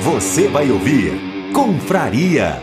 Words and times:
Você 0.00 0.48
vai 0.48 0.70
ouvir 0.70 1.32
Confraria. 1.54 2.54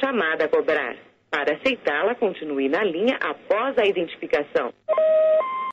Chamada 0.00 0.44
a 0.44 0.48
cobrar. 0.48 0.96
Para 1.30 1.54
aceitá-la, 1.54 2.16
continue 2.16 2.68
na 2.68 2.82
linha 2.82 3.16
após 3.22 3.78
a 3.78 3.86
identificação. 3.86 4.72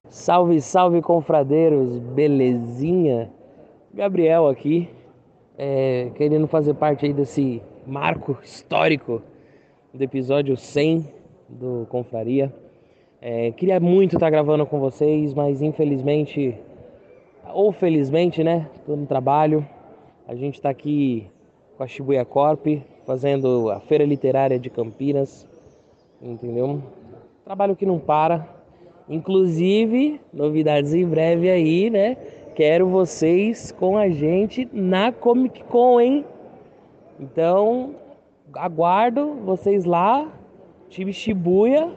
Salve, 0.07 0.61
salve, 0.61 1.01
confradeiros, 1.01 1.97
belezinha? 1.97 3.31
Gabriel 3.91 4.47
aqui, 4.47 4.87
é, 5.57 6.11
querendo 6.15 6.47
fazer 6.47 6.75
parte 6.75 7.05
aí 7.05 7.13
desse 7.13 7.63
marco 7.89 8.37
histórico 8.43 9.21
do 9.91 10.03
episódio 10.03 10.55
100 10.55 11.07
do 11.49 11.87
Confraria. 11.89 12.53
É, 13.19 13.51
queria 13.51 13.79
muito 13.79 14.15
estar 14.15 14.29
gravando 14.29 14.65
com 14.65 14.79
vocês, 14.79 15.33
mas 15.33 15.61
infelizmente, 15.61 16.55
ou 17.51 17.71
felizmente, 17.71 18.43
né? 18.43 18.69
Estou 18.75 18.95
no 18.95 19.07
trabalho. 19.07 19.67
A 20.27 20.35
gente 20.35 20.55
está 20.55 20.69
aqui 20.69 21.27
com 21.75 21.83
a 21.83 21.87
Shibuya 21.87 22.23
Corp, 22.23 22.67
fazendo 23.07 23.71
a 23.71 23.79
Feira 23.79 24.05
Literária 24.05 24.59
de 24.59 24.69
Campinas, 24.69 25.47
entendeu? 26.21 26.83
Trabalho 27.43 27.75
que 27.75 27.87
não 27.87 27.97
para. 27.97 28.47
Inclusive, 29.09 30.21
novidades 30.31 30.93
em 30.93 31.07
breve 31.07 31.49
aí, 31.49 31.89
né? 31.89 32.15
Quero 32.53 32.87
vocês 32.87 33.71
com 33.71 33.97
a 33.97 34.09
gente 34.09 34.69
na 34.71 35.11
Comic 35.11 35.63
Con, 35.63 35.99
hein? 35.99 36.23
Então, 37.19 37.95
aguardo 38.53 39.33
vocês 39.43 39.83
lá, 39.83 40.31
time 40.89 41.11
Shibuya, 41.11 41.93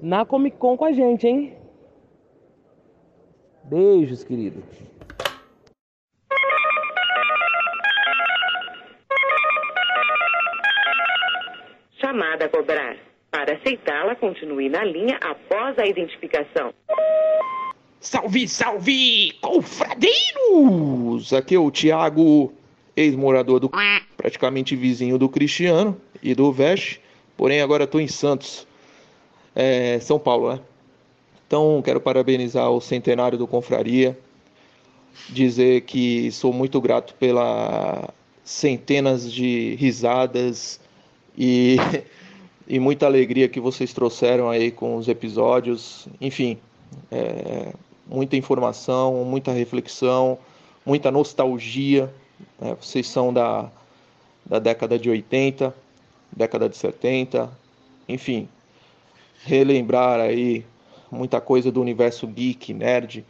na 0.00 0.26
Comic 0.26 0.56
Con 0.58 0.76
com 0.76 0.84
a 0.84 0.90
gente, 0.92 1.26
hein? 1.26 1.54
Beijos, 3.64 4.24
querido. 4.24 4.62
Chamada 12.00 12.46
a 12.46 12.48
cobrar. 12.48 12.96
Para 13.30 13.54
aceitá-la, 13.54 14.16
continue 14.16 14.68
na 14.68 14.82
linha 14.84 15.18
após 15.22 15.78
a 15.78 15.86
identificação. 15.86 16.72
Salve, 18.00 18.48
salve, 18.48 19.32
confradeiros! 19.40 21.32
Aqui 21.32 21.54
é 21.54 21.58
o 21.58 21.70
Thiago, 21.70 22.52
ex-morador 22.96 23.60
do 23.60 23.70
praticamente 24.16 24.74
vizinho 24.74 25.18
do 25.18 25.28
Cristiano 25.28 26.00
e 26.22 26.34
do 26.34 26.50
Veste, 26.50 27.00
porém 27.36 27.60
agora 27.60 27.84
estou 27.84 28.00
em 28.00 28.08
Santos, 28.08 28.66
é, 29.54 29.98
São 30.00 30.18
Paulo, 30.18 30.54
né? 30.54 30.60
Então 31.46 31.80
quero 31.84 32.00
parabenizar 32.00 32.70
o 32.70 32.80
centenário 32.80 33.38
do 33.38 33.46
Confraria, 33.46 34.18
dizer 35.28 35.82
que 35.82 36.30
sou 36.32 36.52
muito 36.52 36.80
grato 36.80 37.14
pela 37.14 38.12
centenas 38.44 39.30
de 39.30 39.74
risadas 39.74 40.80
e, 41.36 41.76
e 42.66 42.78
muita 42.78 43.06
alegria 43.06 43.48
que 43.48 43.60
vocês 43.60 43.92
trouxeram 43.92 44.48
aí 44.48 44.70
com 44.70 44.96
os 44.96 45.08
episódios. 45.08 46.08
Enfim, 46.20 46.58
é, 47.10 47.72
muita 48.06 48.36
informação, 48.36 49.24
muita 49.24 49.52
reflexão, 49.52 50.38
muita 50.84 51.10
nostalgia. 51.10 52.12
Né? 52.60 52.76
Vocês 52.80 53.08
são 53.08 53.32
da, 53.32 53.70
da 54.44 54.58
década 54.58 54.98
de 54.98 55.08
80, 55.10 55.74
década 56.34 56.68
de 56.68 56.76
70, 56.76 57.50
enfim, 58.08 58.48
relembrar 59.44 60.20
aí 60.20 60.64
muita 61.10 61.40
coisa 61.40 61.70
do 61.70 61.80
universo 61.80 62.26
geek, 62.26 62.72
nerd 62.74 63.24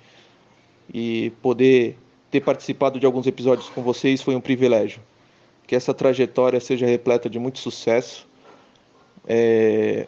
e 0.92 1.30
poder 1.42 1.96
ter 2.30 2.40
participado 2.40 2.98
de 2.98 3.06
alguns 3.06 3.26
episódios 3.26 3.68
com 3.68 3.82
vocês 3.82 4.22
foi 4.22 4.34
um 4.34 4.40
privilégio. 4.40 5.00
Que 5.66 5.74
essa 5.74 5.92
trajetória 5.92 6.60
seja 6.60 6.86
repleta 6.86 7.28
de 7.28 7.38
muito 7.38 7.58
sucesso, 7.58 8.26
é, 9.26 10.06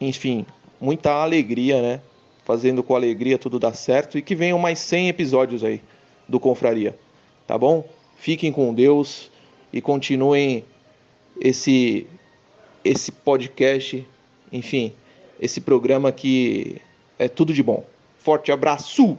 enfim, 0.00 0.46
muita 0.80 1.12
alegria, 1.12 1.82
né? 1.82 2.00
Fazendo 2.44 2.82
com 2.82 2.94
alegria 2.94 3.36
tudo 3.36 3.58
dar 3.58 3.74
certo 3.74 4.16
e 4.16 4.22
que 4.22 4.34
venham 4.34 4.58
mais 4.58 4.78
100 4.78 5.08
episódios 5.08 5.64
aí 5.64 5.82
do 6.28 6.40
Confraria, 6.40 6.96
tá 7.46 7.58
bom? 7.58 7.84
Fiquem 8.16 8.50
com 8.52 8.74
Deus 8.74 9.30
e 9.72 9.80
continuem 9.80 10.64
esse 11.40 12.06
esse 12.84 13.10
podcast, 13.10 14.06
enfim, 14.52 14.94
esse 15.40 15.60
programa 15.60 16.12
que 16.12 16.80
é 17.18 17.28
tudo 17.28 17.52
de 17.52 17.62
bom. 17.62 17.84
Forte 18.18 18.52
abraço! 18.52 19.18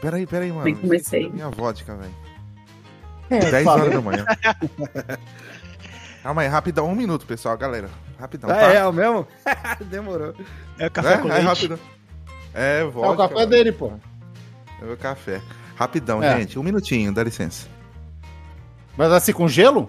Peraí, 0.00 0.26
peraí, 0.26 0.50
mano. 0.52 0.64
Nem 0.64 0.76
comecei. 0.76 1.28
Minha 1.28 1.50
vodka, 1.50 1.96
velho. 1.96 2.14
É, 3.30 3.50
10 3.50 3.64
fala. 3.64 3.80
horas 3.82 3.94
da 3.94 4.00
manhã. 4.00 4.24
Calma 6.22 6.42
aí, 6.42 6.48
rapidão, 6.48 6.88
um 6.88 6.94
minuto, 6.94 7.26
pessoal, 7.26 7.56
galera. 7.58 7.90
Rapidão. 8.18 8.48
Ah, 8.50 8.54
tá? 8.54 8.72
é 8.74 8.86
o 8.86 8.92
mesmo? 8.92 9.26
Demorou. 9.90 10.34
É 10.78 10.86
o 10.86 10.90
café 10.90 11.14
É, 11.14 11.18
com 11.18 11.28
é 11.28 11.32
leite. 11.32 11.44
rápido. 11.46 11.80
É, 12.54 12.80
É 12.80 12.84
o 12.84 12.90
vodka. 12.90 13.16
café 13.16 13.34
mano. 13.34 13.46
dele, 13.46 13.72
pô. 13.72 13.92
É 14.82 14.92
o 14.92 14.96
café. 14.96 15.40
Rapidão, 15.78 16.22
É. 16.22 16.38
gente. 16.40 16.58
Um 16.58 16.62
minutinho, 16.62 17.12
dá 17.12 17.22
licença. 17.22 17.66
Mas 18.96 19.12
assim, 19.12 19.32
com 19.32 19.46
gelo? 19.46 19.88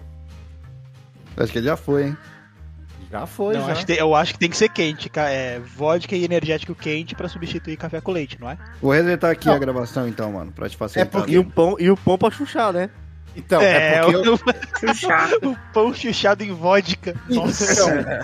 Acho 1.35 1.51
que 1.51 1.57
ele 1.57 1.65
já 1.65 1.75
foi, 1.77 2.07
hein? 2.07 2.17
Já 3.11 3.25
foi, 3.25 3.55
Não, 3.55 3.65
já. 3.65 3.71
acho 3.71 3.85
tem- 3.87 3.97
eu 3.97 4.13
acho 4.13 4.33
que 4.33 4.39
tem 4.39 4.49
que 4.51 4.57
ser 4.57 4.69
quente, 4.69 5.09
é, 5.15 5.59
vodka 5.75 6.15
e 6.15 6.23
energético 6.23 6.75
quente 6.75 7.15
pra 7.15 7.27
substituir 7.27 7.75
café 7.75 7.99
com 7.99 8.11
leite, 8.11 8.37
não 8.39 8.47
é? 8.51 8.57
Vou 8.79 8.91
resetar 8.91 9.31
aqui 9.31 9.47
Não. 9.47 9.55
a 9.55 9.57
gravação 9.57 10.07
então, 10.07 10.31
mano, 10.33 10.51
pra 10.51 10.69
te 10.69 10.75
É 10.75 10.77
facilitar. 10.77 11.11
porque 11.11 11.33
E 11.33 11.39
o 11.39 11.43
pão, 11.43 11.75
e 11.79 11.89
o 11.89 11.97
pão 11.97 12.19
pra 12.19 12.29
chuchar, 12.29 12.71
né? 12.71 12.87
Então, 13.35 13.59
é, 13.61 14.01
porque 14.03 14.29
eu... 14.29 14.37
Chuchar. 14.93 15.29
o 15.41 15.55
pão 15.73 15.91
chuchado 15.91 16.43
em 16.43 16.51
vodka. 16.51 17.15
Nossa. 17.29 18.23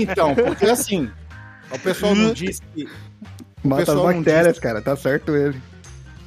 Então, 0.00 0.30
então, 0.30 0.34
porque 0.34 0.64
assim, 0.64 1.10
o 1.70 1.78
pessoal 1.78 2.14
não 2.14 2.32
disse 2.34 2.62
que... 2.74 2.84
o 2.84 3.68
Mata 3.68 3.82
as 3.82 3.88
pessoal 3.88 4.06
não 4.06 4.14
bactérias, 4.14 4.48
disse- 4.54 4.60
cara, 4.62 4.80
tá 4.80 4.96
certo 4.96 5.36
ele. 5.36 5.60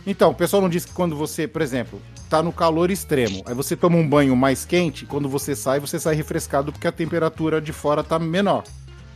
Então, 0.07 0.29
o 0.31 0.35
pessoal 0.35 0.61
não 0.61 0.69
disse 0.69 0.87
que 0.87 0.93
quando 0.93 1.15
você, 1.15 1.47
por 1.47 1.61
exemplo, 1.61 1.99
tá 2.29 2.43
no 2.43 2.51
calor 2.53 2.91
extremo, 2.91 3.43
aí 3.45 3.53
você 3.55 3.75
toma 3.75 3.97
um 3.97 4.07
banho 4.07 4.35
mais 4.35 4.63
quente, 4.65 5.05
quando 5.05 5.27
você 5.27 5.55
sai, 5.55 5.79
você 5.79 5.99
sai 5.99 6.15
refrescado 6.15 6.71
porque 6.71 6.87
a 6.87 6.91
temperatura 6.91 7.59
de 7.59 7.73
fora 7.73 8.03
tá 8.03 8.19
menor. 8.19 8.63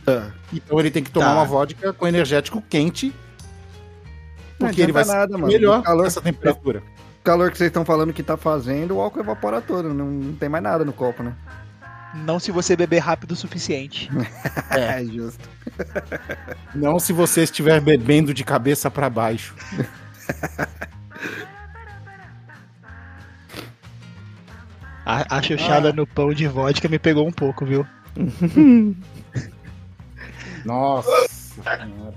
Tá. 0.04 0.32
Então 0.52 0.80
ele 0.80 0.90
tem 0.90 1.02
que 1.04 1.10
tomar 1.10 1.26
Tá. 1.26 1.34
uma 1.34 1.44
vodka 1.44 1.92
com 1.92 2.06
energético 2.08 2.60
quente, 2.68 3.14
Não 4.58 4.66
porque 4.68 4.82
ele 4.82 4.92
vai 4.92 5.04
nada, 5.04 5.34
mano. 5.38 5.46
melhor 5.52 5.80
O 5.80 5.82
calor- 5.82 6.04
nessa 6.04 6.20
temperatura. 6.20 6.82
O 7.20 7.22
calor 7.22 7.50
que 7.52 7.58
vocês 7.58 7.68
estão 7.68 7.84
falando 7.84 8.12
que 8.12 8.22
tá 8.22 8.36
fazendo, 8.36 8.96
o 8.96 9.00
álcool 9.00 9.20
evapora 9.20 9.60
todo. 9.60 9.92
Não, 9.94 10.06
não 10.06 10.32
tem 10.34 10.48
mais 10.48 10.64
nada 10.64 10.84
no 10.84 10.92
copo, 10.92 11.22
né? 11.22 11.34
Não 12.14 12.40
se 12.40 12.50
você 12.50 12.74
beber 12.74 12.98
rápido 12.98 13.32
o 13.32 13.36
suficiente. 13.36 14.10
É, 14.70 15.04
justo. 15.04 15.48
Não 16.74 16.98
se 16.98 17.12
você 17.12 17.42
estiver 17.42 17.80
bebendo 17.80 18.32
de 18.32 18.42
cabeça 18.44 18.90
pra 18.90 19.08
baixo. 19.10 19.54
A, 25.06 25.38
a 25.38 25.42
chuchada 25.42 25.92
no 25.92 26.06
pão 26.06 26.32
de 26.32 26.46
vodka 26.46 26.88
me 26.88 26.98
pegou 26.98 27.26
um 27.26 27.32
pouco, 27.32 27.64
viu? 27.64 27.86
Nossa 30.64 31.28
senhora. 31.28 32.14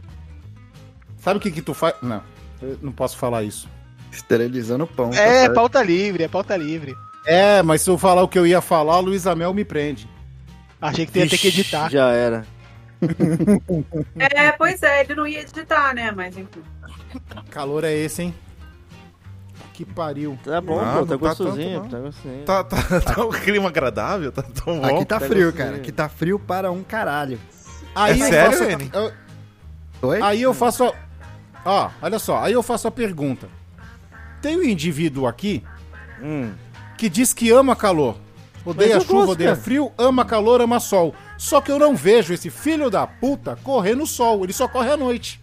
Sabe 1.18 1.38
o 1.38 1.42
que 1.42 1.52
que 1.52 1.62
tu 1.62 1.74
faz? 1.74 1.96
Não, 2.02 2.22
eu 2.62 2.78
não 2.82 2.92
posso 2.92 3.18
falar 3.18 3.44
isso. 3.44 3.70
Esterilizando 4.12 4.84
o 4.84 4.88
pão. 4.88 5.10
tá 5.10 5.18
É, 5.22 5.42
certo. 5.44 5.54
pauta 5.56 5.82
livre, 5.82 6.24
é 6.24 6.28
pauta 6.28 6.56
livre. 6.56 6.94
É, 7.26 7.64
mas 7.64 7.82
se 7.82 7.90
eu 7.90 7.98
falar 7.98 8.22
o 8.22 8.28
que 8.28 8.38
eu 8.38 8.46
ia 8.46 8.60
falar, 8.62 8.96
a 8.96 9.00
Luísa 9.00 9.34
Mel 9.34 9.54
me 9.54 9.64
prende. 9.64 10.08
Achei 10.82 11.06
que 11.06 11.14
tu 11.14 11.20
ia 11.20 11.30
ter 11.30 11.38
que 11.38 11.48
editar. 11.48 11.90
Já 11.90 12.10
era. 12.12 12.46
É, 14.18 14.52
pois 14.54 14.82
é, 14.82 15.02
ele 15.02 15.14
não 15.16 15.28
ia 15.28 15.42
editar, 15.42 15.94
né? 15.94 16.10
Mas 16.12 16.38
enfim. 16.38 16.62
Calor 17.50 17.84
é 17.84 17.94
esse, 17.94 18.24
hein? 18.24 18.36
Que 19.74 19.84
pariu. 19.86 20.38
Tá 20.44 20.62
bom, 20.62 20.76
Não, 20.80 20.86
pô, 20.94 21.00
não 21.00 21.06
tá 21.06 21.12
tá 21.14 21.16
gostosinho, 21.18 21.82
tanto, 21.82 21.92
tá 21.92 22.00
gostosinho. 22.00 22.46
Tá, 22.46 22.64
tá, 22.64 22.78
tá 23.02 23.26
um 23.26 23.32
clima 23.32 23.70
agradável, 23.70 24.32
tá 24.32 24.44
tão 24.44 24.80
bom. 24.80 24.86
Aqui 24.86 25.06
tá 25.06 25.20
Pega 25.20 25.34
frio, 25.34 25.54
cara. 25.54 25.76
Aqui 25.78 25.92
tá 25.92 26.10
frio 26.10 26.38
para 26.40 26.72
um 26.72 26.84
caralho. 26.84 27.40
Aí 27.96 28.22
É 28.22 28.24
eu 28.24 28.30
sério, 28.30 28.52
faço, 28.58 28.64
Eni? 28.72 28.92
eu- 28.94 29.12
Oi? 30.10 30.22
Aí 30.22 30.42
eu 30.42 30.54
faço. 30.54 30.84
a- 30.84 30.94
Ó, 31.66 31.90
olha 32.02 32.20
só, 32.20 32.40
aí 32.44 32.54
eu 32.54 32.62
faço 32.62 32.88
a 32.88 32.92
pergunta. 32.92 33.48
Tem 34.42 34.58
um 34.58 34.64
indivíduo 34.64 35.26
aqui 35.26 35.64
Hum. 36.22 36.52
que 36.98 37.08
diz 37.10 37.34
que 37.34 37.50
ama 37.52 37.76
calor. 37.76 38.18
Odeia 38.66 39.00
chuva, 39.00 39.14
gosto, 39.14 39.32
odeia 39.32 39.50
cara. 39.52 39.62
frio, 39.62 39.92
ama 39.98 40.24
calor, 40.24 40.62
ama 40.62 40.80
sol. 40.80 41.14
Só 41.38 41.60
que 41.62 41.72
eu 41.72 41.78
não 41.80 41.96
vejo 41.96 42.34
esse 42.34 42.50
filho 42.50 42.90
da 42.90 43.06
puta 43.08 43.58
correr 43.64 43.96
no 43.96 44.06
sol. 44.08 44.44
Ele 44.44 44.54
só 44.54 44.68
corre 44.68 44.90
à 44.92 44.96
noite. 44.98 45.43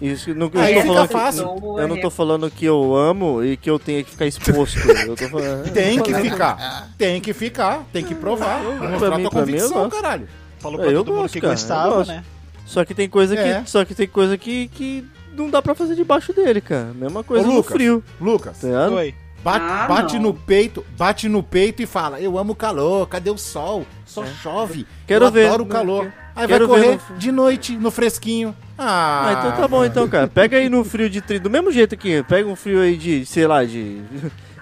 Isso, 0.00 0.32
não, 0.34 0.50
eu, 0.54 0.60
Aí 0.60 0.74
tô 0.74 0.82
falando 0.86 1.08
fácil. 1.08 1.48
Que, 1.54 1.66
eu 1.82 1.88
não 1.88 2.00
tô 2.00 2.10
falando 2.10 2.50
que 2.50 2.64
eu 2.64 2.94
amo 2.94 3.42
e 3.44 3.56
que 3.56 3.68
eu 3.68 3.78
tenho 3.78 4.04
que 4.04 4.10
ficar 4.12 4.26
exposto. 4.26 4.78
Eu 4.78 5.16
tô 5.16 5.28
falando, 5.28 5.70
Tem 5.74 6.00
que 6.00 6.14
ficar. 6.14 6.88
Tem 6.96 7.20
que 7.20 7.32
ficar. 7.32 7.84
Tem 7.92 8.04
que 8.04 8.14
provar. 8.14 8.62
Mostrar 8.62 8.90
mim- 8.90 9.00
tua 9.00 9.16
mim, 9.18 9.28
convicção, 9.52 9.88
gosto. 9.88 9.90
caralho. 10.00 10.28
Falou 10.60 10.78
pra 10.78 10.88
eu 10.90 10.98
todo 11.04 11.12
mundo 11.12 11.22
gosto, 11.22 11.34
que 11.34 11.40
cara, 11.40 11.52
gostava, 11.52 12.04
né? 12.04 12.24
Só 12.64 12.84
que 12.84 12.94
tem 12.94 13.08
coisa 13.08 13.34
que, 13.34 13.42
É. 13.42 13.62
só 13.64 13.84
que 13.84 13.94
tem 13.94 14.06
coisa 14.06 14.36
que, 14.36 14.68
que 14.68 15.04
não 15.32 15.48
dá 15.50 15.60
pra 15.62 15.74
fazer 15.74 15.94
debaixo 15.94 16.32
dele, 16.32 16.60
cara. 16.60 16.92
Mesma 16.94 17.24
coisa 17.24 17.44
Ô, 17.44 17.50
no 17.50 17.56
Lucas, 17.56 17.72
frio. 17.72 18.04
Lucas, 18.20 18.58
Tá? 18.60 18.88
Oi. 18.90 19.14
bate, 19.42 19.64
Ah, 19.64 19.86
bate 19.88 20.18
no 20.18 20.34
peito, 20.34 20.84
bate 20.96 21.28
no 21.28 21.42
peito 21.42 21.80
e 21.82 21.86
fala: 21.86 22.20
Eu 22.20 22.36
amo 22.38 22.52
o 22.52 22.56
calor, 22.56 23.08
cadê 23.08 23.30
o 23.30 23.38
sol? 23.38 23.86
Só 24.04 24.24
chove. 24.26 24.82
É. 24.82 25.04
Quero 25.06 25.24
eu 25.26 25.30
ver, 25.32 25.46
adoro 25.46 25.62
o 25.64 25.66
calor. 25.66 26.06
que- 26.06 26.12
Aí 26.38 26.46
quero 26.48 26.68
vai 26.68 26.80
correr 26.80 26.98
no- 27.10 27.16
de 27.18 27.32
noite, 27.32 27.76
no 27.76 27.90
fresquinho. 27.90 28.54
Ah, 28.78 29.26
Ah, 29.26 29.32
então 29.32 29.52
tá 29.62 29.68
bom 29.68 29.84
então, 29.84 30.08
cara. 30.08 30.28
Pega 30.28 30.56
aí 30.56 30.68
no 30.68 30.84
frio 30.84 31.10
de 31.10 31.20
30, 31.20 31.42
do 31.42 31.50
mesmo 31.50 31.70
jeito 31.72 31.94
aqui. 31.94 32.22
Pega 32.28 32.48
um 32.48 32.54
frio 32.56 32.80
aí 32.80 32.96
de, 32.96 33.26
sei 33.26 33.46
lá, 33.46 33.64
de 33.64 34.00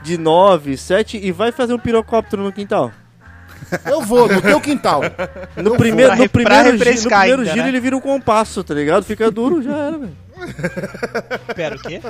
de 0.02 0.17
9, 0.17 0.76
7 0.76 1.19
e 1.23 1.32
vai 1.32 1.50
fazer 1.52 1.75
um 1.75 1.78
pirocóptero 1.78 2.43
no 2.43 2.52
quintal. 2.52 2.93
Eu 3.84 4.00
vou, 4.02 4.28
no 4.28 4.40
teu 4.40 4.61
quintal. 4.61 5.00
No 5.56 5.76
primeiro, 5.76 6.12
Pra 6.12 6.23
no 6.23 6.28
primeiro, 6.28 6.64
gi- 6.78 7.02
no 7.02 7.11
primeiro 7.11 7.40
ainda, 7.43 7.44
giro 7.52 7.62
né? 7.64 7.69
ele 7.69 7.81
vira 7.81 7.96
um 7.96 8.00
compasso, 8.00 8.62
tá 8.62 8.72
ligado? 8.72 9.02
Fica 9.05 9.29
duro, 9.31 9.61
já 9.62 9.76
era, 9.76 9.99
velho. 9.99 10.17
Pera, 11.56 11.75
o 11.76 11.79
quê? 11.81 12.00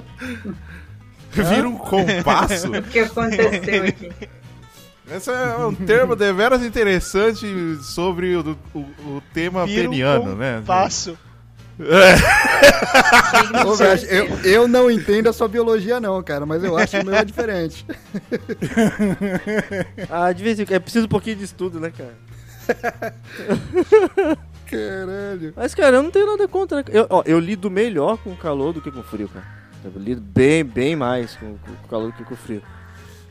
Vira 1.33 1.67
um 1.69 1.77
compasso. 1.79 2.71
O 2.77 2.83
que 2.83 2.99
aconteceu 2.99 3.49
aqui? 3.85 4.13
Esse 5.11 5.31
é 5.31 5.57
um 5.59 5.75
termo 5.75 6.17
deveras 6.17 6.65
interessante 6.65 7.47
sobre 7.83 8.35
o, 8.35 8.57
o, 8.75 8.79
o 8.79 9.23
tema 9.33 9.65
Vira 9.65 9.89
um 9.89 9.91
peniano, 9.91 10.35
né? 10.35 10.63
Passo. 10.67 11.17
Ô, 13.67 13.75
velho, 13.75 14.05
eu, 14.07 14.27
eu 14.45 14.69
não 14.69 14.91
entendo 14.91 15.29
a 15.29 15.33
sua 15.33 15.47
biologia, 15.47 16.01
não, 16.01 16.23
cara, 16.23 16.47
mas 16.47 16.65
eu 16.65 16.77
acho 16.77 16.97
que 16.97 17.03
o 17.03 17.07
meu 17.07 17.15
é 17.15 17.25
diferente. 17.25 17.87
Ah, 20.11 20.33
de 20.33 20.43
vez 20.43 20.59
em 20.59 20.65
quando. 20.65 20.77
É 20.77 20.79
preciso 20.79 21.07
um 21.07 21.09
pouquinho 21.09 21.37
de 21.37 21.45
estudo, 21.45 21.79
né, 21.79 21.93
cara? 21.97 22.15
Caralho. 24.67 25.53
Mas, 25.55 25.75
cara, 25.75 25.97
eu 25.97 26.03
não 26.03 26.11
tenho 26.11 26.27
nada 26.27 26.49
contra. 26.49 26.85
Eu, 26.89 27.07
ó, 27.09 27.23
eu 27.25 27.39
lido 27.39 27.71
melhor 27.71 28.19
com 28.19 28.33
o 28.33 28.37
calor 28.37 28.73
do 28.73 28.81
que 28.81 28.91
com 28.91 29.01
o 29.01 29.05
frio, 29.05 29.29
cara. 29.29 29.47
Eu 29.85 29.93
lido 30.01 30.21
bem, 30.21 30.65
bem 30.65 30.97
mais 30.97 31.37
com, 31.37 31.57
com 31.59 31.73
o 31.73 31.89
calor 31.89 32.11
do 32.11 32.13
que 32.15 32.25
com 32.25 32.35
o 32.35 32.37
frio. 32.37 32.63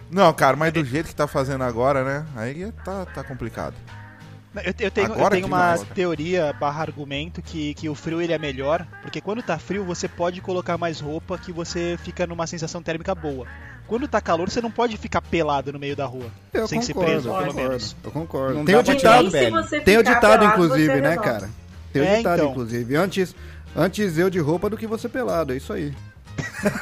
Não, 0.10 0.32
cara, 0.34 0.56
mas 0.56 0.72
do 0.72 0.84
jeito 0.86 1.08
que 1.10 1.16
tá 1.16 1.28
fazendo 1.28 1.64
agora, 1.64 2.04
né? 2.04 2.26
Aí 2.36 2.72
tá, 2.84 3.06
tá 3.06 3.24
complicado. 3.24 3.74
Eu, 4.64 4.74
eu 4.80 4.92
tenho, 4.92 5.08
eu 5.08 5.14
Agora 5.14 5.32
tenho 5.32 5.48
que 5.48 5.52
uma 5.54 5.58
mais. 5.58 5.84
teoria 5.94 6.54
barra 6.54 6.82
argumento 6.82 7.42
que, 7.42 7.74
que 7.74 7.90
o 7.90 7.96
frio 7.96 8.22
ele 8.22 8.32
é 8.32 8.38
melhor, 8.40 8.88
porque 9.02 9.20
quando 9.20 9.44
tá 9.44 9.58
frio 9.60 9.84
você 9.84 10.08
pode 10.08 10.40
colocar 10.40 10.78
mais 10.78 11.02
roupa 11.02 11.38
que 11.38 11.52
você 11.52 11.98
fica 12.04 12.26
numa 12.26 12.48
sensação 12.48 12.82
térmica 12.82 13.14
boa. 13.14 13.46
Quando 13.86 14.08
tá 14.08 14.22
calor 14.22 14.50
você 14.50 14.62
não 14.62 14.72
pode 14.72 14.96
ficar 14.98 15.22
pelado 15.22 15.74
no 15.74 15.80
meio 15.80 15.96
da 15.96 16.06
rua, 16.06 16.32
Eu 16.54 16.68
sem 16.70 16.82
ser 16.82 16.94
concordo, 16.94 17.12
preso, 17.12 17.28
eu 17.28 17.34
pelo 17.34 17.46
concordo, 17.48 17.70
menos. 17.70 17.96
Eu 18.04 18.12
concordo. 18.12 18.54
Não 18.56 18.66
Tem 18.66 18.76
o 18.78 18.84
ditado, 18.84 19.30
você 19.30 19.82
tem 19.82 19.98
o 19.98 20.04
ditado 20.04 20.40
pelado, 20.40 20.46
inclusive, 20.46 21.02
né, 21.02 21.18
cara? 21.18 21.50
Tem 21.92 22.02
o 22.02 22.06
É, 22.06 22.18
ditado, 22.18 22.40
então. 22.40 22.52
inclusive. 22.52 22.96
Antes, 22.96 23.36
antes 23.76 24.18
eu 24.18 24.30
de 24.30 24.40
roupa 24.40 24.70
do 24.70 24.78
que 24.78 24.88
você 24.88 25.10
pelado, 25.10 25.52
é 25.52 25.58
isso 25.58 25.74
aí. 25.74 25.94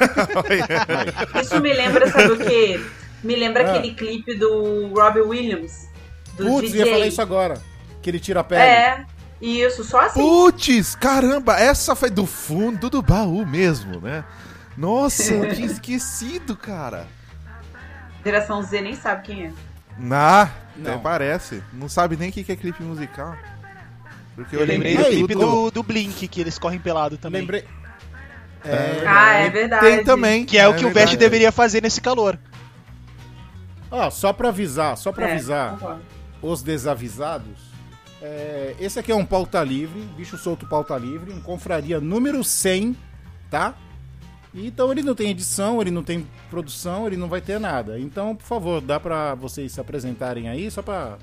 Isso 1.42 1.60
me 1.60 1.72
lembra, 1.72 2.08
sabe 2.10 2.32
o 2.32 2.38
quê? 2.38 2.80
Me 3.24 3.34
lembra 3.34 3.66
Ah. 3.66 3.70
aquele 3.74 3.94
clipe 3.94 4.34
do 4.34 4.88
Robbie 4.94 5.20
Williams. 5.22 5.88
Do 6.36 6.44
Putz, 6.46 6.70
DJ. 6.72 6.84
ia 6.86 6.92
falar 6.92 7.06
isso 7.06 7.22
agora. 7.22 7.60
Que 8.02 8.10
ele 8.10 8.20
tira 8.20 8.40
a 8.40 8.44
pele. 8.44 8.60
É, 8.62 9.04
isso, 9.40 9.82
só 9.82 10.00
assim. 10.00 10.20
Putz, 10.20 10.94
caramba, 10.94 11.58
essa 11.58 11.96
foi 11.96 12.10
do 12.10 12.26
fundo 12.26 12.90
do 12.90 13.00
baú 13.02 13.46
mesmo, 13.46 14.00
né? 14.00 14.24
Nossa, 14.76 15.32
eu 15.32 15.54
tinha 15.54 15.66
esquecido, 15.70 16.56
cara. 16.56 17.06
Geração 18.24 18.62
Z 18.62 18.80
nem 18.80 18.94
sabe 18.94 19.22
quem 19.22 19.46
é. 19.46 19.52
Nah, 19.98 20.50
Não. 20.76 20.92
até 20.92 21.00
parece. 21.02 21.62
Não 21.72 21.88
sabe 21.88 22.16
nem 22.16 22.30
o 22.30 22.32
que 22.32 22.42
que 22.42 22.52
é 22.52 22.56
clipe 22.56 22.82
musical. 22.82 23.36
Porque 24.34 24.56
Eu 24.56 24.64
lembrei 24.64 24.96
do 24.96 25.02
Ei, 25.04 25.16
clipe 25.18 25.34
do, 25.34 25.70
do 25.70 25.82
Blink, 25.82 26.26
que 26.26 26.40
eles 26.40 26.58
correm 26.58 26.80
pelado 26.80 27.16
também. 27.16 27.42
Lembrei. 27.42 27.64
É, 28.64 29.04
Ah, 29.06 29.34
é 29.34 29.50
verdade. 29.50 29.86
Tem 29.86 30.04
também. 30.04 30.44
Que 30.44 30.58
é, 30.58 30.66
o 30.66 30.72
que 30.74 30.80
o 30.80 30.88
verdade. 30.88 31.06
Vest 31.10 31.18
deveria 31.18 31.52
fazer 31.52 31.80
nesse 31.82 32.00
calor. 32.00 32.36
Ó, 33.94 34.10
só 34.10 34.32
pra 34.32 34.48
avisar, 34.48 34.96
só 34.96 35.12
pra 35.12 35.28
É, 35.28 35.32
avisar 35.32 35.72
concordo. 35.78 36.02
os 36.42 36.62
desavisados. 36.62 37.58
é, 38.20 38.74
esse 38.80 38.98
aqui 38.98 39.12
é 39.12 39.14
um 39.14 39.24
pauta 39.24 39.62
livre, 39.62 40.00
bicho 40.16 40.36
solto 40.36 40.66
pauta 40.66 40.96
livre, 40.96 41.32
um 41.32 41.40
confraria 41.40 42.00
número 42.00 42.42
100, 42.42 42.96
tá? 43.50 43.74
Então 44.54 44.90
ele 44.92 45.02
não 45.02 45.14
tem 45.14 45.30
edição, 45.30 45.80
ele 45.80 45.90
não 45.90 46.02
tem 46.02 46.26
produção, 46.50 47.06
ele 47.06 47.16
não 47.16 47.28
vai 47.28 47.40
ter 47.40 47.58
nada. 47.60 47.98
Então, 47.98 48.34
por 48.36 48.44
favor, 48.44 48.80
dá 48.80 48.98
pra 49.00 49.34
vocês 49.34 49.72
se 49.72 49.80
apresentarem 49.80 50.48
aí, 50.48 50.70
só 50.70 50.80
pra 50.80 51.18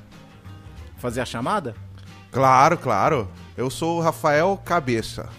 fazer 0.97 1.21
a 1.21 1.25
chamada? 1.25 1.73
Claro, 2.31 2.77
claro. 2.77 3.27
Eu 3.57 3.69
sou 3.69 3.97
o 3.97 4.01
Rafael 4.01 4.57
Cabeça. 4.63 5.29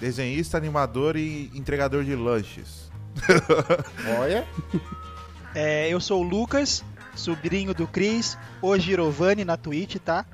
Desenhista, 0.00 0.56
animador 0.56 1.16
e 1.16 1.50
entregador 1.54 2.02
de 2.04 2.14
lanches. 2.14 2.90
Olha. 4.20 4.44
É, 5.54 5.88
eu 5.88 6.00
sou 6.00 6.20
o 6.20 6.26
Lucas, 6.26 6.84
sobrinho 7.14 7.72
do 7.74 7.86
Cris, 7.86 8.36
o 8.60 8.76
Girovani 8.76 9.44
na 9.44 9.56
Twitch, 9.56 9.96
tá? 10.04 10.24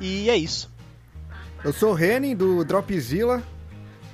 E 0.00 0.28
é 0.28 0.36
isso. 0.36 0.70
Eu 1.64 1.72
sou 1.72 1.90
o 1.90 1.94
Reni, 1.94 2.34
do 2.34 2.64
Dropzilla. 2.64 3.42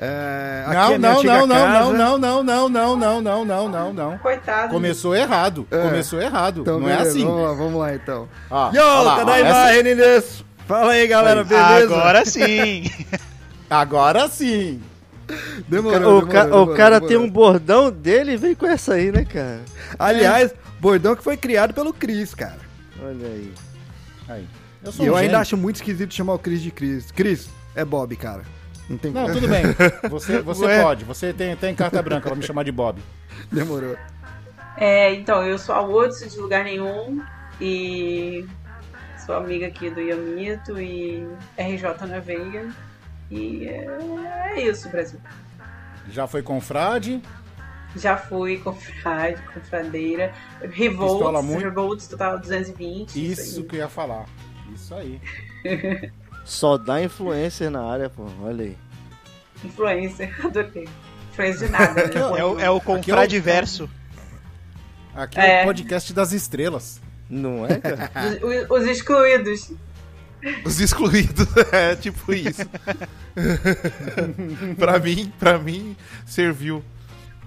É, 0.01 0.65
aqui 0.67 0.75
Não, 0.75 0.93
é 0.95 0.99
não, 0.99 1.23
não, 1.23 1.47
não, 1.47 1.93
não, 1.93 2.19
não, 2.19 2.43
não, 2.43 2.69
não, 2.69 2.97
não, 2.97 3.21
não, 3.23 3.45
não, 3.45 3.69
não, 3.69 3.93
não. 3.93 4.19
Coitado. 4.19 4.71
Começou 4.73 5.15
errado. 5.15 5.67
É. 5.71 5.79
Começou 5.83 6.21
errado. 6.21 6.63
Então, 6.63 6.81
não 6.81 6.89
é 6.89 6.97
beleza, 6.97 7.11
assim. 7.11 7.25
Vamos 7.25 7.43
lá, 7.43 7.53
vamos 7.55 7.81
lá 7.81 7.95
então. 7.95 8.29
Ó, 8.51 8.71
Yo, 8.73 8.83
lá, 8.83 9.15
ó, 9.15 9.17
Tadaima, 9.17 9.49
essa- 9.49 9.67
Reni 9.71 9.95
desu. 9.95 10.45
Fala 10.67 10.93
aí, 10.93 11.07
galera, 11.07 11.45
beleza? 11.45 11.95
Agora 11.95 12.25
sim! 12.25 12.85
Agora 13.69 14.29
sim. 14.29 14.81
Demorou, 15.69 16.19
o, 16.23 16.27
ca- 16.27 16.45
demorou, 16.45 16.73
o 16.73 16.77
cara 16.77 17.01
demorou. 17.01 17.09
tem 17.09 17.17
um 17.17 17.31
bordão 17.31 17.91
dele 17.91 18.33
e 18.33 18.37
vem 18.37 18.55
com 18.55 18.67
essa 18.67 18.95
aí, 18.95 19.11
né, 19.13 19.25
cara? 19.25 19.61
Aliás, 19.99 20.55
bordão 20.81 21.15
que 21.17 21.23
foi 21.25 21.37
criado 21.37 21.73
pelo 21.75 21.93
Cris, 21.93 22.35
cara. 22.35 22.59
Olha 23.03 23.27
aí. 23.27 23.53
Aí. 24.29 24.47
Eu 24.85 24.91
E 24.91 24.93
sou 24.93 25.07
eu 25.07 25.13
um 25.15 25.17
ainda 25.17 25.39
acho 25.39 25.57
muito 25.57 25.77
esquisito 25.77 26.13
chamar 26.15 26.35
o 26.35 26.39
Cris 26.39 26.61
de 26.63 26.71
Cris. 26.71 27.11
Cris, 27.11 27.49
é 27.75 27.85
Bob, 27.85 28.15
cara. 28.17 28.43
Não 28.91 28.99
tem 28.99 29.13
Não, 29.13 29.31
tudo 29.33 29.47
bem. 29.49 29.63
Você, 30.11 30.41
você 30.43 30.65
Ué. 30.65 30.83
pode. 30.83 31.05
Você 31.05 31.33
tem, 31.33 31.55
tem 31.57 31.75
carta 31.75 32.03
branca 32.03 32.29
pra 32.29 32.35
me 32.37 32.43
chamar 32.43 32.65
de 32.65 32.73
Bob. 32.73 33.01
Demorou. 33.51 33.97
É, 34.77 35.15
então, 35.15 35.47
eu 35.47 35.57
sou 35.59 35.75
a 35.75 35.81
Woods 35.81 36.19
de 36.33 36.39
lugar 36.39 36.65
nenhum 36.65 37.23
e 37.61 38.45
sou 39.25 39.37
amiga 39.37 39.67
aqui 39.69 39.89
do 39.89 40.01
Yamito 40.01 40.81
e 40.81 41.25
RJ 41.57 42.07
na 42.09 42.19
veia. 42.19 42.69
E 43.33 43.67
é, 43.67 43.87
é 44.57 44.63
isso, 44.69 44.89
Brasil. 44.91 45.19
Já 46.11 46.27
foi 46.27 46.43
confrade. 46.43 47.23
Já 47.97 48.17
fui 48.17 48.59
confrade, 48.59 49.41
confradeira. 49.55 50.33
Pistola 50.61 50.75
Revolts, 50.75 51.45
muito. 51.45 51.63
Revolts 51.65 52.07
total 52.09 52.39
220. 52.39 53.33
Isso 53.33 53.65
que 53.65 53.77
eu 53.77 53.81
ia 53.81 53.89
falar. 53.89 54.27
Isso 54.75 54.95
aí. 54.95 55.21
Só 56.45 56.77
dá 56.77 57.03
influencer 57.03 57.71
na 57.71 57.85
área, 57.85 58.11
pô. 58.11 58.27
Olha 58.43 58.65
aí. 58.65 58.79
Influencer, 59.65 60.35
adorei. 60.45 60.89
Influencer 61.31 61.67
de 61.67 61.73
nada, 61.73 62.07
né? 62.07 62.11
É 62.39 62.45
o, 62.45 62.61
é 62.61 62.71
o 62.71 62.81
confradiverso. 62.81 63.89
Aqui 65.15 65.39
é, 65.39 65.61
É. 65.61 65.63
o 65.63 65.67
podcast 65.67 66.13
das 66.13 66.33
estrelas. 66.33 67.01
Não 67.29 67.65
é, 67.67 67.79
cara? 67.79 68.11
Os, 68.71 68.83
os 68.83 68.89
excluídos. 68.89 69.71
Os 70.65 70.81
excluídos, 70.81 71.47
é 71.73 71.95
tipo 71.97 72.33
isso. 72.33 72.63
pra 74.79 74.99
mim, 74.99 75.33
pra 75.39 75.59
mim, 75.59 75.97
serviu. 76.27 76.83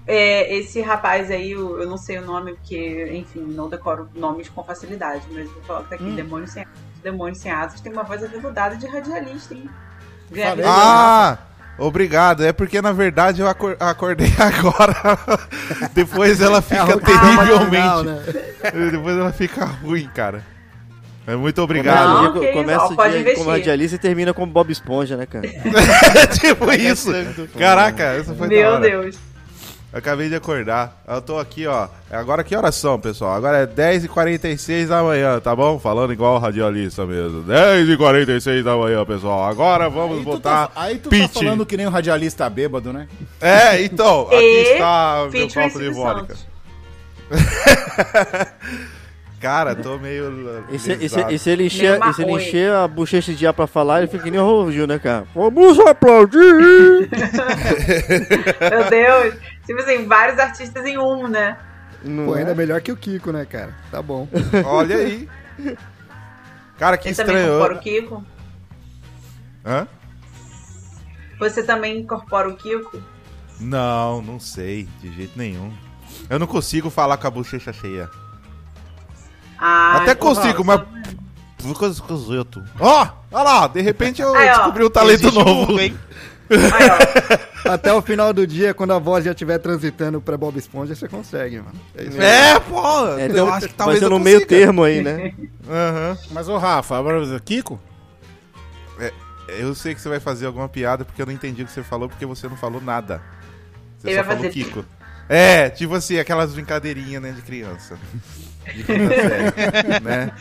É, 0.06 0.56
esse 0.56 0.80
rapaz 0.80 1.30
aí, 1.30 1.50
eu, 1.50 1.80
eu 1.80 1.88
não 1.88 1.98
sei 1.98 2.18
o 2.18 2.24
nome, 2.24 2.52
porque, 2.54 3.08
enfim, 3.12 3.40
não 3.40 3.68
decoro 3.68 4.08
nomes 4.14 4.48
com 4.48 4.62
facilidade, 4.62 5.22
mas 5.32 5.50
vou 5.50 5.62
falar 5.62 5.82
que 5.82 5.88
tá 5.90 5.94
aqui, 5.96 6.10
Demônio 6.12 6.46
Sem 6.46 6.62
Asas. 6.62 6.74
Demônio 7.02 7.34
Sem 7.34 7.50
Asas 7.50 7.80
tem 7.80 7.92
uma 7.92 8.04
voz 8.04 8.22
aveludada 8.22 8.76
de 8.76 8.86
radialista, 8.86 9.52
hein? 9.54 9.68
Ganha. 10.30 10.54
Ah, 10.64 11.38
obrigado. 11.78 12.44
É 12.44 12.52
porque 12.52 12.80
na 12.80 12.92
verdade 12.92 13.40
eu 13.40 13.48
acor- 13.48 13.76
acordei 13.80 14.32
agora. 14.38 14.94
Depois 15.92 16.40
ela 16.40 16.62
fica 16.62 16.84
rotina 16.84 17.20
terrivelmente. 17.20 18.04
né? 18.06 18.90
Depois 18.90 19.16
ela 19.16 19.32
fica 19.32 19.64
ruim, 19.64 20.08
cara. 20.14 20.42
É 21.26 21.34
muito 21.34 21.56
Não, 21.58 21.64
obrigado. 21.64 22.42
isso, 22.44 22.52
começa 22.52 22.86
o 22.86 22.96
dia 22.96 23.06
investir. 23.20 23.34
como 23.38 23.50
radialista 23.50 23.96
e 23.96 23.98
termina 23.98 24.32
como 24.32 24.52
Bob 24.52 24.70
Esponja, 24.70 25.16
né, 25.16 25.26
cara? 25.26 25.48
tipo 26.38 26.72
isso. 26.72 27.10
Caraca, 27.58 28.02
essa 28.04 28.34
foi 28.34 28.48
da 28.48 28.54
Meu 28.54 28.70
hora. 28.70 28.80
Deus. 28.80 29.16
Acabei 29.92 30.28
de 30.28 30.34
acordar. 30.34 31.02
Eu 31.08 31.22
tô 31.22 31.38
aqui, 31.38 31.66
ó. 31.66 31.88
Agora 32.10 32.44
que 32.44 32.54
horas 32.54 32.74
são, 32.74 33.00
pessoal? 33.00 33.32
Agora 33.34 33.58
é 33.58 33.66
10h46 33.66 34.88
da 34.88 35.02
manhã, 35.02 35.40
tá 35.40 35.56
bom? 35.56 35.78
Falando 35.78 36.12
igual 36.12 36.38
radialista 36.38 37.06
mesmo. 37.06 37.42
10h46 37.44 38.62
da 38.62 38.76
manhã, 38.76 39.04
pessoal. 39.06 39.44
Agora 39.48 39.88
vamos 39.88 40.18
Aí 40.18 40.24
tu, 40.24 40.30
botar 40.30 40.66
tá, 40.66 40.72
aí 40.82 40.98
tu 40.98 41.08
tá 41.08 41.16
pitch. 41.16 41.32
falando 41.32 41.64
que 41.64 41.76
nem 41.78 41.86
um 41.86 41.90
radialista 41.90 42.48
bêbado, 42.50 42.92
né? 42.92 43.08
É, 43.40 43.82
então, 43.82 44.26
aqui 44.26 44.36
E 44.36 44.72
está 44.74 45.28
meu 45.32 45.48
copo 45.48 45.78
de 45.78 45.88
vodka. 45.88 46.36
Cara, 49.40 49.74
tô 49.74 49.98
meio. 49.98 50.64
E 50.70 50.78
se, 50.78 50.92
e 50.94 51.08
se- 51.08 51.26
e 51.34 51.38
se 51.38 51.50
ele 51.50 51.66
encher, 51.66 52.00
e 52.08 52.12
se 52.14 52.22
ele 52.22 52.32
encher 52.32 52.72
a 52.72 52.88
bochecha 52.88 53.34
de 53.34 53.46
ar 53.46 53.52
pra 53.52 53.66
falar, 53.66 53.98
ele 53.98 54.06
fica 54.08 54.24
que 54.24 54.30
nem 54.30 54.40
o 54.40 54.70
Gil, 54.72 54.86
né, 54.86 54.98
cara? 54.98 55.26
Vamos 55.34 55.78
aplaudir! 55.80 57.10
Meu 58.70 58.90
Deus. 58.90 59.34
Tipo 59.66 59.80
assim, 59.80 60.06
vários 60.06 60.38
artistas 60.38 60.84
em 60.86 60.96
um, 60.98 61.28
né? 61.28 61.56
Não 62.02 62.26
Pô, 62.26 62.36
é? 62.36 62.40
ainda 62.40 62.54
melhor 62.54 62.80
que 62.80 62.90
o 62.92 62.96
Kiko, 62.96 63.32
né, 63.32 63.44
cara? 63.44 63.74
Tá 63.90 64.00
bom. 64.00 64.28
Olha 64.64 64.96
aí. 64.96 65.28
Cara, 66.78 66.96
que 66.96 67.12
Você 67.12 67.24
também 67.24 67.42
estranho. 67.42 67.56
incorpora 67.58 67.74
o 67.78 67.82
Kiko? 67.82 68.24
Hã? 69.64 69.88
Você 71.38 71.62
também 71.62 71.98
incorpora 72.00 72.48
o 72.48 72.56
Kiko? 72.56 73.02
Não, 73.60 74.22
não 74.22 74.38
sei, 74.40 74.88
de 75.00 75.12
jeito 75.12 75.32
nenhum. 75.36 75.72
Eu 76.30 76.38
não 76.38 76.46
consigo 76.46 76.88
falar 76.90 77.16
com 77.16 77.26
a 77.26 77.30
bochecha 77.30 77.72
cheia. 77.72 78.08
Ah, 79.58 79.98
Até 79.98 80.14
consigo, 80.14 80.64
mas. 80.64 80.80
Coisa 81.76 81.94
esquisito. 81.94 82.62
Ó, 82.78 83.08
olha 83.32 83.42
lá, 83.42 83.66
de 83.66 83.80
repente 83.80 84.22
eu 84.22 84.32
Aí, 84.36 84.48
ó, 84.50 84.52
descobri 84.56 84.84
um 84.84 84.90
talento 84.90 85.26
Existe 85.26 85.38
novo. 85.44 85.72
um, 85.72 85.80
hein? 85.80 85.98
Aí, 86.50 87.38
ó. 87.64 87.72
Até 87.74 87.92
o 87.92 88.00
final 88.00 88.32
do 88.32 88.46
dia, 88.46 88.72
quando 88.72 88.92
a 88.92 88.98
voz 89.00 89.24
já 89.24 89.32
estiver 89.32 89.58
transitando 89.58 90.20
pra 90.20 90.36
Bob 90.36 90.56
Esponja, 90.56 90.94
você 90.94 91.08
consegue, 91.08 91.56
mano. 91.58 91.72
É 91.96 92.04
isso 92.04 92.20
aí. 92.20 92.24
É, 92.24 92.60
pô! 92.60 93.08
É, 93.18 93.22
eu 93.26 93.30
então, 93.30 93.52
acho 93.52 93.66
que 93.68 93.74
talvez 93.74 94.00
eu 94.00 94.08
no 94.10 94.20
meio 94.20 94.36
consiga. 94.40 94.56
termo 94.56 94.84
aí, 94.84 95.02
né? 95.02 95.34
Aham. 95.68 96.18
Mas, 96.30 96.48
ô 96.48 96.56
Rafa, 96.58 96.96
agora, 96.96 97.40
Kiko? 97.40 97.80
Eu 99.48 99.74
sei 99.74 99.94
que 99.94 100.00
você 100.00 100.08
vai 100.08 100.18
fazer 100.20 100.46
alguma 100.46 100.68
piada 100.68 101.04
porque 101.04 101.20
eu 101.22 101.26
não 101.26 101.32
entendi 101.32 101.62
o 101.62 101.66
que 101.66 101.72
você 101.72 101.82
falou, 101.82 102.08
porque 102.08 102.26
você 102.26 102.48
não 102.48 102.56
falou 102.56 102.80
nada. 102.80 103.20
Você 103.98 104.08
Ele 104.10 104.16
só 104.16 104.22
vai 104.22 104.36
falou 104.36 104.50
fazer- 104.52 104.64
Kiko. 104.64 104.84
É, 105.28 105.68
tipo 105.70 105.94
assim, 105.94 106.18
aquelas 106.20 106.52
brincadeirinhas, 106.52 107.20
né, 107.22 107.30
de 107.32 107.42
criança. 107.42 107.98
De 108.74 108.82
quinta 108.84 109.14
série, 109.14 110.00
né? 110.00 110.32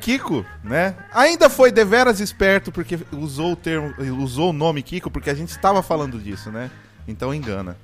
Kiko, 0.00 0.46
né? 0.64 0.94
Ainda 1.12 1.50
foi 1.50 1.70
deveras 1.70 2.20
esperto 2.20 2.72
porque 2.72 2.98
usou 3.12 3.52
o 3.52 3.56
termo, 3.56 3.94
usou 4.18 4.50
o 4.50 4.52
nome 4.52 4.82
Kiko 4.82 5.10
porque 5.10 5.28
a 5.28 5.34
gente 5.34 5.50
estava 5.50 5.82
falando 5.82 6.18
disso, 6.18 6.50
né? 6.50 6.70
Então 7.06 7.34
engana. 7.34 7.76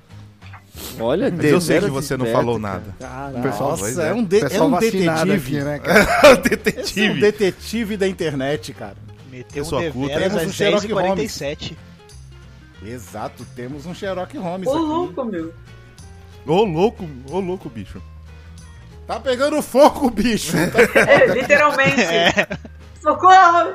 Olha, 0.98 1.30
Mas 1.30 1.44
eu 1.44 1.60
sei 1.60 1.80
que 1.80 1.90
você 1.90 2.16
não 2.16 2.26
falou 2.26 2.58
cara. 2.58 2.74
nada. 2.74 2.94
Caralho. 2.98 3.42
Pessoal, 3.42 3.70
Nossa, 3.70 4.02
é. 4.02 4.08
é 4.08 4.14
um, 4.14 4.24
de, 4.24 4.36
é 4.38 4.40
Pessoal 4.40 4.68
um 4.68 4.70
vacinado 4.70 5.26
detetive. 5.30 5.58
aqui, 5.58 5.64
né, 5.64 5.78
cara? 5.78 6.00
Esse 6.02 6.26
é 6.26 6.30
um 6.30 6.42
detetive. 6.42 7.20
detetive 7.20 7.96
da 7.98 8.08
internet, 8.08 8.72
cara. 8.72 8.96
Meteu 9.30 9.64
Pessoa 9.64 9.82
um 9.82 9.84
deveras 9.84 10.32
Temos 10.32 10.34
um 10.34 10.48
às 10.48 10.54
Sherlock 10.54 10.88
10h47. 10.88 11.76
Exato, 12.84 13.46
temos 13.54 13.86
um 13.86 13.94
Sherlock 13.94 14.36
Holmes 14.38 14.66
Ô, 14.66 14.72
aqui. 14.72 14.80
louco, 14.80 15.24
meu. 15.24 15.54
Ô 16.46 16.64
louco, 16.64 17.08
ô 17.30 17.38
louco, 17.38 17.68
bicho. 17.68 18.02
Tá 19.12 19.20
pegando 19.20 19.60
fogo, 19.60 20.08
bicho. 20.08 20.52
Tá- 20.70 20.80
É, 21.06 21.26
literalmente. 21.26 22.00
Socorro! 22.98 23.74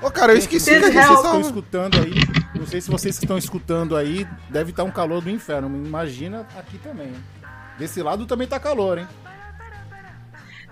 Ô, 0.00 0.12
cara, 0.12 0.32
eu 0.32 0.38
esqueci 0.38 0.78
Não 0.78 0.88
que 0.88 0.94
vocês 0.94 1.10
estão 1.10 1.40
escutando 1.40 1.98
aí. 1.98 2.12
Não 2.54 2.64
sei 2.64 2.80
se 2.80 2.88
vocês 2.88 3.18
que 3.18 3.24
estão 3.24 3.36
escutando 3.36 3.96
aí, 3.96 4.28
deve 4.48 4.70
estar 4.70 4.84
um 4.84 4.92
calor 4.92 5.20
do 5.20 5.28
inferno. 5.28 5.66
Imagina 5.84 6.46
aqui 6.56 6.78
também. 6.78 7.12
Desse 7.76 8.00
lado 8.00 8.26
também 8.26 8.46
tá 8.46 8.60
calor, 8.60 8.98
hein? 8.98 9.08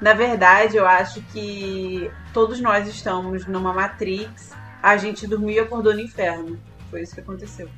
Na 0.00 0.12
verdade, 0.12 0.76
eu 0.76 0.86
acho 0.86 1.20
que 1.32 2.08
todos 2.32 2.60
nós 2.60 2.86
estamos 2.86 3.46
numa 3.46 3.72
Matrix. 3.74 4.52
A 4.80 4.96
gente 4.96 5.26
dormiu 5.26 5.50
e 5.50 5.58
acordou 5.58 5.92
no 5.92 6.00
inferno. 6.00 6.56
Foi 6.88 7.02
isso 7.02 7.14
que 7.16 7.20
aconteceu. 7.20 7.66
Ou 7.66 7.72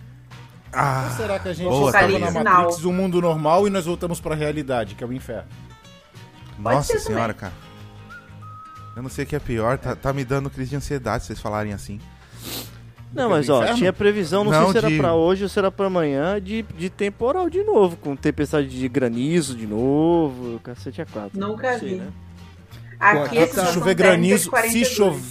Ah, 0.71 1.15
será 1.17 1.39
que 1.39 1.49
a 1.49 1.55
gente 1.55 1.71
Boa, 1.71 1.89
estava 1.91 2.19
na 2.19 2.31
Matrix, 2.31 2.85
um 2.85 2.93
mundo 2.93 3.23
normal, 3.23 3.67
e 3.67 3.71
nós 3.71 3.87
voltamos 3.87 4.21
pra 4.21 4.35
realidade, 4.35 4.95
que 4.95 5.03
é 5.03 5.07
o 5.07 5.13
inferno? 5.15 5.49
Nossa 6.59 6.99
senhora, 6.99 7.33
cara. 7.35 7.53
Eu 8.97 9.03
não 9.03 9.11
sei 9.11 9.25
o 9.25 9.27
que 9.29 9.37
é 9.37 9.39
pior, 9.39 9.79
tá, 9.79 9.95
tá 9.95 10.13
me 10.13 10.25
dando 10.25 10.51
crise 10.51 10.71
de 10.71 10.77
ansiedade 10.77 11.23
se 11.23 11.29
vocês 11.29 11.41
falarem 11.41 11.73
assim. 11.73 12.01
Não, 13.15 13.31
mas 13.31 13.49
ó, 13.49 13.59
inferno? 13.63 13.79
tinha 13.79 13.93
previsão, 13.93 14.45
não, 14.45 14.51
Não, 14.53 14.63
sei 14.65 14.73
se 14.73 14.79
era 14.79 14.89
de- 14.89 14.99
pra 14.99 15.15
hoje 15.15 15.43
ou 15.45 15.49
se 15.49 15.59
era 15.59 15.71
pra 15.71 15.87
amanhã, 15.87 16.41
de, 16.41 16.63
de 16.77 16.91
temporal 16.91 17.49
de 17.49 17.63
novo, 17.63 17.97
com 17.97 18.15
tempestade 18.15 18.69
de 18.69 18.87
granizo 18.89 19.57
de 19.57 19.67
novo, 19.67 20.61
cacete 20.61 21.01
a 21.01 21.07
quatro. 21.07 21.39
Nunca 21.39 21.73
Não 21.73 21.79
sei, 21.79 21.89
vi. 21.91 21.95
né? 21.97 22.09
Aqui 23.01 23.39
é 23.39 23.47
Se 23.47 23.55
sensação 23.55 23.75
chover 23.75 23.95
granizo, 23.95 24.45
se 24.45 24.51
42. 24.51 24.89
chover, 24.95 25.23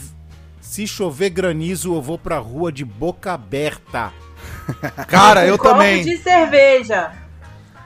se 0.61 0.87
chover 0.87 1.29
granizo, 1.29 1.93
eu 1.93 2.01
vou 2.01 2.17
pra 2.17 2.37
rua 2.39 2.71
de 2.71 2.83
boca 2.85 3.33
aberta. 3.33 4.11
Cara, 5.07 5.45
eu 5.45 5.57
Copo 5.57 5.71
também. 5.73 6.03
de 6.03 6.17
cerveja. 6.17 7.11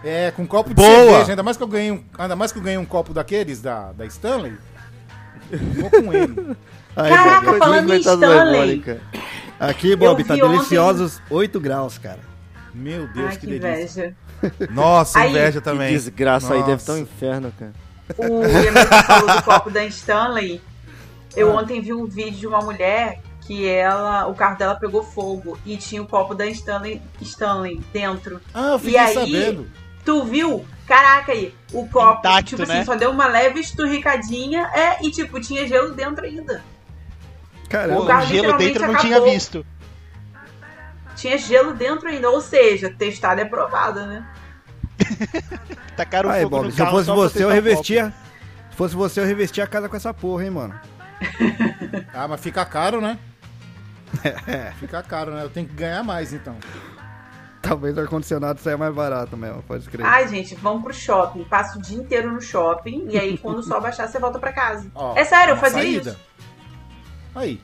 É, 0.04 0.32
com 0.32 0.44
um 0.44 0.48
copo 0.48 0.70
de 0.70 0.76
Boa! 0.76 0.88
cerveja. 0.88 1.32
Ainda 1.32 1.44
mais 1.44 1.58
que 1.58 1.64
eu 1.64 1.68
ganhei 1.68 1.92
um, 1.92 2.04
ainda 2.18 2.36
mais 2.36 2.52
que 2.52 2.58
eu 2.60 2.64
ganhei 2.64 2.78
um 2.78 2.86
copo 2.86 3.14
daqueles 3.14 3.62
da, 3.62 3.92
da 3.92 4.06
Stanley. 4.08 4.54
Vou 5.80 5.90
com 5.90 6.14
ele. 6.14 6.56
Aí, 6.96 7.10
Caraca, 7.14 7.54
falando 7.58 7.94
em 7.94 8.00
Stanley. 8.00 8.84
Aqui, 9.60 9.96
Bob, 9.96 10.24
tá 10.24 10.34
ontem- 10.34 10.48
deliciosos 10.50 11.22
8 11.30 11.60
graus, 11.60 11.98
cara. 11.98 12.20
Meu 12.74 13.08
Deus, 13.08 13.30
Ai, 13.32 13.38
que, 13.38 13.48
que 13.48 13.60
delícia. 13.60 14.16
inveja. 14.42 14.68
Nossa, 14.74 15.20
Aí, 15.20 15.30
inveja 15.30 15.60
Que 15.60 15.66
também. 15.66 15.92
desgraça 15.94 16.54
aí, 16.54 16.62
deve 16.64 16.76
estar 16.82 16.94
um 16.94 16.98
Nossa. 17.00 17.10
inferno, 17.14 17.54
cara. 17.60 17.74
O 18.18 18.44
Emerson 18.44 19.04
falou 19.04 19.36
do 19.36 19.44
copo 19.44 19.70
da 19.70 19.86
Stanley. 19.86 20.62
Eu 21.36 21.52
Ah. 21.58 21.62
ontem 21.62 21.80
vi 21.80 21.94
um 21.94 22.06
vídeo 22.08 22.40
de 22.40 22.48
uma 22.48 22.60
mulher 22.60 23.22
que 23.42 23.68
ela, 23.68 24.28
o 24.28 24.34
carro 24.34 24.58
dela 24.58 24.76
pegou 24.76 25.04
fogo 25.04 25.58
e 25.66 25.78
tinha 25.78 26.02
o 26.02 26.08
copo 26.08 26.34
da 26.34 26.46
Stanley, 26.48 27.02
Stanley 27.22 27.80
dentro. 27.94 28.42
Ah, 28.54 28.72
eu 28.72 28.76
E 28.78 28.80
fiquei 28.80 28.98
aí- 29.00 29.14
sabendo. 29.14 29.68
Tu 30.06 30.24
viu? 30.26 30.66
Caraca 30.88 31.32
aí, 31.32 31.56
o 31.72 31.88
copo, 31.88 32.20
Intacto, 32.20 32.50
tipo 32.58 32.68
né? 32.68 32.76
assim, 32.80 32.86
só 32.86 32.96
deu 32.96 33.12
uma 33.12 33.28
leve 33.28 33.60
esturricadinha, 33.62 34.70
é, 34.74 35.06
e 35.06 35.10
tipo, 35.12 35.40
tinha 35.40 35.66
gelo 35.66 35.94
dentro 35.94 36.26
ainda. 36.26 36.62
Cara, 37.70 37.98
O 37.98 38.26
gelo 38.26 38.58
dentro 38.58 38.84
eu 38.84 38.92
não 38.92 39.00
tinha 39.00 39.16
acabou. 39.16 39.32
visto. 39.32 39.66
Tinha 41.16 41.38
gelo 41.38 41.74
dentro 41.74 42.10
ainda, 42.10 42.30
ou 42.30 42.42
seja, 42.42 42.90
testado 42.90 43.40
é 43.40 43.46
provado, 43.46 44.06
né? 44.06 44.28
Tacaram 45.96 46.30
aí, 46.30 46.44
fogo 46.44 46.58
Bob, 46.58 46.66
no 46.66 46.72
se 46.72 46.86
fosse 46.86 47.10
você, 47.10 47.44
eu 47.44 47.50
revestia. 47.50 48.14
Se 48.72 48.76
fosse 48.78 48.96
você, 48.96 49.20
eu 49.22 49.26
revestia 49.26 49.64
a 49.64 49.68
casa 49.68 49.88
com 49.88 49.96
essa 49.96 50.14
porra, 50.14 50.44
hein, 50.44 50.52
mano. 50.52 50.80
Ah, 52.14 52.28
mas 52.28 52.42
fica 52.42 52.66
caro, 52.66 53.00
né? 53.00 53.18
Fica 54.80 55.02
caro, 55.02 55.32
né? 55.34 55.44
Eu 55.44 55.50
tenho 55.50 55.68
que 55.68 55.74
ganhar 55.74 56.04
mais, 56.04 56.34
então. 56.34 56.58
Talvez 57.68 57.96
o 57.96 58.02
ar-condicionado 58.02 58.60
saia 58.60 58.78
mais 58.78 58.94
barato 58.94 59.38
mesmo, 59.38 59.62
pode 59.64 59.84
escrever. 59.84 60.08
Ai, 60.08 60.28
gente, 60.28 60.56
vamos 60.56 60.84
pro 60.84 60.94
shopping. 60.94 61.44
Passa 61.44 61.78
o 61.78 61.82
dia 61.82 61.98
inteiro 61.98 62.32
no 62.32 62.42
shopping 62.42 63.08
e 63.10 63.20
aí 63.20 63.38
quando 63.38 63.60
o 63.60 63.64
sol 63.64 63.80
baixar, 63.80 64.08
você 64.08 64.20
volta 64.20 64.40
pra 64.40 64.52
casa. 64.52 64.90
Ó, 64.96 65.16
é 65.16 65.24
sério, 65.24 65.52
eu 65.54 65.58
fazia 65.58 65.82
saída. 65.82 66.12
isso. 66.12 66.20
Aí. 67.36 67.62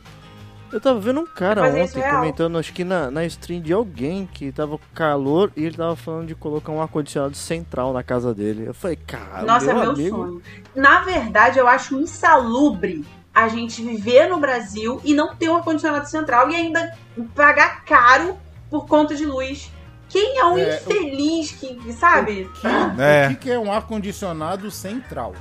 Eu 0.71 0.81
tava 0.81 0.99
vendo 0.99 1.21
um 1.21 1.25
cara 1.25 1.63
ontem 1.63 2.01
comentando, 2.01 2.57
acho 2.57 2.73
que 2.73 2.83
na, 2.83 3.09
na 3.09 3.23
stream 3.25 3.61
de 3.61 3.71
alguém 3.71 4.27
que 4.27 4.51
tava 4.51 4.77
com 4.77 4.83
calor 4.93 5.49
e 5.55 5.63
ele 5.63 5.77
tava 5.77 5.95
falando 5.95 6.27
de 6.27 6.35
colocar 6.35 6.73
um 6.73 6.81
ar-condicionado 6.81 7.37
central 7.37 7.93
na 7.93 8.03
casa 8.03 8.33
dele. 8.33 8.65
Eu 8.67 8.73
falei, 8.73 8.97
cara, 8.97 9.43
Nossa, 9.43 9.71
é 9.71 9.73
meu 9.73 9.83
meu 9.83 9.91
amigo. 9.91 10.17
sonho. 10.17 10.41
Na 10.75 10.99
verdade, 11.03 11.57
eu 11.57 11.67
acho 11.69 11.97
insalubre 11.97 13.05
a 13.33 13.47
gente 13.47 13.81
viver 13.81 14.27
no 14.27 14.39
Brasil 14.39 14.99
e 15.05 15.13
não 15.13 15.33
ter 15.35 15.47
um 15.49 15.55
ar-condicionado 15.55 16.09
central 16.09 16.49
e 16.49 16.55
ainda 16.55 16.91
pagar 17.33 17.85
caro 17.85 18.37
por 18.69 18.87
conta 18.87 19.15
de 19.15 19.25
luz. 19.25 19.71
Quem 20.09 20.37
é 20.39 20.45
um 20.45 20.57
É, 20.57 20.77
infeliz 20.77 21.51
que, 21.51 21.93
sabe? 21.93 22.49
Que, 22.61 22.67
É. 23.01 23.29
O 23.31 23.35
que, 23.35 23.51
é 23.51 23.59
um 23.59 23.71
ar-condicionado 23.71 24.69
central? 24.71 25.33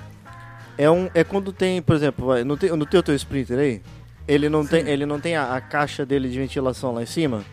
É, 0.78 0.90
um, 0.90 1.08
é 1.14 1.22
quando 1.24 1.52
tem, 1.52 1.80
por 1.80 1.96
exemplo, 1.96 2.26
vai, 2.26 2.44
não 2.44 2.56
tem, 2.56 2.70
não 2.76 2.84
tem 2.86 3.00
o 3.00 3.02
teu 3.02 3.14
Sprinter 3.14 3.58
aí? 3.58 3.82
Ele 4.28 4.48
não 4.48 4.66
tem, 4.66 4.86
ele 4.88 5.06
não 5.06 5.20
tem 5.20 5.36
a, 5.36 5.54
a 5.54 5.60
caixa 5.60 6.04
dele 6.04 6.28
de 6.28 6.38
ventilação 6.38 6.92
lá 6.92 7.02
em 7.02 7.06
cima? 7.06 7.44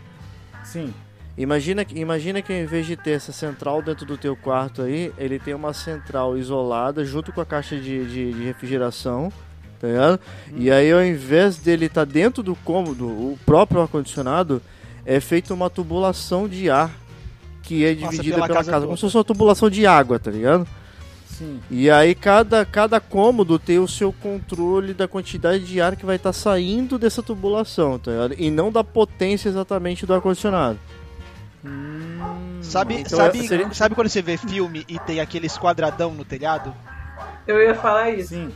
Sim. 0.64 0.92
Imagina, 1.38 1.84
que- 1.84 1.98
imagina 1.98 2.42
que 2.42 2.52
ao 2.52 2.58
invés 2.58 2.86
de 2.86 2.96
ter 2.96 3.12
essa 3.12 3.32
central 3.32 3.80
dentro 3.82 4.04
do 4.04 4.16
teu 4.18 4.36
quarto 4.36 4.82
aí, 4.82 5.12
ele 5.16 5.38
tem 5.38 5.54
uma 5.54 5.72
central 5.72 6.36
isolada 6.36 7.04
junto 7.04 7.32
com 7.32 7.40
a 7.40 7.46
caixa 7.46 7.76
de, 7.76 8.04
de, 8.06 8.32
de 8.32 8.44
refrigeração, 8.44 9.32
tá 9.80 9.86
ligado? 9.88 10.20
E 10.56 10.70
aí 10.70 10.92
ao 10.92 11.02
invés 11.04 11.56
dele 11.56 11.86
estar 11.86 12.04
dentro 12.04 12.42
do 12.42 12.54
cômodo, 12.56 13.06
o 13.06 13.38
próprio 13.46 13.80
ar-condicionado, 13.80 14.60
é 15.06 15.18
feita 15.20 15.52
uma 15.54 15.68
tubulação 15.70 16.48
de 16.48 16.70
ar 16.70 16.90
que 17.64 17.84
é 17.84 17.94
dividida 17.94 18.34
pela 18.36 18.46
pela, 18.46 18.58
casa 18.58 18.70
casa, 18.70 18.84
como 18.86 18.96
se 18.96 19.00
fosse 19.02 19.16
uma 19.16 19.24
tubulação 19.24 19.68
de 19.70 19.86
água, 19.86 20.18
tá 20.18 20.30
ligado? 20.30 20.66
Sim. 21.26 21.60
E 21.70 21.90
aí 21.90 22.14
cada, 22.14 22.64
cada 22.64 23.00
cômodo 23.00 23.58
tem 23.58 23.78
o 23.80 23.88
seu 23.88 24.12
controle 24.12 24.94
da 24.94 25.08
quantidade 25.08 25.64
de 25.64 25.80
ar 25.80 25.96
que 25.96 26.06
vai 26.06 26.14
estar 26.16 26.32
saindo 26.32 26.96
dessa 26.98 27.22
tubulação, 27.22 27.98
tá 27.98 28.10
ligado? 28.12 28.34
E 28.38 28.50
não 28.50 28.70
da 28.70 28.84
potência 28.84 29.48
exatamente 29.48 30.06
do 30.06 30.14
ar-condicionado. 30.14 30.78
Sabe, 32.62 32.94
Então, 33.00 33.18
sabe, 33.18 33.46
seria- 33.48 33.72
sabe 33.72 33.94
quando 33.94 34.08
você 34.08 34.20
vê 34.22 34.36
filme 34.36 34.84
e 34.88 34.98
tem 34.98 35.20
aqueles 35.20 35.56
quadradão 35.58 36.12
no 36.12 36.24
telhado? 36.24 36.74
Eu 37.46 37.60
ia 37.62 37.74
falar 37.74 38.10
isso. 38.10 38.28
Sim. 38.30 38.52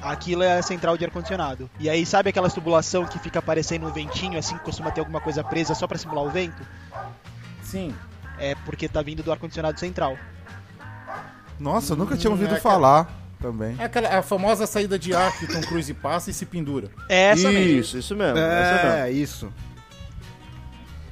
Aquilo 0.00 0.42
é 0.42 0.58
a 0.58 0.62
central 0.62 0.96
de 0.96 1.04
ar-condicionado. 1.04 1.70
E 1.78 1.88
aí, 1.88 2.04
sabe 2.04 2.30
aquelas 2.30 2.52
tubulação 2.52 3.04
que 3.04 3.18
fica 3.18 3.38
aparecendo 3.38 3.86
um 3.86 3.92
ventinho, 3.92 4.38
assim, 4.38 4.56
que 4.58 4.64
costuma 4.64 4.90
ter 4.90 5.00
alguma 5.00 5.20
coisa 5.20 5.44
presa 5.44 5.74
só 5.74 5.86
pra 5.86 5.96
simular 5.98 6.24
o 6.24 6.30
vento? 6.30 6.62
Sim. 7.62 7.94
É 8.44 8.56
porque 8.64 8.88
tá 8.88 9.00
vindo 9.02 9.22
do 9.22 9.30
ar-condicionado 9.30 9.78
central. 9.78 10.16
Nossa, 11.60 11.92
eu 11.92 11.96
nunca 11.96 12.16
tinha 12.16 12.28
Hum, 12.30 12.34
ouvido 12.34 12.54
é 12.56 12.60
falar 12.60 13.08
também. 13.40 13.76
É 13.78 13.84
aquela 13.84 14.18
a 14.18 14.22
famosa 14.22 14.66
saída 14.66 14.98
de 14.98 15.14
ar 15.14 15.30
que 15.38 15.44
o 15.44 15.48
Tom 15.48 15.60
Cruise 15.60 15.94
passa 15.94 16.30
e 16.30 16.34
se 16.34 16.44
pendura. 16.44 16.88
É 17.08 17.30
essa 17.30 17.48
mesmo. 17.50 17.78
Isso, 17.80 17.98
isso 17.98 18.16
mesmo. 18.16 18.38
É, 18.38 19.10
isso. 19.12 19.52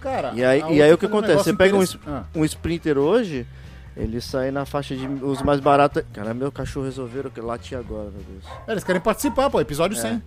Cara, 0.00 0.32
E 0.34 0.42
aí, 0.44 0.62
e 0.76 0.82
aí 0.82 0.92
o 0.92 0.96
que 0.98 1.06
falou 1.06 1.20
um 1.20 1.24
acontece? 1.24 1.44
Você 1.44 1.52
pega 1.54 1.76
um, 1.76 1.84
Ah. 2.06 2.24
um 2.34 2.44
Sprinter 2.44 2.96
hoje, 2.98 3.46
ele 3.96 4.20
sai 4.20 4.50
na 4.50 4.64
faixa 4.64 4.96
de 4.96 5.06
os 5.06 5.42
mais 5.42 5.60
baratos. 5.60 6.02
Cara, 6.12 6.32
meu 6.32 6.50
cachorro 6.50 6.86
resolveram 6.86 7.30
que 7.30 7.40
latir 7.40 7.76
agora, 7.78 8.04
meu 8.10 8.22
Deus. 8.22 8.44
É, 8.66 8.72
Eles 8.72 8.82
querem 8.82 9.00
participar, 9.00 9.50
pô, 9.50 9.60
episódio 9.60 9.96
É. 9.98 10.00
100. 10.00 10.22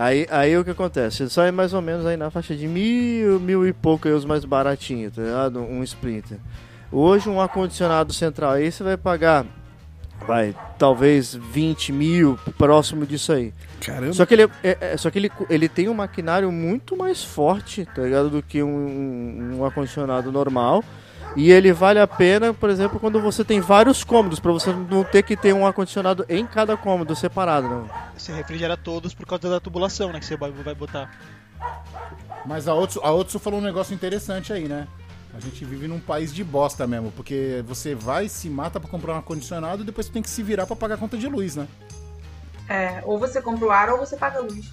Aí, 0.00 0.28
aí 0.30 0.56
o 0.56 0.64
que 0.64 0.70
acontece? 0.70 1.24
Ele 1.24 1.30
sai 1.30 1.50
mais 1.50 1.74
ou 1.74 1.82
menos 1.82 2.06
aí 2.06 2.16
na 2.16 2.30
faixa 2.30 2.54
de 2.54 2.68
mil, 2.68 3.40
mil 3.40 3.66
e 3.66 3.72
pouco 3.72 4.06
aí 4.06 4.14
os 4.14 4.24
mais 4.24 4.44
baratinhos, 4.44 5.12
tá 5.16 5.22
ligado? 5.22 5.58
Um 5.60 5.82
Sprinter. 5.82 6.38
Hoje 6.92 7.28
um 7.28 7.40
ar-condicionado 7.40 8.12
central 8.12 8.52
aí 8.52 8.70
você 8.70 8.84
vai 8.84 8.96
pagar, 8.96 9.44
vai, 10.24 10.54
talvez 10.78 11.34
20 11.34 11.92
mil, 11.92 12.38
próximo 12.56 13.04
disso 13.04 13.32
aí. 13.32 13.52
Caramba. 13.80 14.12
Só 14.12 14.24
que 14.24 14.34
ele, 14.34 14.44
é- 14.62 14.78
é- 14.80 14.96
só 14.96 15.10
que 15.10 15.18
ele, 15.18 15.32
ele 15.50 15.68
tem 15.68 15.88
um 15.88 15.94
maquinário 15.94 16.52
muito 16.52 16.96
mais 16.96 17.24
forte, 17.24 17.84
tá 17.84 18.02
ligado? 18.02 18.30
Do 18.30 18.40
que 18.40 18.62
um, 18.62 19.56
um 19.58 19.64
ar-condicionado 19.64 20.30
normal. 20.30 20.84
E 21.36 21.50
ele 21.50 21.72
vale 21.72 22.00
a 22.00 22.06
pena, 22.06 22.52
por 22.52 22.70
exemplo, 22.70 22.98
quando 22.98 23.20
você 23.20 23.44
tem 23.44 23.60
vários 23.60 24.02
cômodos, 24.02 24.40
pra 24.40 24.50
você 24.50 24.72
não 24.72 25.04
ter 25.04 25.22
que 25.22 25.36
ter 25.36 25.52
um 25.52 25.66
ar-condicionado 25.66 26.24
em 26.28 26.46
cada 26.46 26.76
cômodo 26.76 27.14
separado, 27.14 27.68
não. 27.68 27.90
Você 28.16 28.32
refrigera 28.32 28.76
todos 28.76 29.14
por 29.14 29.26
causa 29.26 29.48
da 29.48 29.60
tubulação, 29.60 30.12
né? 30.12 30.18
Que 30.18 30.26
você 30.26 30.36
vai 30.36 30.50
vai 30.50 30.74
botar. 30.74 31.10
Mas 32.44 32.66
a 32.66 32.74
Otsu, 32.74 33.00
a 33.02 33.12
Otsu 33.12 33.38
falou 33.38 33.60
um 33.60 33.62
negócio 33.62 33.94
interessante 33.94 34.52
aí, 34.52 34.66
né? 34.66 34.88
A 35.34 35.40
gente 35.40 35.64
vive 35.64 35.86
num 35.86 36.00
país 36.00 36.32
de 36.32 36.42
bosta 36.42 36.86
mesmo, 36.86 37.12
porque 37.12 37.62
você 37.66 37.94
vai, 37.94 38.28
se 38.28 38.48
mata 38.48 38.80
pra 38.80 38.88
comprar 38.88 39.12
um 39.12 39.16
ar-condicionado 39.16 39.82
e 39.82 39.86
depois 39.86 40.06
você 40.06 40.12
tem 40.12 40.22
que 40.22 40.30
se 40.30 40.42
virar 40.42 40.66
pra 40.66 40.74
pagar 40.74 40.94
a 40.94 40.98
conta 40.98 41.16
de 41.16 41.28
luz, 41.28 41.54
né? 41.54 41.68
É, 42.68 43.02
ou 43.04 43.18
você 43.18 43.40
compra 43.40 43.66
o 43.66 43.70
ar 43.70 43.90
ou 43.90 43.98
você 43.98 44.16
paga 44.16 44.38
a 44.38 44.42
luz. 44.42 44.70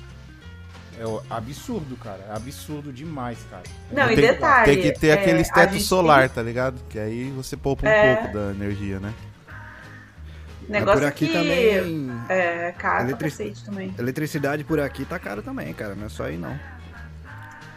É 1.00 1.04
absurdo, 1.30 1.96
cara. 1.98 2.26
É 2.30 2.36
absurdo 2.36 2.92
demais, 2.94 3.38
cara. 3.50 3.64
Não, 3.92 4.10
e 4.12 4.16
tem, 4.16 4.28
detalhe. 4.28 4.66
tem 4.74 4.82
que 4.82 5.00
ter 5.00 5.08
é, 5.08 5.14
aqueles 5.14 5.50
a 5.52 5.54
teto 5.54 5.80
solar, 5.80 6.30
tá 6.30 6.42
ligado? 6.42 6.80
Que 6.90 6.98
aí 7.00 7.30
você 7.32 7.58
poupa 7.58 7.86
um 7.86 7.90
É. 7.90 8.16
pouco 8.16 8.34
da 8.34 8.52
energia, 8.52 9.00
né? 9.00 9.14
tem 10.62 10.80
Negócio 10.80 11.02
por 11.02 11.08
aqui 11.08 11.28
que 11.28 11.34
também. 11.34 12.10
é 12.30 12.74
caro 12.78 13.10
Eletric- 13.10 13.64
também. 13.66 13.94
Eletricidade 14.00 14.64
por 14.64 14.80
aqui 14.80 15.06
tá 15.06 15.20
caro 15.20 15.42
também, 15.44 15.72
cara. 15.74 15.94
Não 15.96 16.06
é 16.08 16.10
só 16.10 16.24
aí, 16.24 16.38
não. 16.38 16.58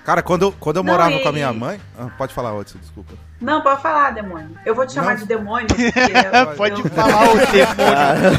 Cara, 0.08 0.22
quando 0.22 0.40
eu, 0.46 0.52
quando 0.58 0.76
eu 0.78 0.82
Não, 0.82 0.90
morava 0.90 1.12
e- 1.12 1.22
com 1.22 1.28
a 1.28 1.32
minha 1.32 1.52
mãe. 1.52 1.78
Ah, 1.98 2.06
pode 2.16 2.32
falar, 2.32 2.54
Odson, 2.54 2.78
desculpa. 2.78 3.12
Não, 3.38 3.60
pode 3.60 3.82
falar, 3.82 4.12
demônio. 4.12 4.52
Eu 4.64 4.74
vou 4.74 4.86
te 4.86 4.94
chamar 4.94 5.10
Não. 5.12 5.16
de 5.20 5.26
demônio. 5.26 5.66
Porque 5.68 5.82
eu- 5.92 6.56
Pode 6.56 6.80
eu- 6.80 6.88
falar 6.88 7.24
o 7.28 7.36
demônio. 7.36 8.38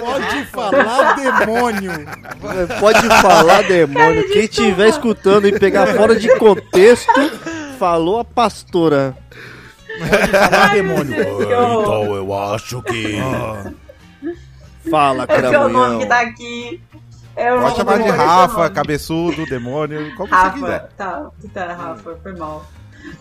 Pode 0.00 0.44
falar, 0.46 1.12
demônio! 1.14 1.92
Pode 2.80 3.08
falar, 3.20 3.62
demônio. 3.64 4.28
Quem 4.32 4.44
estiver 4.44 4.88
escutando 4.88 5.46
e 5.46 5.58
pegar 5.58 5.88
fora 5.88 6.16
de 6.16 6.34
contexto, 6.38 7.12
falou 7.78 8.20
a 8.20 8.24
pastora. 8.24 9.14
Falar, 10.30 10.72
demônio. 10.72 11.14
Que 11.46 11.52
horror. 11.52 12.16
eu 12.16 12.34
acho 12.54 12.80
que. 12.82 13.18
Fala, 14.90 15.26
Esse 15.28 15.44
é 15.54 15.58
o 15.58 15.68
nome 15.68 15.74
cramunhão. 15.74 15.98
que 15.98 16.06
tá 16.06 16.20
aqui. 16.20 16.82
É 17.40 17.56
Pode 17.56 17.76
chamar 17.76 17.98
de 17.98 18.08
é 18.08 18.10
Rafa, 18.10 18.58
nome. 18.62 18.70
cabeçudo, 18.74 19.44
demônio, 19.46 20.14
como 20.16 20.28
você 20.28 20.34
Rafa, 20.34 20.50
quiser. 20.58 20.88
tá, 20.96 21.30
tá, 21.54 21.72
Rafa, 21.72 22.16
foi 22.22 22.32
mal. 22.36 22.64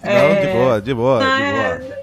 Não, 0.03 0.11
É, 0.11 0.45
de 0.45 0.53
boa, 0.53 0.81
de 0.81 0.93
boa, 0.93 1.19
Não, 1.23 1.37
de 1.37 1.43
é- 1.43 1.77
boa. 1.77 1.97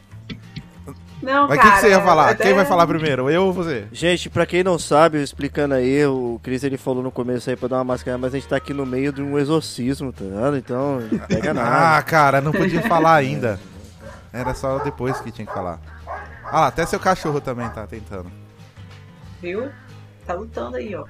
Não, 1.23 1.49
Mas 1.49 1.57
o 1.59 1.61
cara. 1.61 1.71
que, 1.71 1.75
que 1.77 1.81
você 1.81 1.89
ia 1.89 2.01
falar? 2.03 2.31
até- 2.31 2.45
Quem 2.45 2.53
vai 2.55 2.67
falar 2.67 2.87
primeiro? 2.87 3.31
Eu 3.31 3.47
ou 3.47 3.53
você? 3.53 3.87
Gente, 3.91 4.29
pra 4.29 4.45
quem 4.45 4.63
não 4.63 4.79
sabe, 4.79 5.23
explicando 5.23 5.73
aí, 5.75 6.05
o 6.05 6.39
Chris 6.43 6.63
ele 6.63 6.77
falou 6.77 7.03
no 7.03 7.11
começo 7.11 7.49
aí 7.49 7.57
pra 7.57 7.67
dar 7.67 7.77
uma 7.79 7.85
máscara, 7.85 8.19
mas 8.19 8.35
a 8.35 8.37
gente 8.39 8.47
tá 8.47 8.57
aqui 8.57 8.75
no 8.75 8.85
meio 8.85 9.11
de 9.11 9.23
um 9.23 9.39
exorcismo, 9.39 10.13
tá 10.13 10.23
ligado? 10.23 10.57
Então, 10.59 11.01
não 11.01 11.19
pega 11.21 11.51
Ah, 11.53 11.55
nada. 11.55 12.03
cara, 12.03 12.41
não 12.43 12.53
podia 12.53 12.83
falar 12.83 13.15
ainda. 13.15 13.59
Era 14.33 14.53
só 14.55 14.79
depois 14.81 15.19
que 15.21 15.33
tinha 15.33 15.47
que 15.47 15.53
falar. 15.55 15.81
Ah 16.45 16.61
lá, 16.61 16.67
até 16.67 16.85
seu 16.85 17.01
cachorro 17.01 17.41
também 17.41 17.69
tá 17.71 17.87
tentando. 17.87 18.31
Viu? 19.41 19.71
Tá 20.27 20.35
lutando 20.35 20.77
aí, 20.77 20.95
ó. 20.95 21.05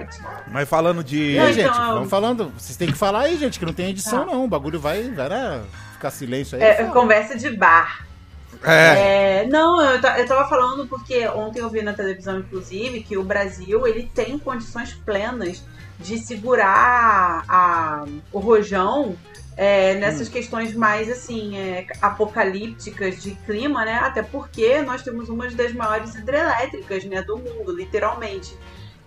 Fight. 0.00 0.20
Mas 0.48 0.68
falando 0.68 1.02
de. 1.04 1.38
aí, 1.38 1.52
Então, 1.52 1.52
gente, 1.52 1.78
eu- 1.78 1.94
vamos 1.94 2.10
falando. 2.10 2.52
Vocês 2.58 2.76
têm 2.76 2.88
que 2.90 2.98
falar 2.98 3.20
aí, 3.22 3.36
gente, 3.36 3.58
que 3.58 3.64
não 3.66 3.72
tem 3.72 3.90
edição, 3.90 4.24
Tá. 4.26 4.32
não. 4.32 4.44
O 4.44 4.48
bagulho 4.48 4.78
vai, 4.80 5.02
vai 5.10 5.28
né, 5.28 5.62
ficar 5.92 6.10
silêncio 6.10 6.56
aí. 6.56 6.62
É, 6.64 6.74
fala. 6.76 6.90
conversa 6.90 7.36
de 7.36 7.50
bar. 7.56 8.06
É, 8.64 9.40
É, 9.42 9.46
não, 9.48 9.82
eu, 9.82 9.94
eu 10.00 10.26
tava 10.26 10.48
falando 10.48 10.86
porque 10.86 11.26
ontem 11.28 11.58
eu 11.60 11.68
vi 11.68 11.82
na 11.82 11.92
televisão, 11.94 12.38
inclusive, 12.38 13.02
que 13.02 13.16
o 13.16 13.24
Brasil 13.24 13.86
ele 13.88 14.08
tem 14.14 14.38
condições 14.38 14.92
plenas 14.92 15.64
de 15.98 16.18
segurar 16.18 17.44
a, 17.48 18.04
o 18.32 18.38
rojão 18.38 19.16
é, 19.56 19.94
nessas 19.96 20.28
questões 20.28 20.74
mais 20.74 21.10
assim 21.10 21.56
é, 21.56 21.86
apocalípticas 22.00 23.22
de 23.22 23.32
clima, 23.46 23.84
né? 23.84 23.94
Até 24.02 24.22
porque 24.22 24.80
nós 24.82 25.02
temos 25.02 25.28
uma 25.28 25.48
das 25.50 25.72
maiores 25.72 26.14
hidrelétricas 26.14 27.04
né, 27.04 27.22
do 27.22 27.36
mundo, 27.38 27.72
literalmente. 27.74 28.56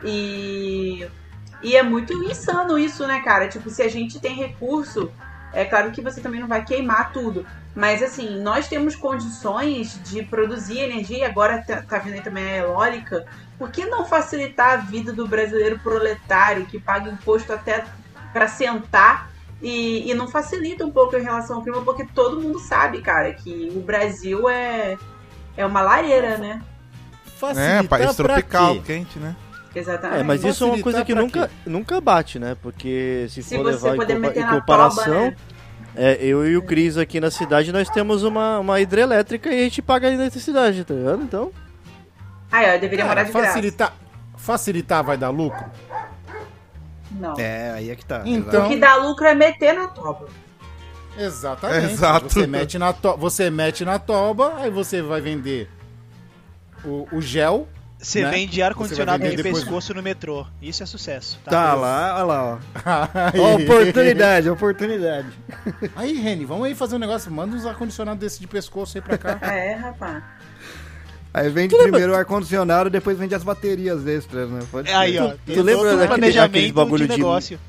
E, 0.04 1.08
e 1.62 1.76
é 1.76 1.84
muito 1.84 2.14
insano 2.24 2.78
isso, 2.78 3.08
né, 3.08 3.22
cara? 3.22 3.48
Tipo, 3.48 3.70
se 3.70 3.82
a 3.82 3.88
gente 3.90 4.20
tem 4.20 4.36
recurso, 4.36 5.12
é 5.54 5.64
claro 5.66 5.92
que 5.92 6.02
você 6.02 6.22
também 6.22 6.40
não 6.40 6.48
vai 6.48 6.64
queimar 6.64 7.12
tudo. 7.14 7.46
Mas 7.76 8.02
assim, 8.02 8.40
nós 8.42 8.68
temos 8.68 8.96
condições 8.96 10.00
de 10.04 10.24
produzir 10.24 10.80
energia, 10.80 11.20
e 11.20 11.24
agora 11.24 11.62
tá, 11.62 11.82
tá 11.82 11.98
vindo 11.98 12.14
aí 12.14 12.22
também 12.22 12.46
a 12.46 12.58
eólica. 12.58 13.26
Por 13.58 13.70
que 13.70 13.86
não 13.86 14.06
facilitar 14.06 14.74
a 14.74 14.78
vida 14.78 15.12
do 15.12 15.28
brasileiro 15.28 15.78
proletário 15.80 16.66
que 16.66 16.80
paga 16.80 17.12
imposto 17.12 17.52
até 17.52 17.86
para 18.32 18.48
sentar 18.48 19.30
e, 19.62 20.10
e 20.10 20.14
não 20.14 20.28
facilita 20.28 20.86
um 20.86 20.92
pouco 20.92 21.18
em 21.18 21.24
relação 21.24 21.58
ao 21.58 21.64
clima? 21.64 21.82
Porque 21.82 22.06
todo 22.06 22.40
mundo 22.40 22.60
sabe, 22.60 23.02
cara, 23.02 23.34
que 23.34 23.72
o 23.76 23.82
Brasil 23.82 24.50
é, 24.50 24.98
é 25.58 25.66
uma 25.66 25.82
lareira, 25.82 26.38
né? 26.38 26.62
é, 26.62 27.38
Facilitar 27.38 27.88
país 27.88 28.16
pra 28.16 28.26
tropical, 28.26 28.76
quê? 28.76 28.82
quente, 28.86 29.20
né? 29.20 29.36
Exatamente. 29.76 30.20
É, 30.22 30.24
mas 30.24 30.44
isso 30.44 30.64
é 30.64 30.68
uma 30.68 30.82
coisa 30.82 31.04
que 31.04 31.14
nunca, 31.14 31.52
nunca 31.66 32.00
bate, 32.00 32.40
né? 32.40 32.56
Porque 32.62 33.28
se, 33.30 33.44
Se 33.44 33.58
for 33.58 33.64
você 33.66 33.72
levar 33.72 33.94
em, 33.96 33.98
poder 33.98 34.14
compa- 34.16 34.28
meter 34.30 34.44
em 34.44 34.48
comparação, 34.50 35.04
toba, 35.06 35.26
né? 35.30 35.36
é, 35.96 36.18
eu 36.22 36.48
e 36.48 36.56
o 36.58 36.62
Cris 36.62 36.98
aqui 36.98 37.20
na 37.20 37.30
cidade, 37.30 37.72
nós 37.72 37.90
temos 37.90 38.24
uma, 38.24 38.60
uma 38.60 38.80
hidrelétrica 38.80 39.50
e 39.50 39.60
a 39.60 39.64
gente 39.64 39.82
paga 39.82 40.08
a 40.08 40.12
eletricidade, 40.12 40.84
tá 40.86 40.94
ligado? 40.94 41.22
Então, 41.24 41.52
Aí, 42.52 42.70
ó, 42.70 42.74
eu 42.76 42.80
deveria 42.80 43.04
morar 43.06 43.16
Cara, 43.16 43.26
de 43.28 43.32
graça. 43.34 43.48
facilitar, 43.48 43.94
facilitar 44.38 45.04
vai 45.04 45.18
dar 45.18 45.30
lucro? 45.30 45.66
Não. 47.12 47.34
É, 47.38 47.72
aí 47.72 47.90
é 47.90 47.96
que 47.96 48.06
tá. 48.06 48.22
Então- 48.26 48.66
O 48.66 48.70
que 48.70 48.78
dá 48.78 48.96
lucro 48.96 49.26
é 49.26 49.34
meter 49.36 49.74
na 49.74 49.88
toba. 49.88 50.28
Exatamente. 51.18 51.94
Exato. 51.94 52.30
Você 52.30 52.46
mete, 52.48 52.78
na 52.78 52.92
to... 52.94 53.16
você 53.18 53.50
mete 53.50 53.86
na 53.86 53.98
toba, 54.00 54.54
aí 54.58 54.70
você 54.70 55.02
vai 55.02 55.22
vender 55.22 55.70
o, 56.84 57.08
o 57.12 57.22
gel. 57.22 57.68
Você 58.06 58.22
Né? 58.24 58.30
vende 58.30 58.62
ar-condicionado 58.62 59.28
de 59.28 59.36
depois- 59.36 59.64
pescoço 59.64 59.92
no 59.96 60.04
metrô. 60.04 60.46
Isso 60.62 60.84
é 60.84 60.86
sucesso. 60.86 61.40
Tá? 61.44 61.50
Tá 61.50 61.74
lá, 61.74 62.14
olha 62.16 62.24
lá, 62.24 62.44
ó. 62.46 62.58
aí, 63.34 63.64
Oportunidade, 63.64 64.48
oportunidade. 64.50 65.28
aí, 65.96 66.14
Reni, 66.14 66.46
vamos 66.46 66.68
aí 66.68 66.76
fazer 66.76 66.98
um 66.98 67.00
negócio. 67.00 67.32
Manda 67.32 67.56
uns 67.56 67.66
ar-condicionados 67.66 68.20
desse 68.20 68.40
de 68.40 68.46
pescoço 68.46 68.96
aí 68.98 69.02
pra 69.02 69.18
cá. 69.18 69.40
É, 69.52 69.74
rapaz. 69.74 70.24
Aí 71.34 71.50
vende 71.50 71.76
primeiro 71.76 72.14
o 72.14 72.16
ar-condicionado, 72.16 72.90
depois 72.92 73.18
vende 73.18 73.34
as 73.34 73.44
baterias 73.44 74.06
extras, 74.08 74.50
né? 74.52 74.60
Pode 74.72 74.90
Aí, 74.92 75.18
ó. 75.18 75.30
Tu 75.32 75.38
tem 75.48 75.62
lembra 75.64 75.92
daquele- 75.98 76.08
planejamento 76.08 76.56
aqueles 76.56 76.72
bagulho 76.72 77.08
de 77.08 77.14
de- 77.16 77.20
negócio. 77.20 77.60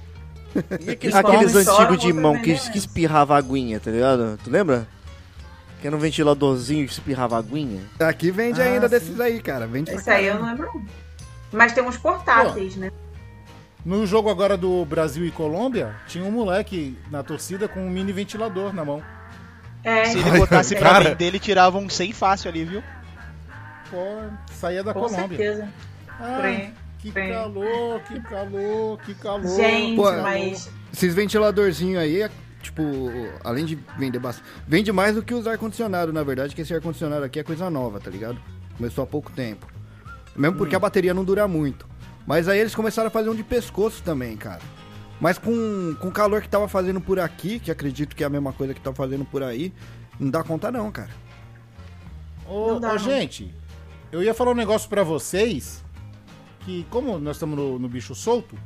e 0.55 0.59
aqueles, 0.90 1.03
Eles 1.03 1.14
aqueles 1.16 1.57
antigos 1.57 1.99
de 1.99 2.12
mão 2.12 2.40
que, 2.42 2.55
que 2.70 2.79
espirrava 2.79 3.37
aguinha, 3.38 3.81
tá 3.81 3.90
ligado? 3.90 4.38
Tu 4.44 4.51
lembra? 4.51 4.87
Que 5.87 5.88
era 5.88 5.96
um 5.96 6.01
ventiladorzinho 6.01 6.85
que 6.85 6.92
espirrava 6.92 7.38
aguinha. 7.38 7.81
Aqui 8.01 8.33
vende 8.33 8.61
Ah, 8.61 8.64
ainda 8.64 8.88
sim. 8.88 8.94
desses 8.96 9.20
aí, 9.20 9.40
cara. 9.40 9.68
Vende 9.68 9.92
Esse 9.92 10.11
aí 10.11 10.27
eu 10.27 10.35
não 10.35 10.46
lembro. 10.51 10.68
Mas 11.53 11.72
tem 11.75 11.85
uns 11.85 11.96
portáteis, 11.96 12.75
né? 12.75 12.90
No 13.85 14.05
jogo 14.05 14.29
agora 14.29 14.57
do 14.57 14.85
Brasil 14.85 15.25
e 15.25 15.31
Colômbia, 15.31 15.94
tinha 16.09 16.25
um 16.25 16.31
moleque 16.33 16.99
na 17.09 17.22
torcida 17.22 17.68
com 17.68 17.87
um 17.87 17.88
mini 17.88 18.11
ventilador 18.11 18.75
na 18.75 18.85
mão. 18.85 19.01
É, 19.85 20.07
Se 20.07 20.18
ele 20.18 20.37
botasse 20.37 20.75
pra 20.75 20.90
Cara. 20.90 21.11
vender, 21.11 21.27
ele 21.27 21.38
tirava 21.38 21.79
um 21.79 21.88
100 21.88 22.12
fácil 22.12 22.51
ali, 22.51 22.64
viu? 22.64 22.83
Pô, 23.88 24.22
saía 24.55 24.83
da 24.83 24.92
com 24.92 25.03
Colômbia. 25.03 25.38
certeza. 25.38 25.68
Ah, 26.18 26.33
Porém, 26.35 26.75
que 26.99 27.12
Bem. 27.12 27.31
calor, 27.31 28.01
que 28.01 28.20
calor, 28.22 28.99
que 29.07 29.14
calor. 29.14 29.57
Gente, 29.57 29.94
Pô, 29.94 30.11
mas. 30.20 30.68
Esses 30.92 31.14
ventiladorzinhos 31.14 32.03
aí, 32.03 32.29
tipo, 32.66 32.83
além 33.42 33.64
de 33.64 33.79
vender 33.98 34.18
bastante, 34.18 34.46
vende 34.66 34.92
mais 34.92 35.14
do 35.14 35.22
que 35.22 35.35
os 35.35 35.46
ar-condicionado, 35.46 36.12
na 36.12 36.22
verdade, 36.22 36.55
que 36.55 36.61
esse 36.62 36.72
ar-condicionado 36.74 37.24
aqui 37.24 37.38
é 37.40 37.42
coisa 37.42 37.68
nova, 37.70 37.98
tá 37.98 38.11
ligado? 38.11 38.38
Começou 38.76 39.05
há 39.05 39.07
pouco 39.07 39.33
tempo. 39.33 39.66
Mesmo 40.37 40.57
porque 40.57 40.76
a 40.76 40.79
bateria 40.79 41.14
não 41.14 41.24
dura 41.24 41.48
muito. 41.48 41.87
Mas 42.26 42.48
aí 42.48 42.59
eles 42.59 42.74
começaram 42.74 43.09
a 43.09 43.11
fazer 43.11 43.31
um 43.31 43.35
de 43.35 43.42
pescoço 43.44 44.02
também, 44.02 44.37
cara. 44.37 44.61
Mas 45.20 45.38
com, 45.38 45.96
com 45.98 46.09
o 46.09 46.12
calor 46.12 46.42
que 46.42 46.48
tava 46.48 46.68
fazendo 46.68 47.00
por 47.00 47.18
aqui, 47.18 47.59
que 47.59 47.70
acredito 47.70 48.14
que 48.14 48.22
é 48.22 48.26
a 48.26 48.31
mesma 48.31 48.52
coisa 48.52 48.74
que 48.74 48.81
tá 48.81 48.92
fazendo 48.92 49.24
por 49.24 49.42
aí, 49.42 49.72
não 50.20 50.31
dá 50.31 50.42
conta 50.42 50.70
não, 50.70 50.90
cara. 50.92 51.11
Ô, 52.46 52.72
Não 52.74 52.81
dá, 52.81 52.88
ô, 52.88 52.92
não. 52.92 52.98
gente, 52.98 53.55
eu 54.12 54.22
ia 54.22 54.35
falar 54.35 54.50
um 54.50 54.55
negócio 54.57 54.88
pra 54.88 55.02
vocês, 55.02 55.83
que 56.61 56.85
como 56.90 57.18
nós 57.18 57.37
estamos 57.37 57.57
no, 57.57 57.79
no 57.79 57.88
bicho 57.88 58.14
solto, 58.14 58.57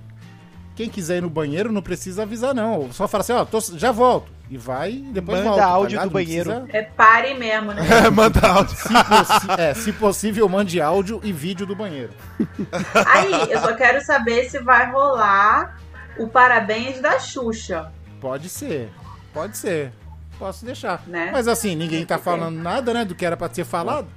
quem 0.80 0.88
quiser 0.88 1.18
ir 1.18 1.20
no 1.20 1.28
banheiro 1.28 1.70
não 1.70 1.82
precisa 1.82 2.22
avisar 2.22 2.54
não. 2.54 2.90
Só 2.92 3.06
fala 3.06 3.20
assim, 3.20 3.32
ó, 3.34 3.44
tô- 3.44 3.60
já 3.60 3.92
volto. 3.92 4.30
E 4.48 4.56
vai 4.56 4.92
e 4.92 4.98
depois 5.12 5.38
Manda 5.38 5.50
volta. 5.50 5.62
tá 5.64 5.68
áudio 5.70 5.88
ligado? 5.90 6.02
do 6.02 6.06
Não 6.06 6.12
banheiro. 6.24 6.50
precisa- 6.62 6.76
É 6.78 6.82
pare 6.82 7.34
mesmo, 7.34 7.72
né? 7.72 7.82
Manda 8.10 8.48
áudio. 8.48 8.74
Se, 8.76 8.88
possi- 8.88 9.46
é, 9.60 9.74
se 9.74 9.92
possível, 9.92 10.48
mande 10.48 10.80
áudio 10.80 11.20
e 11.22 11.32
vídeo 11.32 11.66
do 11.66 11.76
banheiro. 11.76 12.10
Aí, 13.06 13.52
eu 13.52 13.60
só 13.60 13.74
quero 13.74 14.00
saber 14.04 14.48
se 14.50 14.58
vai 14.60 14.90
rolar 14.90 15.78
o 16.18 16.26
parabéns 16.28 17.00
da 17.00 17.18
Xuxa, 17.20 17.92
Pode 18.20 18.48
ser, 18.48 18.90
pode 19.32 19.56
ser. 19.56 19.92
Posso 20.38 20.64
deixar. 20.64 21.02
né? 21.06 21.28
Mas 21.32 21.46
assim, 21.46 21.76
ninguém 21.76 22.04
tá 22.06 22.16
falando 22.18 22.56
nada, 22.58 22.92
né, 22.94 23.04
do 23.04 23.14
que 23.14 23.24
era 23.26 23.36
pra 23.36 23.48
ser 23.52 23.64
falado. 23.64 24.08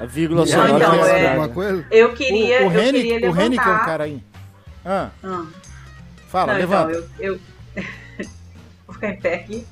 A 0.00 0.04
vírgula 0.06 0.40
Não, 0.42 0.46
sonora 0.46 0.70
então, 0.76 0.92
é 0.92 0.96
é- 0.96 1.00
estragada. 1.00 1.28
alguma 1.30 1.48
coisa? 1.48 1.86
Eu 1.90 2.12
queria, 2.14 2.62
o, 2.64 2.68
o 2.68 2.72
eu 2.72 2.80
Henrique, 2.82 3.08
queria 3.08 3.30
o. 3.32 3.40
Henrique 3.40 3.68
é 3.68 3.72
um 3.72 3.78
cara 3.84 4.04
aí. 4.04 4.22
Ah, 4.84 5.08
Ah. 5.24 5.42
Fala, 6.40 6.52
Não, 6.52 6.58
levanta. 6.60 6.92
Então, 6.92 7.08
eu, 7.18 7.40
eu... 7.76 7.86
Vou 8.86 8.94
ficar 8.94 9.08
em 9.08 9.20
pé 9.20 9.34
aqui. 9.34 9.66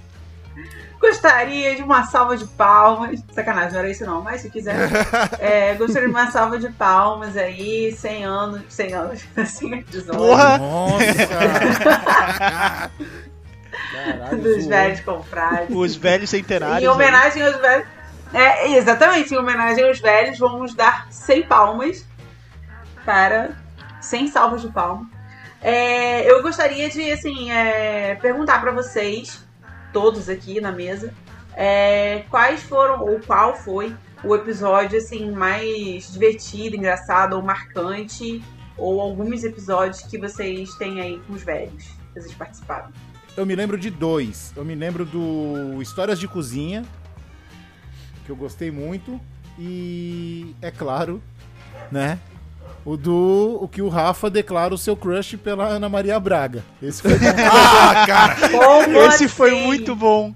Gostaria 1.01 1.75
de 1.77 1.83
uma 1.83 2.05
salva 2.07 2.37
de 2.37 2.47
palmas. 2.47 3.23
Sacanagem, 3.33 3.73
não 3.73 3.79
era 3.81 3.91
isso 3.91 4.07
não, 4.07 4.23
mas 4.23 4.41
se 4.41 4.51
quiser. 4.51 4.75
É, 5.39 5.75
gostaria 5.75 6.09
de 6.09 6.15
uma 6.15 6.31
salva 6.31 6.59
de 6.59 6.69
palmas 6.71 7.37
aí, 7.37 7.93
100 7.93 8.25
anos, 8.25 8.63
100 8.69 8.93
anos, 8.95 9.25
100 9.47 9.75
episódios. 9.81 10.17
Porra! 10.17 10.59
Nossa! 10.59 11.05
Caralho, 13.93 14.43
Dos 14.43 14.57
zoou. 14.63 14.69
velhos 14.69 15.01
confrades. 15.01 15.77
Os 15.77 15.97
velhos 15.97 16.33
Em 16.33 16.39
centenários. 16.39 16.91
homenagem 16.93 17.43
aos 17.43 17.57
velhos. 17.57 17.87
É, 18.33 18.77
exatamente, 18.77 19.33
em 19.33 19.37
homenagem 19.39 19.85
aos 19.87 20.01
velhos, 20.01 20.39
vamos 20.39 20.75
dar 20.75 21.07
100 21.11 21.43
palmas 21.47 22.05
para 23.05 23.51
100 24.01 24.29
salvas 24.29 24.63
de 24.63 24.69
palmas. 24.69 25.07
É, 25.65 26.31
eu 26.31 26.43
gostaria 26.43 26.91
de, 26.91 27.11
assim, 27.11 27.51
é, 27.51 28.17
perguntar 28.17 28.61
para 28.61 28.71
vocês, 28.71 29.43
todos 29.95 30.29
aqui 30.29 30.61
na 30.61 30.71
mesa, 30.71 31.11
é, 31.57 32.25
quais 32.29 32.63
foram, 32.63 33.01
ou 33.01 33.19
qual 33.21 33.57
foi 33.57 33.97
o 34.23 34.35
episódio, 34.35 34.99
assim, 34.99 35.31
mais 35.31 36.13
divertido, 36.13 36.77
engraçado 36.77 37.33
ou 37.33 37.43
marcante, 37.43 38.45
ou 38.77 39.01
alguns 39.01 39.43
episódios 39.43 40.03
que 40.03 40.19
vocês 40.19 40.75
têm 40.75 41.01
aí 41.01 41.19
com 41.27 41.33
os 41.33 41.43
velhos, 41.43 41.85
que 42.13 42.21
vocês 42.21 42.35
participaram. 42.35 42.93
Eu 43.35 43.47
me 43.47 43.55
lembro 43.55 43.79
de 43.79 43.89
dois. 43.89 44.53
Eu 44.55 44.67
me 44.67 44.75
lembro 44.75 45.07
do 45.07 45.81
Histórias 45.81 46.21
de 46.21 46.29
Cozinha, 46.29 46.85
que 48.27 48.31
eu 48.31 48.37
gostei 48.37 48.71
muito. 48.71 49.19
E, 49.59 50.55
é 50.61 50.71
claro, 50.71 51.23
né? 51.91 52.19
O 52.85 52.97
do. 52.97 53.59
O 53.63 53.67
que 53.69 53.81
o 53.81 53.89
Rafa 53.89 54.29
declara 54.29 54.75
o 54.75 54.79
seu 54.79 54.95
crush 54.97 55.37
pela 55.37 55.65
Ana 55.65 55.89
Maria 55.89 56.19
Braga. 56.21 56.63
Esse 56.83 57.01
foi, 57.03 57.13
Ah, 57.51 58.05
cara. 58.07 58.49
Como 58.51 58.99
Esse 58.99 59.27
foi 59.29 59.53
assim? 59.55 59.65
muito 59.65 59.97
bom. 59.97 60.35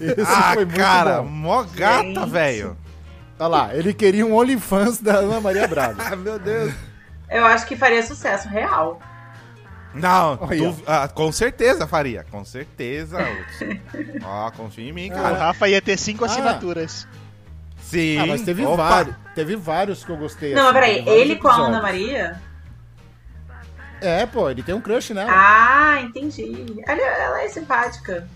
esse 0.00 0.20
Ah, 0.20 0.52
foi 0.54 0.64
muito 0.64 0.78
cara. 0.78 1.22
bom. 1.22 1.28
Mó 1.28 1.62
gata, 1.64 2.24
velho. 2.26 2.76
Olha 3.38 3.48
lá, 3.48 3.74
ele 3.74 3.92
queria 3.92 4.24
um 4.24 4.34
OnlyFans 4.34 5.00
da 5.00 5.16
Ana 5.16 5.40
Maria 5.40 5.66
Braga. 5.66 5.96
Ah, 6.12 6.14
meu 6.16 6.38
Deus. 6.38 6.72
Eu 7.28 7.44
acho 7.46 7.66
que 7.66 7.74
faria 7.76 8.02
sucesso 8.02 8.48
real. 8.48 9.00
Não, 9.92 10.38
Olha. 10.40 10.72
tu- 10.72 10.82
ah, 10.86 11.08
com 11.08 11.30
certeza 11.32 11.86
faria. 11.86 12.24
Com 12.30 12.44
certeza, 12.44 13.18
Hudson. 13.18 13.78
Ó, 14.24 14.50
confia 14.52 14.88
em 14.88 14.92
mim, 14.92 15.10
O 15.10 15.14
cara. 15.14 15.36
Rafa 15.36 15.68
ia 15.68 15.80
ter 15.82 15.96
cinco 15.96 16.24
Ah. 16.24 16.28
assinaturas. 16.28 17.06
Sim. 17.84 18.18
Ah, 18.18 18.26
mas 18.26 18.42
teve 18.42 18.64
Opa. 18.64 18.76
vários. 18.76 19.14
Teve 19.34 19.56
vários 19.56 20.04
que 20.04 20.10
eu 20.10 20.16
gostei. 20.16 20.54
Não, 20.54 20.64
assim, 20.68 20.72
mas 20.72 20.84
peraí, 21.02 21.08
ele 21.08 21.36
com 21.36 21.48
a 21.48 21.54
Ana. 21.54 21.82
Maria? 21.82 22.40
É, 24.00 24.26
pô, 24.26 24.50
ele 24.50 24.62
tem 24.62 24.74
um 24.74 24.80
crush 24.80 25.14
nela. 25.14 25.30
Ah, 25.32 26.00
entendi. 26.02 26.82
Ela, 26.86 27.00
ela 27.00 27.42
é 27.42 27.48
simpática. 27.48 28.28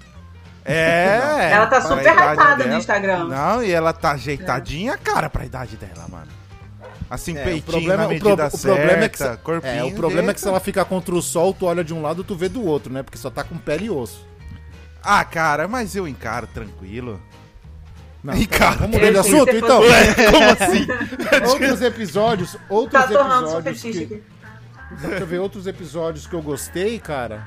É. 0.64 1.50
ela 1.52 1.66
tá 1.66 1.80
super 1.80 2.04
hypada 2.06 2.66
no. 2.66 2.76
Instagram. 2.76 3.24
Não, 3.26 3.62
e 3.62 3.70
ela 3.70 3.92
tá 3.92 4.12
ajeitadinha, 4.12 4.96
cara, 4.96 5.28
pra 5.28 5.44
idade 5.44 5.76
dela, 5.76 6.06
mano. 6.08 6.28
Assim, 7.10 7.36
É, 7.36 7.40
o 7.40 7.44
peitinho 7.44 7.62
problema, 7.72 7.96
na 8.02 8.06
o, 8.06 8.08
medida 8.10 8.36
pro- 8.36 8.46
o 8.46 8.50
certa, 8.50 8.76
problema 8.76 9.04
é 9.04 9.08
que 9.08 9.18
se, 9.18 9.36
corpinho 9.38 9.72
é, 9.72 9.84
o 9.84 9.94
problema 9.94 10.30
é 10.30 10.34
que 10.34 10.40
se 10.40 10.48
ela 10.48 10.60
ficar 10.60 10.84
contra 10.84 11.14
o 11.14 11.22
sol, 11.22 11.54
tu 11.54 11.64
olha 11.64 11.82
de 11.82 11.94
um 11.94 12.02
lado, 12.02 12.22
tu 12.22 12.34
vê 12.34 12.50
do 12.50 12.62
outro, 12.62 12.92
né? 12.92 13.02
Porque 13.02 13.16
só 13.16 13.30
tá 13.30 13.42
com 13.42 13.56
pele 13.56 13.86
e 13.86 13.90
osso. 13.90 14.26
Ah, 15.02 15.24
cara, 15.24 15.66
mas 15.66 15.96
eu 15.96 16.06
encaro 16.06 16.46
tranquilo. 16.48 17.18
Não, 18.28 18.36
Ih, 18.36 18.46
tá, 18.46 18.58
cara, 18.58 18.76
vamos 18.76 18.96
mudar 18.96 19.10
de 19.10 19.18
assunto, 19.18 19.56
então. 19.56 19.80
Como 20.32 20.44
assim? 20.50 20.86
outros 21.50 21.82
episódios, 21.82 22.56
outros 22.68 23.02
Tá 23.04 23.12
episódios 23.12 23.82
que, 23.82 23.88
aqui. 23.88 24.22
Deixa 25.00 25.16
eu 25.22 25.26
ver 25.26 25.38
outros 25.38 25.66
episódios 25.66 26.26
que 26.26 26.34
eu 26.34 26.42
gostei, 26.42 26.98
cara. 26.98 27.42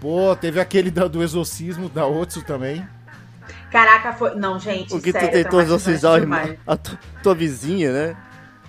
Pô, 0.00 0.34
teve 0.36 0.60
aquele 0.60 0.90
da- 0.90 1.06
do 1.08 1.22
exorcismo 1.22 1.88
da 1.88 2.06
Otsu 2.06 2.42
também. 2.42 2.86
Caraca, 3.70 4.12
foi. 4.12 4.34
Não, 4.34 4.58
gente. 4.58 4.92
O 4.94 5.00
que 5.00 5.12
tu 5.12 5.18
sério, 5.18 5.30
tentou 5.30 5.50
traumatizante 5.50 5.64
exorcizar 5.90 6.12
o 6.14 6.20
demais. 6.20 6.48
irmão- 6.50 6.58
a 6.66 6.76
tu- 6.76 6.98
tua 7.22 7.34
vizinha, 7.34 7.92
né? 7.92 8.16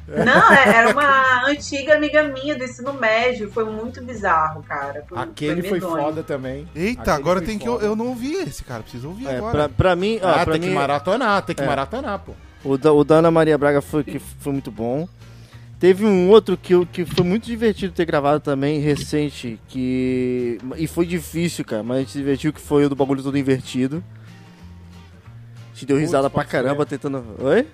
Não, 0.08 0.52
é- 0.54 0.70
era 0.70 0.92
uma 0.92 1.46
antiga 1.48 1.96
amiga 1.96 2.24
minha 2.24 2.56
do 2.58 2.63
ensino 2.63 2.94
médio. 2.94 3.50
Foi 3.52 3.63
muito 3.63 4.04
bizarro, 4.04 4.62
cara. 4.63 5.04
Foi, 5.08 5.18
Aquele 5.18 5.62
foi 5.63 5.80
medonho. 5.80 6.04
foda 6.04 6.24
também. 6.24 6.68
Eita, 6.76 7.02
Aquele 7.02 7.16
agora 7.18 7.39
foi 7.39 7.48
tem 7.48 7.58
que. 7.58 7.66
foda. 7.66 7.84
Eu, 7.86 7.89
eu 7.92 7.96
não 7.96 8.08
ouvi 8.08 8.34
esse, 8.34 8.63
cara. 8.63 8.84
Preciso 8.84 9.08
ouvir 9.08 9.28
É, 9.28 9.38
agora. 9.38 9.52
pra, 9.52 9.70
pra 9.70 9.96
mim, 9.96 10.20
ó, 10.22 10.28
Ah, 10.30 10.44
pra 10.44 10.54
tem 10.54 10.62
que 10.62 10.68
mim 10.68 10.74
maratonar, 10.76 11.42
tem 11.44 11.56
que 11.56 11.62
É. 11.62 11.66
maratonar, 11.66 12.20
pô. 12.20 12.34
o, 12.66 12.78
da, 12.78 12.92
o 12.94 13.04
da 13.04 13.16
Ana 13.16 13.32
Maria 13.32 13.58
Braga 13.58 13.82
foi, 13.82 14.04
que 14.04 14.20
foi 14.20 14.52
muito 14.54 14.70
bom. 14.72 15.08
Teve 15.80 16.06
um 16.06 16.30
outro 16.30 16.56
que, 16.56 16.74
eu- 16.74 16.86
que 16.86 17.04
foi 17.06 17.26
muito 17.26 17.46
divertido 17.46 17.94
ter 17.94 18.06
gravado 18.06 18.39
também, 18.39 18.80
recente, 18.80 19.60
que. 19.68 20.58
E 20.78 20.88
foi 20.88 21.06
difícil, 21.06 21.66
cara, 21.66 21.84
mas 21.84 21.98
a 21.98 22.00
gente 22.02 22.12
se 22.12 22.18
divertiu, 22.18 22.54
que 22.54 22.62
foi 22.62 22.86
o 22.86 22.89
do 22.89 22.96
bagulho 22.96 23.22
todo 23.24 23.38
invertido. 23.38 24.02
A 25.72 25.74
gente 25.74 25.86
deu 25.86 25.98
Putz, 25.98 26.08
risada 26.08 26.30
pra 26.30 26.42
pode 26.42 26.52
caramba 26.52 26.86
tentando. 26.86 27.24
Oi? 27.39 27.68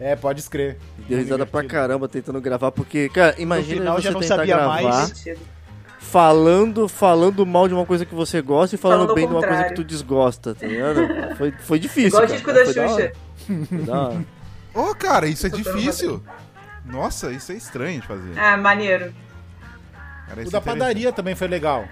É, 0.00 0.14
pode 0.14 0.40
escrever. 0.40 0.78
Deu 1.08 1.18
risada 1.18 1.44
pra 1.44 1.64
caramba 1.64 2.08
tentando 2.08 2.40
gravar, 2.40 2.70
porque, 2.70 3.08
cara, 3.08 3.34
imagina 3.38 3.80
final 3.80 3.96
você 3.96 4.02
já 4.02 4.10
não 4.12 4.20
tentar 4.20 4.36
sabia 4.36 4.56
gravar 4.56 4.82
mais. 4.82 5.24
Falando, 5.98 6.88
falando 6.88 7.44
mal 7.44 7.66
de 7.68 7.74
uma 7.74 7.84
coisa 7.84 8.06
que 8.06 8.14
você 8.14 8.40
gosta 8.40 8.76
e 8.76 8.78
falando 8.78 9.00
Falando 9.00 9.14
bem 9.14 9.26
de 9.26 9.32
uma 9.34 9.42
coisa 9.42 9.64
que 9.64 9.74
tu 9.74 9.84
desgosta, 9.84 10.54
tá 10.54 10.66
ligado? 10.66 11.00
Foi, 11.36 11.52
foi 11.52 11.78
difícil. 11.78 12.08
Igual 12.08 12.24
o 12.24 12.26
cara, 12.26 12.64
disco 12.64 12.82
da. 12.82 12.88
Xuxa. 12.88 13.12
Ô, 14.74 14.94
cara, 14.94 15.26
isso 15.26 15.46
é 15.46 15.50
difícil. 15.50 16.22
Nossa, 16.84 17.30
isso 17.32 17.52
é 17.52 17.56
estranho 17.56 18.00
de 18.00 18.06
fazer. 18.06 18.38
Ah, 18.38 18.56
maneiro. 18.56 19.12
Cara, 20.28 20.42
O 20.46 20.50
da 20.50 20.58
é 20.58 20.60
padaria 20.60 21.12
também 21.12 21.34
foi 21.34 21.48
legal. 21.48 21.84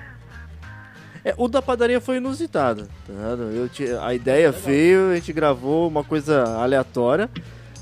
É, 1.25 1.35
o 1.37 1.49
da 1.49 1.61
padaria 1.61 2.01
foi 2.01 2.19
inusitado, 2.19 2.89
tá 3.07 3.13
ligado? 3.13 3.43
Eu 3.53 3.69
ti- 3.69 3.89
a 4.01 4.15
ideia 4.15 4.53
veio, 4.53 5.11
a 5.11 5.15
gente 5.17 5.33
gravou 5.33 5.89
uma 5.89 6.05
coisa 6.05 6.45
aleatória, 6.59 7.29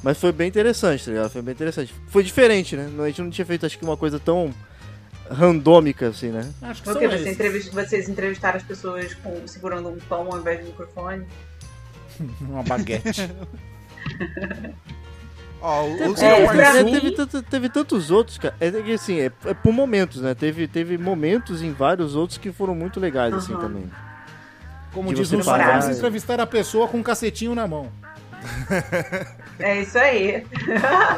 mas 0.05 0.19
foi 0.21 0.31
bem 0.31 0.47
interessante, 0.49 1.05
tá 1.07 1.11
ligado? 1.11 1.31
Foi 1.31 1.43
bem 1.43 1.53
interessante. 1.55 1.93
Foi 2.09 2.23
diferente, 2.23 2.77
né? 2.77 2.88
A 3.03 3.07
gente 3.09 3.23
não 3.23 3.31
tinha 3.31 3.45
feito, 3.47 3.67
acho 3.67 3.77
que, 3.79 3.85
uma 3.85 3.97
coisa 3.97 4.21
tão 4.21 4.55
randômica 5.31 6.09
assim, 6.09 6.29
né? 6.29 6.49
Acho 6.62 6.83
que 6.83 6.88
Porque 6.90 7.09
são 7.09 7.19
você 7.19 7.31
entrevist- 7.31 7.73
vocês 7.73 8.09
entrevistaram 8.09 8.59
as 8.59 8.62
pessoas 8.62 9.14
com- 9.14 9.47
segurando 9.49 9.88
um 9.88 9.97
pão 9.99 10.29
ao 10.31 10.38
invés 10.38 10.61
do 10.61 10.67
microfone. 10.67 11.25
Uma 12.43 12.62
baguete. 12.62 13.29
Ó, 15.61 15.85
o- 15.85 16.11
os 16.12 16.21
É, 16.23 16.47
pra 16.47 16.79
É, 16.79 16.85
teve, 16.85 17.43
teve 17.43 17.69
tantos 17.71 18.11
outros, 18.11 18.37
cara. 18.37 18.55
É 18.61 18.71
que 18.71 18.93
assim, 18.93 19.19
é, 19.21 19.33
é 19.47 19.55
por 19.55 19.73
momentos, 19.73 20.21
né? 20.21 20.35
Teve, 20.35 20.69
teve 20.69 20.99
momentos 20.99 21.62
em 21.62 21.73
vários 21.73 22.14
outros 22.14 22.37
que 22.38 22.53
foram 22.53 22.75
muito 22.75 23.01
legais, 23.01 23.33
assim, 23.33 23.55
Aham. 23.55 23.62
também. 23.62 23.90
Como 24.93 25.09
De 25.09 25.14
diz 25.17 25.33
o 25.33 25.37
e- 25.37 25.97
entrevistar 25.97 26.38
a 26.38 26.47
pessoa 26.47 26.87
com 26.87 26.99
um 26.99 27.03
cacetinho 27.03 27.55
na 27.55 27.67
mão. 27.67 27.90
É 29.59 29.80
isso 29.80 29.98
aí. 29.98 30.46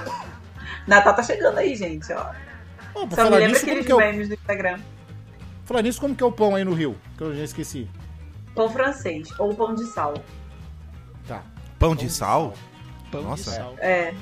Natal 0.87 1.15
tá 1.15 1.23
chegando 1.23 1.59
aí, 1.59 1.75
gente, 1.75 2.13
ó. 2.13 2.27
Só 3.15 3.25
me 3.25 3.37
lembra 3.37 3.59
aqueles 3.59 3.85
que 3.85 3.93
é 3.93 3.97
memes 3.97 4.29
do 4.29 4.35
Instagram. 4.35 4.79
falar 5.65 5.83
nisso, 5.83 6.01
como 6.01 6.15
que 6.15 6.23
é 6.23 6.27
o 6.27 6.33
pão 6.33 6.55
aí 6.55 6.65
no 6.65 6.73
Rio? 6.73 6.97
Que 7.19 7.25
eu 7.25 7.35
já 7.37 7.43
esqueci. 7.45 7.89
Pão 8.55 8.71
francês 8.71 9.29
ou 9.39 9.55
pão 9.55 9.75
de 9.75 9.85
sal. 9.85 10.15
Tá. 11.29 11.43
Pão 11.79 11.95
de 11.95 12.09
sal? 12.09 12.55
Pão 13.11 13.23
Nossa. 13.23 13.51
de 13.51 13.57
sal. 13.57 13.75
É. 13.79 14.15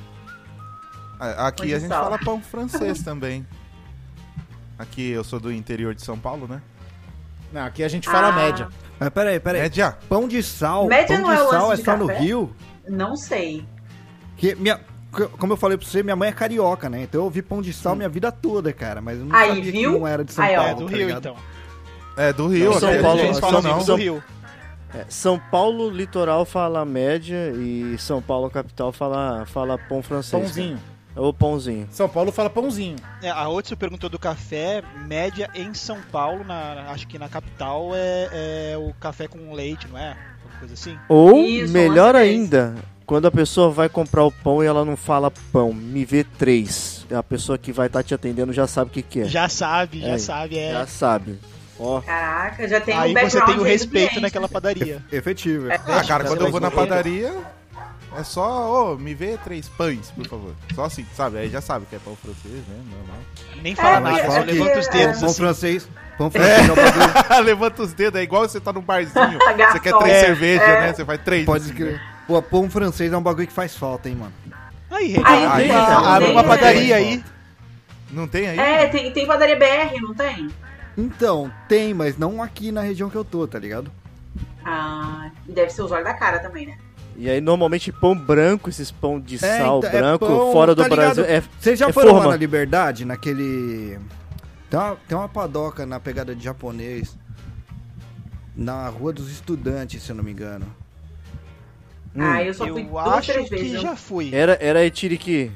Aqui 1.20 1.58
Pão 1.58 1.66
de 1.66 1.74
a 1.74 1.78
gente 1.78 1.88
sal. 1.88 2.04
fala 2.04 2.18
pão 2.18 2.40
francês 2.42 3.00
também. 3.04 3.46
Aqui 4.78 5.10
eu 5.10 5.22
sou 5.22 5.38
do 5.38 5.52
interior 5.52 5.94
de 5.94 6.02
São 6.02 6.18
Paulo, 6.18 6.48
né? 6.48 6.60
Não, 7.52 7.64
aqui 7.64 7.84
a 7.84 7.88
gente 7.88 8.08
fala 8.08 8.28
Ah. 8.28 8.32
média. 8.32 8.68
Mas 8.98 9.08
peraí, 9.10 9.38
peraí. 9.38 9.62
Média. 9.62 9.96
Pão 10.08 10.26
de 10.26 10.42
sal. 10.42 10.86
Média 10.88 11.16
pão 11.16 11.26
não 11.28 11.34
de 11.34 11.40
é 11.40 11.42
o 11.44 11.50
sal 11.50 11.72
é 11.72 11.76
de 11.76 11.84
só 11.84 11.96
no 11.96 12.08
café? 12.08 12.18
Rio. 12.20 12.56
Não 12.88 13.16
sei. 13.16 13.64
Que 14.36 14.54
minha, 14.54 14.80
como 15.38 15.52
eu 15.52 15.56
falei 15.56 15.78
pra 15.78 15.86
você, 15.86 16.02
minha 16.02 16.16
mãe 16.16 16.28
é 16.28 16.32
carioca, 16.32 16.88
né? 16.88 17.02
Então 17.02 17.20
eu 17.20 17.24
ouvi 17.24 17.40
pão 17.42 17.62
de 17.62 17.72
sal 17.72 17.94
minha 17.94 18.08
vida 18.08 18.30
toda, 18.32 18.72
cara. 18.72 19.00
Mas 19.00 19.18
eu 19.18 19.24
não 19.24 19.36
Aí, 19.36 19.48
sabia 19.48 19.72
viu? 19.72 19.92
que 19.92 19.98
não 19.98 20.06
era 20.08 20.24
de 20.24 20.32
São 20.32 20.44
Aí. 20.44 20.54
Paulo. 20.56 20.70
É 20.70 20.74
do 20.74 20.84
tá 20.86 20.90
Rio, 20.96 21.06
ligado? 21.06 21.18
então. 21.20 21.36
É 22.16 22.32
do 22.32 22.46
Rio, 22.48 22.72
São 22.74 23.02
Paulo, 23.02 23.20
Eles 23.20 23.36
São 23.36 23.40
falam 23.40 23.62
sempre 23.62 23.78
não. 23.78 23.84
do 23.86 23.94
Rio. 23.96 24.24
É, 24.94 25.04
São 25.08 25.38
Paulo 25.38 25.90
litoral 25.90 26.44
fala 26.44 26.84
média 26.84 27.50
e 27.56 27.96
São 27.98 28.22
Paulo 28.22 28.48
capital 28.48 28.92
fala, 28.92 29.44
fala 29.46 29.76
pão 29.76 30.02
francês. 30.02 30.40
Pãozinho. 30.40 30.76
cara. 30.76 30.94
Ou 31.16 31.32
pãozinho. 31.32 31.86
São 31.90 32.08
Paulo 32.08 32.30
fala 32.32 32.50
pãozinho. 32.50 32.96
É, 33.22 33.30
a 33.30 33.48
Otsu 33.48 33.76
perguntou 33.76 34.08
do 34.10 34.18
café, 34.18 34.82
média 35.06 35.48
em 35.54 35.72
São 35.74 36.00
Paulo, 36.12 36.44
na, 36.44 36.86
acho 36.90 37.06
que 37.08 37.18
na 37.18 37.28
capital 37.28 37.90
é, 37.94 38.72
é 38.72 38.76
o 38.76 38.92
café 38.94 39.26
com 39.28 39.52
leite, 39.52 39.86
não 39.88 39.98
é? 39.98 40.16
Coisa 40.64 40.74
assim? 40.74 40.98
Ou, 41.08 41.36
Isso, 41.44 41.72
melhor 41.72 42.16
ainda, 42.16 42.74
quando 43.04 43.26
a 43.26 43.30
pessoa 43.30 43.70
vai 43.70 43.88
comprar 43.88 44.24
o 44.24 44.32
pão 44.32 44.62
e 44.62 44.66
ela 44.66 44.84
não 44.84 44.96
fala 44.96 45.30
pão, 45.52 45.72
me 45.72 46.04
vê 46.04 46.24
três. 46.24 47.06
A 47.14 47.22
pessoa 47.22 47.58
que 47.58 47.70
vai 47.72 47.86
estar 47.86 48.02
te 48.02 48.14
atendendo 48.14 48.52
já 48.52 48.66
sabe 48.66 48.90
o 48.90 48.92
que, 48.94 49.02
que 49.02 49.20
é. 49.20 49.24
Já 49.26 49.48
sabe, 49.48 50.00
já 50.00 50.08
É, 50.08 50.18
sabe, 50.18 50.58
é. 50.58 50.72
Já 50.72 50.86
sabe. 50.86 51.38
Ó, 51.78 52.00
Caraca, 52.00 52.66
já 52.68 52.80
tem 52.80 52.94
Aí 52.96 53.12
o 53.14 53.20
você 53.20 53.44
tem 53.44 53.58
o 53.58 53.62
respeito 53.62 54.08
cliente. 54.10 54.22
naquela 54.22 54.48
padaria. 54.48 55.02
Efetivo. 55.12 55.70
É. 55.70 55.74
Ah, 55.86 56.04
cara, 56.04 56.24
quando 56.24 56.42
eu 56.46 56.50
vou 56.50 56.60
na 56.60 56.70
padaria, 56.70 57.34
é 58.18 58.24
só, 58.24 58.92
ô, 58.92 58.96
me 58.96 59.14
vê 59.14 59.36
três 59.38 59.68
pães, 59.68 60.10
por 60.10 60.26
favor. 60.26 60.54
Só 60.74 60.84
assim, 60.84 61.04
sabe? 61.14 61.38
Aí 61.38 61.48
já 61.50 61.60
sabe 61.60 61.86
que 61.86 61.96
é 61.96 61.98
pão 61.98 62.16
francês, 62.16 62.62
né? 62.68 62.82
Normal. 62.90 63.16
Nem 63.62 63.74
fala 63.74 63.96
É, 63.96 64.00
nada, 64.00 64.30
só 64.30 64.38
é 64.38 64.44
levanta 64.44 64.78
os 64.78 64.86
porque- 64.86 64.98
dedos 64.98 65.20
Pão 65.20 65.28
assim. 65.28 65.36
francês. 65.36 65.88
Pão 66.18 66.30
francês 66.30 66.68
é 66.68 66.72
um 66.72 66.74
bagulho. 66.76 67.42
Levanta 67.44 67.82
os 67.82 67.92
dedos, 67.92 68.20
é 68.20 68.22
igual 68.22 68.42
você 68.48 68.60
tá 68.60 68.72
num 68.72 68.80
barzinho. 68.80 69.38
você 69.72 69.80
quer 69.80 69.96
três 69.98 70.14
É, 70.14 70.20
cervejas, 70.26 70.68
é. 70.68 70.80
né? 70.80 70.92
Você 70.92 71.04
vai 71.04 71.18
três. 71.18 71.44
Pode 71.44 71.64
assim, 71.64 71.74
crer. 71.74 71.92
né? 71.94 72.00
Pô, 72.26 72.40
pão 72.40 72.70
francês 72.70 73.12
é 73.12 73.16
um 73.16 73.22
bagulho 73.22 73.46
que 73.46 73.52
faz 73.52 73.76
falta, 73.76 74.08
hein, 74.08 74.14
mano. 74.16 74.32
Aí, 74.90 75.16
Aí, 75.24 75.44
abre 75.44 75.64
então, 75.64 75.76
uma, 76.00 76.16
abre 76.16 76.30
uma 76.30 76.44
padaria 76.44 76.96
aí. 76.96 77.24
Não 78.10 78.28
tem 78.28 78.48
aí? 78.48 78.58
É, 78.58 78.86
tem, 78.86 79.10
tem 79.12 79.26
padaria 79.26 79.56
BR, 79.56 80.00
não 80.00 80.14
tem? 80.14 80.48
Então, 80.96 81.50
tem, 81.68 81.92
mas 81.92 82.16
não 82.16 82.40
aqui 82.40 82.70
na 82.70 82.80
região 82.82 83.10
que 83.10 83.16
eu 83.16 83.24
tô, 83.24 83.46
tá 83.48 83.58
ligado? 83.58 83.90
Ah, 84.64 85.30
e 85.48 85.52
deve 85.52 85.70
ser 85.70 85.82
os 85.82 85.90
olhos 85.90 86.04
da 86.04 86.14
cara 86.14 86.38
também, 86.38 86.66
né? 86.66 86.78
E 87.16 87.30
aí 87.30 87.40
normalmente 87.40 87.92
pão 87.92 88.16
branco, 88.16 88.68
esses 88.68 88.90
pão 88.90 89.20
de 89.20 89.36
É, 89.36 89.58
sal 89.58 89.78
então, 89.78 89.90
é 89.90 89.92
branco, 89.92 90.26
pão, 90.26 90.52
fora 90.52 90.74
do 90.74 90.82
tá 90.82 90.88
ligado? 90.88 91.14
Brasil. 91.16 91.24
É, 91.24 91.42
Vocês 91.60 91.78
já 91.78 91.88
é 91.88 91.92
foram 91.92 92.08
lá 92.12 92.14
forma. 92.18 92.30
na 92.32 92.36
Liberdade, 92.36 93.04
naquele. 93.04 93.98
Tem 94.68 94.80
uma, 94.80 94.96
tem 95.08 95.16
uma 95.18 95.28
padoca 95.28 95.86
na 95.86 96.00
pegada 96.00 96.34
de 96.34 96.42
japonês. 96.42 97.16
Na 98.56 98.88
Rua 98.88 99.12
dos 99.12 99.30
Estudantes, 99.30 100.02
se 100.02 100.10
eu 100.10 100.16
não 100.16 100.24
me 100.24 100.32
engano. 100.32 100.66
Ah, 102.16 102.42
eu 102.42 102.54
só 102.54 102.66
fui 102.66 102.82
Eu 102.82 102.86
duas, 102.86 103.06
acho 103.08 103.32
três 103.32 103.48
vezes. 103.48 103.70
que 103.72 103.78
já 103.78 103.96
fui. 103.96 104.32
era, 104.32 104.56
era 104.60 104.84
Etiriki, 104.84 105.50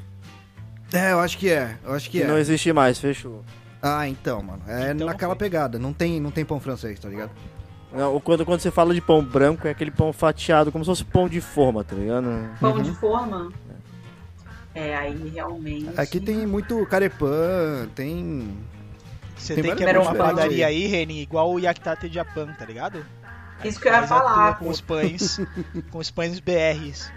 É, 0.91 1.11
eu 1.13 1.19
acho 1.21 1.37
que 1.37 1.49
é. 1.49 1.77
Eu 1.85 1.93
acho 1.93 2.09
que 2.09 2.17
que 2.19 2.23
é. 2.23 2.27
não 2.27 2.37
existe 2.37 2.73
mais, 2.73 2.99
fechou. 2.99 3.43
Ah, 3.81 4.07
então, 4.09 4.41
mano. 4.43 4.61
É 4.67 4.91
Então 4.91 5.07
naquela 5.07 5.33
foi. 5.35 5.39
pegada. 5.39 5.79
Não 5.79 5.93
tem, 5.93 6.19
não 6.19 6.31
tem 6.31 6.43
pão 6.43 6.59
francês, 6.59 6.99
tá 6.99 7.07
ligado? 7.07 7.31
Não, 7.91 8.19
Quando, 8.19 8.45
quando 8.45 8.59
você 8.59 8.69
fala 8.69 8.93
de 8.93 9.01
pão 9.01 9.23
branco, 9.23 9.67
é 9.67 9.71
aquele 9.71 9.91
pão 9.91 10.13
fatiado, 10.13 10.71
como 10.71 10.83
se 10.83 10.89
fosse 10.89 11.03
pão 11.03 11.27
de 11.27 11.41
forma, 11.41 11.83
tá 11.83 11.95
ligado? 11.95 12.27
Pão 12.59 12.81
de 12.81 12.91
forma. 12.91 13.51
É, 14.75 14.95
aí 14.95 15.29
realmente. 15.33 15.89
Aqui 15.97 16.19
tem 16.19 16.45
muito 16.45 16.85
carepã, 16.85 17.87
tem. 17.95 18.55
Você 19.35 19.55
Tem 19.55 19.63
tem, 19.63 19.75
que 19.75 19.83
abrir 19.83 19.99
uma 19.99 20.13
padaria 20.13 20.67
aí. 20.67 20.85
Reni, 20.85 21.21
igual 21.21 21.51
o 21.51 21.59
Yakitate 21.59 22.09
Japan, 22.09 22.53
tá 22.57 22.65
ligado? 22.65 23.05
Isso 23.63 23.79
que 23.79 23.87
eu 23.87 23.93
ia 23.93 24.07
falar, 24.07 24.57
Com 24.57 24.69
os 24.69 24.81
pães, 24.81 25.39
com 25.91 25.97
os 25.97 26.11
pães 26.11 26.39
BRs. 26.39 27.11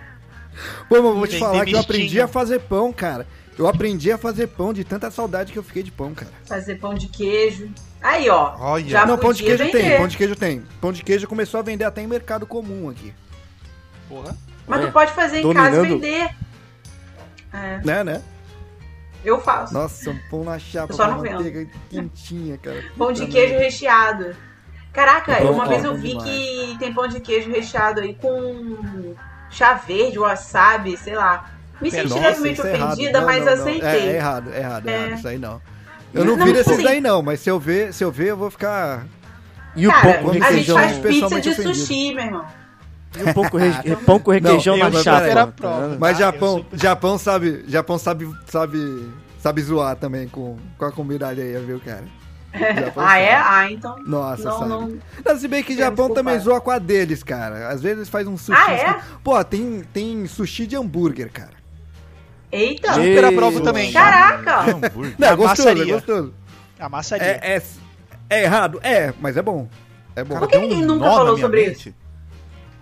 Pô, 0.88 0.96
mas 0.96 1.04
eu 1.04 1.14
vou 1.14 1.26
te 1.26 1.38
falar 1.38 1.64
que 1.64 1.72
eu 1.72 1.80
aprendi 1.80 2.20
a 2.20 2.28
fazer 2.28 2.60
pão, 2.60 2.92
cara. 2.92 3.26
Eu 3.58 3.66
aprendi 3.66 4.10
a 4.10 4.18
fazer 4.18 4.46
pão 4.48 4.72
de 4.72 4.82
tanta 4.82 5.10
saudade 5.10 5.52
que 5.52 5.58
eu 5.58 5.62
fiquei 5.62 5.82
de 5.82 5.90
pão, 5.90 6.14
cara. 6.14 6.30
Fazer 6.44 6.76
pão 6.76 6.94
de 6.94 7.08
queijo. 7.08 7.70
Aí, 8.02 8.28
ó. 8.28 8.54
Olha. 8.58 8.88
Já 8.88 9.06
não, 9.06 9.16
pão 9.16 9.32
de 9.32 9.42
queijo 9.44 9.64
vender. 9.64 9.78
tem, 9.82 9.96
pão 9.98 10.08
de 10.08 10.16
queijo 10.16 10.36
tem. 10.36 10.62
Pão 10.80 10.92
de 10.92 11.02
queijo 11.04 11.28
começou 11.28 11.60
a 11.60 11.62
vender 11.62 11.84
até 11.84 12.02
em 12.02 12.06
mercado 12.06 12.46
comum 12.46 12.88
aqui. 12.90 13.14
Porra. 14.08 14.36
Mas 14.66 14.80
É, 14.82 14.86
tu 14.86 14.92
pode 14.92 15.12
fazer 15.12 15.40
em 15.40 15.52
casa 15.54 15.68
e 15.68 15.76
dominando. 15.76 16.00
vender. 16.00 16.30
É, 17.52 17.80
Né, 17.84 18.04
né? 18.04 18.22
eu 19.24 19.40
faço. 19.40 19.72
Nossa, 19.74 20.10
um 20.10 20.18
pão 20.30 20.42
na 20.44 20.58
chapa 20.58 20.92
Eu 20.92 20.96
só 20.96 21.04
com 21.04 21.10
não 21.12 21.20
vendo. 21.20 21.34
manteiga 21.36 21.70
quentinha, 21.88 22.58
cara. 22.58 22.82
Pão 22.98 23.12
de 23.12 23.26
queijo 23.26 23.54
recheado. 23.58 24.34
Caraca, 24.92 25.36
Pão 25.36 25.52
uma 25.52 25.66
vez 25.66 25.84
eu 25.84 25.94
vi 25.94 26.08
demais. 26.08 26.28
que 26.28 26.76
tem 26.78 26.92
pão 26.92 27.06
de 27.08 27.20
queijo 27.20 27.50
recheado 27.50 28.00
aí 28.00 28.14
com 28.14 29.14
chá 29.50 29.74
verde, 29.74 30.18
wasabi, 30.18 30.96
sei 30.96 31.14
lá. 31.14 31.50
Me 31.80 31.90
senti 31.90 32.12
levemente 32.14 32.60
é 32.60 32.64
ofendida, 32.74 33.20
Não, 33.20 33.26
mas 33.26 33.38
não, 33.44 33.44
não. 33.46 33.52
aceitei. 33.62 33.88
É, 33.88 34.06
é 34.12 34.16
errado, 34.16 34.52
é 34.52 34.58
errado, 34.58 34.88
é 34.88 34.92
É. 34.92 34.96
errado. 35.06 35.18
Isso 35.18 35.28
aí 35.28 35.38
não. 35.38 35.60
Eu 36.14 36.24
não, 36.24 36.36
Não, 36.36 36.44
viro 36.46 36.58
esses 36.58 36.82
daí 36.82 37.00
não, 37.00 37.22
mas 37.22 37.40
se 37.40 37.48
eu 37.50 37.58
ver, 37.58 37.92
se 37.94 38.04
eu 38.04 38.10
ver, 38.12 38.28
eu 38.28 38.36
vou 38.36 38.50
ficar. 38.50 39.06
E 39.74 39.86
o 39.86 39.90
Cara, 39.90 40.18
pão 40.18 40.22
com 40.24 40.44
a 40.44 40.52
gente 40.52 40.72
faz 40.72 40.98
pizza 40.98 41.40
de 41.40 41.48
ofendido. 41.50 41.74
sushi, 41.74 42.14
meu 42.14 42.24
irmão. 42.24 42.44
E 43.18 43.22
o 43.30 43.34
pão 43.34 43.48
com, 43.48 43.56
re... 43.56 43.96
pão 44.06 44.18
com 44.18 44.30
requeijão 44.30 44.76
Não, 44.76 44.90
na 44.90 45.02
chapa. 45.02 45.26
era 45.26 45.46
prova. 45.46 45.96
Mas 45.98 46.16
Ah, 46.16 46.20
eu 46.20 46.26
Japão, 46.32 46.56
super- 46.58 46.78
Japão 46.78 47.18
sabe, 47.18 47.64
Japão 47.66 47.98
sabe, 47.98 48.30
sabe, 48.46 49.08
sabe 49.38 49.62
zoar 49.62 49.96
também 49.96 50.28
com, 50.28 50.56
com 50.78 50.84
a 50.84 50.92
comida 50.92 51.28
alheia, 51.28 51.60
viu, 51.60 51.80
cara? 51.80 52.04
Japão 52.54 53.04
Ah, 53.06 53.18
é? 53.18 53.34
Ah, 53.34 53.70
então. 53.70 53.96
Nossa, 54.06 54.44
não, 54.44 54.58
sabe. 54.58 54.68
não. 54.70 54.98
Não, 55.24 55.38
se 55.38 55.48
bem 55.48 55.62
que 55.62 55.74
Japão 55.74 56.08
culpado. 56.08 56.14
também 56.26 56.38
zoa 56.38 56.60
com 56.60 56.70
a 56.70 56.78
deles, 56.78 57.22
cara. 57.22 57.68
Às 57.70 57.80
vezes 57.80 58.10
faz 58.10 58.26
um 58.26 58.36
sushi. 58.36 58.60
Ah, 58.66 58.72
é? 58.72 59.00
Pô, 59.24 59.42
tem, 59.42 59.82
tem 59.92 60.26
sushi 60.26 60.66
de 60.66 60.76
hambúrguer, 60.76 61.30
cara. 61.32 61.61
Eita! 62.52 63.00
Ei, 63.00 63.14
Super 63.16 63.24
aprovo 63.24 63.60
também. 63.62 63.90
Caraca! 63.92 64.64
Não, 65.18 65.28
é 65.28 65.30
A 65.30 65.34
gostoso, 65.34 65.68
é 65.68 65.72
massaria. 65.74 65.94
gostoso. 65.94 66.34
A 66.78 66.88
massaria. 66.88 67.26
É, 67.42 67.56
é, 67.56 67.62
é 68.28 68.42
errado? 68.44 68.78
É, 68.82 69.14
mas 69.20 69.36
é 69.38 69.42
bom. 69.42 69.66
É 70.14 70.22
bom. 70.22 70.34
Cara, 70.34 70.46
que 70.46 70.52
tem 70.52 70.60
um 70.60 70.68
ninguém 70.68 70.84
nunca 70.84 71.04
falou 71.10 71.38
sobre 71.38 71.66
mente. 71.68 71.94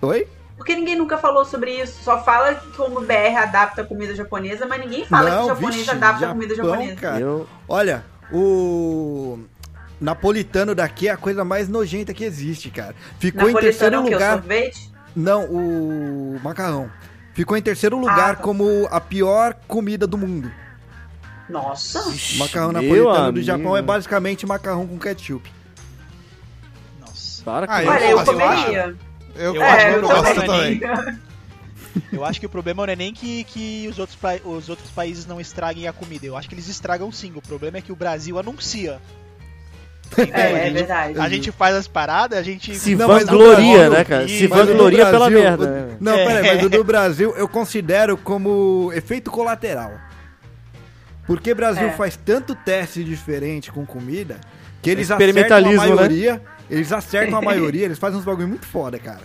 Oi? 0.03 0.27
Porque 0.57 0.75
ninguém 0.75 0.97
nunca 0.97 1.17
falou 1.17 1.45
sobre 1.45 1.71
isso. 1.81 2.03
Só 2.03 2.23
fala 2.23 2.55
que 2.55 2.67
como 2.77 2.99
o 2.99 3.07
BR 3.07 3.37
adapta 3.41 3.83
a 3.83 3.85
comida 3.85 4.15
japonesa, 4.15 4.67
mas 4.67 4.81
ninguém 4.81 5.05
fala 5.07 5.31
que 5.31 5.37
o 5.45 5.47
japonês 5.47 5.77
vixe, 5.77 5.91
adapta 5.91 6.27
a 6.27 6.29
comida 6.33 6.55
Japão, 6.55 6.71
japonesa. 6.73 7.01
cara. 7.01 7.21
Eu, 7.21 7.47
Olha, 7.69 8.05
o 8.33 9.39
napolitano 10.01 10.75
daqui 10.75 11.09
é 11.09 11.13
a 11.13 11.17
coisa 11.17 11.45
mais 11.45 11.69
nojenta 11.69 12.13
que 12.13 12.25
existe, 12.25 12.71
cara. 12.71 12.95
Ficou 13.19 13.49
em 13.49 13.53
Napolitano 13.55 13.61
terceiro 13.63 13.97
é 13.97 13.99
o 13.99 14.03
quê? 14.03 14.09
O 14.11 14.13
lugar. 14.15 14.33
sorvete? 14.33 14.91
Não, 15.15 15.45
o 15.45 16.41
macarrão. 16.43 16.91
Ficou 17.35 17.57
em 17.57 17.63
terceiro 17.63 17.99
lugar 17.99 18.33
Ah, 18.33 18.37
tá. 18.37 18.43
como 18.43 18.87
a 18.91 19.01
pior 19.01 19.55
comida 19.69 20.07
do 20.07 20.19
mundo. 20.19 20.51
Nossa! 21.49 22.01
Macarrão 22.37 22.73
meu 22.73 22.83
napolitano 22.83 23.33
do. 23.33 23.43
Japão 23.43 23.77
é 23.77 23.83
basicamente 23.83 24.47
macarrão 24.47 24.87
com 24.87 24.99
ketchup. 24.99 25.51
Nossa. 27.01 27.43
Para 27.45 27.67
com 27.67 27.73
Ah. 27.73 27.77
Olha, 27.79 28.05
eu 28.11 28.19
eu 28.19 28.25
comeria. 28.25 28.97
Eu, 29.35 29.55
Eu 29.55 29.63
acho 29.63 29.73
acho 29.73 29.77
que 29.79 29.83
É, 29.85 29.91
eu 29.95 29.97
eu 30.03 30.09
gosto 30.09 30.35
também. 30.35 30.79
também. 30.81 31.19
Eu 32.13 32.25
acho 32.25 32.39
que 32.39 32.47
o 32.47 32.49
problema 32.49 32.87
não 32.87 32.93
é 32.93 32.95
nem 32.97 33.13
que, 33.13 33.43
que 33.45 33.89
os, 33.91 33.99
outros 33.99 34.17
os 34.45 34.69
outros 34.69 34.91
países 34.91 35.27
não 35.27 35.41
estraguem 35.41 35.89
a 35.89 35.93
comida. 35.93 36.25
Eu 36.25 36.37
acho 36.37 36.49
que 36.49 36.55
eles 36.55 36.69
estragam 36.69 37.11
sim. 37.11 37.33
O 37.35 37.43
problema 37.43 37.79
é 37.79 37.81
que 37.81 37.91
o 37.91 37.97
Brasil 37.97 38.39
anuncia. 38.39 39.01
É, 40.33 40.69
é 40.69 40.71
verdade. 40.71 41.19
A 41.19 41.29
gente 41.29 41.53
faz 41.53 41.75
as 41.77 41.87
paradas, 41.87 42.39
a 42.39 42.43
gente. 42.43 42.75
Se 42.75 42.95
Não, 42.97 43.07
vangloria, 43.07 43.89
né, 43.91 44.05
cara? 44.05 44.27
Se 44.29 44.47
o 44.47 44.49
vangloria 44.49 45.07
pela 45.07 45.19
Brasil- 45.31 45.39
merda, 45.41 45.65
o- 45.65 45.71
né? 45.71 45.97
Não, 46.01 46.15
É. 46.15 46.27
peraí, 46.27 46.57
mas 46.57 46.67
o 46.67 46.69
do 46.69 46.83
Brasil 46.85 47.35
eu 47.37 47.49
considero 47.49 48.17
como 48.17 48.91
efeito 48.95 49.31
colateral. 49.31 49.93
Porque 51.27 51.55
Brasil 51.55 51.89
É. 51.89 51.93
faz 51.93 52.17
tanto 52.17 52.55
teste 52.55 53.05
diferente 53.05 53.71
com 53.71 53.87
comida 53.87 54.39
que 54.83 54.91
eles 54.91 55.11
acertam 55.11 55.57
a 55.59 55.61
né? 55.61 55.73
maioria. 55.77 56.43
Eles 56.69 56.93
acertam 56.93 57.39
a 57.39 57.43
maioria, 57.43 57.85
eles 57.85 57.99
fazem 57.99 58.19
uns 58.19 58.25
bagulho 58.25 58.49
muito 58.49 58.67
foda, 58.67 58.99
cara. 58.99 59.21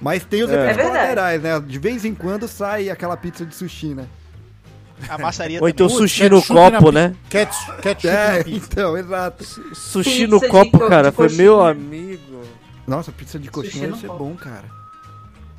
Mas 0.00 0.24
tem 0.24 0.42
os 0.44 0.50
É. 0.50 0.54
efeitos 0.54 0.78
É 0.78 0.88
colaterais, 0.88 1.42
né? 1.42 1.60
De 1.66 1.78
vez 1.78 2.04
em 2.04 2.14
quando 2.14 2.46
sai 2.46 2.88
aquela 2.90 3.16
pizza 3.16 3.44
de 3.44 3.54
sushi, 3.54 3.94
né? 3.94 4.04
A 5.08 5.18
massaria 5.18 5.60
Ou 5.60 5.68
então 5.68 5.86
também. 5.86 6.02
sushi 6.02 6.28
no 6.28 6.42
copo, 6.42 6.78
pizza. 6.78 6.92
né? 6.92 7.14
Ketchup, 7.28 7.82
ketchup 7.82 8.08
É, 8.08 8.44
então, 8.46 8.96
exato. 8.96 9.44
Sushi 9.74 10.10
Pizza 10.10 10.26
no 10.28 10.40
de 10.40 10.48
copo, 10.48 10.78
co- 10.78 10.88
cara. 10.88 11.10
de 11.10 11.16
Foi 11.16 11.26
coxinha. 11.26 11.42
meu 11.44 11.60
amigo. 11.64 12.42
Nossa, 12.86 13.12
pizza 13.12 13.38
de 13.38 13.50
coxinha 13.50 13.82
deve 13.88 13.92
no 13.92 14.00
ser 14.00 14.06
copo. 14.08 14.24
bom, 14.24 14.34
cara. 14.34 14.64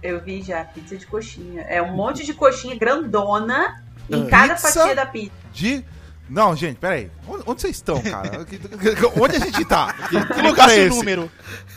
Eu 0.02 0.20
vi 0.22 0.42
já, 0.42 0.64
pizza 0.64 0.96
de 0.98 1.06
coxinha. 1.06 1.62
É 1.64 1.82
um 1.82 1.94
monte 1.96 2.26
de 2.26 2.34
coxinha 2.34 2.76
grandona 2.78 3.84
em 4.10 4.24
Ah. 4.24 4.30
cada 4.30 4.58
fatia 4.58 4.96
da 4.96 5.06
pizza. 5.06 5.32
De. 5.54 5.84
Não, 6.30 6.56
gente, 6.56 6.78
peraí. 6.78 7.10
Onde, 7.28 7.44
onde 7.48 7.62
vocês 7.62 7.76
estão, 7.76 8.00
cara? 8.02 8.46
Onde 9.20 9.36
a 9.36 9.40
gente 9.40 9.66
tá? 9.66 9.94
Que, 10.10 10.42
lugar 10.42 10.70
é 10.70 10.76
esse? 10.86 10.96
número. 10.96 11.30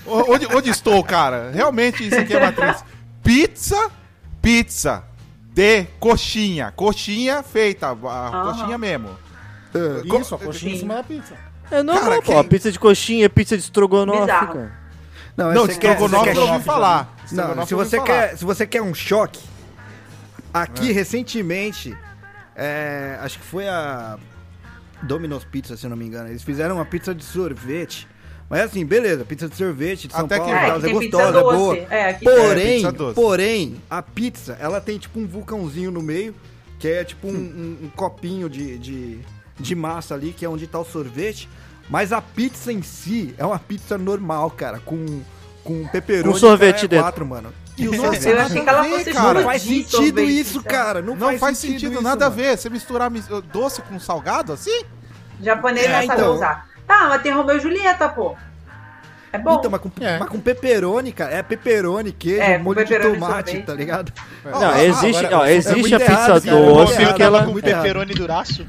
O- 0.05 0.33
Onde, 0.35 0.47
onde 0.55 0.69
estou, 0.71 1.03
cara? 1.03 1.51
Realmente 1.55 2.07
isso 2.07 2.19
aqui 2.19 2.35
é 2.35 2.41
matriz. 2.41 2.85
Pizza, 3.25 3.91
pizza 4.43 5.05
de 5.53 5.85
coxinha. 6.01 6.73
Coxinha 6.75 7.43
feita, 7.43 7.91
a 7.91 7.95
coxinha 8.45 8.79
mesmo. 8.79 9.11
Co- 10.09 10.19
Isso, 10.21 10.35
a 10.35 10.39
coxinha 10.39 10.75
em 10.75 10.79
cima 10.79 10.95
da 10.95 11.03
pizza. 11.03 11.35
É 11.71 11.83
normal, 11.83 12.05
Cara, 12.05 12.23
pô. 12.23 12.33
quem- 12.33 12.45
Pizza 12.45 12.71
de 12.73 12.79
coxinha, 12.79 13.29
pizza 13.31 13.57
de 13.57 13.63
estrogonofe, 13.63 14.27
cara. 14.27 14.73
Não, 15.37 15.53
Não, 15.53 15.67
estrogonofe 15.67 16.37
eu 16.37 16.43
ouvi 16.43 16.65
falar. 16.65 17.17
Não, 17.33 17.67
se 17.67 17.73
eu 17.73 17.79
você, 17.79 17.97
falar. 17.97 18.07
quer, 18.07 18.37
se 18.37 18.45
você 18.45 18.67
quer 18.67 18.83
um 18.83 18.93
choque, 18.95 19.41
aqui 20.53 20.93
recentemente, 20.93 21.97
é, 22.55 23.17
acho 23.23 23.39
que 23.39 23.45
foi 23.47 23.67
a 23.67 24.19
Domino's 25.03 25.45
Pizza, 25.45 25.75
se 25.77 25.87
eu 25.87 25.91
não 25.91 25.97
me 25.97 26.05
engano. 26.07 26.29
Eles 26.29 26.43
fizeram 26.43 26.75
uma 26.77 26.85
pizza 26.85 27.15
de 27.15 27.25
sorvete. 27.25 28.07
Mas 28.53 28.61
assim, 28.65 28.85
beleza, 28.85 29.25
pizza 29.25 29.49
de 29.49 29.57
sorvete 29.57 30.09
de 30.09 30.13
São 30.13 30.27
Até 30.27 30.35
que 30.39 30.45
Paulo, 30.45 30.55
vai. 30.55 30.69
e 30.69 30.71
É, 30.71 30.77
aqui 30.77 30.87
é 30.87 30.93
gostosa, 30.93 31.39
é 31.39 31.43
doce. 31.43 31.57
boa. 31.57 31.77
É, 31.89 32.09
aqui 32.11 32.29
É, 32.29 32.37
Porém, 32.37 32.75
pizza 32.77 32.93
doce. 32.93 33.15
porém, 33.15 33.77
a 33.89 34.03
pizza, 34.03 34.59
ela 34.61 34.79
tem 34.79 34.99
tipo 34.99 35.19
um 35.19 35.27
vulcãozinho 35.27 35.91
no 35.91 36.03
meio, 36.03 36.35
que 36.79 36.87
é 36.87 37.03
tipo 37.03 37.29
um, 37.29 37.31
Hum. 37.31 37.79
um- 37.83 37.87
um 37.87 37.89
copinho 37.97 38.51
de, 38.51 38.77
de, 38.77 39.19
de 39.59 39.75
massa 39.75 40.15
ali, 40.15 40.35
que 40.37 40.45
é 40.45 40.49
onde 40.51 40.67
tá 40.67 40.79
o 40.79 40.85
sorvete. 40.85 41.49
Mas 41.89 42.13
a 42.13 42.21
pizza 42.21 42.71
em 42.71 42.83
si 42.83 43.35
é 43.39 43.47
uma 43.47 43.59
pizza 43.59 43.97
normal, 43.97 44.51
cara, 44.51 44.81
com, 44.81 45.23
com 45.65 45.87
pepperoni 45.89 46.35
Com 46.35 46.39
sorvete 46.39 46.73
caralho, 46.87 46.89
dentro. 46.89 47.05
quatro, 47.05 47.27
mano. 47.27 47.55
E 47.79 47.89
o 47.89 47.95
sorvete 47.97 48.27
Eu 48.29 48.39
achei 48.39 48.63
que 48.63 48.69
ela 48.69 48.85
fosse 48.85 49.05
ver, 49.05 49.15
cara. 49.15 49.33
não 49.35 49.43
faz 49.45 49.63
sentido 49.63 49.91
sorvete, 49.91 50.39
isso, 50.41 50.59
então. 50.59 50.71
cara. 50.71 51.01
Não, 51.01 51.17
Não 51.17 51.39
faz 51.39 51.57
sentido, 51.57 51.73
sentido 51.81 51.93
isso, 51.95 52.03
nada 52.03 52.29
mano. 52.29 52.39
a 52.39 52.43
ver. 52.51 52.59
Você 52.59 52.69
misturar 52.69 53.11
mis- 53.11 53.27
doce 53.51 53.81
com 53.81 53.99
salgado 53.99 54.53
assim? 54.53 54.83
Japonês 55.41 55.87
É, 55.87 56.01
não 56.01 56.07
sabe 56.07 56.21
então. 56.21 56.35
usar. 56.35 56.72
Tá, 56.93 57.09
mas 57.09 57.23
tem 57.23 57.33
Romeu 57.33 57.57
e 57.57 57.61
Julieta, 57.61 58.09
pô. 58.09 58.37
É 59.33 59.39
bom. 59.39 59.55
Então, 59.59 59.71
mas 59.71 59.81
com, 59.81 59.91
É. 59.99 60.19
mas 60.19 60.29
com 60.29 60.39
pepperoni, 60.39 61.11
cara. 61.11 61.33
É 61.35 61.43
pepperoni, 61.43 62.13
queijo, 62.13 62.43
É, 62.43 62.59
molho 62.59 62.85
de 62.85 62.99
tomate, 62.99 63.63
tá 63.63 63.73
ligado? 63.73 64.13
Não, 64.45 64.63
Ah, 64.71 64.85
existe, 64.85 65.25
agora- 65.25 65.39
ó, 65.39 65.47
é 65.47 65.55
existe 65.55 65.81
muito 65.81 65.95
a 65.95 65.99
pizza 66.01 66.41
doce 66.41 67.15
que 67.15 67.23
ela. 67.23 67.45
com 67.47 67.53
muito 67.53 67.67
errado. 67.67 67.83
pepperoni 67.83 68.13
duraço. 68.15 68.67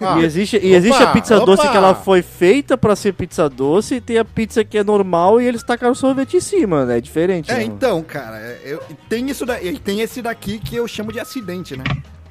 Ah, 0.00 0.18
E 0.18 0.24
existe, 0.24 0.58
e 0.58 0.74
existe 0.74 1.00
Opa, 1.02 1.10
a 1.10 1.12
pizza 1.12 1.36
opa. 1.36 1.46
doce 1.46 1.68
que 1.68 1.76
ela 1.76 1.94
foi 1.94 2.20
feita 2.22 2.76
pra 2.76 2.94
ser 2.96 3.12
pizza 3.14 3.48
doce 3.48 3.96
e 3.96 4.00
tem 4.02 4.18
a 4.18 4.24
pizza 4.24 4.62
que 4.64 4.76
é 4.78 4.84
normal 4.84 5.40
e 5.40 5.46
eles 5.46 5.62
tacaram 5.62 5.94
sorvete 5.94 6.36
em 6.36 6.40
cima, 6.40 6.84
né? 6.86 6.98
É 6.98 7.00
diferente. 7.00 7.50
É, 7.50 7.54
né? 7.56 7.62
então, 7.64 8.02
cara, 8.02 8.36
é, 8.38 8.60
eu, 8.64 8.82
tem 9.08 9.28
isso 9.30 9.44
daí, 9.46 9.78
tem 9.78 10.00
esse 10.00 10.20
daqui 10.22 10.58
que 10.58 10.76
eu 10.76 10.86
chamo 10.88 11.10
de 11.12 11.20
acidente, 11.20 11.74
né? 11.76 11.84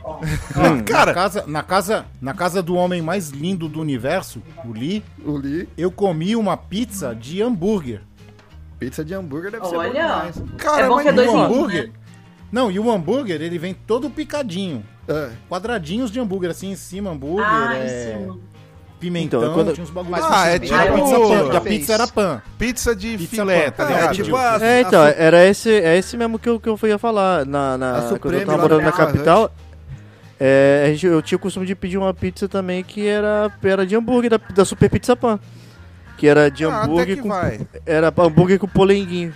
Hum. 0.05 0.83
Cara, 0.85 1.05
na, 1.07 1.13
casa, 1.13 1.43
na, 1.47 1.63
casa, 1.63 2.05
na 2.21 2.33
casa 2.33 2.61
do 2.61 2.75
homem 2.75 3.01
mais 3.01 3.29
lindo 3.29 3.67
do 3.69 3.79
universo, 3.79 4.41
o 4.65 4.71
Lee, 4.73 5.03
O 5.25 5.37
Lee, 5.37 5.67
eu 5.77 5.89
comi 5.91 6.35
uma 6.35 6.57
pizza 6.57 7.15
de 7.15 7.41
hambúrguer. 7.41 8.01
pizza 8.79 9.03
de 9.05 9.13
hambúrguer 9.13 9.51
deve 9.51 9.65
ser 9.65 9.71
bom 9.75 9.77
Olha. 9.79 9.91
demais. 9.91 10.43
cara, 10.57 10.81
é 10.83 10.87
bom 10.89 10.95
mas 10.95 11.03
que 11.03 11.09
é 11.09 11.13
dois 11.13 11.29
um, 11.29 11.43
hambúrguer. 11.43 11.87
né? 11.87 11.93
Não, 12.51 12.69
e 12.69 12.77
o 12.79 12.91
hambúrguer, 12.91 13.41
ele 13.41 13.57
vem 13.57 13.73
todo 13.73 14.09
picadinho. 14.09 14.83
É. 15.07 15.29
Quadradinhos 15.49 16.11
de 16.11 16.19
hambúrguer, 16.19 16.51
assim, 16.51 16.71
em 16.71 16.75
cima, 16.75 17.09
hambúrguer, 17.11 17.45
Ah, 17.47 17.75
é, 17.77 17.85
em 17.85 18.19
cima. 18.21 18.37
pimentão, 18.99 19.41
Então, 19.41 19.53
quando- 19.53 19.73
tinha 19.73 19.83
uns 19.83 19.89
bagulhos 19.89 20.23
Ah, 20.23 20.47
é 20.47 20.55
assim. 20.55 20.59
tipo- 20.65 20.75
E 20.75 20.77
a 20.77 20.91
pizza, 20.93 21.19
pan, 21.19 21.57
a 21.57 21.61
Fez. 21.61 21.77
pizza 21.77 21.93
era 21.93 22.07
pan. 22.07 22.41
pizza 22.57 22.95
de 22.95 23.17
Pizza 23.17 23.35
filé, 23.35 23.71
pan. 23.71 23.71
tá 23.71 23.83
É, 23.83 23.95
ligado? 23.95 24.15
tipo 24.15 24.35
a, 24.35 24.57
É, 24.61 24.81
então, 24.81 25.01
a- 25.01 25.09
era 25.09 25.45
esse, 25.45 25.69
é 25.71 25.97
esse 25.97 26.15
mesmo 26.15 26.37
que 26.37 26.47
eu, 26.47 26.59
que 26.59 26.69
eu 26.69 26.77
ia 26.83 26.97
falar. 26.97 27.45
Na, 27.45 27.77
na, 27.77 27.97
A 27.97 28.19
quando 28.19 28.35
eu 28.35 28.45
tava 28.45 28.61
morando 28.61 28.81
na 28.83 28.91
capital, 28.91 29.51
é, 30.39 30.83
a 30.85 30.89
gente- 30.91 31.05
eu 31.05 31.21
tinha 31.21 31.35
o 31.37 31.39
costume 31.39 31.65
de 31.65 31.75
pedir 31.75 31.97
uma 31.97 32.13
pizza 32.13 32.47
também 32.47 32.83
que 32.83 33.07
era, 33.07 33.51
era 33.63 33.85
de 33.85 33.95
hambúrguer, 33.95 34.29
da, 34.31 34.37
da 34.53 34.65
Super 34.65 34.89
Pizza 34.89 35.15
Pan. 35.15 35.39
Que 36.17 36.27
era 36.27 36.49
de 36.49 36.63
Ah, 36.65 36.69
até 36.69 36.85
hambúrguer 36.85 37.15
que 37.17 37.21
com. 37.21 37.29
vai. 37.29 37.59
Era 37.85 38.13
hambúrguer 38.17 38.59
com 38.59 38.67
polenguinho. 38.67 39.33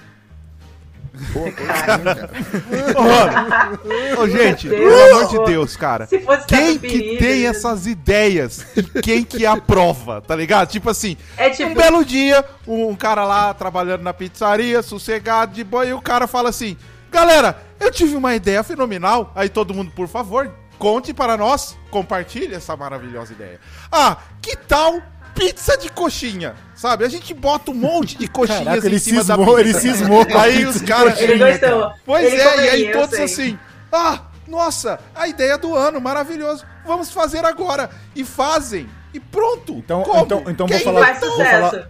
Ô, 4.19 4.27
gente, 4.27 4.67
Meu 4.67 4.77
pelo 4.77 4.89
Deus. 4.89 5.11
amor 5.11 5.27
de 5.45 5.51
Deus, 5.51 5.75
cara. 5.75 6.07
Quem 6.47 6.77
que 6.77 7.17
tem 7.17 7.45
essas 7.47 7.85
ideias 7.87 8.65
e 8.75 8.83
quem 9.01 9.23
que 9.23 9.45
aprova, 9.45 10.21
tá 10.21 10.35
ligado? 10.35 10.69
Tipo 10.69 10.89
assim, 10.89 11.17
É 11.37 11.47
um 11.47 11.51
tipo, 11.51 11.75
belo 11.75 12.05
dia, 12.05 12.43
um 12.67 12.95
cara 12.95 13.23
lá 13.25 13.53
trabalhando 13.53 14.01
na 14.03 14.13
pizzaria, 14.13 14.81
sossegado, 14.81 15.53
de 15.53 15.63
boa, 15.63 15.85
e 15.85 15.93
o 15.93 16.01
cara 16.01 16.27
fala 16.27 16.49
assim: 16.49 16.77
Galera, 17.11 17.57
eu 17.79 17.91
tive 17.91 18.15
uma 18.15 18.35
ideia 18.35 18.63
fenomenal. 18.63 19.31
Aí 19.35 19.49
todo 19.49 19.73
mundo, 19.73 19.91
por 19.95 20.07
favor, 20.07 20.51
conte 20.77 21.13
para 21.13 21.35
nós, 21.37 21.77
compartilhe 21.89 22.53
essa 22.55 22.75
maravilhosa 22.75 23.33
ideia. 23.33 23.59
Ah, 23.91 24.17
que 24.41 24.55
tal 24.55 25.01
pizza 25.35 25.77
de 25.77 25.89
coxinha? 25.89 26.55
Sabe? 26.75 27.03
A 27.05 27.09
gente 27.09 27.33
bota 27.33 27.71
um 27.71 27.75
monte 27.75 28.17
de 28.17 28.27
coxinhas 28.27 28.63
Caraca, 28.63 28.85
em 28.85 28.89
ele 28.89 28.99
cima 28.99 29.23
da 29.23 29.35
cismou, 29.35 29.55
pizza. 29.55 29.61
ele 29.69 29.73
cismou 29.79 30.25
Aí 30.39 30.65
os 30.65 30.81
caras. 30.81 31.19
ele 31.21 31.37
gostou. 31.37 31.91
Pois 32.05 32.25
Ele 32.25 32.41
é, 32.41 32.65
e 32.65 32.69
aí 32.69 32.91
todos 32.91 33.15
sei. 33.15 33.23
assim, 33.25 33.59
ah, 33.91 34.21
nossa, 34.47 34.99
a 35.13 35.27
ideia 35.27 35.57
do 35.57 35.75
ano, 35.75 35.99
maravilhoso, 36.01 36.65
vamos 36.85 37.11
fazer 37.11 37.43
agora. 37.45 37.89
E 38.15 38.23
fazem, 38.23 38.87
e 39.13 39.19
pronto. 39.19 39.73
Então- 39.73 40.03
Como? 40.03 40.23
então- 40.25 40.43
então 40.47 40.67
vou 40.67 40.75
Quem 40.75 40.85
falar- 40.85 41.05
Faz 41.05 41.19
vou 41.19 41.31
sucesso. 41.31 41.85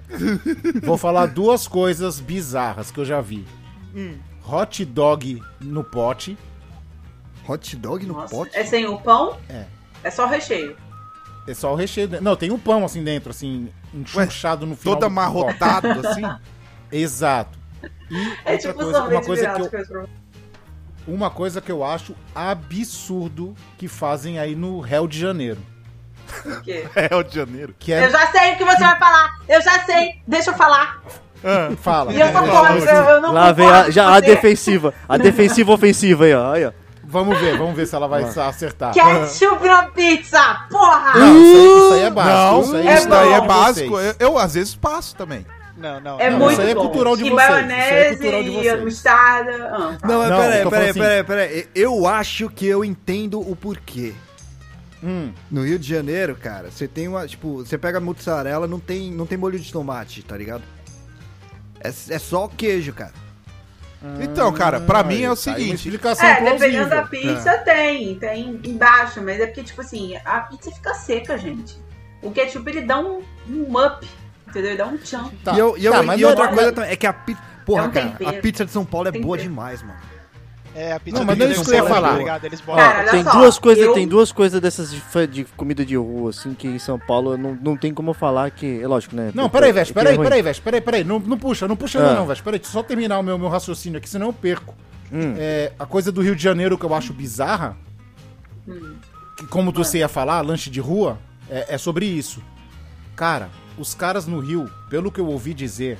Vou 0.83 0.97
falar 0.97 1.25
duas 1.27 1.67
coisas 1.67 2.19
bizarras 2.19 2.91
que 2.91 2.99
eu 2.99 3.05
já 3.05 3.21
vi. 3.21 3.45
Hum. 3.95 4.17
Hot 4.49 4.83
dog 4.85 5.41
no 5.61 5.83
pote. 5.83 6.37
Hot 7.47 7.75
dog 7.75 8.05
no 8.05 8.13
Nossa, 8.13 8.35
pote? 8.35 8.57
É 8.57 8.63
sem 8.63 8.85
o 8.85 8.97
pão? 8.97 9.37
É. 9.49 9.65
É 10.03 10.11
só 10.11 10.25
o 10.25 10.29
recheio. 10.29 10.75
É 11.47 11.53
só 11.53 11.73
o 11.73 11.75
recheio. 11.75 12.09
Não, 12.21 12.35
tem 12.35 12.51
um 12.51 12.59
pão 12.59 12.83
assim 12.83 13.03
dentro, 13.03 13.31
assim, 13.31 13.69
enxuchado 13.93 14.65
no 14.65 14.75
final. 14.75 14.95
Todo 14.95 15.05
amarrotado, 15.05 15.87
assim. 16.07 16.21
Exato. 16.91 17.57
E 18.09 18.17
É 18.45 18.53
outra 18.53 18.57
tipo 18.57 18.73
coisa, 18.75 18.97
sorvete 18.99 19.17
uma 19.17 19.25
coisa 19.25 19.49
que 19.53 19.93
eu, 19.93 20.09
uma 21.07 21.29
coisa 21.29 21.61
que 21.61 21.71
eu 21.71 21.83
acho 21.83 22.15
absurdo 22.35 23.55
que 23.77 23.87
fazem 23.87 24.39
aí 24.39 24.55
no 24.55 24.79
Rio 24.79 25.07
de 25.07 25.19
Janeiro. 25.19 25.59
O 26.45 26.61
quê? 26.61 26.85
É 26.95 27.15
o 27.15 27.23
de 27.23 27.35
janeiro. 27.35 27.73
Que 27.79 27.91
Eu 27.91 27.97
é. 27.97 28.09
já 28.09 28.27
sei 28.27 28.53
o 28.53 28.57
que 28.57 28.65
você 28.65 28.79
vai 28.79 28.99
falar. 28.99 29.39
Eu 29.47 29.61
já 29.61 29.85
sei. 29.85 30.21
Deixa 30.27 30.51
eu 30.51 30.55
falar. 30.55 31.01
Fala. 31.81 32.11
E 32.11 32.19
eu 32.19 32.31
contra. 32.31 32.77
Eu, 32.77 33.03
eu 33.09 33.21
não 33.21 33.31
Lá 33.31 33.51
vem 33.51 33.65
concordo 33.65 33.87
a, 33.87 33.91
já 33.91 34.13
a 34.13 34.19
defensiva. 34.19 34.93
A 35.07 35.17
defensiva 35.17 35.71
ofensiva 35.71 36.25
aí, 36.25 36.33
ó. 36.33 36.51
Aí, 36.51 36.65
ó. 36.65 36.71
Vamos 37.09 37.39
ver, 37.39 37.57
vamos 37.57 37.73
ver 37.73 37.87
se 37.87 37.95
ela 37.95 38.05
vai 38.07 38.23
acertar. 38.23 38.93
Ketchup 38.93 39.65
na 39.65 39.83
pizza, 39.83 40.67
porra! 40.69 41.17
Não, 41.17 41.41
isso 41.41 41.55
aí, 41.55 41.77
isso 41.77 41.93
aí 41.93 42.01
é 42.01 42.09
básico. 42.09 42.35
Não, 42.51 42.61
isso 42.61 42.75
aí 42.75 42.87
é 42.87 42.93
isso 42.95 43.09
daí 43.09 43.33
é 43.33 43.41
básico. 43.41 43.99
Eu, 43.99 44.15
eu, 44.19 44.37
às 44.37 44.53
vezes 44.55 44.75
passo 44.75 45.15
também. 45.15 45.45
Não, 45.77 46.01
não. 46.01 46.19
É 46.19 46.29
não. 46.29 46.39
muito 46.39 46.53
isso 46.53 46.61
aí 46.61 46.71
é 46.71 46.75
bom. 46.75 46.81
cultural 46.81 47.15
de 47.15 47.25
e 47.25 47.29
vocês, 47.29 47.49
isso 47.49 47.71
é 47.71 48.09
cultural 48.09 48.43
de 48.43 48.49
e 48.49 48.53
vocês. 48.55 48.83
mostarda. 48.83 49.51
Ah, 49.71 49.97
Não, 50.05 50.17
mas 50.19 50.29
Não, 50.29 50.37
peraí, 50.37 50.69
peraí, 50.69 50.69
falando 50.69 50.93
peraí, 50.93 51.23
peraí. 51.23 51.67
Eu 51.73 52.07
acho 52.07 52.49
que 52.49 52.65
eu 52.65 52.83
entendo 52.83 53.39
o 53.39 53.55
porquê. 53.55 54.13
Hum, 55.01 55.31
No 55.51 55.63
Rio 55.63 55.77
de 55.79 55.87
Janeiro, 55.87 56.35
cara, 56.35 56.71
você 56.71 56.87
tem 56.87 57.07
uma, 57.07 57.25
tipo, 57.27 57.57
você 57.63 57.77
pega 57.77 57.99
a 57.99 58.01
mussarela, 58.01 58.67
não 58.67 58.79
tem, 58.79 59.11
não 59.11 59.25
tem 59.27 59.37
molho 59.37 59.59
de 59.59 59.71
tomate, 59.71 60.23
tá 60.23 60.35
ligado? 60.35 60.63
É, 61.79 61.87
é 61.89 62.19
só 62.19 62.45
o 62.45 62.49
queijo, 62.49 62.91
cara. 62.93 63.13
Então, 64.21 64.51
cara, 64.53 64.79
pra 64.79 65.03
mim 65.03 65.23
é 65.23 65.27
o 65.31 65.35
tá 65.35 65.41
seguinte. 65.41 65.75
explicação 65.87 66.27
É, 66.27 66.35
plausível. 66.35 66.59
dependendo 66.59 66.89
da 66.89 67.01
pizza, 67.03 67.57
tem. 67.59 68.15
Tem 68.19 68.59
embaixo, 68.63 69.21
mas 69.23 69.39
é 69.39 69.47
porque, 69.47 69.63
tipo 69.63 69.81
assim, 69.81 70.15
a 70.23 70.41
pizza 70.41 70.71
fica 70.71 70.93
seca, 70.93 71.37
gente. 71.37 71.75
O 72.21 72.31
ketchup, 72.31 72.69
ele 72.69 72.81
dá 72.81 72.99
um, 72.99 73.21
um 73.49 73.63
up, 73.85 74.07
entendeu? 74.47 74.69
Ele 74.71 74.77
dá 74.77 74.85
um 74.85 74.97
tchan. 74.97 75.29
Tá, 75.43 75.53
e 75.53 75.59
eu, 75.59 75.77
e 75.77 75.85
eu- 75.85 75.91
tá, 75.91 76.03
mas 76.03 76.19
e 76.19 76.25
outra 76.25 76.47
coisa 76.49 76.71
também 76.71 76.91
é 76.91 76.95
que 76.95 77.07
a 77.07 77.13
pizza. 77.13 77.41
Porra, 77.65 77.83
É 77.83 77.87
um 77.87 77.91
cara, 77.91 78.17
a 78.29 78.33
pizza 78.33 78.63
de 78.65 78.71
São 78.71 78.85
Paulo 78.85 79.07
é 79.07 79.11
Tempero. 79.11 79.25
boa 79.27 79.37
demais, 79.37 79.81
mano. 79.83 79.99
É, 80.79 80.93
a 80.93 80.99
pizza 80.99 81.17
Não, 81.17 81.25
mas 81.25 81.35
não 81.39 81.47
é 81.47 81.51
isso 81.51 81.63
que 81.65 81.71
eu 81.71 81.75
ia 81.75 81.83
falar. 81.85 82.17
tá 82.23 82.39
Ó, 82.67 82.73
olha 82.75 83.09
tem 83.09 83.23
só, 83.23 83.31
duas 83.31 83.57
coisas, 83.57 83.83
eu- 83.83 83.93
tem 83.95 84.07
duas 84.07 84.31
coisas 84.31 84.61
dessas 84.61 84.91
de, 84.91 85.27
de 85.27 85.43
comida 85.57 85.83
de 85.83 85.95
rua, 85.95 86.29
assim, 86.29 86.53
que 86.53 86.67
em 86.67 86.77
São 86.77 86.99
Paulo 86.99 87.35
não, 87.35 87.57
não 87.59 87.75
tem 87.75 87.91
como 87.91 88.13
falar 88.13 88.51
que. 88.51 88.79
É 88.79 88.87
lógico, 88.87 89.15
né? 89.15 89.31
Não, 89.33 89.49
peraí, 89.49 89.71
Veste, 89.71 89.91
é 89.91 89.95
peraí, 89.95 90.15
ruim. 90.15 90.23
peraí, 90.25 90.41
Veste, 90.43 90.61
peraí, 90.61 90.79
peraí. 90.79 91.03
Não, 91.03 91.17
não 91.19 91.35
puxa, 91.35 91.67
não 91.67 91.75
puxa 91.75 91.97
Ah. 91.99 92.13
não, 92.13 92.27
Veste. 92.27 92.43
Peraí, 92.43 92.59
deixa 92.59 92.69
eu 92.69 92.81
só 92.81 92.83
terminar 92.87 93.17
o 93.17 93.23
meu, 93.23 93.39
meu 93.39 93.49
raciocínio 93.49 93.97
aqui, 93.97 94.07
senão 94.07 94.27
eu 94.27 94.33
perco. 94.33 94.75
Hum. 95.11 95.33
É, 95.37 95.71
a 95.79 95.85
coisa 95.87 96.11
do 96.11 96.21
Rio 96.21 96.35
de 96.35 96.43
Janeiro 96.43 96.77
que 96.77 96.85
eu 96.85 96.93
acho 96.93 97.11
bizarra, 97.11 97.75
que 99.37 99.47
como 99.47 99.71
você 99.71 99.99
ia 99.99 100.07
falar, 100.07 100.41
lanche 100.41 100.69
de 100.69 100.79
rua, 100.79 101.17
é, 101.49 101.73
é 101.75 101.77
sobre 101.77 102.05
isso. 102.05 102.41
Cara, 103.15 103.49
os 103.77 103.95
caras 103.95 104.27
no 104.27 104.39
Rio, 104.39 104.69
pelo 104.89 105.11
que 105.11 105.19
eu 105.19 105.27
ouvi 105.27 105.53
dizer, 105.53 105.97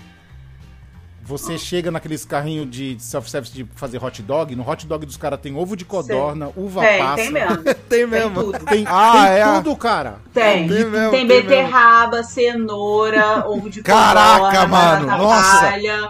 você 1.27 1.57
chega 1.57 1.91
naqueles 1.91 2.23
carrinhos 2.23 2.69
de 2.71 2.95
self-service 2.99 3.53
de 3.53 3.65
fazer 3.75 4.01
hot 4.03 4.21
dog, 4.21 4.55
no 4.55 4.67
hot 4.67 4.87
dog 4.87 5.05
dos 5.05 5.17
caras 5.17 5.39
tem 5.41 5.55
ovo 5.55 5.75
de 5.75 5.83
codorna, 5.83 6.49
uva 6.55 6.81
Tem, 6.81 6.99
passa. 6.99 7.15
tem 7.17 7.31
mesmo. 7.31 7.63
Tem 7.63 7.75
Tem 7.89 8.07
mesmo. 8.07 8.43
tudo. 8.43 8.65
Tem, 8.65 8.85
Ah, 8.87 9.11
tem 9.27 9.37
é 9.37 9.43
a- 9.43 9.53
tudo, 9.61 9.75
cara. 9.75 10.15
Tem. 10.33 10.67
Tem 10.67 10.85
mesmo, 10.85 10.91
Tem 10.91 11.09
tem 11.11 11.25
mesmo. 11.27 11.49
beterraba, 11.49 12.23
cenoura, 12.23 13.43
ovo 13.49 13.69
de 13.69 13.83
Caraca, 13.83 14.39
codorna, 14.45 14.67
mano, 14.67 15.05
batata 15.07 15.23
nossa. 15.23 15.59
palha, 15.71 16.09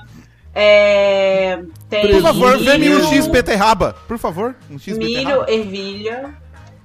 É, 0.60 1.60
tem 1.90 2.12
Por 2.12 2.22
favor, 2.22 2.58
vê-me 2.58 2.90
um 2.90 2.96
milho, 3.00 3.08
X 3.10 3.28
beterraba. 3.28 3.96
Por 4.08 4.18
favor, 4.18 4.56
um 4.72 4.78
X 4.80 4.98
milho, 4.98 5.24
beterraba. 5.24 5.52
ervilha. 5.52 6.34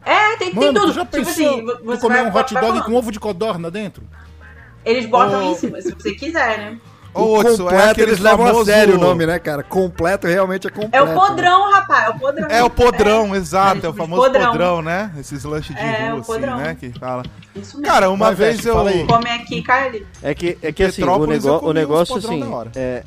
É, 0.05 0.37
tem, 0.37 0.51
tem 0.51 0.55
Mano, 0.55 0.73
tudo. 0.81 0.87
tu 0.89 0.93
já 0.93 1.05
tipo 1.07 1.29
assim, 1.29 1.65
você 1.85 2.01
comer 2.01 2.23
vai, 2.23 2.31
um 2.31 2.37
hot 2.37 2.53
vai 2.55 2.63
dog 2.63 2.83
com 2.85 2.95
ovo 2.95 3.11
de 3.13 3.21
codorna 3.21 3.71
dentro? 3.71 4.03
Eles 4.85 5.07
botam 5.07 5.49
Oh. 5.49 5.53
em 5.53 5.55
cima, 5.55 5.81
se 5.81 5.93
você 5.95 6.13
quiser, 6.13 6.59
né? 6.59 6.79
Ô, 7.15 7.39
o 7.39 7.41
é 7.41 7.45
completo 7.57 7.91
aquele 7.91 8.11
eles 8.11 8.21
levam 8.21 8.47
famoso- 8.47 8.71
a 8.71 8.75
sério 8.75 8.95
o 8.97 8.99
nome, 8.99 9.27
né, 9.27 9.39
cara? 9.39 9.63
Completo 9.63 10.27
realmente 10.27 10.67
é 10.67 10.71
completo. 10.71 10.97
É 10.97 11.03
o 11.03 11.15
podrão, 11.15 11.71
rapaz. 11.71 12.07
É 12.07 12.11
o 12.11 12.19
podrão. 12.19 12.49
É 12.49 12.65
o 12.65 12.71
podrão, 12.71 13.35
exato, 13.37 13.85
é 13.85 13.89
o 13.89 13.93
de 13.93 13.99
famoso 13.99 14.23
podrão. 14.23 14.47
podrão. 14.51 14.83
né? 14.83 15.13
Esses 15.19 15.45
lanches 15.45 15.77
de 15.77 15.83
É, 15.83 16.11
rua, 16.11 16.21
assim, 16.21 16.41
né? 16.41 16.77
Que 16.79 16.91
fala. 16.99 17.23
Isso 17.55 17.77
mesmo. 17.77 17.83
Cara, 17.93 18.11
uma 18.11 18.27
Vai, 18.27 18.35
vez 18.35 18.65
eu. 18.65 18.75
Come 18.75 19.31
aqui 19.31 19.63
ali. 19.71 20.07
É 20.23 20.35
que, 20.35 20.57
é 20.63 20.73
que 20.73 20.83
assim, 20.83 21.03
o, 21.03 21.07
comi 21.19 21.39
o 21.63 21.73
negócio 21.73 22.17
assim, 22.17 22.43
é, 22.75 23.03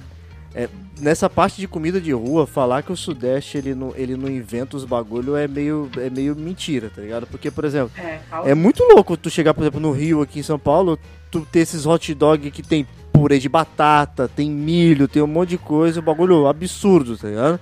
é, 0.53 0.69
nessa 0.99 1.29
parte 1.29 1.59
de 1.59 1.67
comida 1.67 1.99
de 1.99 2.11
rua, 2.13 2.45
falar 2.45 2.83
que 2.83 2.91
o 2.91 2.95
Sudeste 2.95 3.57
ele 3.57 3.73
não, 3.73 3.91
ele 3.95 4.15
não 4.15 4.29
inventa 4.29 4.77
os 4.77 4.85
bagulho 4.85 5.35
é 5.35 5.47
meio, 5.47 5.89
é 5.97 6.09
meio 6.09 6.35
mentira, 6.35 6.91
tá 6.93 7.01
ligado? 7.01 7.25
Porque, 7.27 7.49
por 7.49 7.65
exemplo, 7.65 7.91
É, 7.97 8.19
é 8.45 8.53
muito 8.53 8.83
louco 8.83 9.17
tu 9.17 9.29
chegar, 9.29 9.53
por 9.53 9.61
exemplo, 9.63 9.79
no 9.79 9.91
Rio, 9.91 10.21
aqui 10.21 10.39
em 10.39 10.43
São 10.43 10.59
Paulo, 10.59 10.97
tu 11.31 11.41
ter 11.51 11.59
esses 11.59 11.85
hot 11.85 12.13
dog 12.13 12.49
que 12.51 12.61
tem 12.63 12.87
purê 13.18 13.39
de 13.39 13.49
batata, 13.49 14.28
tem 14.34 14.49
milho, 14.49 15.07
tem 15.07 15.22
um 15.22 15.28
monte 15.28 15.49
de 15.49 15.57
coisa, 15.57 15.99
um 15.99 16.03
bagulho 16.03 16.47
absurdo, 16.47 17.18
tá 17.18 17.28
ligado? 17.28 17.59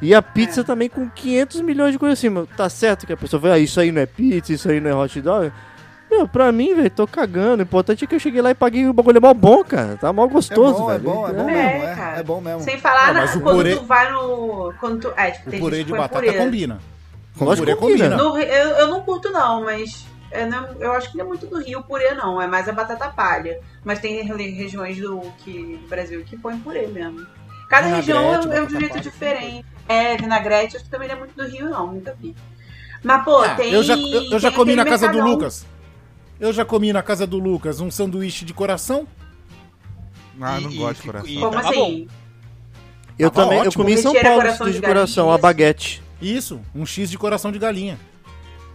E 0.00 0.14
a 0.14 0.20
pizza 0.20 0.62
É. 0.62 0.64
também 0.64 0.88
com 0.88 1.08
500 1.08 1.60
milhões 1.60 1.92
de 1.92 1.98
coisas 1.98 2.18
assim, 2.18 2.28
mas 2.28 2.48
tá 2.56 2.68
certo 2.68 3.06
que 3.06 3.12
a 3.12 3.16
pessoa 3.16 3.40
vai, 3.40 3.52
ah, 3.52 3.58
isso 3.58 3.78
aí 3.80 3.92
não 3.92 4.02
é 4.02 4.06
pizza, 4.06 4.52
isso 4.52 4.68
aí 4.68 4.80
não 4.80 4.90
é 4.90 4.94
hot 4.94 5.20
dog? 5.20 5.52
Meu, 6.10 6.28
pra 6.28 6.52
mim, 6.52 6.74
velho, 6.74 6.90
tô 6.90 7.06
cagando. 7.06 7.60
O 7.60 7.62
importante 7.62 8.04
é 8.04 8.06
que 8.06 8.14
eu 8.14 8.18
cheguei 8.20 8.42
lá 8.42 8.50
e 8.50 8.54
paguei 8.54 8.86
o 8.86 8.92
bagulho 8.92 9.16
é 9.16 9.20
mó 9.20 9.32
bom, 9.32 9.64
cara. 9.64 9.96
Tá 9.96 10.12
mó 10.12 10.26
É 10.26 10.28
gostoso, 10.28 10.80
bom, 10.80 10.90
é 10.90 10.98
velho. 10.98 11.04
bom, 11.04 11.26
é 11.28 11.32
bom 11.32 11.48
É, 11.48 11.52
mesmo. 11.54 11.84
É, 11.88 11.94
cara. 11.94 12.16
é 12.18 12.22
bom 12.22 12.40
mesmo. 12.42 12.60
Sem 12.60 12.76
falar 12.78 13.14
na, 13.14 13.20
mas 13.20 13.34
o 13.36 13.40
quando 13.40 13.56
purê- 13.56 13.76
tu 13.76 13.84
vai 13.84 14.12
no. 14.12 14.74
Quando 14.78 15.00
tu, 15.00 15.12
é, 15.16 15.30
tipo, 15.30 15.48
O 15.48 15.50
tem 15.50 15.60
purê 15.60 15.76
gente 15.78 15.86
de 15.86 15.92
batata 15.92 16.20
purê. 16.26 16.32
combina. 16.36 16.78
Com 17.38 17.44
Lógico 17.46 17.64
purê 17.64 17.74
que 17.76 17.80
combina. 17.80 18.18
combina. 18.18 18.30
No 18.30 18.38
eu, 18.38 18.68
eu 18.76 18.88
não 18.88 19.00
curto, 19.00 19.30
não, 19.30 19.64
mas. 19.64 20.04
Eu, 20.32 20.50
não- 20.50 20.68
eu 20.80 20.92
acho 20.92 21.10
que 21.10 21.18
não 21.18 21.24
é 21.24 21.28
muito 21.28 21.46
do 21.46 21.60
Rio 21.60 21.80
o 21.80 21.82
purê, 21.84 22.14
não. 22.14 22.40
É 22.40 22.46
mais 22.46 22.68
a 22.68 22.72
batata 22.72 23.08
palha. 23.10 23.60
Mas 23.84 23.98
tem 24.00 24.22
re- 24.22 24.50
regiões 24.50 24.96
do, 24.98 25.20
que, 25.44 25.76
do 25.76 25.88
Brasil 25.88 26.24
que 26.24 26.36
põe 26.36 26.58
purê 26.58 26.86
mesmo. 26.86 27.26
Cada 27.68 27.86
Vinagrete, 27.88 28.06
região 28.12 28.34
é, 28.34 28.40
um- 28.40 28.52
é 28.52 28.62
um 28.62 28.68
jeito 28.80 29.00
diferente. 29.00 29.66
É, 29.88 30.16
vinagrete, 30.16 30.76
acho 30.76 30.84
que 30.84 30.90
também 30.90 31.08
não 31.08 31.16
é 31.16 31.18
muito 31.18 31.34
do 31.34 31.46
Rio, 31.46 31.68
não. 31.70 31.92
Nunca 31.92 32.14
vi. 32.20 32.34
Mas, 33.02 33.24
pô, 33.24 33.38
Ah, 33.42 33.54
tem. 33.56 33.72
eu 33.72 33.82
já, 33.82 33.94
eu, 33.96 34.22
eu 34.30 34.38
já 34.38 34.48
tem 34.50 34.56
comi 34.58 34.76
na 34.76 34.84
casa 34.84 35.08
do. 35.08 35.20
Lucas. 35.20 35.66
Eu 36.40 36.52
já 36.52 36.64
comi 36.64 36.92
na 36.92 37.02
casa 37.02 37.26
do 37.26 37.38
Lucas 37.38 37.80
um 37.80 37.90
sanduíche 37.90 38.44
de 38.44 38.52
coração. 38.54 39.06
Ah, 40.40 40.58
não 40.60 40.70
E- 40.70 40.76
gosto 40.76 41.00
de 41.00 41.06
coração. 41.06 41.28
e- 41.30 41.38
Como 41.40 41.52
Tava 41.52 41.68
assim? 41.70 42.08
Eu 43.18 43.30
Tava 43.30 43.44
também, 43.46 43.58
eu 43.60 43.66
ótimo. 43.68 43.84
comi 43.84 43.94
em 43.94 44.02
São 44.02 44.14
Paulo 44.14 44.42
de, 44.42 44.72
de 44.72 44.80
coração, 44.80 45.30
a 45.30 45.38
baguete. 45.38 46.02
Isso, 46.20 46.60
um 46.74 46.86
X 46.86 47.10
de 47.10 47.18
coração 47.18 47.52
de 47.52 47.58
galinha. 47.58 47.98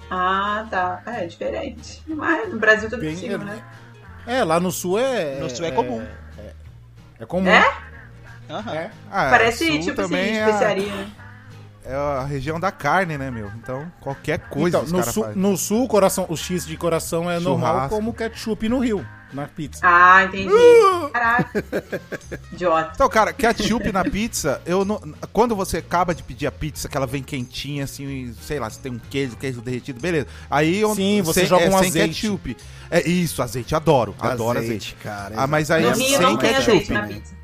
Ah, 0.10 0.66
tá. 0.70 1.02
É 1.06 1.26
diferente. 1.26 2.02
Mas 2.08 2.50
no 2.52 2.60
Brasil 2.60 2.90
tudo 2.90 3.02
Bem- 3.02 3.14
possível, 3.14 3.40
né? 3.40 3.62
É, 4.26 4.44
lá 4.44 4.60
no 4.60 4.72
sul 4.72 5.00
é. 5.00 5.40
No 5.40 5.50
sul 5.50 5.66
é 5.66 5.72
comum. 5.72 6.02
É, 6.38 6.52
é 7.22 7.26
comum. 7.26 7.48
É? 7.50 7.74
Aham. 8.50 8.74
É. 8.74 8.92
Ah, 9.12 9.28
Parece, 9.30 9.68
sul 9.68 9.80
tipo 9.80 10.02
assim, 10.02 10.10
também 10.14 10.38
é 10.38 10.44
a- 10.44 10.48
especiaria, 10.48 10.96
né? 10.96 11.08
É 11.86 11.96
a 11.96 12.24
região 12.26 12.60
da 12.60 12.70
carne, 12.72 13.18
né, 13.18 13.32
meu? 13.32 13.48
Então, 13.56 13.90
qualquer 14.02 14.40
coisa 14.50 14.78
Então, 14.80 14.84
os 14.84 14.92
no, 14.92 15.04
sul, 15.14 15.24
fazem. 15.24 15.42
no 15.42 15.58
sul, 15.58 15.84
o 15.86 15.88
coração, 15.88 16.26
o 16.30 16.36
X 16.36 16.66
de 16.66 16.76
coração 16.76 17.32
é 17.32 17.40
normal 17.40 17.74
Churrasco. 17.76 17.96
como 17.96 18.14
ketchup 18.14 18.68
no 18.68 18.80
Rio, 18.80 19.06
na 19.34 19.46
pizza. 19.48 19.80
Ah, 19.84 20.24
entendi. 20.26 20.54
Uh! 20.54 21.10
Caraca. 21.10 21.64
Idiota. 22.54 22.92
Então, 22.96 23.10
cara, 23.10 23.34
ketchup 23.34 23.92
na 23.92 24.04
pizza, 24.04 24.62
eu 24.66 24.84
não. 24.86 25.00
Quando 25.34 25.56
você 25.56 25.78
acaba 25.78 26.14
de 26.16 26.24
pedir 26.24 26.48
a 26.48 26.52
pizza, 26.52 26.88
que 26.88 26.96
ela 26.98 27.08
vem 27.08 27.22
quentinha, 27.24 27.84
assim, 27.84 28.34
sei 28.42 28.60
lá, 28.60 28.70
se 28.70 28.80
tem 28.80 28.92
um 28.92 29.00
queijo, 29.00 29.36
queijo 29.36 29.62
derretido, 29.62 30.00
beleza. 30.00 30.28
Aí 30.50 30.80
eu, 30.80 30.94
Sim, 30.96 31.22
você 31.22 31.42
sem, 31.42 31.50
joga 31.50 31.66
é, 31.66 31.70
um 31.70 31.78
sem 31.80 31.88
azeite. 31.90 32.22
ketchup. 32.22 32.58
É 32.90 33.08
isso, 33.08 33.42
azeite, 33.42 33.76
adoro. 33.76 34.16
Adoro 34.20 34.60
azeite. 34.60 34.96
cara. 35.04 35.36
Ah, 35.38 35.48
mas 35.48 35.70
aí 35.72 35.84
No 35.84 35.90
é 35.90 35.94
Rio 35.94 36.08
sem 36.08 36.20
não 36.20 36.38
tem 36.38 36.50
ketchup. 36.54 36.72
azeite 36.72 36.94
na 36.94 37.04
pizza. 37.08 37.36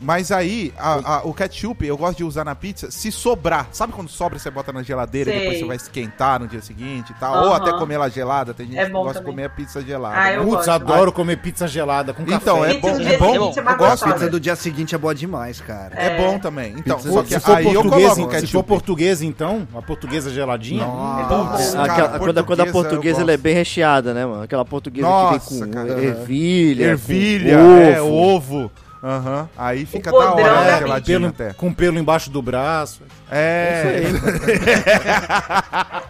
Mas 0.00 0.30
aí, 0.30 0.72
a- 0.78 1.16
a- 1.16 1.22
o 1.24 1.34
ketchup 1.34 1.84
eu 1.84 1.96
gosto 1.96 2.18
de 2.18 2.24
usar 2.24 2.44
na 2.44 2.54
pizza 2.54 2.88
se 2.90 3.10
sobrar. 3.10 3.66
Sabe 3.72 3.92
quando 3.92 4.08
sobra 4.08 4.38
você 4.38 4.48
bota 4.48 4.72
na 4.72 4.82
geladeira 4.84 5.28
e 5.28 5.32
Sei. 5.32 5.40
depois 5.40 5.58
você 5.58 5.64
vai 5.64 5.76
esquentar 5.76 6.38
no 6.38 6.46
dia 6.46 6.62
seguinte 6.62 7.10
e 7.10 7.14
tal? 7.18 7.34
Ou 7.46 7.52
Aham. 7.52 7.56
até 7.56 7.72
comer 7.76 7.94
ela 7.96 8.08
gelada. 8.08 8.54
Tem 8.54 8.66
gente 8.66 8.78
É 8.78 8.86
que 8.86 8.92
gosta 8.92 9.08
de 9.08 9.14
também. 9.18 9.30
comer 9.32 9.44
a 9.46 9.48
pizza 9.50 9.80
gelada. 9.82 10.16
Ah, 10.16 10.24
né? 10.24 10.36
eu 10.36 10.42
Putz, 10.44 10.54
gosto. 10.54 10.70
adoro 10.70 11.12
comer 11.12 11.38
pizza 11.38 11.66
gelada 11.66 12.14
com 12.14 12.22
Então, 12.22 12.38
café. 12.60 12.70
é 12.70 12.74
Pizza 12.74 12.80
bom, 12.94 13.00
é 13.00 13.18
bom. 13.18 13.34
é 13.34 13.36
Eu 13.36 13.42
gosto. 13.64 13.76
gostosa. 13.78 14.12
Pizza 14.14 14.30
do 14.30 14.38
dia 14.40 14.54
seguinte 14.54 14.94
é 14.94 14.98
boa 14.98 15.14
demais, 15.14 15.60
cara. 15.60 15.94
É 15.96 16.16
bom 16.16 16.38
também. 16.38 16.74
Então, 16.78 16.96
Pizza 16.96 17.12
só 17.12 17.22
de- 17.22 17.28
que 17.28 17.34
Se 17.34 17.40
for, 17.40 17.56
aí 17.56 17.64
eu 17.66 17.72
português, 17.82 18.14
coloco 18.14 18.38
se 18.40 18.46
for 18.46 18.62
português, 18.62 19.20
então, 19.22 19.66
a 19.74 19.82
portuguesa 19.82 20.30
geladinha. 20.30 20.86
Nossa. 20.86 21.24
Putz, 21.56 21.74
Aquela- 21.74 21.88
cara, 21.88 22.18
quando, 22.20 22.44
quando 22.44 22.60
a 22.60 22.66
eu 22.66 22.72
portuguesa 22.72 23.20
ela 23.22 23.32
é 23.32 23.36
bem 23.36 23.54
recheada, 23.54 24.14
né, 24.14 24.24
mano? 24.24 24.42
Aquela 24.44 24.64
portuguesa 24.64 25.08
Nossa, 25.08 25.40
que 25.48 25.54
vem 25.60 25.64
com 25.64 25.70
cara. 25.72 25.88
ervilha, 26.04 26.84
Ervilha, 26.84 27.56
com 27.58 27.76
é, 27.78 28.00
ovo. 28.00 28.70
Aham. 29.02 29.48
Aí 29.56 29.86
fica 29.86 30.10
da 30.10 30.34
hora 30.34 30.64
da 30.64 30.78
geladinho 30.78 31.20
Pelo, 31.20 31.30
até. 31.30 31.52
com 31.54 31.72
pelo 31.72 31.98
embaixo 31.98 32.30
do 32.30 32.42
braço. 32.42 33.02
É. 33.30 34.02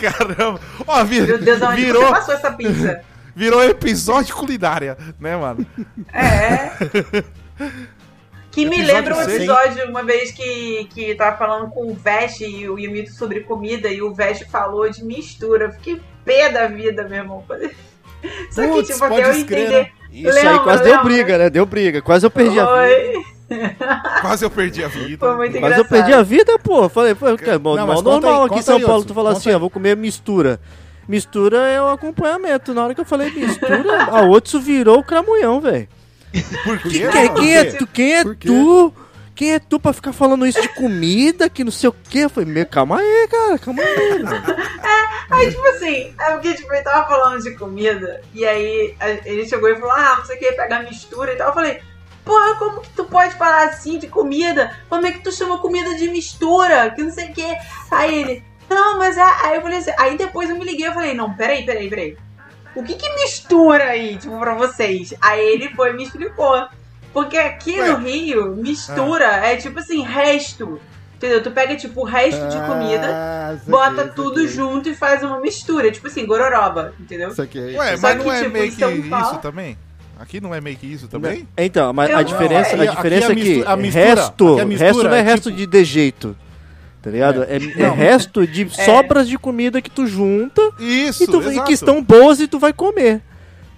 Caramba. 0.00 0.60
Ó, 0.86 1.04
vir- 1.04 1.26
Meu 1.26 1.38
Deus, 1.38 1.62
aonde 1.62 1.84
virou, 1.84 2.02
você 2.04 2.10
passou 2.10 2.34
essa 2.34 2.52
pizza? 2.52 3.00
virou 3.34 3.62
episódio 3.64 4.34
culinária, 4.34 4.96
né, 5.18 5.36
mano? 5.36 5.66
É. 6.12 6.70
Que 8.50 8.64
me 8.66 8.76
Episódio 8.80 8.94
lembra 8.94 9.16
um 9.16 9.22
episódio 9.22 9.88
uma 9.90 10.02
vez 10.02 10.32
que, 10.32 10.88
que 10.92 11.14
tava 11.14 11.36
falando 11.36 11.70
com 11.70 11.86
o 11.90 11.94
Vest 11.94 12.40
e 12.40 12.68
o 12.68 12.78
Yumito 12.78 13.12
sobre 13.12 13.40
comida 13.40 13.88
e 13.88 14.02
o 14.02 14.12
Vest 14.12 14.44
falou 14.50 14.88
de 14.90 15.04
mistura. 15.04 15.70
Fiquei 15.72 16.00
pé 16.24 16.50
da 16.50 16.66
vida, 16.66 17.04
meu 17.08 17.18
irmão. 17.18 17.44
Só 18.50 18.62
que, 18.62 18.68
Putz, 18.68 18.88
tipo, 18.92 19.04
até 19.04 19.24
eu 19.24 19.34
entender. 19.34 19.82
né? 19.84 19.90
Isso 20.12 20.28
aí 20.28 20.44
Lembra, 20.44 20.58
quase 20.60 20.82
deu 20.82 20.92
lembra? 20.92 21.04
briga, 21.04 21.38
né? 21.38 21.50
Deu 21.50 21.66
briga. 21.66 22.02
Quase 22.02 22.26
eu 22.26 22.30
perdi 22.30 22.58
a 22.58 22.64
vida. 22.64 22.76
Oi. 22.76 23.24
Quase 24.20 24.44
eu 24.44 24.50
perdi 24.50 24.84
a 24.84 24.88
vida. 24.88 25.18
Foi 25.26 25.36
muito 25.36 25.50
Quase 25.52 25.58
engraçado. 25.58 25.80
eu 25.80 25.84
perdi 25.88 26.12
a 26.12 26.22
vida, 26.22 26.56
pô. 26.60 26.88
Falei, 26.88 27.14
pô, 27.16 27.36
que 27.36 27.50
é 27.50 27.58
bom, 27.58 27.74
Não, 27.74 27.86
normal 28.00 28.42
aí, 28.42 28.46
aqui 28.46 28.58
em 28.60 28.62
São 28.62 28.76
aí, 28.76 28.84
Paulo, 28.84 29.04
tu 29.04 29.12
fala 29.12 29.32
assim, 29.32 29.48
aí. 29.50 29.56
ó, 29.56 29.58
vou 29.58 29.68
comer 29.68 29.96
mistura. 29.96 30.60
Mistura 31.08 31.56
é 31.66 31.82
o 31.82 31.88
acompanhamento. 31.88 32.72
Na 32.72 32.84
hora 32.84 32.94
que 32.94 33.00
eu 33.00 33.04
falei 33.04 33.28
mistura, 33.32 34.04
a 34.12 34.22
Otsu 34.22 34.60
virou 34.60 35.00
o 35.00 35.02
cramunhão, 35.04 35.60
velho. 35.60 35.88
Por 36.64 36.78
Que- 36.78 36.90
quê? 36.90 37.08
Quem, 37.10 37.24
mano? 37.26 37.34
quem 37.40 37.56
é 37.56 37.64
tu? 37.64 37.86
Quem 37.88 38.14
é 38.14 38.22
Por 38.22 38.36
quê? 38.36 38.46
tu? 38.48 38.94
Quem 39.40 39.54
é 39.54 39.58
tu 39.58 39.80
pra 39.80 39.94
ficar 39.94 40.12
falando 40.12 40.46
isso 40.46 40.60
de 40.60 40.68
comida, 40.74 41.48
que 41.48 41.64
não 41.64 41.72
sei 41.72 41.88
o 41.88 41.94
quê? 42.10 42.18
Eu 42.18 42.28
falei, 42.28 42.46
meu, 42.46 42.66
calma 42.66 42.98
aí, 42.98 43.26
cara, 43.26 43.58
calma 43.58 43.82
aí. 43.82 44.22
mano. 44.22 44.44
Aí, 45.30 45.48
tipo 45.50 45.66
assim, 45.66 46.14
é 46.20 46.32
porque 46.32 46.52
tipo, 46.52 46.70
ele 46.70 46.82
tava 46.82 47.08
falando 47.08 47.42
de 47.42 47.52
comida, 47.52 48.20
e 48.34 48.44
aí 48.44 48.94
ele 49.24 49.48
chegou 49.48 49.70
e 49.70 49.76
falou, 49.76 49.92
ah, 49.92 50.16
não 50.18 50.26
sei 50.26 50.36
o 50.36 50.38
que, 50.38 50.52
pegar 50.52 50.82
mistura 50.82 51.32
e 51.32 51.36
tal. 51.36 51.48
Eu 51.48 51.54
falei, 51.54 51.80
porra, 52.22 52.54
como 52.56 52.82
que 52.82 52.90
tu 52.90 53.06
pode 53.06 53.34
falar 53.36 53.68
assim 53.68 53.98
de 53.98 54.08
comida? 54.08 54.76
Como 54.90 55.06
é 55.06 55.12
que 55.12 55.20
tu 55.20 55.32
chama 55.32 55.56
comida 55.56 55.94
de 55.94 56.10
mistura? 56.10 56.90
Que 56.90 57.02
não 57.02 57.10
sei 57.10 57.30
o 57.30 57.32
que. 57.32 57.56
Aí 57.90 58.20
ele, 58.20 58.44
não, 58.68 58.98
mas 58.98 59.16
é. 59.16 59.22
Aí 59.22 59.56
eu 59.56 59.62
falei 59.62 59.78
assim, 59.78 59.92
aí 59.98 60.18
depois 60.18 60.50
eu 60.50 60.56
me 60.56 60.66
liguei 60.66 60.86
e 60.86 60.92
falei, 60.92 61.14
não, 61.14 61.32
peraí, 61.32 61.64
peraí, 61.64 61.88
peraí. 61.88 62.14
O 62.74 62.82
que 62.82 62.94
que 62.94 63.14
mistura 63.14 63.84
aí, 63.84 64.18
tipo, 64.18 64.38
pra 64.38 64.52
vocês? 64.52 65.14
Aí 65.18 65.40
ele 65.40 65.70
foi 65.70 65.92
e 65.92 65.94
me 65.94 66.02
explicou. 66.02 66.68
Porque 67.12 67.36
aqui 67.36 67.78
Ué. 67.80 67.88
no 67.88 67.96
Rio, 67.98 68.56
mistura 68.56 69.24
é 69.46 69.56
tipo 69.56 69.78
assim, 69.78 70.02
resto. 70.02 70.80
Entendeu? 71.16 71.42
Tu 71.42 71.50
pega, 71.50 71.76
tipo, 71.76 72.00
o 72.00 72.04
resto 72.04 72.48
de 72.48 72.56
comida 72.66 73.06
Ah, 73.12 73.54
saquei, 73.58 73.70
bota 73.70 74.08
tudo 74.08 74.36
saquei. 74.40 74.48
junto 74.48 74.88
e 74.88 74.94
faz 74.94 75.22
uma 75.22 75.38
mistura, 75.38 75.90
tipo 75.90 76.06
assim, 76.06 76.24
gororoba, 76.24 76.94
entendeu? 76.98 77.30
Saquei. 77.32 77.76
Ué, 77.76 77.96
Só 77.96 78.02
mas 78.02 78.16
que, 78.18 78.24
não 78.24 78.32
é 78.32 78.38
tipo, 78.38 78.50
meio 78.52 78.64
em 78.64 78.70
que 78.70 78.76
São 78.76 79.02
Paulo- 79.02 79.26
isso 79.26 79.38
também? 79.40 79.76
Aqui 80.18 80.40
não 80.40 80.54
é 80.54 80.60
meio 80.62 80.76
que 80.78 80.86
isso 80.86 81.08
também? 81.08 81.46
Então, 81.58 81.92
mas 81.92 82.08
Eu 82.10 82.16
a 82.16 82.22
não- 82.22 82.24
diferença, 82.26 82.74
aqui- 82.74 82.88
a 82.88 82.90
diferença 82.90 83.32
aqui 83.32 83.32
é 83.32 83.32
a 83.32 83.34
que 83.34 83.50
mistura- 83.50 83.70
a 83.70 83.76
mistura- 83.76 84.04
resto, 84.04 84.52
aqui 84.52 84.60
a 84.60 84.64
mistura 84.64 84.86
resto 84.88 85.02
não 85.04 85.14
é 85.14 85.18
é 85.18 85.22
resto 85.22 85.44
tipo- 85.50 85.56
de 85.56 85.66
dejeito. 85.66 86.36
Tá 87.02 87.10
ligado? 87.10 87.42
É, 87.44 87.56
é 87.56 87.88
resto 87.88 88.46
de 88.46 88.68
sobras 88.70 89.26
de 89.28 89.38
comida 89.38 89.80
que 89.82 89.90
tu 89.90 90.06
junta 90.06 90.60
Isso, 90.78 91.24
e, 91.24 91.26
tu, 91.26 91.42
e 91.50 91.60
que 91.64 91.72
estão 91.72 92.02
boas 92.02 92.40
e 92.40 92.46
tu 92.46 92.58
vai 92.58 92.72
comer. 92.74 93.22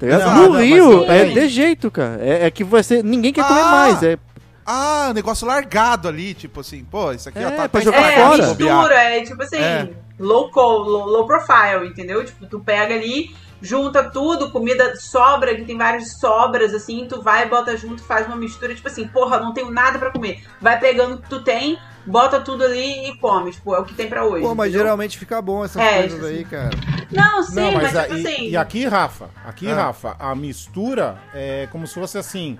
Tá 0.02 0.06
ligado? 0.06 0.34
Não, 0.34 0.42
no 0.48 0.52
não, 0.54 0.60
Rio 0.60 1.04
é 1.10 1.24
de 1.26 1.48
jeito, 1.48 1.88
cara. 1.90 2.18
É, 2.20 2.46
é 2.46 2.50
que 2.50 2.64
você. 2.64 3.02
Ninguém 3.04 3.32
quer 3.32 3.46
comer 3.46 3.60
Ah! 3.60 3.70
mais. 3.70 4.02
É, 4.02 4.18
Ah, 4.66 5.12
negócio 5.14 5.46
largado 5.46 6.06
ali, 6.08 6.34
tipo 6.34 6.60
assim, 6.60 6.84
pô, 6.84 7.10
isso 7.12 7.28
aqui 7.28 7.38
É, 7.40 7.46
ó, 7.46 7.50
tá 7.50 7.68
pra 7.68 7.80
até 7.80 7.80
jogar 7.82 8.12
É, 8.12 8.16
fora. 8.16 8.46
mistura, 8.46 8.94
é 8.94 9.22
tipo 9.22 9.42
assim, 9.42 9.56
É. 9.58 9.88
low, 10.20 10.50
low, 10.54 11.04
low 11.06 11.26
profile, 11.26 11.86
entendeu? 11.88 12.24
Tipo, 12.24 12.46
tu 12.46 12.60
pega 12.60 12.94
ali, 12.94 13.34
junta 13.62 14.02
tudo, 14.10 14.50
comida 14.50 14.94
sobra, 14.96 15.54
que 15.54 15.64
tem 15.64 15.78
várias 15.78 16.18
sobras, 16.18 16.74
assim, 16.74 17.06
tu 17.08 17.22
vai, 17.22 17.48
bota 17.48 17.76
junto, 17.76 18.02
faz 18.02 18.26
uma 18.26 18.36
mistura, 18.36 18.74
tipo 18.74 18.88
assim, 18.88 19.06
porra, 19.08 19.38
não 19.40 19.54
tenho 19.54 19.70
nada 19.70 19.98
pra 19.98 20.10
comer. 20.10 20.42
Vai 20.60 20.78
pegando 20.78 21.14
o 21.14 21.18
que 21.22 21.28
tu 21.30 21.42
tem, 21.42 21.78
bota 22.04 22.40
tudo 22.40 22.64
ali 22.64 23.08
e 23.10 23.16
come, 23.18 23.52
tipo, 23.52 23.74
é 23.74 23.78
o 23.78 23.84
que 23.84 23.94
tem 23.94 24.08
pra 24.08 24.24
hoje. 24.26 24.42
Pô, 24.44 24.54
mas 24.54 24.68
entendeu? 24.68 24.84
geralmente 24.86 25.16
fica 25.18 25.40
bom 25.40 25.64
essas 25.64 25.80
É, 25.80 26.00
coisas 26.00 26.18
isso 26.18 26.26
aí, 26.26 26.44
cara. 26.44 26.70
Não, 27.10 27.42
sim, 27.42 27.54
Não, 27.54 27.72
mas, 27.72 27.92
mas, 27.92 28.02
tipo 28.02 28.14
a- 28.14 28.18
e, 28.18 28.26
assim... 28.26 28.48
e 28.48 28.56
aqui, 28.56 28.84
Rafa, 28.86 29.30
aqui, 29.44 29.68
Ah. 29.70 29.74
Rafa, 29.86 30.16
a 30.18 30.34
mistura 30.34 31.18
é 31.32 31.68
como 31.70 31.86
se 31.86 31.94
fosse 31.94 32.18
assim: 32.18 32.58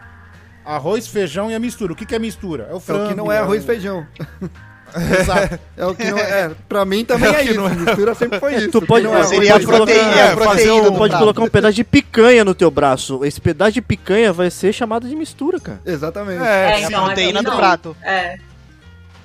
arroz, 0.64 1.08
feijão 1.08 1.50
e 1.50 1.54
a 1.54 1.58
mistura. 1.58 1.92
O 1.92 1.96
que, 1.96 2.06
que 2.06 2.14
é 2.14 2.18
mistura? 2.18 2.68
É 2.70 2.74
o 2.74 2.76
É 2.76 2.80
frango. 2.80 3.04
o 3.06 3.08
que 3.08 3.14
não 3.14 3.32
é 3.32 3.38
arroz 3.38 3.60
e 3.62 3.64
o- 3.64 3.66
feijão. 3.66 4.06
Exato. 5.20 5.58
É 5.76 5.86
o 5.86 5.94
que 5.94 6.10
não 6.10 6.18
é. 6.18 6.50
Pra 6.68 6.84
mim 6.84 7.04
também 7.04 7.28
É 7.28 7.32
o 7.32 7.36
é, 7.36 7.44
isso. 7.44 7.60
é. 7.66 7.68
Mistura 7.74 8.14
sempre 8.14 8.38
foi 8.40 8.54
isso. 8.56 8.70
Tu 8.70 8.82
pode, 8.86 9.04
não 9.04 9.16
é. 9.16 9.22
você 9.22 9.34
Seria 9.36 9.50
a 9.50 9.52
pode 9.54 9.66
colocar, 9.66 9.84
proteína, 9.86 10.14
é, 10.20 10.28
a 10.32 10.36
proteína 10.36 10.72
um- 10.74 10.96
pode 10.96 11.10
prato. 11.10 11.18
colocar 11.18 11.42
um 11.42 11.48
pedaço 11.48 11.74
de 11.74 11.84
picanha 11.84 12.44
no 12.44 12.54
teu 12.54 12.70
braço. 12.70 13.24
Esse 13.24 13.40
pedaço 13.40 13.72
de 13.72 13.82
picanha 13.82 14.32
vai 14.32 14.50
ser 14.50 14.72
chamado 14.72 15.08
de 15.08 15.14
mistura, 15.16 15.58
cara. 15.60 15.80
Exatamente. 15.86 16.42
É, 16.42 16.46
É, 16.46 16.74
a 16.74 16.80
então, 16.82 17.04
proteína 17.04 17.40
é 17.40 17.42
do 17.42 17.52
prato. 17.52 17.96
É. 18.02 18.36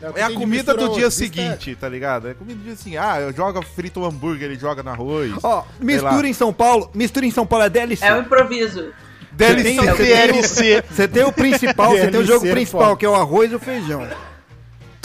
o 0.02 0.18
é 0.18 0.22
a 0.24 0.28
comida 0.28 0.46
mistura 0.74 0.78
do 0.78 0.90
dia 0.96 1.08
hoje, 1.08 1.16
seguinte, 1.16 1.76
tá 1.76 1.90
ligado? 1.90 2.28
É 2.28 2.32
a 2.32 2.36
comida 2.36 2.58
do 2.60 2.64
dia 2.64 2.74
assim, 2.74 2.98
ah, 2.98 3.20
eu 3.20 3.34
jogo 3.34 3.62
frito 3.76 4.00
um 4.00 4.06
hambúrguer, 4.06 4.50
ele 4.52 4.60
joga 4.60 4.84
no 4.84 4.90
arroz. 4.92 5.32
Ó, 5.44 5.64
mistura 5.80 6.22
lá. 6.22 6.28
em 6.28 6.34
São 6.34 6.54
Paulo. 6.54 6.90
Mistura 6.94 7.26
em 7.26 7.32
São 7.32 7.46
Paulo 7.46 7.66
é 7.66 7.70
DLC. 7.70 8.06
É 8.06 8.14
o 8.16 8.22
improviso. 8.22 8.92
DLC. 9.32 9.76
Você 9.76 9.94
tem- 9.96 10.06
DLC. 10.08 10.84
Você 10.90 11.08
tem 11.08 11.24
o 11.24 11.32
principal, 11.32 11.92
você 11.92 12.08
tem 12.08 12.20
o 12.20 12.26
jogo 12.26 12.40
DLC 12.40 12.48
é 12.50 12.52
principal, 12.54 12.98
que 12.98 13.06
é 13.06 13.10
o 13.10 13.14
arroz 13.16 13.52
e 13.52 13.56
o 13.56 13.60
feijão. 13.60 14.08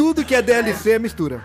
Tudo 0.02 0.24
que 0.24 0.34
é 0.34 0.42
DLC 0.42 0.90
é 0.90 0.98
mistura. 0.98 1.40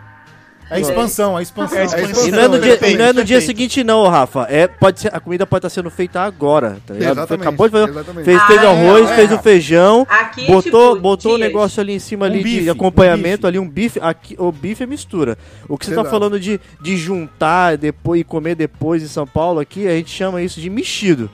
É 0.70 0.82
expansão, 0.82 1.38
a 1.38 1.42
expansão. 1.44 1.78
É 1.78 1.86
expansão. 1.86 2.28
E 2.28 2.32
não 2.32 2.40
é 2.40 2.48
no, 2.48 2.60
dia, 2.60 2.78
não 2.98 3.06
é 3.06 3.14
no 3.14 3.24
dia 3.24 3.40
seguinte, 3.40 3.84
não, 3.84 4.06
Rafa. 4.08 4.48
É, 4.50 4.68
pode 4.68 5.00
ser, 5.00 5.16
a 5.16 5.20
comida 5.20 5.46
pode 5.46 5.60
estar 5.60 5.70
sendo 5.70 5.92
feita 5.92 6.20
agora, 6.22 6.80
tá 6.88 6.96
ligado? 6.96 7.20
Exatamente, 7.20 7.42
Acabou 7.48 7.68
de 7.68 7.72
fazer. 7.72 7.90
exatamente. 7.92 8.26
Fez, 8.26 8.42
Ah, 8.42 8.48
fez 8.48 8.62
o 8.62 8.64
é, 8.66 8.68
arroz, 8.68 9.10
é. 9.12 9.16
fez 9.16 9.32
o 9.32 9.38
feijão, 9.38 10.08
Aqui, 10.10 10.48
botou, 10.48 10.90
tipo, 10.90 11.02
botou 11.02 11.34
o 11.36 11.38
dias. 11.38 11.48
negócio 11.48 11.80
ali 11.80 11.94
em 11.94 12.00
cima 12.00 12.26
Um 12.26 12.30
ali 12.30 12.42
bife, 12.44 12.64
de 12.64 12.70
um 12.70 12.74
acompanhamento, 12.74 13.38
bife. 13.38 13.48
ali 13.48 13.60
um 13.60 13.70
bife. 13.70 14.00
Aqui, 14.02 14.36
o 14.40 14.52
bife 14.52 14.84
é 14.84 14.88
mistura. 14.88 15.38
O 15.70 15.78
que 15.78 15.86
você 15.86 15.92
tá 15.94 16.02
Exato. 16.02 16.10
falando 16.10 16.40
de, 16.40 16.60
de 16.82 16.98
juntar 16.98 17.78
depois 17.78 18.20
e 18.20 18.24
comer 18.24 18.56
depois 18.56 19.04
em 19.04 19.08
São 19.08 19.28
Paulo 19.28 19.60
aqui, 19.60 19.88
a 19.88 19.92
gente 19.92 20.10
chama 20.10 20.42
isso 20.42 20.60
de 20.60 20.70
mexido. 20.70 21.30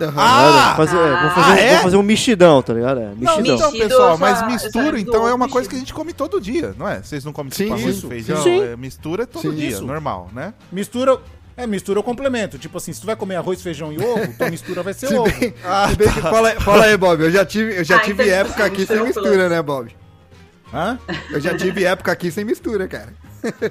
Aham. 0.00 0.14
Ah! 0.16 0.74
Fazer, 0.76 0.96
é, 0.96 1.00
vou, 1.00 1.08
Ah, 1.16 1.30
fazer, 1.30 1.50
um- 1.50 1.54
é? 1.64 1.72
vou 1.74 1.82
fazer 1.82 1.96
um 1.96 2.02
mexidão, 2.02 2.62
tá 2.62 2.72
ligado? 2.74 3.00
É, 3.00 3.04
Não, 3.06 3.14
mexidão. 3.16 3.40
então, 3.56 3.70
Mexido, 3.72 3.88
pessoal, 3.88 4.18
mas 4.18 4.46
mistura, 4.46 5.00
então, 5.00 5.26
é 5.28 5.34
uma 5.34 5.48
coisa 5.48 5.68
que 5.68 5.74
a 5.76 5.78
gente 5.78 5.92
come 5.94 6.12
todo 6.12 6.40
dia, 6.40 6.74
não 6.78 6.88
é? 6.88 7.02
Vocês 7.02 7.24
não 7.24 7.32
comem 7.32 7.52
Sim, 7.52 7.64
tipo 7.64 7.74
arroz 7.76 7.96
isso. 7.96 8.06
e 8.06 8.08
feijão, 8.08 8.42
Sim. 8.42 8.60
é 8.62 8.76
mistura 8.76 9.26
todo 9.26 9.42
Sim. 9.42 9.54
dia, 9.56 9.68
Isso. 9.70 9.84
normal, 9.84 10.30
né? 10.32 10.54
Mistura. 10.70 11.18
É, 11.56 11.66
mistura 11.66 11.98
ou 11.98 12.04
complemento. 12.04 12.56
Tipo 12.56 12.78
assim, 12.78 12.92
se 12.92 13.00
tu 13.00 13.06
vai 13.06 13.16
comer 13.16 13.34
arroz, 13.34 13.60
feijão 13.60 13.92
e 13.92 13.98
ovo, 13.98 14.32
tua 14.38 14.48
mistura 14.48 14.80
vai 14.80 14.94
ser 14.94 15.08
Se 15.08 15.14
ovo. 15.16 15.24
bem, 15.40 15.52
se 15.90 15.96
bem 15.96 16.12
que 16.12 16.20
fala, 16.20 16.52
fala 16.60 16.84
aí, 16.84 16.96
Bob. 16.96 17.20
Eu 17.20 17.32
já 17.32 17.44
tive, 17.44 17.78
eu 17.78 17.82
já 17.82 17.96
Ah, 17.96 18.00
tive 18.00 18.22
então, 18.22 18.34
época 18.36 18.64
aqui 18.64 18.86
sem 18.86 19.02
mistura, 19.02 19.28
plus. 19.30 19.50
né, 19.50 19.60
Bob? 19.60 19.96
Hã? 20.72 20.96
Eu 21.32 21.40
já 21.40 21.56
tive 21.56 21.82
época 21.84 22.12
aqui 22.12 22.30
sem 22.30 22.44
mistura, 22.44 22.86
cara. 22.86 23.12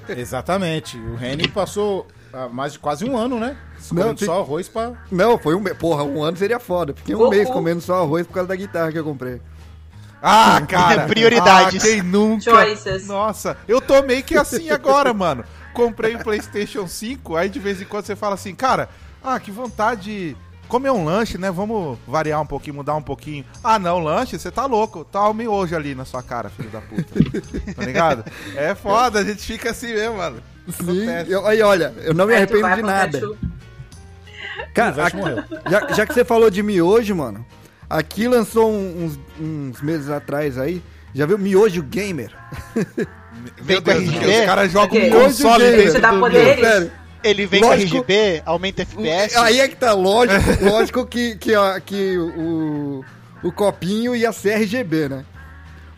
Exatamente. 0.09 0.97
O 0.97 1.15
Reni 1.15 1.47
passou 1.47 2.05
ah, 2.37 2.47
mais 2.47 2.73
de 2.73 2.79
quase 2.79 3.03
um 3.03 3.17
ano, 3.17 3.39
né? 3.39 3.57
Não, 3.91 4.01
Comendo 4.03 4.19
tem- 4.19 4.27
só 4.27 4.41
arroz 4.41 4.69
pra. 4.69 4.93
Não, 5.11 5.39
foi 5.39 5.55
um 5.55 5.59
mês. 5.59 5.75
Porra, 5.75 6.03
um 6.03 6.21
ano 6.21 6.37
seria 6.37 6.59
foda. 6.59 6.93
Fiquei 6.93 7.15
um 7.15 7.29
mês 7.29 7.49
comendo 7.49 7.81
só 7.81 8.03
arroz 8.03 8.27
por 8.27 8.33
causa 8.33 8.49
da 8.49 8.55
guitarra 8.55 8.91
que 8.91 8.99
eu 8.99 9.03
comprei. 9.03 9.41
Ah, 10.21 10.61
cara! 10.69 11.07
Prioridades. 11.07 11.83
Ah, 11.83 11.87
quem 11.87 12.03
nunca? 12.03 12.43
Choices. 12.43 13.07
Nossa, 13.07 13.57
eu 13.67 13.81
tô 13.81 14.03
meio 14.03 14.23
que 14.23 14.37
assim 14.37 14.69
agora, 14.69 15.13
mano. 15.15 15.43
Comprei 15.73 16.15
o 16.15 16.19
PlayStation 16.19 16.87
5, 16.87 17.35
aí 17.35 17.49
de 17.49 17.59
vez 17.59 17.81
em 17.81 17.85
quando 17.85 18.05
você 18.05 18.15
fala 18.15 18.35
assim, 18.35 18.53
cara, 18.53 18.87
ah, 19.23 19.39
que 19.39 19.49
vontade 19.49 20.01
de 20.01 20.37
comer 20.67 20.91
um 20.91 21.05
lanche, 21.05 21.37
né? 21.39 21.49
Vamos 21.49 21.97
variar 22.07 22.41
um 22.41 22.45
pouquinho, 22.45 22.75
mudar 22.75 22.95
um 22.95 23.01
pouquinho. 23.01 23.45
Ah, 23.63 23.79
não, 23.79 23.99
lanche, 23.99 24.37
você 24.37 24.51
tá 24.51 24.65
louco. 24.67 25.03
Tá 25.05 25.27
o 25.27 25.33
miojo 25.33 25.75
ali 25.75 25.95
na 25.95 26.05
sua 26.05 26.21
cara, 26.21 26.49
filho 26.49 26.69
da 26.69 26.81
puta. 26.81 27.13
tá 27.75 27.83
ligado? 27.83 28.23
É 28.55 28.75
foda, 28.75 29.19
a 29.19 29.23
gente 29.23 29.41
fica 29.41 29.71
assim 29.71 29.93
mesmo, 29.93 30.17
mano. 30.17 30.41
Sim, 30.69 31.05
eu, 31.27 31.45
aí 31.47 31.61
olha, 31.61 31.93
eu 32.03 32.13
não 32.13 32.25
me 32.25 32.33
Aí 32.33 32.37
arrependo 32.39 32.75
de 32.75 32.81
nada. 32.81 33.21
Cara, 34.73 35.09
morreu. 35.15 35.43
já, 35.69 35.87
já 35.93 36.05
que 36.05 36.13
você 36.13 36.23
falou 36.25 36.49
de 36.49 36.61
miojo, 36.61 37.15
mano, 37.15 37.45
aqui 37.89 38.27
lançou 38.27 38.71
um- 38.71 39.05
uns, 39.05 39.19
uns 39.39 39.81
meses 39.81 40.09
atrás 40.09 40.57
aí, 40.57 40.81
já 41.15 41.25
viu 41.25 41.37
Miojo 41.37 41.81
Gamer? 41.83 42.31
Meu 42.75 43.05
Vem 43.61 43.81
com 43.81 43.91
Deus, 43.91 44.03
RGB? 44.03 44.39
os 44.39 44.45
caras 44.45 44.71
jogam 44.71 44.99
um 44.99 45.09
console 45.09 45.63
dentro 45.71 45.91
Você 45.93 45.99
dá 45.99 46.11
do 46.11 46.19
poderes? 46.19 46.59
Sério, 46.67 46.91
Ele 47.23 47.45
vem 47.45 47.61
Lógico- 47.61 48.03
com 48.03 48.11
RGB, 48.11 48.41
aumenta 48.45 48.81
FPS. 48.81 49.37
aí 49.37 49.59
é 49.59 49.67
que 49.67 49.75
tá 49.75 49.93
lógico, 49.93 50.41
lógico 50.65 51.05
que, 51.05 51.35
que, 51.35 51.53
a- 51.55 51.79
que 51.79 52.17
o, 52.17 53.03
o 53.43 53.51
copinho 53.51 54.15
ia 54.15 54.31
ser 54.31 54.53
RGB, 54.61 55.09
né? 55.09 55.25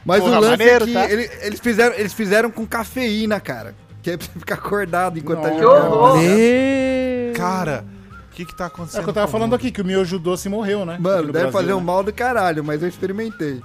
Mas 0.05 0.21
Porra, 0.21 0.37
o 0.37 0.41
lance 0.41 0.57
maneiro, 0.57 0.83
é 0.83 0.87
que 0.87 0.93
tá? 0.93 1.09
ele- 1.11 1.29
eles, 1.41 1.59
fizeram, 1.59 1.95
eles 1.95 2.13
fizeram 2.13 2.51
com 2.51 2.65
cafeína, 2.65 3.39
cara. 3.39 3.73
Que 4.03 4.11
é 4.11 4.17
pra 4.17 4.25
você 4.27 4.39
ficar 4.39 4.55
acordado 4.55 5.19
enquanto 5.19 5.41
tá 5.41 5.49
Nossa. 5.49 5.61
jogando. 5.61 5.81
Que 5.89 5.95
horror. 5.95 6.17
E... 6.23 7.33
Cara, 7.35 7.83
o 8.31 8.35
que 8.35 8.45
que 8.45 8.55
tá 8.55 8.63
É 8.65 8.67
acontecendo? 8.67 9.01
o 9.01 9.03
que 9.03 9.09
eu 9.09 9.13
tava 9.13 9.25
com 9.27 9.31
falando 9.33 9.55
aqui, 9.55 9.71
que 9.71 9.81
o 9.81 9.85
miojo 9.85 10.17
doce 10.17 10.47
morreu, 10.47 10.85
né? 10.85 10.97
Mano, 10.99 11.27
no 11.27 11.33
deve 11.33 11.45
Brasil, 11.47 11.51
fazer 11.51 11.73
um 11.73 11.79
né? 11.79 11.85
mal 11.85 12.03
do 12.03 12.13
caralho, 12.13 12.63
mas 12.63 12.81
eu 12.81 12.87
experimentei. 12.87 13.61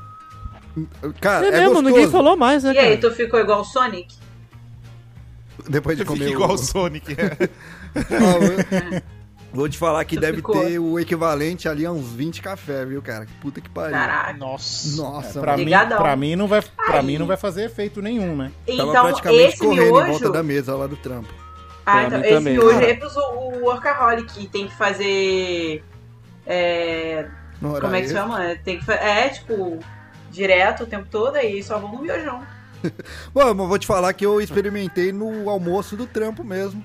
Cara, 1.20 1.46
É 1.46 1.48
é, 1.48 1.52
mesmo, 1.52 1.74
gostoso. 1.74 1.82
ninguém 1.94 2.10
falou 2.10 2.36
mais, 2.36 2.64
né, 2.64 2.74
E 2.74 2.78
aí, 2.78 2.96
tu 2.96 3.10
ficou 3.12 3.38
igual 3.38 3.60
o 3.60 3.64
Sonic? 3.64 4.12
Depois 5.68 5.96
de 5.96 6.02
Fica 6.04 6.14
comer 6.16 6.30
igual 6.30 6.50
o... 6.50 6.54
o 6.54 6.58
Sonic. 6.58 7.16
é. 7.16 7.48
Eu- 9.54 9.58
Vou 9.60 9.68
te 9.68 9.78
falar 9.78 10.04
que 10.04 10.16
Tu 10.16 10.20
deve 10.20 10.36
ficou. 10.38 10.60
ter 10.64 10.78
o 10.78 10.98
equivalente 10.98 11.68
ali 11.68 11.86
a 11.86 11.92
uns 11.92 12.08
20 12.10 12.42
café, 12.42 12.84
viu, 12.84 13.00
cara? 13.00 13.24
Que 13.24 13.32
puta 13.34 13.60
que 13.60 13.68
pariu. 13.70 13.92
Caraca. 13.92 14.32
Nossa. 14.34 14.96
Nossa, 15.00 15.40
Pra 15.40 15.52
mano. 15.56 15.64
mim, 15.64 15.70
pra, 15.96 16.16
mim 16.16 16.36
não 16.36 16.48
vai, 16.48 16.60
pra 16.62 16.98
Aí. 17.00 17.06
mim 17.06 17.18
não 17.18 17.26
vai 17.26 17.36
fazer 17.36 17.64
efeito 17.64 18.02
nenhum, 18.02 18.36
né? 18.36 18.50
Tava 18.66 18.82
Então, 18.90 19.02
praticamente 19.04 19.42
esse 19.44 19.58
correndo 19.58 19.82
em 19.86 19.90
volta 19.90 20.08
miojo... 20.08 20.32
da 20.32 20.42
mesa 20.42 20.74
lá 20.76 20.86
do 20.86 20.96
trampo. 20.96 21.32
Ah, 21.86 21.92
Pra 21.92 22.04
então, 22.06 22.20
esse 22.20 22.28
também. 22.30 22.52
miojo 22.54 22.70
Cara. 22.70 22.90
é 22.90 22.94
pros- 22.94 23.16
o 23.16 23.50
workaholic, 23.62 24.32
que 24.34 24.46
tem 24.48 24.66
que 24.68 24.74
fazer... 24.74 25.84
É, 26.46 27.26
como 27.60 27.94
é 27.94 28.00
que 28.02 28.08
se 28.08 28.14
chama? 28.14 28.44
É, 28.44 28.54
Tem 28.56 28.78
que, 28.78 28.84
fa- 28.84 28.94
é, 28.94 29.28
tipo, 29.28 29.78
direto 30.30 30.82
o 30.82 30.86
tempo 30.86 31.06
todo, 31.10 31.36
aí 31.36 31.62
só 31.62 31.78
vão 31.78 31.92
no 31.92 32.02
miojão. 32.02 32.42
Bom, 33.32 33.54
mas 33.54 33.68
vou 33.68 33.78
te 33.78 33.86
falar 33.86 34.12
que 34.12 34.26
eu 34.26 34.40
experimentei 34.40 35.12
no 35.12 35.48
almoço 35.48 35.96
do 35.96 36.06
trampo 36.06 36.42
mesmo. 36.44 36.84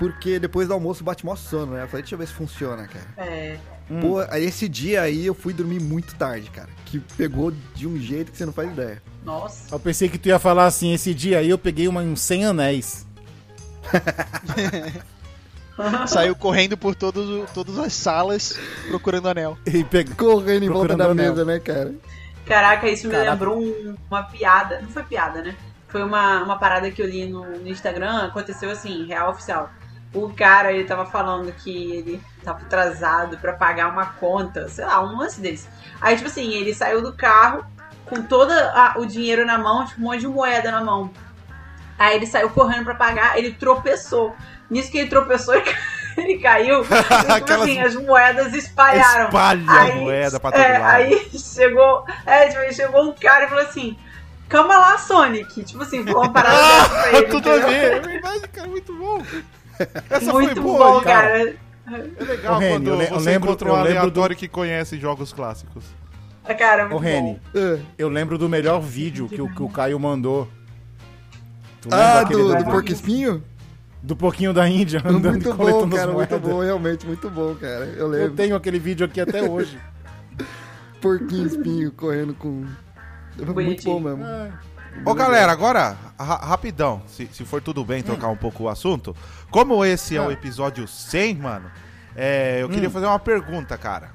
Porque 0.00 0.38
depois 0.38 0.66
do 0.66 0.72
almoço 0.72 1.04
bate 1.04 1.26
mó 1.26 1.36
sono, 1.36 1.74
né? 1.74 1.82
Eu 1.82 1.88
falei, 1.88 2.00
deixa 2.02 2.14
eu 2.14 2.18
ver 2.18 2.26
se 2.26 2.32
funciona, 2.32 2.88
cara. 2.88 3.04
É, 3.18 3.58
Pô, 4.00 4.20
aí 4.30 4.44
esse 4.44 4.66
dia 4.66 5.02
aí 5.02 5.26
eu 5.26 5.34
fui 5.34 5.52
dormir 5.52 5.78
muito 5.78 6.14
tarde, 6.14 6.48
cara. 6.50 6.70
Que 6.86 6.98
pegou 7.18 7.52
de 7.74 7.86
um 7.86 7.98
jeito 7.98 8.32
que 8.32 8.38
você 8.38 8.46
não 8.46 8.52
faz 8.52 8.70
ideia. 8.70 9.02
nossa. 9.22 9.74
Eu 9.74 9.78
pensei 9.78 10.08
que 10.08 10.16
tu 10.16 10.28
ia 10.28 10.38
falar 10.38 10.64
assim, 10.64 10.94
esse 10.94 11.12
dia 11.12 11.40
aí 11.40 11.50
eu 11.50 11.58
peguei 11.58 11.86
uma, 11.86 12.00
uns 12.00 12.22
100 12.22 12.46
anéis. 12.46 13.06
Saiu 16.06 16.34
correndo 16.36 16.76
por 16.76 16.94
todos, 16.94 17.50
todas 17.52 17.78
as 17.78 17.92
salas 17.92 18.58
procurando 18.88 19.28
anel. 19.28 19.56
E 19.66 19.82
peguei... 19.84 20.14
Correndo 20.14 20.64
em 20.64 20.68
volta 20.68 20.88
Procurando 20.94 21.16
da 21.16 21.22
anel. 21.22 21.32
mesa, 21.32 21.44
né, 21.44 21.58
cara? 21.58 21.94
Caraca, 22.46 22.88
isso 22.88 23.06
me 23.06 23.12
Caraca. 23.12 23.30
lembrou 23.32 23.60
um- 23.60 23.96
uma 24.10 24.22
piada. 24.22 24.80
Não 24.80 24.88
foi 24.88 25.02
piada, 25.04 25.42
né? 25.42 25.54
Foi 25.88 26.02
uma, 26.02 26.42
uma 26.42 26.58
parada 26.58 26.90
que 26.90 27.00
eu 27.02 27.06
li 27.06 27.26
no, 27.26 27.44
no 27.58 27.68
Instagram, 27.68 28.24
aconteceu 28.26 28.70
assim, 28.70 29.06
real 29.06 29.30
oficial. 29.30 29.70
O 30.12 30.28
cara, 30.34 30.72
ele 30.72 30.84
tava 30.84 31.06
falando 31.06 31.52
que 31.52 31.92
ele 31.92 32.22
tava 32.42 32.58
atrasado 32.60 33.38
pra 33.38 33.52
pagar 33.52 33.88
uma 33.92 34.06
conta, 34.06 34.68
sei 34.68 34.84
lá, 34.84 35.00
um 35.00 35.16
lance 35.18 35.40
desse. 35.40 35.68
Aí, 36.00 36.16
tipo 36.16 36.28
assim, 36.28 36.52
ele 36.52 36.74
saiu 36.74 37.00
do 37.00 37.12
carro 37.12 37.64
com 38.06 38.20
todo 38.22 38.52
o 38.96 39.04
dinheiro 39.06 39.46
na 39.46 39.56
mão, 39.56 39.86
tipo, 39.86 40.00
um 40.00 40.04
monte 40.04 40.20
de 40.20 40.26
moeda 40.28 40.70
na 40.72 40.80
mão. 40.82 41.10
Aí 41.96 42.16
ele 42.16 42.26
saiu 42.26 42.50
correndo 42.50 42.84
pra 42.84 42.94
pagar, 42.96 43.38
ele 43.38 43.52
tropeçou. 43.52 44.34
Nisso 44.68 44.90
que 44.90 44.98
ele 44.98 45.08
tropeçou, 45.08 45.54
ele, 45.54 45.62
ca- 45.64 45.78
ele 46.16 46.38
caiu. 46.38 46.80
e, 46.82 46.84
tipo 46.88 47.32
Aquelas- 47.32 47.62
assim, 47.62 47.80
as 47.80 47.94
moedas 47.94 48.52
espalharam. 48.52 49.26
Espalha 49.26 49.62
a 49.68 49.80
Aí, 49.82 50.00
moeda 50.00 50.40
pra 50.40 50.50
todo 50.50 50.60
é, 50.60 50.78
lado. 50.78 50.90
Aí 50.92 51.30
chegou, 51.38 52.04
é, 52.26 52.48
tipo, 52.48 52.74
chegou 52.74 53.02
um 53.04 53.12
cara 53.14 53.44
e 53.44 53.48
falou 53.48 53.62
assim: 53.64 53.96
Calma 54.48 54.76
lá, 54.76 54.98
Sonic. 54.98 55.62
Tipo 55.62 55.82
assim, 55.84 56.04
falou 56.04 56.22
uma 56.24 56.32
parada 56.32 56.56
dessa 56.58 56.88
pra 56.88 57.12
ele. 57.18 57.26
Tudo 57.28 57.50
a 57.52 57.56
ver, 57.58 57.92
é 57.92 58.00
verdade, 58.00 58.48
cara, 58.48 58.66
muito 58.66 58.92
bom. 58.96 59.22
Essa 60.10 60.32
Muito 60.32 60.54
foi 60.54 60.62
boa, 60.62 60.78
bom, 60.92 60.98
hein, 60.98 61.04
cara. 61.04 61.38
É 61.40 62.24
legal 62.24 62.54
Ô, 62.54 62.58
Reni, 62.58 62.72
quando 62.74 62.88
eu 62.88 63.02
eu 63.02 63.08
você 63.18 63.30
lembro- 63.30 63.48
encontra 63.48 63.68
um 63.68 63.70
eu 63.72 63.76
aleatório 63.76 64.36
que 64.36 64.46
conhece 64.48 64.98
jogos 64.98 65.32
clássicos. 65.32 65.84
Cara, 66.58 66.82
muito 66.84 66.96
Ô, 66.96 66.98
Reni, 66.98 67.40
bom. 67.54 67.58
É. 67.60 67.78
eu 67.98 68.08
lembro 68.08 68.36
do 68.38 68.48
melhor 68.48 68.80
vídeo 68.80 69.28
que 69.28 69.40
o, 69.40 69.48
que 69.52 69.62
o 69.62 69.68
Caio 69.68 69.98
mandou. 70.00 70.48
Ah, 71.90 72.24
do, 72.24 72.54
do 72.56 72.64
porco 72.64 72.90
espinho? 72.92 73.42
do 74.02 74.16
porquinho 74.16 74.52
da 74.54 74.66
Índia 74.68 75.00
andando 75.04 75.32
Muito 75.32 75.50
bom, 75.50 75.56
coletando 75.56 75.96
cara, 75.96 76.12
muito 76.12 76.38
bom, 76.38 76.60
realmente, 76.60 77.06
muito 77.06 77.28
bom, 77.28 77.54
cara. 77.54 77.84
Eu 77.84 77.98
Eu 77.98 78.08
lembro. 78.08 78.32
tenho 78.32 78.56
aquele 78.56 78.78
vídeo 78.78 79.04
aqui 79.04 79.20
até 79.20 79.42
hoje. 79.42 79.78
Porquinho 81.00 81.46
espinho 81.46 81.92
correndo 81.92 82.34
com. 82.34 82.64
Muito 83.36 83.52
Bonitinho. 83.54 83.94
bom 84.00 84.00
mesmo. 84.00 84.24
Ô 85.04 85.14
galera, 85.14 85.50
agora, 85.52 85.96
ra- 86.18 86.36
rapidão, 86.44 87.02
se, 87.06 87.26
se 87.32 87.44
for 87.44 87.62
tudo 87.62 87.84
bem 87.84 88.02
trocar 88.02 88.28
um 88.28 88.36
pouco 88.36 88.64
o 88.64 88.68
assunto. 88.68 89.16
Como 89.50 89.84
esse 89.84 90.16
é 90.16 90.20
o 90.20 90.28
Ah. 90.28 90.32
episódio 90.32 90.86
100, 90.86 91.36
mano, 91.36 91.70
é, 92.14 92.58
eu 92.62 92.68
queria 92.68 92.90
fazer 92.90 93.06
uma 93.06 93.18
pergunta, 93.18 93.78
cara. 93.78 94.10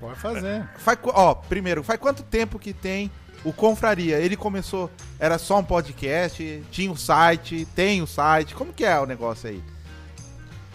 Pode 0.00 0.18
fazer. 0.20 0.68
Faz, 0.76 0.98
ó, 1.04 1.34
primeiro, 1.34 1.82
faz 1.82 1.98
quanto 1.98 2.22
tempo 2.22 2.58
que 2.58 2.72
tem 2.74 3.10
o 3.42 3.52
Confraria? 3.52 4.18
Ele 4.18 4.36
começou, 4.36 4.90
era 5.18 5.38
só 5.38 5.58
um 5.58 5.64
podcast, 5.64 6.62
tinha 6.70 6.90
um 6.90 6.96
site, 6.96 7.66
tem 7.74 8.02
o 8.02 8.06
site, 8.06 8.54
como 8.54 8.72
que 8.72 8.84
é 8.84 8.98
o 9.00 9.06
negócio 9.06 9.48
aí? 9.48 9.62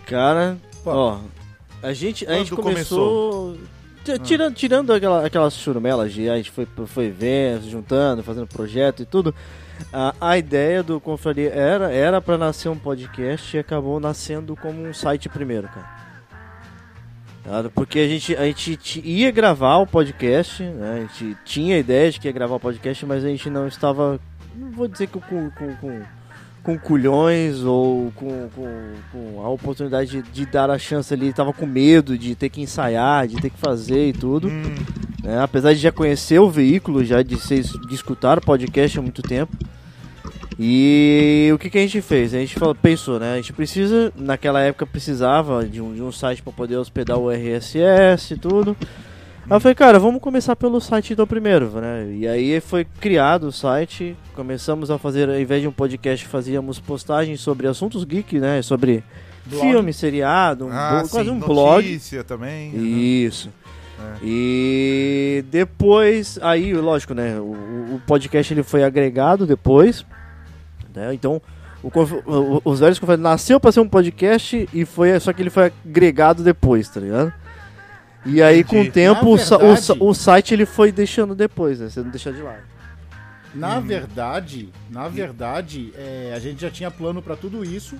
Cara, 0.07 0.57
Pô. 0.83 0.91
ó, 0.91 1.19
a 1.83 1.93
gente, 1.93 2.25
a 2.25 2.29
Quando 2.29 2.37
gente 2.39 2.55
começou... 2.55 3.53
ti- 3.55 3.61
Tirando, 4.23 4.53
tirando 4.53 4.93
aquela, 4.93 5.25
aquelas 5.25 5.53
churumelas 5.53 6.11
de 6.11 6.29
a 6.29 6.35
gente 6.35 6.51
foi, 6.51 6.67
foi 6.87 7.09
vendo, 7.09 7.69
juntando, 7.69 8.21
fazendo 8.21 8.47
projeto 8.47 9.01
e 9.01 9.05
tudo, 9.05 9.33
A, 9.91 10.13
a 10.19 10.37
ideia 10.37 10.83
do 10.83 10.99
Confraria 10.99 11.49
era 11.49 11.91
era 11.91 12.21
para 12.21 12.37
nascer 12.37 12.69
um 12.69 12.77
podcast 12.77 13.55
e 13.55 13.59
acabou 13.59 13.99
nascendo 13.99 14.55
como 14.55 14.85
um 14.85 14.93
site 14.93 15.29
primeiro, 15.29 15.67
cara. 15.67 16.03
Tá? 17.43 17.69
Porque 17.73 17.99
a 17.99 18.07
gente, 18.07 18.35
a 18.35 18.45
gente 18.45 19.01
ia 19.03 19.31
gravar 19.31 19.77
o 19.77 19.87
podcast, 19.87 20.63
né? 20.63 20.95
a 20.95 20.99
gente 21.01 21.37
tinha 21.43 21.75
a 21.75 21.79
ideia 21.79 22.09
de 22.11 22.19
que 22.19 22.27
ia 22.27 22.31
gravar 22.33 22.55
o 22.55 22.59
podcast, 22.59 23.05
mas 23.05 23.23
a 23.23 23.27
gente 23.27 23.49
não 23.49 23.67
estava, 23.67 24.19
não 24.55 24.71
vou 24.71 24.87
dizer 24.87 25.07
que 25.07 25.19
com, 25.19 25.49
com, 25.51 25.75
com, 25.75 26.01
com 26.63 26.79
culhões 26.79 27.61
ou 27.61 28.11
com, 28.15 28.49
com, 28.55 28.93
com 29.11 29.41
a 29.43 29.49
oportunidade 29.49 30.21
de, 30.21 30.31
de 30.31 30.45
dar 30.45 30.71
a 30.71 30.79
chance 30.79 31.13
ali, 31.13 31.27
estava 31.27 31.51
com 31.51 31.65
medo 31.65 32.17
de 32.17 32.33
ter 32.35 32.49
que 32.49 32.61
ensaiar, 32.61 33.27
de 33.27 33.35
ter 33.35 33.49
que 33.49 33.57
fazer 33.59 34.07
e 34.07 34.13
tudo. 34.13 34.49
né? 35.21 35.41
Apesar 35.41 35.73
de 35.73 35.79
já 35.79 35.91
conhecer 35.91 36.39
o 36.39 36.49
veículo, 36.49 37.03
já 37.03 37.21
de, 37.21 37.37
ser, 37.37 37.61
de 37.61 37.93
escutar 37.93 38.37
o 38.37 38.41
podcast 38.41 38.97
há 38.97 39.01
muito 39.01 39.21
tempo. 39.21 39.55
E 40.57 41.49
o 41.53 41.57
que, 41.57 41.69
que 41.69 41.77
a 41.77 41.81
gente 41.81 42.01
fez? 42.01 42.33
A 42.33 42.37
gente 42.37 42.57
falou, 42.57 42.75
pensou, 42.75 43.19
né? 43.19 43.33
A 43.33 43.35
gente 43.37 43.51
precisa, 43.51 44.13
naquela 44.15 44.61
época 44.61 44.85
precisava 44.85 45.65
de 45.65 45.81
um, 45.81 45.93
de 45.93 46.01
um 46.01 46.11
site 46.11 46.41
para 46.41 46.53
poder 46.53 46.77
hospedar 46.77 47.17
o 47.17 47.29
RSS 47.29 48.35
e 48.35 48.37
tudo. 48.37 48.77
Aí 49.49 49.57
eu 49.57 49.59
falei, 49.59 49.75
cara, 49.75 49.99
vamos 49.99 50.21
começar 50.21 50.55
pelo 50.55 50.79
site 50.79 51.13
então 51.13 51.27
primeiro, 51.27 51.69
né? 51.79 52.07
E 52.13 52.27
aí 52.27 52.59
foi 52.61 52.85
criado 52.85 53.47
o 53.47 53.51
site, 53.51 54.15
começamos 54.35 54.89
a 54.89 54.97
fazer, 54.97 55.29
ao 55.29 55.37
invés 55.39 55.61
de 55.61 55.67
um 55.67 55.71
podcast, 55.71 56.25
fazíamos 56.27 56.79
postagens 56.79 57.41
sobre 57.41 57.67
assuntos 57.67 58.03
geek, 58.05 58.39
né? 58.39 58.61
Sobre 58.61 59.03
Blog. 59.45 59.61
filme, 59.61 59.93
seriado, 59.93 60.65
um 60.65 60.69
Ah, 60.71 61.01
bo- 61.03 61.09
quase 61.09 61.29
sim, 61.29 61.35
um 61.35 61.39
blog. 61.39 61.83
notícia 61.85 62.23
também. 62.23 62.71
Isso. 62.75 63.49
É. 63.99 64.17
E 64.23 65.45
depois, 65.51 66.39
aí, 66.41 66.73
lógico, 66.73 67.13
né? 67.13 67.37
O, 67.39 67.95
o 67.95 68.01
podcast 68.07 68.53
ele 68.53 68.63
foi 68.63 68.83
agregado 68.83 69.45
depois. 69.45 70.05
Né? 70.95 71.13
Então, 71.13 71.41
o, 71.83 71.89
o- 71.89 72.61
os 72.63 72.79
velhos 72.79 72.99
nasceu 73.19 73.59
para 73.59 73.71
ser 73.73 73.81
um 73.81 73.89
podcast 73.89 74.69
e 74.73 74.85
foi 74.85 75.19
só 75.19 75.33
que 75.33 75.41
ele 75.41 75.49
foi 75.49 75.71
agregado 75.85 76.43
depois, 76.43 76.87
tá 76.87 77.01
ligado? 77.01 77.33
E 78.25 78.41
aí, 78.41 78.63
com 78.63 78.75
o 78.77 78.79
Entendi. 78.79 78.91
tempo, 78.91 79.21
Na 79.25 79.29
o, 79.29 79.33
o, 79.33 79.37
verdade- 79.37 80.15
site 80.17 80.53
ele 80.53 80.65
foi 80.65 80.91
deixando 80.91 81.35
depois, 81.35 81.79
né? 81.79 81.89
Você 81.89 82.01
não 82.01 82.09
deixa 82.09 82.31
de 82.31 82.41
lado. 82.41 82.61
Na 83.53 83.75
Uhum. 83.77 83.81
verdade, 83.81 84.69
na 84.89 85.07
verdade, 85.07 85.93
é, 85.95 86.33
a 86.35 86.39
gente 86.39 86.61
já 86.61 86.71
tinha 86.71 86.89
plano 86.89 87.21
pra 87.21 87.35
tudo 87.35 87.63
isso. 87.63 87.97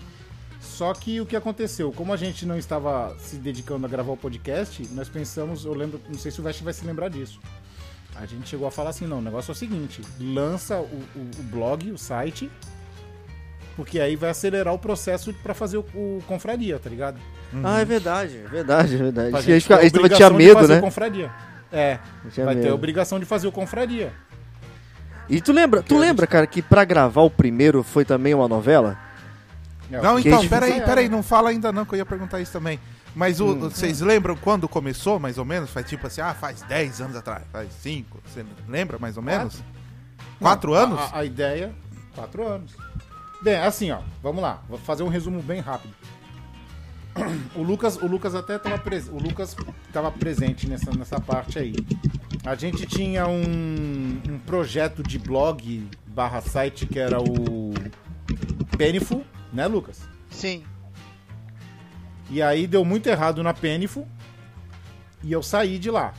Só 0.60 0.94
que 0.94 1.20
o 1.20 1.26
que 1.26 1.36
aconteceu? 1.36 1.92
Como 1.92 2.14
a 2.14 2.18
gente 2.18 2.46
não 2.46 2.58
estava 2.58 3.16
se 3.20 3.36
dedicando 3.36 3.86
a 3.86 3.90
gravar 3.90 4.14
o 4.14 4.18
podcast, 4.18 4.88
nós 4.94 5.10
pensamos, 5.10 5.66
eu 5.66 5.74
lembro, 5.74 6.00
não 6.08 6.18
sei 6.18 6.32
se 6.32 6.40
o 6.40 6.44
Veste 6.44 6.64
vai 6.64 6.74
se 6.74 6.86
lembrar 6.86 7.10
disso. 7.10 7.40
A 8.16 8.26
gente 8.26 8.48
chegou 8.48 8.66
a 8.68 8.72
falar 8.72 8.92
assim, 8.92 9.06
não, 9.06 9.18
o 9.18 9.22
negócio 9.22 9.52
é 9.52 9.54
o 9.54 9.56
seguinte, 9.56 10.02
lança 10.20 10.78
o, 10.78 10.86
o- 10.86 11.30
o 11.40 11.44
blog, 11.52 11.92
o 11.92 11.98
site, 11.98 12.50
porque 13.76 14.00
aí 14.00 14.16
vai 14.16 14.30
acelerar 14.30 14.74
o 14.74 14.80
processo 14.80 15.34
pra 15.42 15.54
fazer 15.54 15.78
o, 15.78 15.82
o 15.94 16.24
confraria, 16.28 16.78
tá 16.80 16.90
ligado? 16.90 17.20
Ah, 17.64 17.80
é 17.82 17.86
verdade, 17.86 18.38
é 18.46 18.48
verdade, 18.48 18.96
é 18.96 18.98
verdade. 18.98 19.30
Pra 19.32 19.40
A 19.40 19.42
gente, 19.42 19.74
a 19.74 19.82
gente 19.84 20.10
tinha 20.16 20.30
de 20.30 20.36
medo, 20.36 20.56
fazer 20.60 20.74
né? 20.74 20.80
o 20.80 20.82
confraria. 20.82 21.32
É, 21.72 22.00
Tinha 22.32 22.46
vai 22.46 22.56
ter 22.56 22.62
a 22.62 22.64
medo. 22.66 22.76
obrigação 22.76 23.20
de 23.20 23.26
fazer 23.26 23.48
o 23.48 23.52
confraria. 23.52 24.12
E 25.30 25.40
tu 25.42 25.52
lembra, 25.52 25.82
tu 25.82 25.98
lembra, 25.98 26.28
cara, 26.28 26.46
que 26.46 26.62
pra 26.62 26.84
gravar 26.84 27.22
o 27.22 27.30
primeiro 27.30 27.82
foi 27.82 28.04
também 28.06 28.34
uma 28.34 28.48
novela? 28.48 28.98
Não, 29.90 30.20
Que 30.22 30.28
então, 30.28 30.42
gente- 30.42 30.50
peraí, 30.50 30.82
peraí, 30.82 31.10
não 31.10 31.22
fala 31.24 31.50
ainda 31.50 31.72
não, 31.72 31.86
que 31.86 31.94
eu 31.94 31.98
ia 31.98 32.06
perguntar 32.06 32.40
isso 32.42 32.52
também. 32.52 32.80
Mas 33.16 33.40
o- 33.40 33.48
Hum. 33.54 33.60
vocês 33.70 34.02
lembram 34.02 34.36
quando 34.36 34.68
começou, 34.68 35.20
mais 35.20 35.38
ou 35.38 35.46
menos? 35.46 35.70
Faz 35.70 35.88
tipo 35.88 36.08
assim, 36.08 36.20
ah, 36.22 36.34
faz 36.34 36.62
10 36.64 37.00
anos 37.00 37.16
atrás, 37.16 37.44
faz 37.52 37.70
5, 37.82 38.20
você 38.26 38.44
lembra 38.68 38.98
mais 39.00 39.18
ou 39.18 39.24
menos? 39.24 39.62
Quatro 40.40 40.72
Não, 40.72 40.78
anos? 40.80 41.00
A, 41.00 41.20
a 41.20 41.26
ideia, 41.26 41.72
quatro 42.16 42.46
anos. 42.48 42.72
Bem, 43.44 43.56
assim, 43.58 43.92
ó, 43.92 44.00
vamos 44.22 44.42
lá, 44.42 44.62
vou 44.70 44.78
fazer 44.80 45.04
um 45.04 45.10
resumo 45.10 45.42
bem 45.42 45.60
rápido. 45.60 45.94
O 47.56 47.62
Lucas, 47.62 47.98
o 47.98 48.08
Lucas 48.08 48.34
até 48.34 48.56
estava 48.56 48.78
presente, 48.80 49.12
o 49.14 49.20
Lucas 49.22 49.56
estava 49.88 50.10
presente 50.12 50.68
nessa, 50.68 50.92
nessa 50.92 51.20
parte 51.20 51.60
aí. 51.60 51.76
A 52.46 52.56
gente 52.56 52.86
tinha 52.88 53.28
um, 53.28 54.22
um 54.30 54.40
projeto 54.46 55.04
de 55.04 55.20
blog 55.20 55.88
barra 56.08 56.42
site 56.42 56.86
que 56.88 56.98
era 56.98 57.22
o 57.22 57.74
Peniful, 58.78 59.24
né, 59.52 59.68
Lucas? 59.68 60.08
Sim. 60.32 60.64
E 62.30 62.42
aí 62.42 62.66
deu 62.66 62.84
muito 62.84 63.08
errado 63.08 63.44
na 63.44 63.54
Peniful 63.54 64.08
e 65.22 65.32
eu 65.32 65.44
saí 65.44 65.78
de 65.78 65.92
lá. 65.92 66.14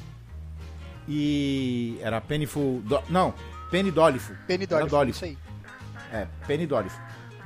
E 1.08 1.98
era 2.02 2.20
Peniful, 2.20 2.80
Do- 2.82 3.02
não, 3.10 3.34
Penny 3.70 3.90
Doliful. 3.90 4.36
Penny 4.46 4.64
Era 4.64 4.78
Dolly, 4.86 4.90
Doliful. 4.90 5.10
isso 5.10 5.24
aí. 5.24 5.38
É, 6.12 6.28
Penny 6.46 6.66
Dolphin. 6.66 6.90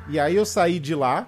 E 0.09 0.18
aí 0.18 0.36
eu 0.36 0.46
saí 0.46 0.78
de 0.78 0.94
lá 0.94 1.26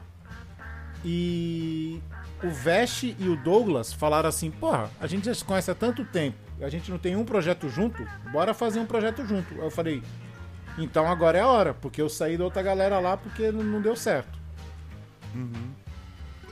e 1.04 2.00
o 2.42 2.50
Vest 2.50 3.02
e 3.02 3.28
o 3.28 3.36
Douglas 3.36 3.92
falaram 3.92 4.28
assim, 4.28 4.50
porra, 4.50 4.90
a 4.98 5.06
gente 5.06 5.26
já 5.26 5.34
se 5.34 5.44
conhece 5.44 5.70
há 5.70 5.74
tanto 5.74 6.04
tempo, 6.04 6.38
a 6.62 6.68
gente 6.68 6.90
não 6.90 6.98
tem 6.98 7.14
um 7.14 7.24
projeto 7.24 7.68
junto, 7.68 8.06
bora 8.32 8.54
fazer 8.54 8.80
um 8.80 8.86
projeto 8.86 9.24
junto. 9.26 9.54
Aí 9.54 9.60
eu 9.60 9.70
falei, 9.70 10.02
então 10.78 11.06
agora 11.06 11.38
é 11.38 11.40
a 11.42 11.46
hora, 11.46 11.74
porque 11.74 12.00
eu 12.00 12.08
saí 12.08 12.38
da 12.38 12.44
outra 12.44 12.62
galera 12.62 12.98
lá 12.98 13.16
porque 13.16 13.52
não, 13.52 13.82
deu 13.82 13.94
certo. 13.94 14.38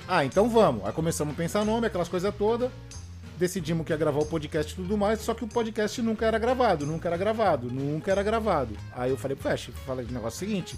Ah, 0.06 0.24
então 0.24 0.48
vamos. 0.48 0.84
Aí 0.84 0.92
começamos 0.92 1.34
a 1.34 1.36
pensar 1.36 1.64
nome, 1.64 1.86
aquelas 1.86 2.08
coisas 2.08 2.34
todas. 2.34 2.70
Decidimos 3.38 3.86
que 3.86 3.92
ia 3.92 3.96
gravar 3.96 4.18
o 4.18 4.26
podcast 4.26 4.72
e 4.72 4.76
tudo 4.76 4.98
mais, 4.98 5.20
só 5.20 5.32
que 5.32 5.44
o 5.44 5.48
podcast 5.48 6.02
nunca 6.02 6.26
era 6.26 6.38
gravado, 6.38 6.84
nunca 6.84 7.08
era 7.08 7.16
gravado, 7.16 7.70
nunca 7.70 8.10
era 8.10 8.22
gravado. 8.22 8.76
Aí 8.92 9.10
eu 9.10 9.16
falei 9.16 9.36
pro 9.36 9.48
Fesh, 9.48 9.70
falei 9.86 10.04
o 10.04 10.12
negócio 10.12 10.44
é 10.44 10.48
seguinte, 10.48 10.76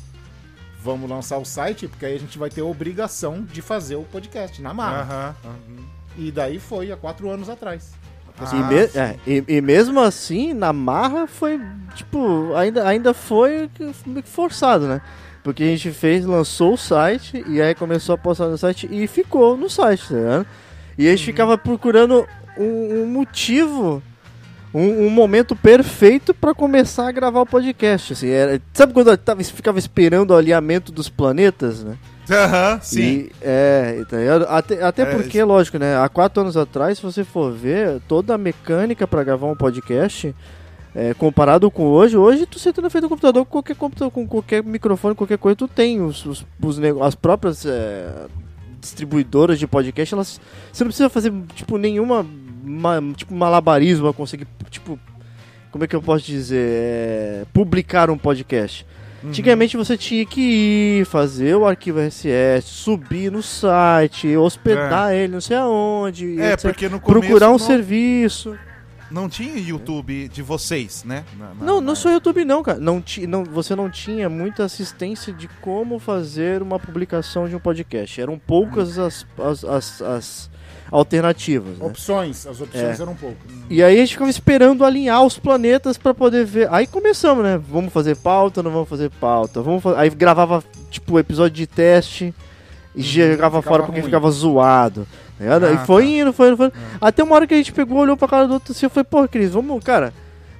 vamos 0.82 1.08
lançar 1.08 1.38
o 1.38 1.44
site, 1.44 1.86
porque 1.88 2.06
aí 2.06 2.14
a 2.16 2.18
gente 2.18 2.38
vai 2.38 2.48
ter 2.50 2.60
a 2.60 2.64
obrigação 2.64 3.42
de 3.42 3.60
fazer 3.62 3.96
o 3.96 4.02
podcast 4.02 4.60
na 4.62 4.72
marra. 4.74 5.02
Aham, 5.02 5.34
aham. 5.44 5.84
E 6.18 6.30
daí 6.30 6.58
foi 6.58 6.90
há 6.92 6.96
quatro 6.96 7.30
anos 7.30 7.48
atrás. 7.48 7.92
e, 8.40 8.62
me- 8.64 9.00
é, 9.00 9.16
e- 9.26 9.44
e 9.56 9.60
mesmo 9.60 10.00
assim, 10.00 10.54
na 10.54 10.72
marra 10.72 11.26
foi, 11.26 11.60
tipo, 11.94 12.54
ainda, 12.54 12.86
ainda 12.88 13.12
foi 13.12 13.68
meio 14.06 14.22
que 14.22 14.28
forçado, 14.30 14.86
né? 14.86 15.00
Porque 15.42 15.62
a 15.62 15.66
gente 15.66 15.90
fez, 15.90 16.24
lançou 16.24 16.74
o 16.74 16.78
site, 16.78 17.42
e 17.46 17.60
aí 17.62 17.74
começou 17.74 18.14
a 18.14 18.18
postar 18.18 18.46
no 18.48 18.56
site 18.58 18.88
e 18.90 19.06
ficou 19.06 19.56
no 19.56 19.68
site, 19.70 20.08
tá 20.08 20.14
ligado? 20.14 20.46
E 20.98 21.06
a 21.06 21.10
gente 21.10 21.24
ficava 21.24 21.56
procurando 21.58 22.26
um, 22.58 23.02
um 23.02 23.06
motivo, 23.06 24.02
um, 24.72 25.06
um 25.06 25.10
momento 25.10 25.54
perfeito 25.56 26.32
pra 26.32 26.54
começar 26.54 27.08
a 27.08 27.12
gravar 27.12 27.40
o 27.40 27.46
podcast, 27.46 28.12
assim. 28.12 28.28
Era, 28.28 28.60
sabe 28.72 28.92
quando 28.92 29.10
eu 29.10 29.18
tava, 29.18 29.42
ficava 29.42 29.78
esperando 29.78 30.30
o 30.30 30.36
alinhamento 30.36 30.92
dos 30.92 31.08
planetas, 31.08 31.82
né? 31.84 31.96
Aham, 32.30 32.78
sim. 32.80 33.00
E, 33.00 33.32
é, 33.42 34.04
ligado? 34.12 34.44
Até, 34.48 34.82
até 34.82 35.02
É, 35.02 35.06
porque, 35.06 35.38
isso- 35.38 35.46
lógico, 35.46 35.78
né? 35.78 35.96
Há 35.98 36.08
quatro 36.08 36.42
anos 36.42 36.56
atrás, 36.56 36.98
se 36.98 37.02
você 37.02 37.24
for 37.24 37.52
ver, 37.52 38.00
toda 38.06 38.34
a 38.34 38.38
mecânica 38.38 39.06
pra 39.06 39.24
gravar 39.24 39.48
um 39.48 39.56
podcast, 39.56 40.32
é, 40.94 41.12
comparado 41.14 41.68
com 41.70 41.84
hoje, 41.86 42.16
hoje 42.16 42.46
tu 42.46 42.58
senta 42.58 42.80
na 42.80 42.88
frente 42.90 43.02
do 43.02 43.08
computador, 43.08 43.44
com 43.44 43.50
qualquer 43.50 43.74
computador, 43.76 44.10
com 44.12 44.26
qualquer 44.28 44.62
microfone, 44.62 45.14
qualquer 45.16 45.38
coisa, 45.38 45.56
tu 45.56 45.66
tem 45.66 46.00
os, 46.00 46.24
os, 46.24 46.46
os 46.62 46.78
as 47.02 47.14
próprias 47.16 47.66
é, 47.66 48.08
distribuidoras 48.80 49.58
de 49.58 49.66
podcast, 49.66 50.14
elas, 50.14 50.40
você 50.72 50.84
não 50.84 50.88
precisa 50.88 51.08
fazer, 51.08 51.32
tipo, 51.54 51.76
nenhuma, 51.78 52.24
ma- 52.62 53.00
tipo, 53.16 53.34
malabarismo 53.34 54.08
a 54.08 54.14
conseguir, 54.14 54.46
tipo, 54.70 54.98
como 55.70 55.84
é 55.84 55.86
que 55.86 55.94
eu 55.96 56.02
posso 56.02 56.24
dizer, 56.26 56.56
é, 56.58 57.44
publicar 57.52 58.10
um 58.10 58.18
podcast. 58.18 58.86
Antigamente 59.22 59.76
você 59.76 59.98
tinha 59.98 60.24
que 60.24 60.40
ir 61.00 61.04
fazer 61.04 61.54
o 61.54 61.66
arquivo 61.66 62.00
RSS, 62.00 62.66
subir 62.68 63.30
no 63.30 63.42
site, 63.42 64.34
hospedar 64.34 65.12
ele 65.12 65.34
não 65.34 65.42
sei 65.42 65.58
aonde, 65.58 66.40
É, 66.40 66.52
etc. 66.54 66.62
porque 66.70 66.88
no 66.88 66.98
começo 66.98 67.20
procurar 67.26 67.48
um 67.48 67.52
não- 67.52 67.58
serviço. 67.58 68.56
Não 69.10 69.28
tinha 69.28 69.58
YouTube 69.58 70.28
de 70.28 70.40
vocês, 70.40 71.02
né? 71.04 71.24
Na- 71.36 71.46
na- 71.48 71.54
Não, 71.54 71.66
não 71.74 71.80
na- 71.80 71.94
só 71.96 72.10
YouTube 72.12 72.44
não, 72.46 72.62
cara. 72.62 72.78
Não, 72.78 73.00
ti, 73.00 73.26
não, 73.26 73.44
você 73.44 73.74
não 73.74 73.90
tinha 73.90 74.28
muita 74.30 74.64
assistência 74.64 75.32
de 75.34 75.48
como 75.60 75.98
fazer 75.98 76.62
uma 76.62 76.78
publicação 76.78 77.46
de 77.48 77.54
um 77.56 77.58
podcast. 77.58 78.20
Eram 78.20 78.38
poucas 78.38 78.98
as, 79.00 79.26
as, 79.36 79.64
as, 79.64 80.00
as 80.02 80.50
alternativas. 80.90 81.78
né? 81.78 81.86
Opções, 81.86 82.46
as 82.46 82.60
opções 82.60 82.98
É. 82.98 83.02
eram 83.02 83.14
poucas. 83.14 83.38
E 83.68 83.82
aí 83.82 83.96
a 83.96 84.00
gente 84.00 84.12
ficava 84.14 84.30
esperando 84.30 84.84
alinhar 84.84 85.22
os 85.24 85.38
planetas 85.38 85.96
pra 85.96 86.12
poder 86.12 86.44
ver. 86.44 86.68
Aí 86.72 86.86
começamos, 86.86 87.44
né? 87.44 87.60
Vamos 87.70 87.92
fazer 87.92 88.16
pauta, 88.16 88.62
não 88.62 88.70
vamos 88.70 88.88
fazer 88.88 89.10
pauta. 89.10 89.60
Vamos 89.62 89.84
Aí 89.96 90.10
gravava, 90.10 90.62
tipo, 90.90 91.18
episódio 91.18 91.54
de 91.56 91.66
teste 91.66 92.34
e 92.94 93.02
jogava 93.02 93.34
ficava 93.36 93.62
fora 93.62 93.82
porque 93.84 94.00
ruim. 94.00 94.06
ficava 94.06 94.30
zoado. 94.30 95.06
tá? 95.38 95.44
Ah, 95.66 95.72
e 95.72 95.86
foi 95.86 96.02
tá. 96.04 96.08
indo, 96.10 96.32
foi 96.32 96.48
indo, 96.48 96.56
foi 96.56 96.66
indo. 96.66 96.74
Até 97.00 97.22
uma 97.22 97.34
hora 97.34 97.46
que 97.46 97.54
a 97.54 97.56
gente 97.56 97.72
pegou, 97.72 97.98
olhou 97.98 98.16
pra 98.16 98.28
cara 98.28 98.46
do 98.46 98.54
outro 98.54 98.72
assim, 98.72 98.84
eu 98.86 98.90
falei, 98.90 99.04
pô, 99.08 99.26
Cris, 99.28 99.50
vamos, 99.52 99.82
cara, 99.82 100.12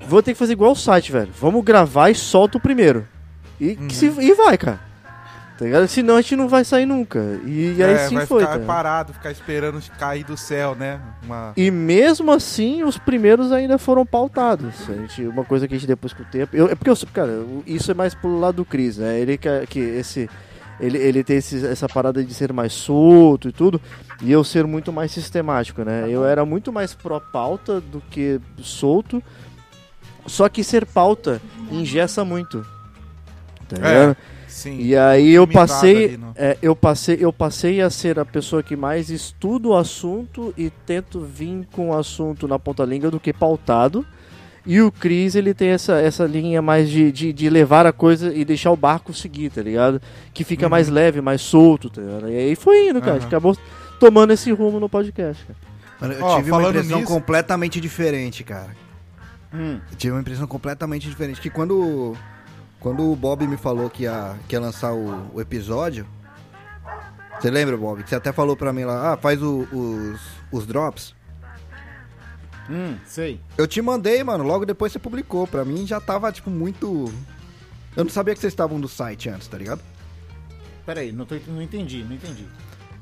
vou 0.09 0.23
ter 0.23 0.33
que 0.33 0.39
fazer 0.39 0.53
igual 0.55 0.73
o 0.73 0.77
site, 0.77 1.13
velho. 1.13 1.29
Vamos 1.39 1.63
gravar 1.65 2.09
e 2.11 2.15
solta 2.15 2.57
o 2.57 2.61
primeiro. 2.61 3.07
E, 3.61 3.75
que 3.77 3.95
se- 3.95 4.07
e 4.07 4.33
vai, 4.35 4.57
cara. 4.57 4.81
Tá 5.61 5.67
ligado? 5.67 5.87
Senão 5.89 6.17
a 6.17 6.23
gente 6.23 6.37
não 6.37 6.49
vai 6.49 6.65
sair 6.65 6.87
nunca. 6.87 7.19
E, 7.45 7.75
e 7.77 7.85
aí 7.85 7.93
É, 7.93 8.09
sim 8.09 8.15
vai 8.15 8.25
foi. 8.25 8.41
ficar 8.41 8.59
tá 8.61 8.65
parado, 8.65 9.13
ficar 9.13 9.31
esperando 9.31 9.79
cair 9.99 10.25
do 10.25 10.35
céu, 10.35 10.75
né? 10.75 10.99
Uma... 11.23 11.53
E 11.55 11.71
mesmo 11.71 12.33
assim, 12.33 12.83
os 12.83 12.97
primeiros 12.97 13.53
ainda 13.53 13.77
foram 13.77 14.07
pautados. 14.07 14.75
A 14.89 14.95
gente, 14.95 15.23
uma 15.27 15.45
coisa 15.45 15.69
que 15.69 15.75
a 15.75 15.77
gente 15.77 15.87
depois 15.87 16.15
com 16.15 16.23
o 16.23 16.27
tempo. 16.27 16.57
Eu, 16.57 16.71
é 16.71 16.75
porque 16.75 16.89
eu, 16.89 16.97
cara, 17.13 17.45
isso 17.67 17.91
é 17.91 17.95
mais 17.95 18.15
pro 18.15 18.39
lado 18.41 18.57
do 18.57 18.65
Chris, 18.65 18.97
né? 18.97 19.21
Ele 19.21 19.37
que, 19.37 19.67
que 19.67 19.79
esse. 19.81 20.31
Ele, 20.81 20.97
ele 20.97 21.23
tem 21.23 21.37
esse- 21.37 21.67
essa 21.67 21.87
parada 21.87 22.25
de 22.25 22.33
ser 22.33 22.55
mais 22.55 22.73
solto 22.73 23.51
e 23.51 23.53
tudo, 23.53 23.79
e 24.23 24.33
eu 24.33 24.43
ser 24.43 24.67
muito 24.67 24.91
mais 24.91 25.13
sistemático, 25.13 25.85
né? 25.85 26.07
Eu 26.09 26.25
era 26.25 26.43
muito 26.47 26.73
mais 26.73 26.95
pró-pauta 26.95 27.83
do 27.83 28.01
que 28.11 28.41
solto, 28.63 29.23
só 30.27 30.49
que 30.49 30.65
ser 30.65 30.87
pauta 30.87 31.39
engessa 31.71 32.25
muito. 32.25 32.67
Tá 33.69 33.77
É, 33.77 33.93
ligado? 34.01 34.17
Sim. 34.61 34.79
E 34.81 34.97
aí 34.97 35.31
eu 35.31 35.47
passei, 35.47 36.05
ali, 36.05 36.17
não? 36.17 36.33
é, 36.37 36.57
eu 36.61 36.77
passei, 36.77 37.17
eu 37.21 37.33
passei 37.33 37.81
a 37.81 37.89
ser 37.91 38.19
a 38.19 38.25
pessoa 38.25 38.63
que 38.63 38.77
mais 38.77 39.11
estuda 39.11 39.69
o 39.69 39.77
assunto 39.77 40.53
e 40.57 40.71
tento 40.87 41.21
vir 41.21 41.67
com 41.73 41.91
o 41.91 41.97
assunto 41.99 42.47
na 42.47 42.59
ponta 42.59 42.85
língua 42.85 43.11
do 43.11 43.19
que 43.21 43.33
pautado. 43.33 44.05
E 44.67 44.81
o 44.83 44.93
Cris, 44.93 45.35
ele 45.35 45.55
tem 45.55 45.69
essa, 45.71 45.95
essa 46.01 46.25
linha 46.27 46.61
mais 46.61 46.89
de, 46.91 47.11
de, 47.11 47.33
de 47.33 47.49
levar 47.49 47.87
a 47.87 47.93
coisa 47.93 48.33
e 48.35 48.45
deixar 48.45 48.71
o 48.71 48.77
barco 48.77 49.13
seguir, 49.15 49.51
tá 49.51 49.63
ligado? 49.63 50.01
Que 50.35 50.45
fica 50.45 50.69
mais 50.69 50.89
leve, 50.89 51.21
mais 51.23 51.41
solto, 51.41 51.89
tá 51.89 52.03
ligado? 52.03 52.29
E 52.31 52.37
aí 52.37 52.55
foi 52.55 52.89
indo, 52.91 53.01
cara. 53.01 53.13
A 53.13 53.15
gente 53.15 53.23
Uhum. 53.23 53.29
acabou 53.29 53.57
tomando 53.99 54.33
esse 54.35 54.53
rumo 54.53 54.79
no 54.79 54.89
podcast, 54.89 55.43
cara. 55.47 55.59
Mano, 56.01 56.13
eu 56.15 56.25
Ó, 56.25 56.37
tive 56.37 56.51
uma 56.53 56.69
impressão 56.69 56.99
nisso- 56.99 57.11
completamente 57.13 57.81
diferente, 57.81 58.45
cara. 58.45 58.77
Hum. 59.53 59.81
Eu 59.91 59.97
tive 59.97 60.13
uma 60.13 60.21
impressão 60.21 60.47
completamente 60.47 61.09
diferente. 61.09 61.41
Que 61.41 61.51
quando, 61.51 62.15
quando 62.81 63.11
o 63.11 63.15
Bob 63.15 63.47
me 63.47 63.57
falou 63.57 63.89
que 63.91 64.05
ia, 64.05 64.37
que 64.49 64.57
ia 64.57 64.61
lançar 64.61 64.93
o, 64.93 65.31
o 65.35 65.41
episódio. 65.41 66.07
Você 67.41 67.51
lembra, 67.51 67.77
Bob? 67.77 68.03
Que 68.03 68.09
você 68.09 68.17
até 68.17 68.33
falou 68.33 68.57
pra 68.57 68.73
mim 68.73 68.85
lá, 68.85 69.13
ah, 69.13 69.17
faz 69.17 69.41
o- 69.43 69.67
os, 69.73 70.21
os 70.51 70.67
drops. 70.67 71.15
Hum, 72.69 72.97
sei. 73.07 73.41
Eu 73.57 73.67
te 73.67 73.81
mandei, 73.83 74.23
mano, 74.23 74.45
logo 74.45 74.65
depois 74.67 74.93
você 74.93 74.99
publicou. 74.99 75.47
Pra 75.47 75.65
mim 75.65 75.87
já 75.87 76.01
tava, 76.01 76.31
tipo, 76.31 76.51
muito. 76.51 77.13
Eu 77.97 78.05
não 78.05 78.11
sabia 78.11 78.35
que 78.35 78.41
vocês 78.41 78.53
estavam 78.53 78.79
do 78.81 78.89
site 78.89 79.29
antes, 79.29 79.49
tá 79.49 79.59
ligado? 79.59 79.81
Pera 80.87 81.01
aí, 81.01 81.11
não, 81.13 81.25
tô, 81.27 81.35
não 81.49 81.61
entendi, 81.61 82.05
não 82.05 82.15
entendi. 82.15 82.47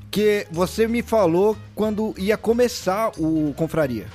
Que 0.09 0.47
você 0.49 0.87
me 0.87 1.01
falou 1.03 1.55
quando 1.75 2.15
ia 2.17 2.35
começar 2.37 3.11
o 3.17 3.53
Confraria. 3.55 4.07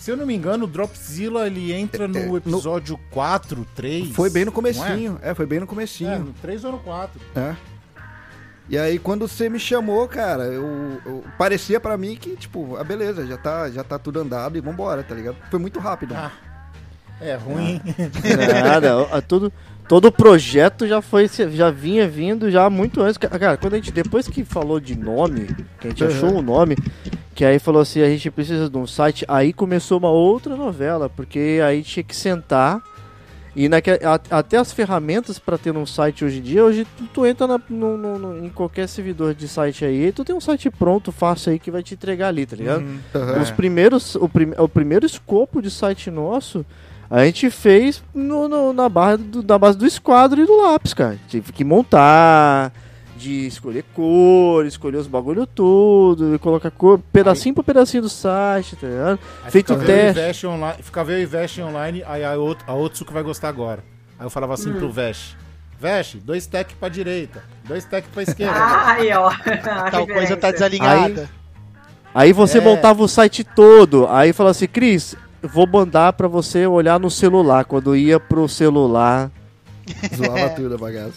Se 0.00 0.10
eu 0.10 0.16
não 0.16 0.24
me 0.24 0.34
engano, 0.34 0.64
o 0.64 0.66
Dropzilla 0.66 1.46
ele 1.46 1.72
entra 1.74 2.08
no 2.08 2.34
episódio 2.34 2.98
4, 3.10 3.66
3. 3.76 4.08
Foi 4.12 4.30
bem 4.30 4.44
no 4.44 4.46
não 4.46 4.54
comecinho. 4.54 5.18
É? 5.20 5.34
foi 5.34 5.44
bem 5.44 5.58
no 5.58 5.64
É, 5.64 5.68
comecinho. 5.68 6.10
é 6.10 6.18
no 6.18 6.32
3 6.40 6.64
ou 6.64 6.72
no 6.72 6.78
4. 6.78 7.20
É. 7.36 7.54
E 8.68 8.78
aí 8.78 8.98
quando 8.98 9.28
você 9.28 9.50
me 9.50 9.58
chamou, 9.58 10.08
cara, 10.08 10.44
eu, 10.44 10.98
eu- 11.04 11.24
parecia 11.36 11.78
pra 11.78 11.98
mim 11.98 12.16
que, 12.16 12.34
tipo, 12.34 12.76
ah, 12.78 12.84
beleza, 12.84 13.26
já 13.26 13.36
tá, 13.36 13.68
já 13.70 13.84
tá 13.84 13.98
tudo 13.98 14.20
andado 14.20 14.56
e 14.56 14.60
vambora, 14.62 15.02
tá 15.02 15.14
ligado? 15.14 15.36
Foi 15.50 15.58
muito 15.58 15.78
rápido. 15.78 16.14
Ah, 16.16 16.32
É 17.20 17.34
ruim. 17.34 17.78
Nada, 18.64 19.02
a- 19.12 19.20
tudo, 19.20 19.52
todo 19.86 20.06
o 20.06 20.12
projeto 20.12 20.86
já 20.88 21.02
foi, 21.02 21.28
já 21.28 21.70
vinha 21.70 22.08
vindo 22.08 22.50
já 22.50 22.70
muito 22.70 23.02
antes. 23.02 23.18
Cara, 23.18 23.58
quando 23.58 23.74
a 23.74 23.76
gente, 23.76 23.92
depois 23.92 24.26
que 24.26 24.42
falou 24.44 24.80
de 24.80 24.96
nome, 24.96 25.46
que 25.78 25.88
a 25.88 25.90
gente 25.90 26.02
Uhum. 26.02 26.08
achou 26.10 26.34
o 26.38 26.42
nome, 26.42 26.76
que 27.40 27.44
aí 27.46 27.58
falou 27.58 27.80
assim, 27.80 28.02
a 28.02 28.06
gente 28.06 28.30
precisa 28.30 28.68
de 28.68 28.76
um 28.76 28.86
site, 28.86 29.24
aí 29.26 29.50
começou 29.54 29.96
uma 29.96 30.10
outra 30.10 30.54
novela, 30.54 31.08
porque 31.08 31.58
aí 31.66 31.82
tinha 31.82 32.04
que 32.04 32.14
sentar 32.14 32.82
e 33.56 33.66
naque, 33.66 33.92
a- 33.92 34.20
até 34.30 34.58
as 34.58 34.70
ferramentas 34.74 35.38
para 35.38 35.56
ter 35.56 35.74
um 35.74 35.86
site 35.86 36.22
hoje 36.22 36.40
em 36.40 36.42
dia, 36.42 36.62
hoje 36.62 36.86
tu, 36.98 37.04
tu 37.14 37.24
entra 37.24 37.46
na- 37.46 37.58
no- 37.70 37.96
no- 37.96 38.44
em 38.44 38.50
qualquer 38.50 38.86
servidor 38.86 39.32
de 39.34 39.48
site 39.48 39.86
aí, 39.86 40.12
tu 40.12 40.22
tem 40.22 40.36
um 40.36 40.40
site 40.40 40.68
pronto, 40.68 41.10
fácil 41.10 41.52
aí, 41.52 41.58
que 41.58 41.70
vai 41.70 41.82
te 41.82 41.94
entregar 41.94 42.28
ali, 42.28 42.44
tá 42.44 42.56
ligado? 42.56 42.82
Uhum. 42.82 43.40
Os 43.40 43.50
primeiros, 43.50 44.16
o, 44.16 44.28
prim, 44.28 44.52
o 44.58 44.68
primeiro 44.68 45.06
escopo 45.06 45.62
de 45.62 45.70
site 45.70 46.10
nosso, 46.10 46.62
a 47.08 47.24
gente 47.24 47.48
fez 47.48 48.02
no, 48.14 48.48
no- 48.50 48.74
na, 48.74 48.86
barra 48.86 49.16
do, 49.16 49.42
na 49.42 49.56
base 49.58 49.78
do 49.78 49.86
esquadro 49.86 50.42
e 50.42 50.44
do 50.44 50.60
lápis, 50.60 50.92
cara. 50.92 51.18
Tive 51.26 51.52
que 51.54 51.64
montar, 51.64 52.70
de 53.20 53.46
escolher 53.46 53.84
cor, 53.94 54.64
escolher 54.64 54.96
os 54.96 55.06
bagulho 55.06 55.46
tudo, 55.46 56.34
e 56.34 56.38
colocar 56.38 56.70
cor, 56.70 56.98
pedacinho 57.12 57.54
por 57.54 57.62
pedacinho 57.62 58.02
do 58.02 58.08
site, 58.08 58.76
tá 58.76 58.86
ligado? 58.86 59.18
Aí 59.44 59.50
Feito 59.50 59.72
e 59.74 59.76
teste. 59.76 60.20
Vesh 60.22 60.44
online, 60.44 60.82
ficava 60.82 61.12
eu 61.12 61.20
e 61.20 61.26
Vesh 61.26 61.58
online, 61.58 62.02
aí 62.06 62.24
a, 62.24 62.36
Ot- 62.38 62.64
a 62.66 62.74
Otsuka 62.74 63.12
vai 63.12 63.22
gostar 63.22 63.48
agora. 63.50 63.84
Aí 64.18 64.24
eu 64.26 64.30
falava 64.30 64.54
assim 64.54 64.70
Hum. 64.70 64.78
pro 64.78 64.90
Vesh. 64.90 65.36
Vesh, 65.78 66.16
dois 66.24 66.46
tech 66.46 66.74
pra 66.76 66.88
direita, 66.88 67.42
dois 67.66 67.84
tech 67.84 68.08
pra 68.08 68.22
esquerda. 68.22 68.54
Ai, 68.58 69.10
ó. 69.12 69.30
Tal 69.90 70.06
coisa 70.06 70.36
tá 70.36 70.50
desalinhada. 70.50 71.28
Aí 72.14 72.32
você 72.32 72.58
É. 72.58 72.60
montava 72.60 73.02
o 73.02 73.08
site 73.08 73.44
todo, 73.44 74.06
aí 74.08 74.32
falava 74.32 74.50
assim, 74.52 74.66
Cris, 74.66 75.14
vou 75.42 75.66
mandar 75.66 76.12
pra 76.14 76.26
você 76.26 76.66
olhar 76.66 76.98
no 76.98 77.10
celular. 77.10 77.64
Quando 77.64 77.94
ia 77.94 78.18
pro 78.18 78.48
celular, 78.48 79.30
Zoava 80.16 80.50
tudo 80.50 80.74
a 80.74 80.78
bagaça. 80.78 81.12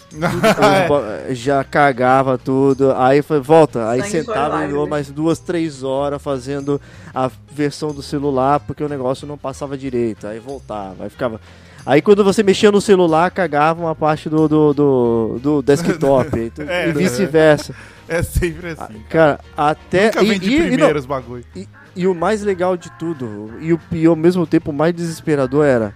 bo- 0.88 1.34
já 1.34 1.64
cagava 1.64 2.38
tudo. 2.38 2.92
Aí 2.94 3.22
foi, 3.22 3.40
volta. 3.40 3.90
Aí 3.90 4.00
Sangue 4.02 4.12
sentava 4.12 4.66
e 4.66 4.68
né? 4.72 4.86
mais 4.90 5.10
duas, 5.12 5.40
três 5.40 5.84
horas 5.84 6.22
fazendo 6.22 6.80
a 7.14 7.30
versão 7.52 7.94
do 7.94 8.02
celular 8.02 8.60
porque 8.60 8.84
o 8.84 8.90
negócio 8.90 9.28
não 9.28 9.38
passava 9.38 9.78
direito. 9.78 10.28
Aí 10.28 10.40
voltava, 10.40 11.04
aí 11.04 11.10
ficava. 11.10 11.40
Aí 11.86 12.02
quando 12.02 12.24
você 12.24 12.42
mexia 12.44 12.72
no 12.72 12.80
celular, 12.80 13.30
cagava 13.32 13.82
uma 13.82 13.94
parte 13.96 14.30
do, 14.30 14.48
do, 14.48 14.74
do, 14.74 15.40
do 15.42 15.62
desktop. 15.62 16.38
e 16.40 16.52
É, 16.68 16.90
e 16.90 16.94
vice-versa. 16.94 17.76
É 18.08 18.24
sempre 18.24 18.70
assim. 18.70 19.02
Cara, 19.10 19.40
até. 19.56 20.06
Nunca 20.06 20.24
e- 20.24 20.28
vem 20.30 20.40
de 20.40 20.50
e- 20.52 20.74
e 20.74 20.78
não- 20.78 21.02
bagulho. 21.06 21.44
e, 21.56 21.68
e 21.96 22.08
o 22.08 22.16
mais 22.16 22.42
legal 22.42 22.76
de 22.78 22.90
tudo, 22.98 23.52
e, 23.60 23.72
o, 23.74 23.80
e 23.92 24.06
ao 24.06 24.16
mesmo 24.16 24.48
tempo 24.48 24.72
o 24.72 24.74
mais 24.74 24.94
desesperador 24.96 25.66
era, 25.66 25.94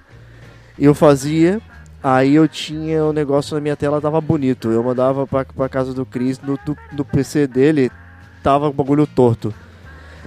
eu 0.78 0.94
fazia, 0.94 1.60
aí 2.16 2.36
eu 2.36 2.48
tinha 2.48 3.04
o 3.06 3.12
negócio 3.14 3.56
na 3.56 3.62
minha 3.62 3.76
tela, 3.76 4.00
tava 4.02 4.20
bonito. 4.22 4.70
Eu 4.72 4.84
mandava 4.84 5.26
pra, 5.28 5.44
pra 5.46 5.70
casa 5.70 5.94
do 5.94 6.06
Chris, 6.06 6.40
no, 6.40 6.58
do- 6.66 6.78
no 6.94 7.04
PC 7.06 7.48
dele, 7.48 7.92
tava 8.44 8.68
o 8.70 8.74
bagulho 8.74 9.06
torto. 9.08 9.54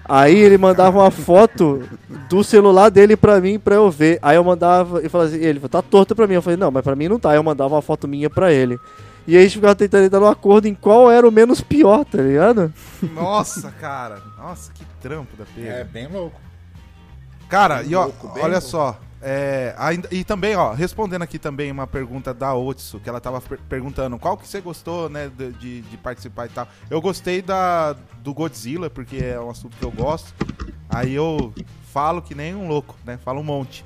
Aí 0.05 0.37
ele 0.37 0.59
mandava 0.59 0.99
uma 0.99 1.11
foto 1.11 1.89
do 2.29 2.43
celular 2.43 2.91
dele 2.91 3.17
pra 3.17 3.41
mim, 3.41 3.59
pra 3.61 3.77
eu 3.77 3.89
ver. 3.91 4.19
Aí 4.23 4.35
eu 4.37 4.43
mandava, 4.43 5.01
e 5.05 5.09
falava 5.09 5.31
assim, 5.31 5.39
ele 5.39 5.61
falou, 5.61 5.69
tá 5.71 5.83
torto 5.83 6.17
pra 6.17 6.27
mim. 6.27 6.35
Eu 6.35 6.43
falei, 6.43 6.57
não, 6.57 6.71
mas 6.71 6.83
pra 6.83 6.97
mim 6.97 7.07
não 7.09 7.19
tá. 7.19 7.31
Aí 7.31 7.37
eu 7.37 7.43
mandava 7.45 7.75
uma 7.77 7.83
foto 7.83 8.09
minha 8.09 8.29
pra 8.29 8.53
ele. 8.53 8.77
E 9.27 9.37
aí 9.37 9.43
a 9.43 9.47
gente 9.47 9.57
ficava 9.57 9.75
tentando 9.77 10.05
entrar 10.07 10.19
no 10.19 10.27
acordo 10.27 10.67
em 10.67 10.75
qual 10.75 11.11
era 11.11 11.29
o 11.29 11.31
menos 11.31 11.61
pior, 11.61 12.05
tá 12.05 12.19
ligado? 12.19 12.73
Nossa, 13.15 13.71
cara. 13.81 14.21
Nossa, 14.37 14.73
que 14.73 14.85
trampo 15.01 15.37
da 15.37 15.45
pega. 15.55 15.69
É 15.69 15.85
bem 15.85 16.09
louco. 16.09 16.41
Cara, 17.49 17.83
e 17.85 17.95
ó, 17.95 18.05
louco, 18.05 18.29
bem 18.29 18.43
olha 18.43 18.55
louco. 18.55 18.67
só. 18.67 18.99
É, 19.23 19.75
ainda, 19.77 20.09
e 20.11 20.25
também, 20.25 20.57
ó, 20.57 20.73
respondendo 20.73 21.23
aqui 21.23 21.39
também 21.39 21.71
uma 21.71 21.87
pergunta 21.87 22.33
da 22.33 22.55
Otsu, 22.55 22.99
que 23.01 23.09
ela 23.09 23.21
tava 23.21 23.41
per- 23.41 23.61
perguntando 23.69 24.19
qual 24.19 24.37
que 24.37 24.49
você 24.49 24.61
gostou, 24.61 25.09
né, 25.11 25.31
de, 25.59 25.83
de- 25.83 25.97
participar 25.99 26.47
e 26.47 26.49
tal. 26.51 26.67
Eu 26.89 27.01
gostei 27.01 27.43
da, 27.43 27.93
do 28.23 28.33
Godzilla, 28.33 28.89
porque 28.89 29.17
é 29.17 29.39
um 29.41 29.51
assunto 29.51 29.77
que 29.77 29.85
eu 29.85 29.91
gosto. 29.91 30.33
Aí 30.89 31.15
eu 31.15 31.53
falo 31.93 32.23
que 32.23 32.35
nem 32.35 32.55
um 32.55 32.67
louco, 32.67 32.97
né? 33.05 33.19
Falo 33.25 33.41
um 33.41 33.45
monte. 33.45 33.85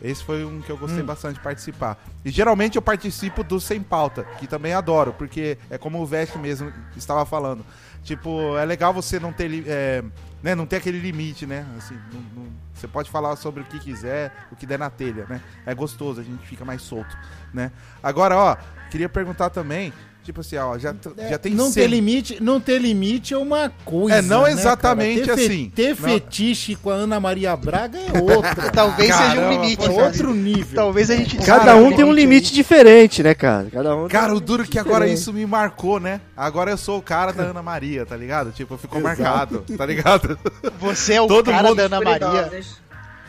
Esse 0.00 0.24
foi 0.24 0.44
um 0.44 0.60
que 0.60 0.70
eu 0.70 0.76
gostei 0.76 1.02
bastante 1.04 1.34
de 1.34 1.40
participar. 1.40 2.02
E 2.24 2.30
geralmente 2.30 2.74
eu 2.74 2.82
participo 2.82 3.44
do 3.44 3.60
Sem 3.60 3.80
Pauta, 3.80 4.24
que 4.40 4.48
também 4.48 4.72
adoro, 4.72 5.12
porque 5.12 5.56
é 5.70 5.78
como 5.78 6.00
o 6.02 6.06
Veste 6.06 6.36
mesmo 6.38 6.72
estava 6.96 7.24
falando. 7.24 7.64
Tipo, 8.02 8.56
é 8.58 8.64
legal 8.64 8.92
você 8.92 9.20
não 9.20 9.32
ter, 9.32 9.64
é, 9.66 10.02
né, 10.42 10.54
não 10.54 10.66
ter 10.66 10.76
aquele 10.76 10.98
limite, 10.98 11.46
né? 11.46 11.64
Assim, 11.78 11.96
não- 12.12 12.20
não- 12.44 12.52
você 12.74 12.88
pode 12.88 13.08
falar 13.10 13.36
sobre 13.36 13.62
o 13.62 13.64
que 13.64 13.78
quiser, 13.78 14.32
o 14.50 14.56
que 14.56 14.66
der 14.66 14.78
na 14.78 14.90
telha, 14.90 15.24
né? 15.28 15.40
É 15.64 15.72
gostoso, 15.74 16.20
a 16.20 16.24
gente 16.24 16.44
fica 16.46 16.64
mais 16.64 16.82
solto, 16.82 17.16
né? 17.54 17.70
Agora, 18.02 18.36
ó, 18.36 18.56
queria 18.90 19.08
perguntar 19.08 19.50
também, 19.50 19.92
tipo 20.22 20.40
assim, 20.40 20.56
ó, 20.56 20.78
já, 20.78 20.92
t- 20.92 21.10
já 21.28 21.36
tem 21.38 21.52
É, 21.52 21.54
não 21.54 21.72
ter 21.72 21.86
limite, 21.86 22.38
não 22.40 22.60
ter 22.60 22.78
limite 22.78 23.34
é 23.34 23.38
uma 23.38 23.70
coisa. 23.84 24.18
É, 24.18 24.22
não 24.22 24.44
né, 24.44 24.52
exatamente? 24.52 25.22
Ter 25.22 25.34
fe- 25.36 25.44
assim. 25.46 25.72
Ter 25.74 25.88
Não. 25.90 25.96
fetiche 25.96 26.76
com 26.76 26.90
a 26.90 26.94
Ana 26.94 27.18
Maria 27.20 27.56
Braga 27.56 27.98
é 27.98 28.18
outra. 28.20 28.70
Talvez 28.72 29.14
seja 29.14 29.24
um 29.32 29.34
Caramba, 29.34 29.50
limite. 29.62 29.82
é 29.82 29.86
sabe? 29.86 30.00
outro 30.02 30.34
nível. 30.34 30.74
Talvez 30.74 31.10
a 31.10 31.16
gente. 31.16 31.36
Cada 31.38 31.64
Cara, 31.64 31.76
um 31.76 31.94
tem 31.94 32.04
um 32.04 32.12
limite 32.12 32.52
diferente, 32.52 33.22
né, 33.22 33.34
cara? 33.34 33.66
Cada 33.72 33.96
um 33.96 34.08
Cara, 34.08 34.32
um 34.32 34.36
o 34.36 34.40
duro 34.40 34.62
limite 34.62 34.72
que 34.72 34.78
agora 34.78 35.00
diferente. 35.04 35.18
isso 35.20 35.32
me 35.32 35.44
marcou, 35.46 35.98
né? 35.98 36.20
Agora 36.36 36.70
eu 36.70 36.76
sou 36.76 36.98
o 36.98 37.02
cara 37.02 37.32
da 37.32 37.44
Ana 37.44 37.62
Maria, 37.62 38.06
tá 38.06 38.16
ligado? 38.16 38.52
Tipo, 38.52 38.76
ficou 38.76 39.00
Exato. 39.00 39.20
marcado, 39.22 39.64
tá 39.76 39.84
ligado? 39.86 40.38
Você 40.80 41.14
é 41.14 41.20
o 41.20 41.26
Todo 41.26 41.50
cara 41.50 41.74
da 41.74 41.82
Ana 41.84 42.00
Maria. 42.00 42.50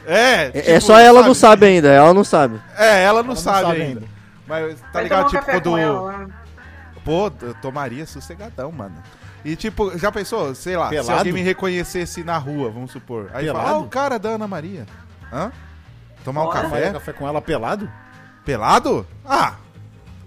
É, 0.06 0.16
É, 0.16 0.52
tipo, 0.52 0.70
é 0.72 0.80
só 0.80 1.00
ela 1.00 1.24
não 1.24 1.34
sabe 1.34 1.66
ainda, 1.66 1.88
ela 1.90 2.14
não 2.14 2.24
sabe. 2.26 2.60
É, 2.78 3.04
ela 3.04 3.14
não, 3.14 3.20
Ela 3.20 3.24
não 3.24 3.36
sabe, 3.36 3.62
sabe 3.68 3.82
ainda. 3.82 4.00
ainda. 4.02 4.14
Mas 4.46 4.80
tá 4.82 4.88
Vai 4.92 5.04
ligado, 5.04 5.26
um 5.26 5.30
tipo, 5.30 5.46
quando. 5.46 6.34
Pô, 7.04 7.32
eu 7.42 7.54
tomaria 7.56 8.06
sossegadão, 8.06 8.72
mano. 8.72 8.96
E 9.44 9.56
tipo, 9.56 9.98
já 9.98 10.12
pensou, 10.12 10.56
sei 10.56 10.78
lá, 10.78 10.86
se 10.86 10.96
Pelado? 10.96 11.18
alguém 11.20 11.34
me 11.34 11.42
reconhecesse 11.42 12.24
na 12.24 12.38
rua, 12.38 12.70
vamos 12.70 12.92
supor. 12.92 13.30
Aí 13.34 13.48
fala, 13.48 13.60
Pelado? 13.60 13.76
ah, 13.76 13.80
o 13.80 13.88
cara 13.90 14.18
da 14.18 14.30
Ana 14.30 14.48
Maria. 14.48 14.86
Hã? 15.32 15.52
Tomar 16.24 16.44
um 16.44 16.46
Bora. 16.46 16.62
Tomar 16.62 16.72
café? 16.72 16.92
café 16.94 17.14
com 17.14 17.28
ela 17.28 17.42
pelado? 17.42 17.90
Pelado? 18.46 19.06
Ah, 19.26 19.56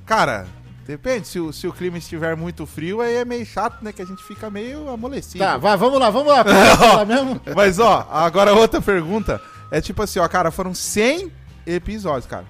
cara, 0.05 0.47
Depende, 0.87 1.27
se 1.27 1.41
o, 1.41 1.53
se 1.53 1.66
o 1.66 1.72
clima 1.72 1.99
estiver 1.99 2.37
muito 2.37 2.64
frio, 2.64 3.01
aí 3.01 3.16
é 3.16 3.24
meio 3.24 3.45
chato, 3.45 3.83
né? 3.83 3.93
Que 3.93 4.03
a 4.03 4.05
gente 4.05 4.22
fica 4.22 4.49
meio 4.49 4.89
amolecido. 4.89 5.45
Tá, 5.45 5.57
vai, 5.57 5.77
vamos 5.77 5.99
lá, 5.99 6.11
vamos 6.11 6.29
lá. 6.29 6.45
Vamos 6.47 6.95
lá 6.95 7.05
mesmo? 7.05 7.41
Mas, 7.57 7.81
ó, 7.81 8.07
agora 8.09 8.55
outra 8.55 8.81
pergunta. 8.81 9.41
É 9.68 9.81
tipo 9.81 10.01
assim, 10.01 10.20
ó, 10.20 10.29
cara, 10.29 10.53
foram 10.53 10.72
100 10.72 11.33
episódios, 11.66 12.27
cara. 12.27 12.45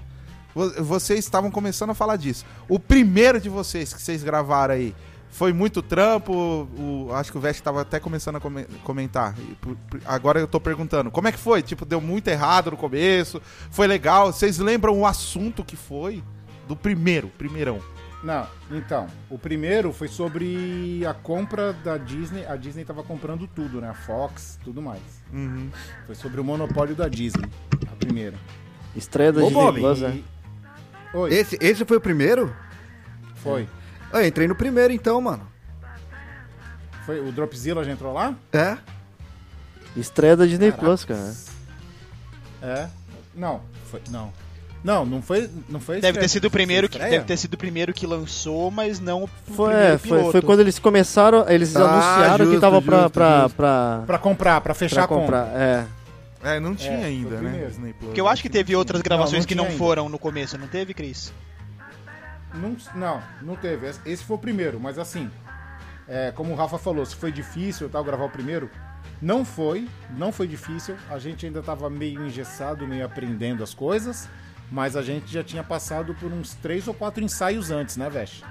Vo- 0.57 0.83
Vocês 0.83 1.19
estavam 1.21 1.51
começando 1.51 1.91
a 1.91 1.95
falar 1.95 2.17
disso. 2.17 2.47
O 2.67 2.79
primeiro 2.81 3.39
de 3.39 3.51
vocês 3.51 3.93
que 3.93 4.01
vocês 4.01 4.23
gravaram 4.25 4.73
aí, 4.75 4.95
foi 5.29 5.53
muito 5.53 5.83
trampo? 5.83 6.33
O, 6.33 7.11
acho 7.13 7.31
que 7.31 7.37
o 7.37 7.41
Vest 7.43 7.61
tava 7.63 7.83
até 7.83 8.01
começando 8.01 8.37
a 8.37 8.41
come- 8.41 8.65
comentar. 8.83 9.35
Agora 10.07 10.41
eu 10.41 10.49
tô 10.49 10.59
perguntando, 10.59 11.11
como 11.11 11.29
é 11.29 11.33
que 11.33 11.39
foi? 11.39 11.61
Tipo, 11.63 11.85
deu 11.85 12.01
muito 12.01 12.29
errado 12.29 12.71
no 12.71 12.77
começo? 12.79 13.41
Foi 13.71 13.87
legal? 13.87 14.33
Vocês 14.33 14.57
lembram 14.59 14.99
o 14.99 15.05
assunto 15.07 15.63
que 15.63 15.77
foi? 15.77 16.25
Do 16.67 16.75
primeiro, 16.75 17.29
primeirão. 17.37 17.79
Não, 18.25 18.47
então, 18.73 19.07
o 19.31 19.39
primeiro 19.39 19.93
foi 19.93 20.09
sobre 20.09 21.05
a 21.07 21.13
compra 21.15 21.73
da 21.75 21.97
Disney. 21.99 22.45
A 22.47 22.57
Disney 22.57 22.83
tava 22.85 23.03
comprando 23.05 23.47
tudo, 23.47 23.81
né? 23.81 23.91
A 23.91 23.95
Fox, 23.95 24.59
tudo 24.65 24.81
mais. 24.83 25.03
Uhum. 25.33 25.69
Foi 26.07 26.15
sobre 26.15 26.41
o 26.41 26.45
monopólio 26.45 26.97
da 26.97 27.09
Disney, 27.09 27.45
a 27.93 27.95
primeira. 27.95 28.35
Estreia 28.97 29.31
da 29.33 29.43
Ô, 29.43 29.49
Disney 29.49 29.63
Bob, 29.63 29.81
Plus, 29.81 29.99
E- 29.99 30.03
né? 30.03 30.21
Oi, 31.15 31.33
Esse, 31.35 31.57
esse 31.61 31.85
foi 31.85 31.97
o 31.97 32.01
primeiro? 32.01 32.55
foi. 33.37 33.69
Eu 34.13 34.25
entrei 34.27 34.47
no 34.49 34.55
primeiro 34.55 34.93
então, 34.93 35.21
mano. 35.21 35.47
Foi 37.05 37.21
o 37.21 37.31
Dropzilla 37.33 37.85
já 37.85 37.93
entrou 37.93 38.13
lá? 38.13 38.35
É? 38.53 38.77
Estreia 39.97 40.37
da 40.37 40.45
Disney 40.47 40.73
Plus, 40.73 41.05
cara. 41.05 41.35
É. 42.63 42.89
Não, 43.35 43.61
foi. 43.91 44.01
Não. 44.11 44.33
Não, 44.83 45.05
não 45.05 45.21
foi. 45.23 45.51
Não 45.69 45.81
foi 45.81 46.01
Deve 46.01 46.19
ter 46.19 46.29
sido 46.29 46.47
o 46.47 46.51
primeiro 46.51 46.89
que 46.89 46.99
deve 46.99 47.25
ter 47.25 47.37
sido 47.37 47.55
o 47.55 47.59
primeiro 47.59 47.93
que 47.93 48.07
lançou, 48.07 48.71
mas 48.71 49.01
não 49.01 49.29
Foi, 49.55 49.75
é, 49.75 49.99
foi, 49.99 50.31
foi 50.31 50.43
quando 50.43 50.61
eles 50.61 50.79
começaram, 50.79 51.49
eles 51.49 51.75
Ah, 51.75 51.81
anunciaram 51.85 52.37
que 52.47 52.53
justo, 52.53 52.61
tava 52.61 52.83
pra, 52.83 52.97
justo, 53.03 53.11
pra, 53.13 53.43
justo. 53.43 53.57
pra, 53.57 54.03
Pra 54.07 54.19
comprar, 54.19 54.61
pra 54.61 54.75
fechar 54.75 54.95
pra 54.95 55.05
a 55.05 55.09
compra. 55.09 55.43
comprar. 55.43 55.61
É. 55.61 55.87
É, 56.47 56.61
não 56.61 56.75
tinha 56.75 56.97
foi 56.99 57.05
ainda, 57.07 57.41
né? 57.41 57.67
Disney 57.67 57.93
Plus. 57.93 58.07
Porque 58.07 58.21
eu 58.21 58.29
acho 58.29 58.41
que 58.43 58.49
teve 58.51 58.77
outras 58.77 59.03
gravações 59.03 59.33
Não, 59.33 59.41
não 59.41 59.47
que 59.47 59.55
não 59.55 59.65
ainda. 59.65 59.77
foram 59.79 60.09
no 60.09 60.19
começo, 60.19 60.57
não 60.57 60.69
teve, 60.69 60.95
Cris? 60.95 61.33
Não, 62.55 62.77
não, 62.95 63.23
não 63.43 63.57
teve. 63.57 63.87
Esse- 64.07 64.25
foi 64.25 64.37
o 64.37 64.39
primeiro, 64.39 64.79
mas 64.81 64.99
assim, 64.99 65.31
é, 66.09 66.31
como 66.33 66.53
o 66.53 66.57
Rafa 66.57 66.79
falou, 66.79 67.05
se 67.05 67.15
foi 67.17 67.31
difícil 67.33 67.89
tal, 67.89 68.03
gravar 68.05 68.25
o 68.25 68.31
primeiro, 68.31 68.71
não 69.21 69.45
foi, 69.45 69.89
não 70.17 70.31
foi 70.33 70.47
difícil. 70.47 70.97
A 71.11 71.19
gente 71.19 71.45
ainda 71.47 71.63
tava 71.63 71.91
meio 71.91 72.25
engessado, 72.27 72.87
meio 72.87 73.05
aprendendo 73.05 73.63
as 73.63 73.75
coisas, 73.75 74.29
mas 74.71 74.97
a 74.97 75.03
gente 75.03 75.31
já 75.33 75.43
tinha 75.45 75.63
passado 75.65 76.15
por 76.15 76.33
uns 76.33 76.55
três 76.55 76.87
ou 76.89 76.95
quatro 76.95 77.23
ensaios 77.23 77.71
antes, 77.71 77.97
né, 77.97 78.09
Vesh? 78.09 78.43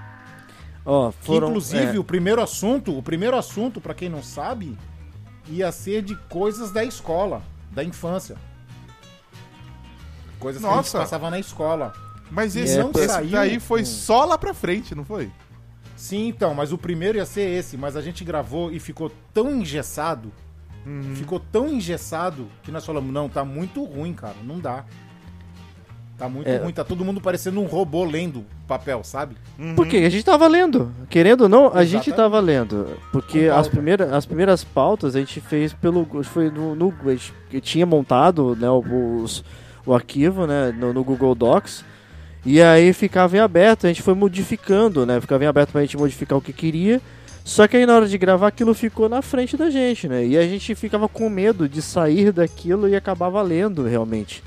Ó, 0.85 1.11
Que 1.11 1.17
foram, 1.25 1.47
inclusive 1.47 1.95
é, 1.95 1.99
o 1.99 2.03
primeiro 2.03 2.41
assunto, 2.41 2.95
o 2.95 3.01
primeiro 3.01 3.35
assunto, 3.37 3.81
pra 3.81 3.93
quem 3.95 4.07
não 4.09 4.21
sabe, 4.21 4.77
ia 5.47 5.71
ser 5.71 6.03
de 6.03 6.15
coisas 6.29 6.71
da 6.71 6.83
escola, 6.83 7.41
da 7.75 7.83
infância. 7.83 8.35
Coisas 10.39 10.61
que 10.61 10.67
a 10.67 10.71
Nossa. 10.71 10.83
gente 10.97 11.01
passava 11.03 11.29
na 11.29 11.39
escola. 11.39 11.93
Mas 12.31 12.55
esse, 12.55 12.77
não 12.79 12.89
esse 12.91 13.07
saiu- 13.07 13.31
daí 13.31 13.59
foi 13.59 13.81
Hum. 13.81 13.85
só 13.85 14.25
lá 14.25 14.37
pra 14.37 14.53
frente, 14.53 14.95
não 14.95 15.05
foi? 15.05 15.31
Sim, 15.95 16.27
então, 16.27 16.53
mas 16.53 16.71
o 16.73 16.77
primeiro 16.77 17.17
ia 17.17 17.25
ser 17.25 17.41
esse, 17.49 17.77
mas 17.77 17.95
a 17.95 18.01
gente 18.01 18.23
gravou 18.23 18.71
e 18.71 18.79
ficou 18.79 19.11
tão 19.33 19.49
engessado, 19.55 20.31
ficou 21.15 21.39
tão 21.39 21.67
engessado 21.69 22.47
que 22.63 22.71
nós 22.71 22.85
falamos, 22.85 23.13
não, 23.13 23.29
tá 23.29 23.45
muito 23.45 23.83
ruim, 23.83 24.13
cara, 24.13 24.35
não 24.43 24.59
dá. 24.59 24.83
Tá 26.17 26.29
muito 26.29 26.47
É. 26.47 26.57
ruim, 26.57 26.71
tá 26.71 26.83
todo 26.83 27.03
mundo 27.03 27.19
parecendo 27.19 27.59
um 27.59 27.65
robô 27.65 28.05
lendo 28.05 28.45
papel, 28.65 29.03
sabe? 29.03 29.35
Por 29.75 29.85
quê? 29.85 29.97
A 29.97 30.09
gente 30.09 30.23
tava 30.23 30.47
lendo. 30.47 30.89
Querendo 31.09 31.41
ou 31.41 31.49
não, 31.49 31.67
a 31.67 31.83
gente 31.83 32.09
Exatamente. 32.09 32.15
tava 32.15 32.39
lendo. 32.39 32.87
Porque 33.11 33.49
as 33.53 33.67
primeiras, 33.67 34.13
as 34.13 34.25
primeiras 34.25 34.63
pautas 34.63 35.15
a 35.15 35.19
gente 35.19 35.41
fez 35.41 35.73
pelo. 35.73 36.07
Foi 36.23 36.49
no. 36.49 36.73
no 36.73 36.93
a 37.05 37.09
gente 37.11 37.61
tinha 37.61 37.85
montado 37.85 38.55
né, 38.55 38.69
os, 38.69 39.43
o 39.85 39.93
arquivo 39.93 40.47
né, 40.47 40.73
no, 40.77 40.93
no 40.93 41.03
Google 41.03 41.35
Docs. 41.35 41.83
E 42.45 42.61
aí 42.61 42.93
ficava 42.93 43.35
em 43.35 43.39
aberto, 43.39 43.85
a 43.85 43.87
gente 43.89 44.03
foi 44.03 44.13
modificando, 44.13 45.05
né? 45.05 45.19
Ficava 45.19 45.43
em 45.43 45.47
aberto 45.47 45.71
pra 45.71 45.81
gente 45.81 45.97
modificar 45.97 46.37
o 46.37 46.41
que 46.41 46.53
queria. 46.53 47.01
Só 47.43 47.67
que 47.67 47.75
aí 47.75 47.85
na 47.85 47.95
hora 47.95 48.07
de 48.07 48.17
gravar 48.17 48.47
aquilo 48.47 48.73
ficou 48.73 49.09
na 49.09 49.21
frente 49.21 49.57
da 49.57 49.69
gente, 49.69 50.07
né? 50.07 50.25
E 50.25 50.37
a 50.37 50.47
gente 50.47 50.73
ficava 50.75 51.09
com 51.09 51.29
medo 51.29 51.67
de 51.67 51.81
sair 51.81 52.31
daquilo 52.31 52.87
e 52.87 52.95
acabava 52.95 53.41
lendo 53.41 53.83
realmente. 53.83 54.43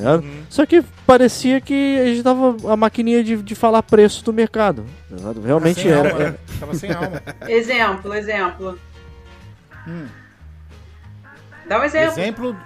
Né? 0.00 0.14
Uhum. 0.16 0.42
Só 0.48 0.64
que 0.66 0.82
parecia 1.06 1.60
que 1.60 1.98
a 2.00 2.04
gente 2.06 2.22
tava 2.22 2.56
a 2.72 2.76
maquininha 2.76 3.22
de, 3.24 3.36
de 3.36 3.54
falar 3.54 3.82
preço 3.82 4.24
do 4.24 4.32
mercado. 4.32 4.84
né? 5.10 5.18
Realmente 5.44 5.80
sem 5.80 5.90
era. 5.90 6.08
alma, 6.08 6.20
era- 6.22 6.30
né? 6.32 6.38
Tava 6.60 6.74
sem 6.74 6.90
alma. 6.92 7.22
Exemplo, 7.48 8.14
exemplo. 8.14 8.78
Hum. 9.86 10.06
Dá 11.68 11.80
um 11.80 11.84
exemplo. 11.84 12.12
Exemplo. 12.20 12.56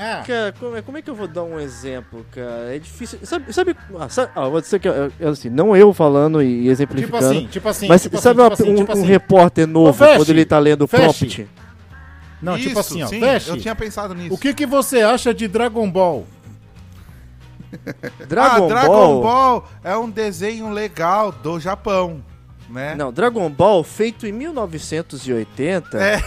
Ah, 0.00 0.22
Cara, 0.24 0.54
como 0.60 0.76
é, 0.76 0.82
como 0.82 0.96
é 0.98 1.02
que 1.02 1.10
eu 1.10 1.14
vou 1.14 1.26
dar 1.26 1.42
um 1.42 1.58
exemplo, 1.58 2.24
cara? 2.30 2.72
É 2.72 2.78
difícil. 2.78 3.18
Sabe, 3.24 3.52
sabe, 3.52 3.74
ah, 3.98 4.08
sabe 4.08 4.30
ah, 4.36 4.48
vou 4.48 4.60
dizer 4.60 4.78
que 4.78 4.88
assim, 5.26 5.50
não 5.50 5.76
eu 5.76 5.92
falando 5.92 6.40
e 6.40 6.58
tipo 6.58 6.70
exemplificando. 6.70 7.24
assim, 7.26 7.46
tipo 7.48 7.68
assim. 7.68 7.88
mas 7.88 8.02
tipo 8.02 8.16
sabe 8.18 8.40
assim, 8.40 8.44
uma- 8.44 8.50
tipo 8.50 8.62
assim, 8.62 8.72
um, 8.72 8.76
tipo 8.76 8.90
um 8.92 8.94
assim. 8.94 9.06
repórter 9.06 9.66
novo 9.66 9.92
Feche, 9.92 10.16
quando 10.18 10.30
ele 10.30 10.44
tá 10.44 10.56
lendo 10.60 10.82
o 10.82 10.88
prompt? 10.88 11.48
Não, 12.40 12.56
tipo 12.56 12.68
Isso, 12.70 12.78
assim, 12.78 13.02
ó, 13.02 13.06
sim, 13.08 13.18
feche. 13.18 13.50
eu 13.50 13.56
tinha 13.56 13.74
pensado 13.74 14.14
nisso. 14.14 14.32
O 14.32 14.38
que, 14.38 14.54
que 14.54 14.64
você 14.64 15.00
acha 15.02 15.34
de 15.34 15.48
Dragon 15.48 15.90
Ball? 15.90 16.24
Dragon, 18.28 18.64
ah, 18.64 18.68
Dragon 18.68 19.20
Ball. 19.20 19.22
Ball... 19.22 19.64
é 19.84 19.96
um 19.96 20.08
desenho 20.10 20.70
legal 20.70 21.30
do 21.32 21.58
Japão, 21.60 22.22
né? 22.70 22.94
Não, 22.96 23.12
Dragon 23.12 23.48
Ball, 23.50 23.82
feito 23.84 24.26
em 24.26 24.32
1980, 24.32 25.98
É. 25.98 26.20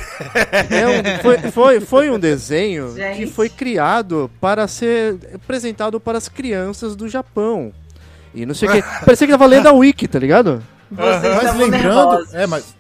é 0.70 0.88
um- 0.88 1.22
foi, 1.22 1.38
foi, 1.52 1.80
foi 1.80 2.10
um 2.12 2.20
desenho 2.20 2.94
Gente. 2.96 3.18
que 3.18 3.28
foi 3.28 3.50
criado 3.50 4.30
para 4.40 4.68
ser 4.68 5.18
apresentado 5.36 6.00
para 6.00 6.18
as 6.18 6.28
crianças 6.28 6.96
do 6.96 7.08
Japão. 7.10 7.72
E 8.34 8.46
não 8.46 8.54
sei 8.56 8.70
o 8.70 8.72
que. 8.72 8.82
Parecia 9.06 9.28
que 9.28 9.34
tava 9.34 9.46
lendo 9.46 9.68
a 9.68 9.72
Wiki, 9.74 10.08
tá 10.08 10.18
ligado? 10.20 10.64
Vocês 10.90 11.44
Mas 11.44 11.56
lembrando, 11.58 11.86
nervosos. 11.86 12.34
é, 12.34 12.48
mas, 12.48 12.76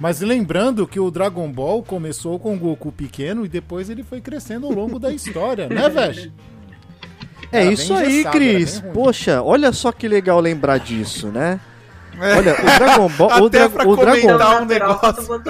mas 0.00 0.20
lembrando 0.20 0.86
que 0.86 0.98
o 0.98 1.10
Dragon 1.10 1.50
Ball 1.50 1.82
começou 1.82 2.38
com 2.38 2.54
o 2.54 2.58
Goku 2.58 2.90
pequeno 2.92 3.44
e 3.44 3.48
depois 3.48 3.88
ele 3.90 4.02
foi 4.02 4.20
crescendo 4.20 4.66
ao 4.66 4.72
longo 4.72 4.98
da 4.98 5.12
história, 5.12 5.68
né, 5.68 5.88
velho? 5.88 6.32
É 7.52 7.62
Era 7.62 7.72
isso 7.72 7.94
aí, 7.94 8.24
Cris. 8.24 8.82
Poxa, 8.94 9.42
olha 9.42 9.72
só 9.72 9.92
que 9.92 10.08
legal 10.08 10.40
lembrar 10.40 10.78
disso, 10.78 11.28
né? 11.28 11.60
É. 12.18 12.36
Olha, 12.36 12.54
o 12.54 12.78
Dragon 12.78 13.08
Ball. 13.08 13.42
o, 13.42 13.46
Até 13.46 13.68
Dra 13.68 13.88
o 13.88 13.96
Dragon 13.96 14.38
Tão 14.38 14.62
um 14.62 14.64
negócio. 14.64 15.42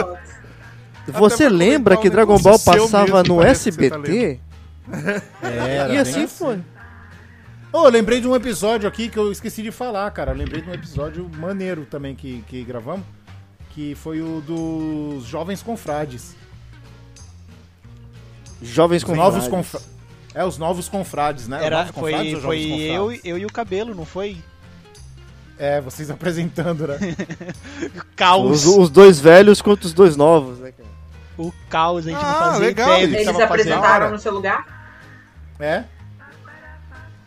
Você 1.09 1.49
lembra 1.49 1.97
que 1.97 2.09
um 2.09 2.11
Dragon 2.11 2.39
Ball 2.39 2.59
passava 2.59 3.23
mesmo, 3.23 3.35
no 3.35 3.37
você 3.37 3.43
tá 3.43 3.51
SBT? 3.51 4.41
Era 5.43 5.93
e 5.93 5.99
assim 5.99 6.21
bem 6.21 6.29
foi. 6.29 6.61
Oh, 7.73 7.87
eu 7.87 7.91
lembrei 7.91 8.21
de 8.21 8.29
um 8.29 8.37
episódio 8.37 8.89
aqui 8.89 9.09
que 9.09 9.19
eu 9.19 9.33
esqueci 9.33 9.63
de 9.63 9.73
falar, 9.73 10.11
cara. 10.11 10.31
Eu 10.31 10.37
lembrei 10.37 10.61
de 10.61 10.71
um 10.71 10.75
episódio 10.75 11.29
maneiro 11.39 11.87
também 11.87 12.15
que, 12.15 12.45
que 12.47 12.63
gravamos, 12.63 13.05
que 13.71 13.95
foi 13.97 14.21
o 14.21 14.41
dos 14.41 15.25
Jovens 15.25 15.63
Confrades. 15.63 16.37
Jovens 18.61 19.03
com 19.03 19.17
novos 19.17 19.49
confra... 19.49 19.81
É, 20.35 20.45
os 20.45 20.57
novos 20.59 20.89
confrades, 20.89 21.47
né? 21.49 21.59
Os 21.59 21.65
Era, 21.65 21.77
novos 21.79 21.91
confrades 21.93 22.33
foi 22.33 22.35
ou 22.35 22.41
foi 22.43 22.59
eu, 22.81 23.01
confrades? 23.03 23.25
eu 23.25 23.39
e 23.39 23.47
o 23.47 23.53
cabelo, 23.53 23.95
não 23.95 24.05
foi? 24.07 24.37
É, 25.59 25.81
vocês 25.81 26.09
apresentando, 26.11 26.87
né? 26.89 26.99
Caos. 28.17 28.65
Os, 28.67 28.79
os 28.79 28.91
dois 28.91 29.21
velhos 29.21 29.61
contra 29.61 29.87
os 29.87 29.93
dois 29.93 30.17
novos, 30.17 30.59
né, 30.59 30.73
cara? 30.73 30.89
O 31.39 31.51
caos, 31.69 32.07
a 32.07 32.11
gente 32.11 32.21
Ah, 32.23 32.27
não 32.31 32.39
fazia 32.41 32.67
legal, 32.67 33.01
ideia 33.03 33.23
Eles 33.23 33.41
apresentaram 33.41 34.11
no 34.11 34.19
seu 34.19 34.33
lugar? 34.35 34.67
É. 35.59 35.85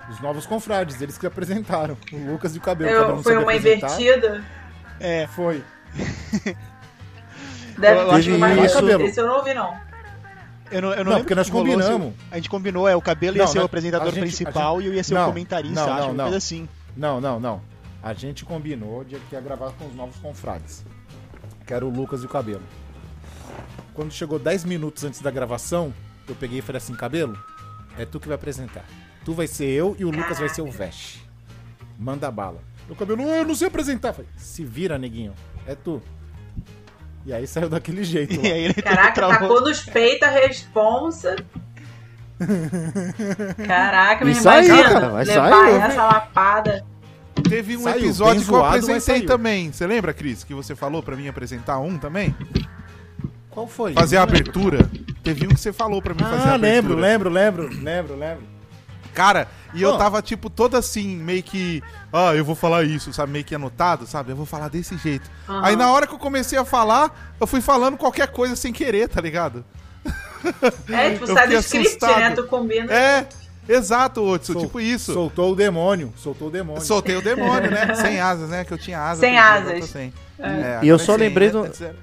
Os 0.10 0.20
novos 0.22 0.46
confrades, 0.46 1.02
eles 1.02 1.18
que 1.18 1.26
apresentaram. 1.26 1.98
O 2.14 2.32
Lucas 2.32 2.56
e 2.56 2.60
o 2.60 2.62
Cabelo. 2.62 2.92
Eu- 2.92 3.24
foi 3.24 3.34
uma 3.34 3.42
apresentar. 3.42 4.00
invertida? 4.00 4.44
É, 5.00 5.28
Foi. 5.28 5.64
Deve 7.78 8.06
ter 8.06 8.20
isso- 8.20 8.90
Esse 9.02 9.20
eu 9.20 9.28
não 9.28 9.38
ouvi, 9.38 9.54
não. 9.54 9.76
Eu 10.72 10.82
não, 10.82 10.94
eu 10.94 11.04
não, 11.04 11.12
Não, 11.14 11.20
porque 11.20 11.36
nós 11.36 11.48
rolou, 11.50 11.74
combinamos. 11.74 12.14
A 12.32 12.36
gente 12.38 12.50
combinou, 12.50 12.88
é, 12.88 12.96
o 12.96 13.02
cabelo 13.02 13.38
ia 13.38 13.44
Não, 13.44 13.48
ser 13.52 13.60
o 13.60 13.64
apresentador 13.64 14.12
gente- 14.12 14.22
principal 14.22 14.82
e 14.82 14.86
eu 14.88 14.94
ia 14.94 15.04
ser 15.04 15.14
não, 15.14 15.24
o 15.24 15.28
comentarista, 15.28 15.86
não, 15.86 15.94
acho, 15.94 16.14
não, 16.14 16.24
coisa 16.26 16.38
assim. 16.38 16.68
Não, 16.96 17.22
não, 17.22 17.40
não. 17.40 17.62
A 18.02 18.14
gente 18.14 18.46
combinou 18.46 19.04
de 19.04 19.16
que 19.16 19.36
ia 19.36 19.42
gravar 19.42 19.72
com 19.74 19.88
os 19.88 19.96
novos 19.96 20.16
confrades. 20.18 20.86
Que 21.66 21.74
era 21.74 21.86
o 21.86 21.90
Lucas 21.90 22.22
e 22.22 22.26
o 22.26 22.30
Cabelo. 22.30 22.62
Quando 23.94 24.12
chegou 24.12 24.38
10 24.38 24.66
minutos 24.66 25.04
antes 25.04 25.22
da 25.22 25.32
gravação, 25.32 25.94
eu 26.28 26.36
peguei 26.36 26.60
e 26.60 26.62
falei 26.62 26.78
assim, 26.78 26.94
Cabelo, 26.94 27.38
é 27.98 28.06
tu 28.06 28.20
que 28.20 28.28
vai 28.28 28.36
apresentar. 28.36 28.84
Tu 29.24 29.34
vai 29.34 29.48
ser 29.48 29.66
eu 29.66 29.96
e 29.98 30.06
o 30.06 30.12
Lucas 30.12 30.38
vai 30.38 30.50
ser 30.50 30.62
o 30.62 30.70
Vesh. 30.70 31.20
Manda 31.98 32.30
bala. 32.30 32.60
O 32.90 32.96
Cabelo, 32.96 33.24
"Ah, 33.24 33.38
eu 33.38 33.46
não 33.48 33.56
sei 33.56 33.68
apresentar. 33.68 34.14
Falei, 34.14 34.30
se 34.38 34.64
vira, 34.64 34.98
neguinho. 34.98 35.34
É 35.66 35.74
tu. 35.74 36.02
E 37.26 37.34
aí 37.34 37.48
saiu 37.48 37.68
daquele 37.70 38.04
jeito. 38.04 38.36
E 38.36 38.52
aí 38.52 38.66
ele 38.66 38.74
Caraca, 38.76 39.12
travou. 39.14 39.38
tacou 39.40 39.62
nos 39.62 39.82
peitos 39.82 40.28
a 40.28 40.32
responsa. 40.32 41.36
Caraca, 43.66 44.26
me 44.26 44.32
imagina 44.34 44.84
cara, 44.84 45.10
mas 45.10 45.28
levar 45.28 45.50
saiu. 45.50 45.76
essa 45.82 46.06
lapada. 46.06 46.86
Teve 47.50 47.78
um 47.78 47.82
Saiu, 47.82 47.98
episódio 48.06 48.42
que 48.44 48.50
eu 48.50 48.54
zoado, 48.56 48.68
apresentei 48.68 49.22
também. 49.22 49.72
Você 49.72 49.86
lembra, 49.86 50.14
Cris, 50.14 50.44
que 50.44 50.54
você 50.54 50.76
falou 50.76 51.04
pra 51.04 51.16
mim 51.16 51.28
apresentar 51.28 51.80
um 51.80 51.98
também? 51.98 52.36
Qual 53.50 53.68
foi? 53.68 53.94
Fazer 53.94 54.18
a 54.18 54.24
abertura. 54.24 54.90
Teve 55.24 55.46
um 55.46 55.50
que 55.50 55.60
você 55.60 55.72
falou 55.74 56.02
pra 56.02 56.14
mim 56.14 56.20
fazer 56.22 56.48
a 56.50 56.52
Ah, 56.52 56.56
abertura. 56.56 56.96
lembro, 56.96 57.30
lembro, 57.30 57.30
lembro, 57.30 57.70
lembro, 57.84 58.16
lembro. 58.16 58.44
Cara, 59.16 59.48
e 59.74 59.82
eu 59.82 59.94
Bom. 59.94 59.98
tava, 59.98 60.22
tipo, 60.22 60.50
todo 60.50 60.76
assim, 60.78 61.16
meio 61.16 61.42
que. 61.42 61.82
Ah, 62.14 62.36
eu 62.36 62.44
vou 62.46 62.54
falar 62.56 62.84
isso, 62.84 63.12
sabe? 63.14 63.32
Meio 63.32 63.46
que 63.46 63.56
anotado, 63.56 64.06
sabe? 64.06 64.32
Eu 64.32 64.36
vou 64.36 64.46
falar 64.46 64.68
desse 64.70 64.98
jeito. 64.98 65.30
Aham. 65.50 65.62
Aí 65.66 65.76
na 65.76 65.90
hora 65.92 66.06
que 66.06 66.14
eu 66.14 66.20
comecei 66.20 66.60
a 66.60 66.66
falar, 66.66 67.34
eu 67.40 67.48
fui 67.48 67.62
falando 67.62 67.98
qualquer 67.98 68.28
coisa 68.28 68.56
sem 68.56 68.72
querer, 68.74 69.08
tá 69.10 69.20
ligado? 69.22 69.64
É, 70.92 71.12
tipo, 71.16 71.26
Eu 71.26 71.34
sai 71.34 71.48
do 71.48 71.54
script, 71.56 71.88
assustado. 71.88 72.20
né? 72.20 72.32
Tu 72.32 72.44
combina. 72.46 72.94
É, 72.94 73.28
exato, 73.68 74.22
Otso, 74.24 74.54
Sol- 74.54 74.62
tipo 74.62 74.80
isso. 74.80 75.14
Soltou 75.14 75.54
o 75.54 75.56
demônio, 75.56 76.14
soltou 76.18 76.50
o 76.50 76.52
demônio. 76.52 76.82
Soltei 76.82 77.16
o 77.16 77.22
demônio, 77.22 77.72
né? 77.72 77.96
Sem 77.96 78.20
asas, 78.20 78.50
né? 78.50 78.64
Que 78.64 78.74
eu 78.74 78.78
tinha 78.78 79.00
asas. 79.00 79.20
Sem 79.22 79.38
asas. 79.40 79.86
sem. 79.90 80.14
É. 80.38 80.48
É, 80.48 80.80
E 80.84 80.88
eu 80.88 81.00
só 81.00 81.16
lembrei 81.16 81.48
né? 81.52 81.54
do- 81.54 81.96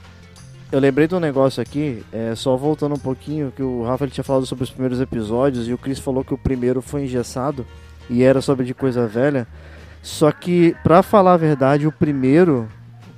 Eu 0.73 0.81
lembrei 0.81 1.07
de 1.07 1.15
um 1.15 1.21
negócio 1.21 1.63
aqui, 1.63 2.03
é, 2.11 2.35
só 2.35 2.57
voltando 2.57 2.95
um 2.95 2.99
pouquinho, 2.99 3.53
que 3.55 3.63
o 3.63 3.85
Rafa 3.85 4.05
ele 4.05 4.11
tinha 4.11 4.25
falado 4.25 4.47
sobre 4.47 4.65
os 4.65 4.71
primeiros 4.71 5.01
episódios 5.01 5.69
e 5.69 5.73
o 5.75 5.79
Chris 5.79 5.99
falou 5.99 6.25
que 6.25 6.33
o 6.33 6.39
primeiro 6.39 6.81
foi 6.81 7.05
engessado 7.05 7.67
e 8.09 8.23
era 8.23 8.41
sobre 8.41 8.65
de 8.65 8.73
coisa 8.73 9.07
velha. 9.07 9.47
Só 10.03 10.33
que, 10.33 10.75
pra 10.83 11.03
falar 11.03 11.35
a 11.35 11.37
verdade, 11.37 11.87
o 11.87 11.93
primeiro, 11.93 12.67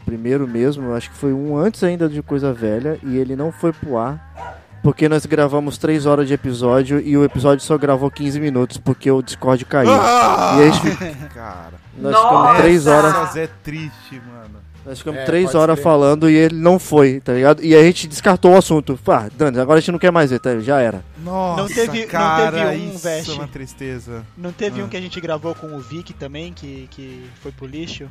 o 0.02 0.04
primeiro 0.04 0.48
mesmo, 0.48 0.86
eu 0.88 0.94
acho 0.96 1.10
que 1.10 1.16
foi 1.16 1.32
um 1.32 1.56
antes 1.56 1.82
ainda 1.84 2.08
de 2.08 2.20
coisa 2.22 2.52
velha 2.52 2.98
e 3.04 3.16
ele 3.16 3.36
não 3.36 3.52
foi 3.52 3.72
pro 3.72 3.96
ar. 3.96 4.34
Porque 4.82 5.08
nós 5.08 5.24
gravamos 5.24 5.78
3 5.78 6.04
horas 6.06 6.26
de 6.28 6.34
episódio 6.34 7.00
e 7.00 7.16
o 7.16 7.24
episódio 7.24 7.64
só 7.64 7.78
gravou 7.78 8.10
15 8.10 8.38
minutos 8.38 8.76
porque 8.78 9.10
o 9.10 9.22
Discord 9.22 9.64
caiu. 9.64 9.90
Ah! 9.92 10.56
E 10.58 10.62
aí 10.62 10.68
a 10.68 10.72
gente- 10.72 11.14
Cara. 11.32 11.72
nós 11.96 12.14
ficamos 12.16 12.56
3 12.58 12.86
horas. 12.88 13.14
Essas 13.14 13.36
é 13.36 13.48
triste, 13.62 14.20
mano. 14.26 14.63
Nós 14.84 14.98
ficamos 14.98 15.20
É, 15.20 15.24
três 15.24 15.54
horas 15.54 15.76
crer. 15.76 15.82
falando 15.84 16.28
e 16.28 16.34
ele 16.34 16.56
não 16.56 16.78
foi, 16.78 17.18
tá 17.20 17.32
ligado? 17.32 17.64
E 17.64 17.74
a 17.74 17.82
gente 17.82 18.06
descartou 18.06 18.52
o 18.52 18.56
assunto. 18.56 18.98
Ah, 19.06 19.30
Dani, 19.34 19.58
agora 19.58 19.78
a 19.78 19.80
gente 19.80 19.92
não 19.92 19.98
quer 19.98 20.10
mais 20.12 20.30
ver, 20.30 20.40
tá? 20.40 20.58
já 20.60 20.78
era. 20.80 21.02
Nossa, 21.22 21.62
Não 21.62 21.68
teve- 21.68 22.00
não 22.02 22.08
cara, 22.08 22.70
teve 22.70 22.82
um, 22.82 22.90
isso 22.90 22.98
Veste. 22.98 23.30
é 23.30 23.34
uma 23.34 23.48
tristeza. 23.48 24.26
Não 24.36 24.52
teve 24.52 24.80
Ah. 24.80 24.84
um 24.84 24.88
que 24.88 24.96
a 24.96 25.00
gente 25.00 25.18
gravou 25.20 25.54
com 25.54 25.68
o 25.74 25.80
Vic 25.80 26.12
também, 26.12 26.52
que, 26.52 26.86
que 26.90 27.24
foi 27.42 27.50
pro 27.50 27.66
lixo? 27.66 28.08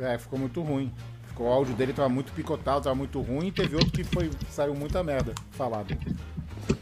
É, 0.00 0.16
ficou 0.18 0.38
muito 0.38 0.62
ruim. 0.62 0.92
Ficou, 1.28 1.48
o 1.48 1.52
áudio 1.52 1.74
dele 1.74 1.92
tava 1.92 2.08
muito 2.08 2.32
picotado, 2.32 2.82
tava 2.84 2.94
muito 2.94 3.20
ruim. 3.20 3.48
E 3.48 3.52
teve 3.52 3.74
outro 3.74 3.90
que 3.90 4.04
foi, 4.04 4.30
saiu 4.50 4.74
muita 4.74 5.02
merda 5.02 5.32
falado. 5.50 5.96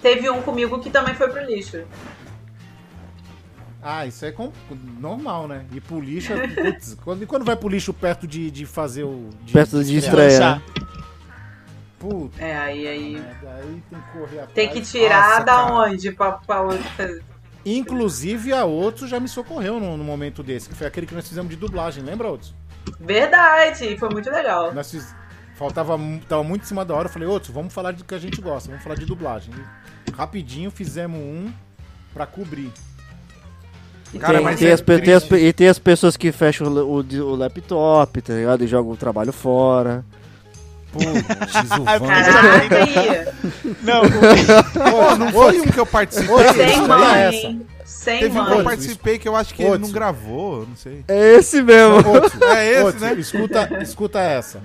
Teve 0.03 0.29
um 0.29 0.43
comigo 0.43 0.79
que 0.81 0.91
também 0.91 1.15
foi 1.15 1.29
pro 1.29 1.43
lixo. 1.45 1.83
Ah, 3.83 4.07
isso 4.07 4.25
é 4.25 4.33
com- 4.33 4.53
normal, 4.99 5.47
né? 5.47 5.65
E 5.73 5.81
pro 5.81 6.01
lixo, 6.01 6.33
é- 6.33 6.49
putz, 6.49 6.95
quando, 7.05 7.23
e 7.23 7.27
quando 7.27 7.45
vai 7.45 7.57
pro 7.57 7.69
lixo 7.69 7.93
perto 7.95 8.27
de, 8.27 8.51
de 8.51 8.67
fazer 8.67 9.05
o. 9.05 9.31
De, 9.45 9.53
Perto 9.53 9.83
de 9.85 9.97
estrear? 9.97 10.27
estreia, 10.29 10.51
né? 10.57 10.63
Putz, 11.99 12.39
É, 12.41 12.57
aí, 12.57 12.87
aí. 12.87 13.17
aí 13.47 13.83
tem 13.91 14.01
que 14.01 14.13
correr 14.13 14.39
atrás. 14.41 14.53
Tem 14.55 14.69
que 14.69 14.81
tirar 14.83 15.29
Nossa, 15.31 15.45
da 15.45 15.53
cara. 15.55 15.73
onde 15.75 16.13
pra, 16.13 16.33
pra 16.33 16.61
outra. 16.63 17.21
Inclusive, 17.67 18.53
a 18.53 18.65
Outro 18.65 19.07
já 19.07 19.19
me 19.21 19.29
socorreu 19.29 19.81
no, 19.81 19.97
no 19.97 20.05
momento 20.05 20.43
desse, 20.43 20.69
que 20.69 20.75
foi 20.75 20.87
aquele 20.87 21.07
que 21.07 21.15
nós 21.15 21.29
fizemos 21.29 21.51
de 21.51 21.57
dublagem, 21.57 22.03
lembra, 22.05 22.29
Outro? 22.29 22.51
Verdade, 23.01 23.97
foi 23.99 24.09
muito 24.11 24.31
legal. 24.31 24.73
Nós 24.73 24.91
fiz... 24.91 25.15
Faltava, 25.57 25.99
tava 26.29 26.45
muito 26.45 26.63
em 26.63 26.67
cima 26.67 26.85
da 26.85 26.95
hora, 26.95 27.09
eu 27.09 27.13
falei, 27.13 27.27
Outro, 27.29 27.53
vamos 27.53 27.75
falar 27.75 27.93
do 27.93 28.05
que 28.05 28.15
a 28.15 28.19
gente 28.19 28.41
gosta, 28.41 28.69
vamos 28.71 28.83
falar 28.83 28.95
de 28.95 29.05
dublagem. 29.05 29.53
E 30.07 30.11
rapidinho 30.13 30.71
fizemos 30.71 31.19
um 31.21 31.53
pra 32.15 32.27
cobrir. 32.27 32.73
E 34.15 34.19
Cara, 34.19 34.35
tem, 34.35 34.45
mas 34.45 34.59
tem 34.59 34.69
é 34.69 34.73
as, 34.73 34.81
pe- 34.81 34.99
tem 35.01 35.15
as 35.15 35.31
e 35.31 35.53
tem 35.53 35.69
as 35.69 35.79
pessoas 35.79 36.17
que 36.17 36.33
fecham 36.33 36.67
o, 36.69 37.01
o, 37.01 37.03
o 37.03 37.37
laptop, 37.37 38.23
tá 38.23 38.33
ligado? 38.33 38.65
E 38.65 38.67
jogam 38.67 38.93
o 38.93 38.97
trabalho 38.97 39.33
fora. 39.33 40.05
O 40.95 40.99
Ah. 41.87 42.01
Caraca. 42.01 43.35
Não, 43.83 44.03
Pô, 44.03 45.17
não 45.17 45.33
foi 45.33 45.61
um 45.61 45.65
que 45.67 45.79
eu 45.79 45.87
participei? 45.87 46.37
Sem 46.55 46.87
mãe, 46.89 47.21
é 47.23 47.31
hein? 47.35 47.67
Sem 47.85 48.21
Teve 48.21 48.39
um 48.39 48.45
que 48.47 48.53
eu 48.53 48.65
participei 48.65 49.19
que 49.19 49.29
eu 49.29 49.37
acho 49.37 49.53
que 49.55 49.63
ele 49.63 49.79
não 49.79 49.91
gravou, 49.91 50.67
não 50.67 50.77
sei. 50.77 51.05
É 51.09 51.37
esse 51.37 51.63
mesmo. 51.63 51.97
Outro, 52.09 52.43
É 52.45 52.73
esse, 52.73 52.83
outro, 52.83 53.01
né? 53.01 53.15
Escuta, 53.15 53.83
escuta 53.83 54.19
essa. 54.21 54.63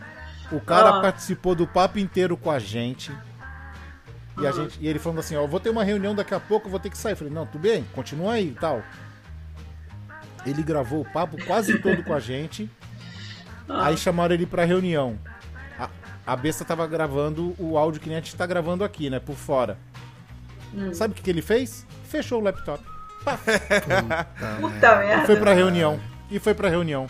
O 0.51 0.59
cara 0.59 1.01
participou 1.01 1.55
do 1.55 1.65
papo 1.67 1.99
inteiro 1.99 2.37
com 2.37 2.51
a 2.51 2.59
gente. 2.59 3.11
E, 4.39 4.47
a 4.47 4.51
gente, 4.51 4.77
e 4.81 4.87
ele 4.87 4.97
falando 4.99 5.19
assim, 5.19 5.35
ó, 5.35 5.45
vou 5.45 5.59
ter 5.59 5.69
uma 5.69 5.83
reunião 5.83 6.15
daqui 6.15 6.33
a 6.33 6.39
pouco, 6.39 6.67
eu 6.67 6.71
vou 6.71 6.79
ter 6.79 6.89
que 6.89 6.97
sair. 6.97 7.13
Eu 7.13 7.17
falei, 7.17 7.33
não, 7.33 7.45
tudo 7.45 7.61
bem, 7.61 7.85
continua 7.93 8.33
aí 8.33 8.47
e 8.47 8.57
tal. 8.59 8.81
Ele 10.45 10.61
gravou 10.63 11.01
o 11.01 11.05
papo 11.11 11.37
quase 11.45 11.79
todo 11.79 12.03
com 12.03 12.13
a 12.13 12.19
gente. 12.19 12.69
Aí 13.69 13.95
chamaram 13.97 14.33
ele 14.35 14.45
pra 14.45 14.65
reunião. 14.65 15.17
A, 15.79 15.89
a 16.27 16.35
besta 16.35 16.65
tava 16.65 16.85
gravando 16.85 17.55
o 17.57 17.77
áudio 17.77 18.01
que 18.01 18.09
nem 18.09 18.17
a 18.17 18.21
gente 18.21 18.35
tá 18.35 18.45
gravando 18.45 18.83
aqui, 18.83 19.09
né? 19.09 19.19
Por 19.19 19.35
fora. 19.35 19.77
Sabe 20.93 21.13
o 21.13 21.15
que, 21.15 21.21
que 21.21 21.29
ele 21.29 21.41
fez? 21.41 21.85
Fechou 22.03 22.41
o 22.41 22.43
laptop. 22.43 22.83
Puta 24.59 24.87
E 24.93 24.97
merda. 25.07 25.25
foi 25.25 25.35
pra 25.37 25.53
reunião. 25.53 25.99
E 26.29 26.39
foi 26.39 26.53
pra 26.53 26.69
reunião. 26.69 27.07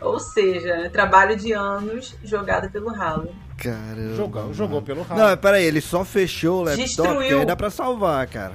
Ou 0.00 0.18
seja, 0.18 0.90
trabalho 0.90 1.36
de 1.36 1.52
anos 1.52 2.16
jogado 2.24 2.68
pelo 2.70 2.90
ralo. 2.92 3.32
Caramba. 3.56 4.16
Jogou, 4.16 4.52
jogou 4.52 4.82
pelo 4.82 5.02
ralo. 5.02 5.20
Não, 5.20 5.36
peraí, 5.36 5.64
ele 5.64 5.80
só 5.80 6.04
fechou 6.04 6.60
o 6.60 6.64
laptop, 6.64 6.84
Destruiu. 6.86 7.38
aí 7.40 7.46
dá 7.46 7.54
pra 7.54 7.70
salvar, 7.70 8.26
cara. 8.26 8.54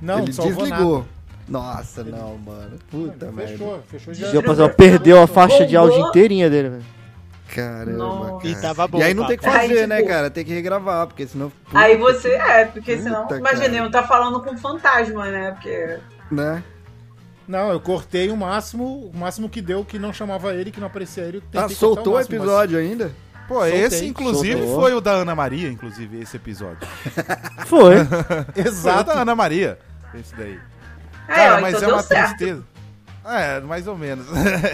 Não, 0.00 0.20
ele 0.20 0.32
salvou 0.32 0.64
desligou. 0.64 0.98
nada. 1.00 1.17
Nossa, 1.48 2.04
não, 2.04 2.36
mano. 2.38 2.78
Puta 2.90 3.32
merda. 3.32 3.52
Fechou, 3.52 3.82
fechou 3.90 4.14
já. 4.14 4.30
Deu 4.30 4.42
pra- 4.42 4.68
perdeu 4.68 5.22
a 5.22 5.26
faixa 5.26 5.64
de 5.66 5.76
áudio 5.76 5.98
inteirinha 6.08 6.50
dele, 6.50 6.68
velho. 6.70 6.84
Caramba, 7.54 7.96
Nossa. 7.96 8.46
E 8.46 8.50
cara. 8.54 8.62
tava 8.62 8.86
bom. 8.88 8.98
E 8.98 9.02
aí 9.02 9.14
não 9.14 9.24
o 9.24 9.26
tem 9.26 9.38
que 9.38 9.44
fazer, 9.44 9.78
Aí, 9.80 9.86
né, 9.86 9.96
tipo- 9.96 10.08
cara? 10.08 10.30
Tem 10.30 10.44
que 10.44 10.52
regravar, 10.52 11.06
porque 11.06 11.26
senão... 11.26 11.50
Aí 11.72 11.96
você 11.96 12.32
é, 12.32 12.66
porque 12.66 12.98
senão. 13.00 13.22
Puta, 13.22 13.36
Imagina, 13.38 13.64
cara. 13.70 13.76
eu 13.78 13.90
tá 13.90 14.02
falando 14.02 14.42
com 14.42 14.56
fantasma, 14.58 15.26
né? 15.30 15.52
Porque. 15.52 15.98
Né? 16.30 16.62
Não, 17.48 17.72
eu 17.72 17.80
cortei 17.80 18.30
o 18.30 18.36
máximo, 18.36 19.10
o 19.14 19.16
máximo 19.16 19.48
que 19.48 19.62
deu, 19.62 19.82
que 19.82 19.98
não 19.98 20.12
chamava 20.12 20.52
ele, 20.52 20.70
que 20.70 20.78
não 20.78 20.88
aparecia 20.88 21.24
ele. 21.24 21.42
Ah, 21.54 21.66
soltou 21.70 22.12
o 22.12 22.16
máximo, 22.16 22.36
mas- 22.38 22.46
episódio 22.46 22.78
ainda? 22.78 23.10
Pô, 23.48 23.54
Soltei, 23.60 23.80
esse 23.80 24.04
inclusive 24.04 24.58
soltou. 24.60 24.80
foi 24.82 24.92
o 24.92 25.00
da 25.00 25.12
Ana 25.12 25.34
Maria, 25.34 25.70
inclusive, 25.70 26.20
esse 26.20 26.36
episódio. 26.36 26.86
Foi. 27.64 27.94
Foi 28.04 28.62
o 28.62 28.68
Exato. 28.68 29.04
da 29.14 29.22
Ana 29.22 29.34
Maria, 29.34 29.78
esse 30.14 30.36
daí. 30.36 30.58
É, 31.28 31.34
Cara, 31.34 31.58
ó, 31.58 31.60
mas 31.60 31.74
então 31.76 31.90
é 31.90 31.92
uma 31.92 32.02
certo. 32.02 32.28
tristeza. 32.36 32.64
É, 33.24 33.60
mais 33.60 33.86
ou 33.86 33.96
menos. 33.98 34.26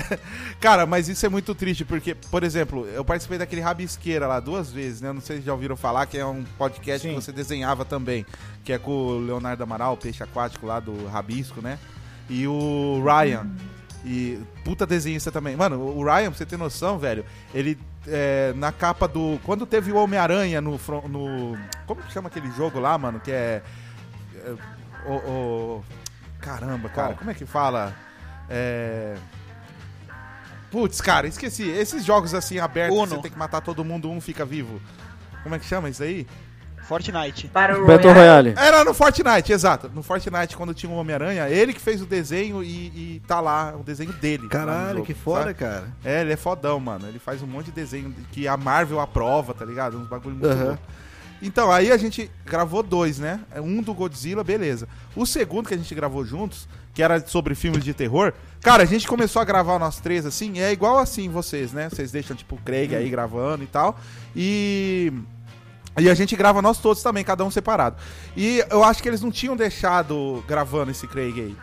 Cara, 0.60 0.86
mas 0.86 1.08
isso 1.08 1.26
é 1.26 1.28
muito 1.28 1.54
triste, 1.56 1.84
porque, 1.84 2.14
por 2.14 2.44
exemplo, 2.44 2.86
eu 2.86 3.04
participei 3.04 3.36
daquele 3.36 3.60
Rabisqueira 3.60 4.28
lá 4.28 4.38
duas 4.38 4.70
vezes, 4.70 5.00
né? 5.00 5.12
Não 5.12 5.20
sei 5.20 5.38
se 5.38 5.42
já 5.46 5.52
ouviram 5.52 5.76
falar, 5.76 6.06
que 6.06 6.16
é 6.16 6.24
um 6.24 6.44
podcast 6.56 7.06
Sim. 7.06 7.14
que 7.14 7.20
você 7.20 7.32
desenhava 7.32 7.84
também, 7.84 8.24
que 8.64 8.72
é 8.72 8.78
com 8.78 8.92
o 8.92 9.18
Leonardo 9.18 9.62
Amaral, 9.64 9.94
o 9.94 9.96
peixe 9.96 10.22
aquático 10.22 10.66
lá 10.66 10.78
do 10.78 11.06
Rabisco, 11.08 11.60
né? 11.60 11.78
E 12.30 12.46
o 12.46 13.02
Ryan. 13.04 13.46
E 14.04 14.38
puta 14.64 14.86
desenhista 14.86 15.32
também. 15.32 15.56
Mano, 15.56 15.80
o 15.80 16.04
Ryan, 16.04 16.28
pra 16.30 16.38
você 16.38 16.46
ter 16.46 16.58
noção, 16.58 16.98
velho, 16.98 17.24
ele 17.52 17.76
é, 18.06 18.52
na 18.54 18.70
capa 18.70 19.08
do. 19.08 19.40
Quando 19.42 19.66
teve 19.66 19.90
o 19.90 19.96
Homem-Aranha 19.96 20.60
no, 20.60 20.78
no. 21.08 21.58
Como 21.86 22.02
que 22.02 22.12
chama 22.12 22.28
aquele 22.28 22.50
jogo 22.52 22.78
lá, 22.78 22.96
mano? 22.98 23.18
Que 23.18 23.32
é. 23.32 23.62
é, 24.36 24.54
o, 25.06 25.12
o- 25.14 25.84
Caramba, 26.44 26.88
cara, 26.90 27.08
Qual? 27.08 27.18
como 27.18 27.30
é 27.30 27.34
que 27.34 27.46
fala? 27.46 27.94
É. 28.50 29.16
Putz, 30.70 31.00
cara, 31.00 31.26
esqueci. 31.26 31.68
Esses 31.68 32.04
jogos 32.04 32.34
assim 32.34 32.58
abertos, 32.58 32.94
que 32.96 33.02
Uno. 33.02 33.16
você 33.16 33.22
tem 33.22 33.30
que 33.30 33.38
matar 33.38 33.60
todo 33.60 33.84
mundo, 33.84 34.10
um 34.10 34.20
fica 34.20 34.44
vivo. 34.44 34.80
Como 35.42 35.54
é 35.54 35.58
que 35.58 35.64
chama 35.64 35.88
isso 35.88 36.02
aí? 36.02 36.26
Fortnite. 36.82 37.48
Para 37.48 37.82
o 37.82 37.86
Battle 37.86 38.12
Royale. 38.12 38.50
Royale. 38.50 38.68
Era 38.68 38.84
no 38.84 38.92
Fortnite, 38.92 39.52
exato. 39.52 39.90
No 39.94 40.02
Fortnite, 40.02 40.54
quando 40.54 40.74
tinha 40.74 40.92
o 40.92 40.96
Homem-Aranha, 40.96 41.48
ele 41.48 41.72
que 41.72 41.80
fez 41.80 42.02
o 42.02 42.06
desenho 42.06 42.62
e, 42.62 43.16
e 43.16 43.22
tá 43.26 43.40
lá, 43.40 43.74
o 43.74 43.82
desenho 43.82 44.12
dele. 44.12 44.48
Caralho, 44.48 44.96
jogo, 44.96 45.06
que 45.06 45.14
foda, 45.14 45.44
sabe? 45.44 45.54
cara. 45.54 45.84
É, 46.04 46.20
ele 46.20 46.34
é 46.34 46.36
fodão, 46.36 46.78
mano. 46.78 47.08
Ele 47.08 47.18
faz 47.18 47.42
um 47.42 47.46
monte 47.46 47.66
de 47.66 47.72
desenho 47.72 48.14
que 48.32 48.46
a 48.46 48.56
Marvel 48.56 49.00
aprova, 49.00 49.54
tá 49.54 49.64
ligado? 49.64 49.96
Uns 49.96 50.06
bagulho 50.06 50.36
muito 50.36 50.62
louco. 50.62 50.82
Então, 51.42 51.70
aí 51.70 51.92
a 51.92 51.96
gente 51.96 52.30
gravou 52.44 52.82
dois, 52.82 53.18
né? 53.18 53.40
Um 53.56 53.82
do 53.82 53.92
Godzilla, 53.92 54.42
beleza. 54.42 54.88
O 55.14 55.26
segundo 55.26 55.68
que 55.68 55.74
a 55.74 55.76
gente 55.76 55.94
gravou 55.94 56.24
juntos, 56.24 56.66
que 56.94 57.02
era 57.02 57.24
sobre 57.26 57.54
filmes 57.54 57.84
de 57.84 57.92
terror, 57.92 58.32
cara, 58.62 58.82
a 58.82 58.86
gente 58.86 59.06
começou 59.06 59.42
a 59.42 59.44
gravar 59.44 59.78
nós 59.78 60.00
três 60.00 60.24
assim, 60.24 60.60
é 60.60 60.72
igual 60.72 60.98
assim 60.98 61.28
vocês, 61.28 61.72
né? 61.72 61.88
Vocês 61.90 62.10
deixam, 62.10 62.36
tipo, 62.36 62.54
o 62.54 62.58
Craig 62.58 62.94
aí 62.94 63.08
gravando 63.10 63.62
e 63.62 63.66
tal. 63.66 63.98
E. 64.34 65.12
E 65.96 66.10
a 66.10 66.14
gente 66.14 66.34
grava 66.34 66.60
nós 66.60 66.78
todos 66.78 67.02
também, 67.04 67.22
cada 67.22 67.44
um 67.44 67.50
separado. 67.52 67.96
E 68.36 68.64
eu 68.68 68.82
acho 68.82 69.00
que 69.00 69.08
eles 69.08 69.20
não 69.20 69.30
tinham 69.30 69.54
deixado 69.54 70.42
gravando 70.48 70.90
esse 70.90 71.06
Craig 71.06 71.40
aí. 71.40 71.56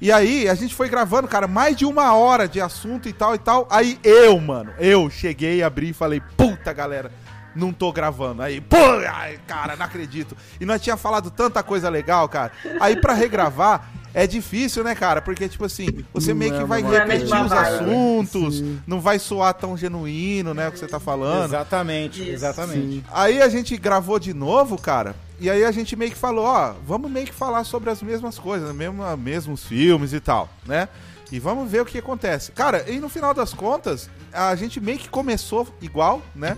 E 0.00 0.12
aí, 0.12 0.48
a 0.48 0.54
gente 0.54 0.74
foi 0.74 0.88
gravando, 0.88 1.26
cara, 1.26 1.48
mais 1.48 1.76
de 1.76 1.84
uma 1.84 2.14
hora 2.14 2.48
de 2.48 2.60
assunto 2.60 3.08
e 3.08 3.12
tal 3.12 3.34
e 3.34 3.38
tal. 3.38 3.66
Aí 3.68 3.98
eu, 4.02 4.38
mano, 4.40 4.72
eu 4.78 5.10
cheguei, 5.10 5.62
abri 5.62 5.90
e 5.90 5.92
falei, 5.92 6.20
puta 6.36 6.72
galera, 6.72 7.10
não 7.54 7.72
tô 7.72 7.92
gravando. 7.92 8.42
Aí, 8.42 8.60
pô, 8.60 8.76
ai, 9.10 9.38
cara, 9.46 9.76
não 9.76 9.84
acredito. 9.84 10.36
E 10.60 10.64
nós 10.64 10.80
tinha 10.80 10.96
falado 10.96 11.30
tanta 11.30 11.62
coisa 11.62 11.88
legal, 11.88 12.28
cara. 12.28 12.52
Aí 12.80 12.96
pra 12.96 13.14
regravar 13.14 13.90
é 14.14 14.26
difícil, 14.26 14.82
né, 14.82 14.94
cara? 14.94 15.20
Porque, 15.20 15.48
tipo 15.48 15.64
assim, 15.64 16.04
você 16.12 16.30
Não 16.30 16.38
meio 16.38 16.54
é 16.54 16.58
que 16.58 16.64
vai 16.64 16.82
mesma 16.82 16.98
repetir 16.98 17.44
os 17.44 17.52
é 17.52 17.56
assuntos, 17.56 18.64
não 18.86 19.00
vai 19.00 19.18
soar 19.18 19.54
tão 19.54 19.76
genuíno, 19.76 20.54
né, 20.54 20.68
o 20.68 20.72
que 20.72 20.78
você 20.78 20.88
tá 20.88 20.98
falando. 20.98 21.44
Exatamente, 21.44 22.22
Isso. 22.22 22.32
exatamente. 22.32 23.04
Aí 23.12 23.40
a 23.40 23.48
gente 23.48 23.76
gravou 23.76 24.18
de 24.18 24.32
novo, 24.32 24.80
cara, 24.80 25.14
e 25.38 25.48
aí 25.48 25.64
a 25.64 25.70
gente 25.70 25.94
meio 25.94 26.10
que 26.10 26.16
falou, 26.16 26.46
ó, 26.46 26.74
vamos 26.84 27.10
meio 27.10 27.26
que 27.26 27.34
falar 27.34 27.64
sobre 27.64 27.90
as 27.90 28.02
mesmas 28.02 28.38
coisas, 28.38 28.74
mesmo, 28.74 29.04
mesmos 29.16 29.64
filmes 29.64 30.12
e 30.12 30.20
tal, 30.20 30.48
né? 30.66 30.88
E 31.30 31.38
vamos 31.38 31.70
ver 31.70 31.82
o 31.82 31.84
que 31.84 31.98
acontece. 31.98 32.52
Cara, 32.52 32.90
e 32.90 32.98
no 32.98 33.08
final 33.08 33.34
das 33.34 33.52
contas, 33.52 34.08
a 34.32 34.54
gente 34.56 34.80
meio 34.80 34.98
que 34.98 35.08
começou 35.08 35.68
igual, 35.80 36.22
né? 36.34 36.56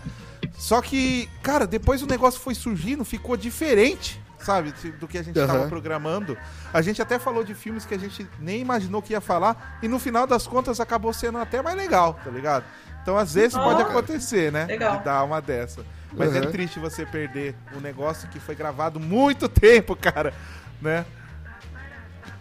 Só 0.60 0.82
que, 0.82 1.26
cara, 1.42 1.66
depois 1.66 2.02
o 2.02 2.06
negócio 2.06 2.38
foi 2.38 2.54
surgindo, 2.54 3.02
ficou 3.02 3.34
diferente, 3.34 4.20
sabe? 4.38 4.72
Do 5.00 5.08
que 5.08 5.16
a 5.16 5.22
gente 5.22 5.38
Aham. 5.38 5.46
tava 5.46 5.68
programando. 5.68 6.36
A 6.72 6.82
gente 6.82 7.00
até 7.00 7.18
falou 7.18 7.42
de 7.42 7.54
filmes 7.54 7.86
que 7.86 7.94
a 7.94 7.98
gente 7.98 8.28
nem 8.38 8.60
imaginou 8.60 9.00
que 9.00 9.14
ia 9.14 9.22
falar, 9.22 9.78
e 9.82 9.88
no 9.88 9.98
final 9.98 10.26
das 10.26 10.46
contas 10.46 10.78
acabou 10.78 11.14
sendo 11.14 11.38
até 11.38 11.62
mais 11.62 11.74
legal, 11.78 12.20
tá 12.22 12.30
ligado? 12.30 12.64
Então, 13.02 13.16
às 13.16 13.32
vezes 13.32 13.56
Ah, 13.56 13.60
pode 13.62 13.80
acontecer, 13.80 14.52
né? 14.52 14.66
legal. 14.66 14.98
De 14.98 15.04
dar 15.04 15.24
uma 15.24 15.40
dessa. 15.40 15.82
Mas 16.12 16.34
é 16.36 16.40
Uhum. 16.40 16.50
triste 16.50 16.78
você 16.78 17.06
perder 17.06 17.54
um 17.74 17.80
negócio 17.80 18.28
que 18.28 18.38
foi 18.38 18.54
gravado 18.54 19.00
muito 19.00 19.48
tempo, 19.48 19.96
cara, 19.96 20.34
né? 20.82 21.06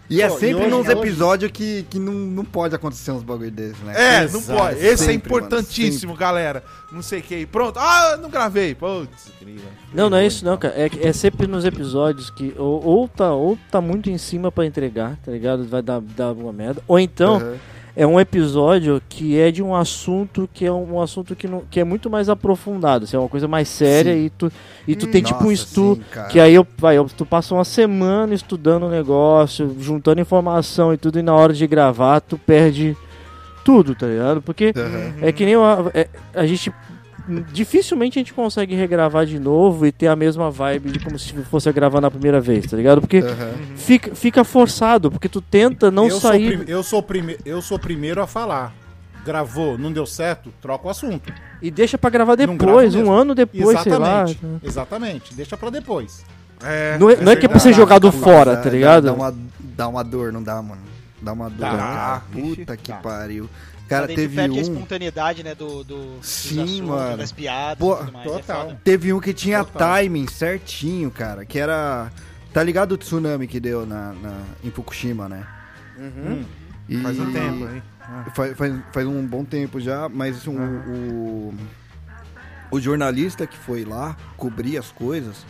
E 0.09 0.21
é 0.21 0.29
sempre 0.29 0.55
hoje- 0.55 0.67
nos 0.69 0.87
hoje- 0.87 0.91
episódios 0.97 1.51
que, 1.51 1.83
que 1.89 1.99
não, 1.99 2.13
não 2.13 2.43
pode 2.43 2.73
acontecer 2.73 3.11
uns 3.11 3.21
bagulho 3.21 3.51
desses, 3.51 3.77
né? 3.83 3.93
É, 3.95 4.23
Exato. 4.23 4.49
não 4.49 4.57
pode. 4.57 4.75
Esse 4.79 4.87
é 4.87 4.97
Sempre, 4.97 5.15
importantíssimo, 5.29 6.15
galera. 6.15 6.63
Não 6.91 7.01
sei 7.03 7.19
o 7.19 7.21
que. 7.23 7.45
Pronto. 7.45 7.77
Ah, 7.77 8.17
não 8.19 8.29
gravei. 8.29 8.73
Putz, 8.73 9.27
incrível. 9.39 9.69
Não, 9.93 10.09
não 10.09 10.17
é 10.17 10.25
isso 10.25 10.43
não, 10.43 10.57
cara. 10.57 10.73
É, 10.75 10.89
é 11.09 11.13
sempre 11.13 11.45
nos 11.45 11.63
episódios 11.65 12.29
que 12.31 12.53
ou, 12.57 12.83
ou 12.83 13.07
tá, 13.07 13.31
ou 13.33 13.57
tá 13.69 13.79
muito 13.79 14.09
em 14.09 14.17
cima 14.17 14.51
pra 14.51 14.65
entregar, 14.65 15.15
tá 15.23 15.31
ligado? 15.31 15.63
Vai 15.67 15.81
dar, 15.83 16.01
dar 16.01 16.31
uma 16.33 16.51
merda. 16.51 16.81
Ou 16.87 16.99
então 16.99 17.35
Aham. 17.35 17.55
É 17.95 18.05
um 18.05 18.19
episódio 18.19 19.01
que 19.09 19.37
é 19.37 19.51
de 19.51 19.61
um 19.61 19.75
assunto 19.75 20.49
que 20.53 20.65
é 20.65 20.71
um 20.71 21.01
assunto 21.01 21.35
que, 21.35 21.47
não, 21.47 21.63
que 21.69 21.79
é 21.79 21.83
muito 21.83 22.09
mais 22.09 22.29
aprofundado. 22.29 23.05
Assim, 23.05 23.17
é 23.17 23.19
uma 23.19 23.29
coisa 23.29 23.47
mais 23.47 23.67
séria 23.67 24.13
Sim. 24.13 24.25
e 24.25 24.29
tu, 24.29 24.51
e 24.87 24.95
tu 24.95 25.07
tem 25.07 25.21
tipo 25.21 25.39
um 25.39 25.49
Nossa, 25.49 25.53
estudo. 25.53 26.03
Que 26.29 26.39
aí 26.39 26.53
eu, 26.55 26.65
vai, 26.77 26.97
eu, 26.97 27.05
tu 27.05 27.25
passa 27.25 27.53
uma 27.53 27.65
semana 27.65 28.33
estudando 28.33 28.83
o 28.83 28.89
negócio, 28.89 29.75
juntando 29.79 30.21
informação 30.21 30.93
e 30.93 30.97
tudo, 30.97 31.19
e 31.19 31.23
na 31.23 31.33
hora 31.35 31.53
de 31.53 31.65
gravar 31.67 32.21
tu 32.21 32.37
perde 32.37 32.95
tudo, 33.63 33.93
tá 33.95 34.07
ligado? 34.07 34.41
Porque 34.41 34.73
Aham. 34.75 35.13
é 35.21 35.31
que 35.31 35.45
nem 35.45 35.55
uma, 35.55 35.91
é- 35.93 36.07
a 36.33 36.45
gente. 36.45 36.71
Dificilmente 37.51 38.17
a 38.17 38.21
gente 38.21 38.33
consegue 38.33 38.75
regravar 38.75 39.25
de 39.25 39.39
novo 39.39 39.85
e 39.85 39.91
ter 39.91 40.07
a 40.07 40.15
mesma 40.15 40.49
vibe 40.49 40.91
de 40.91 40.99
como 40.99 41.17
se 41.19 41.33
fosse 41.43 41.71
gravar 41.71 42.01
na 42.01 42.09
primeira 42.09 42.41
vez, 42.41 42.65
tá 42.65 42.75
ligado? 42.75 43.01
Porque 43.01 43.17
Aham. 43.19 43.51
fica, 43.75 44.15
fica 44.15 44.43
forçado, 44.43 45.11
porque 45.11 45.29
tu 45.29 45.41
tenta 45.41 45.91
não 45.91 46.07
eu 46.07 46.19
sair. 46.19 46.57
Sou 46.57 46.65
eu, 46.67 46.83
sou 46.83 47.05
eu 47.45 47.61
sou 47.61 47.77
o 47.77 47.79
primeiro 47.79 48.21
a 48.21 48.27
falar. 48.27 48.73
Gravou, 49.25 49.77
não 49.77 49.91
deu 49.91 50.05
certo, 50.05 50.51
troca 50.61 50.87
o 50.87 50.89
assunto. 50.89 51.31
E 51.61 51.69
deixa 51.69 51.97
pra 51.97 52.09
gravar 52.09 52.35
depois, 52.35 52.93
grava 52.95 53.07
um 53.07 53.11
ano 53.11 53.35
depois, 53.35 53.79
sei 53.81 53.91
lá. 53.97 54.23
Exatamente. 54.23 54.39
Exatamente. 54.63 55.33
Deixa 55.35 55.57
pra 55.57 55.69
depois. 55.69 56.23
É, 56.63 56.97
Não 56.97 57.09
é, 57.09 57.15
não 57.17 57.31
é 57.31 57.35
que 57.35 57.45
é 57.45 57.49
pra 57.49 57.59
ser 57.59 57.73
jogado 57.73 58.11
fora, 58.11 58.57
tá 58.57 58.69
ligado? 58.69 59.05
Dá, 59.05 59.13
uma, 59.13 59.35
dá 59.59 59.87
uma 59.87 60.03
dor, 60.03 60.31
não 60.33 60.41
dá, 60.43 60.61
mano. 60.61 60.81
Dá 61.21 61.33
uma 61.33 61.49
dor, 61.49 61.59
Dá, 61.59 62.21
Puta 62.31 62.77
que 62.77 62.91
dá. 62.91 62.97
pariu. 62.97 63.49
Cara, 63.89 64.07
tu 64.07 64.15
teve 64.15 64.35
perde 64.35 64.55
a 64.55 64.59
um. 64.59 64.61
espontaneidade, 64.61 65.43
né, 65.43 65.55
do, 65.55 65.83
do, 65.83 66.19
Sim, 66.21 66.61
assuntos, 66.63 66.81
mano. 66.81 67.17
das 67.17 67.31
piadas 67.31 67.77
Pô, 67.79 67.95
e 67.95 67.97
tudo 67.97 68.11
mais. 68.13 68.25
É 68.25 68.29
total. 68.29 68.61
foda. 68.67 68.81
Teve 68.83 69.11
um 69.13 69.19
que 69.19 69.33
tinha 69.33 69.63
Total. 69.63 69.95
timing 69.97 70.27
certinho, 70.27 71.09
cara. 71.11 71.43
Que 71.45 71.57
era. 71.59 72.11
Tá 72.53 72.63
ligado 72.63 72.93
o 72.93 72.97
tsunami 72.97 73.47
que 73.47 73.59
deu 73.59 73.85
na, 73.85 74.13
na- 74.13 74.41
em 74.63 74.71
Fukushima, 74.71 75.27
né? 75.27 75.45
Hum. 75.97 76.43
E- 76.87 76.97
Faz 77.01 77.19
um 77.19 77.31
tempo 77.31 77.65
aí. 77.65 77.81
Ah. 78.01 78.25
Faz, 78.33 78.57
faz, 78.57 78.73
faz 78.91 79.07
um 79.07 79.25
bom 79.25 79.43
tempo 79.43 79.79
já, 79.79 80.07
mas 80.09 80.37
assim, 80.37 80.49
o, 80.49 80.61
o, 80.61 81.53
o 82.71 82.79
jornalista 82.79 83.45
que 83.45 83.55
foi 83.57 83.85
lá 83.85 84.15
cobrir 84.35 84.77
as 84.77 84.91
coisas, 84.91 85.45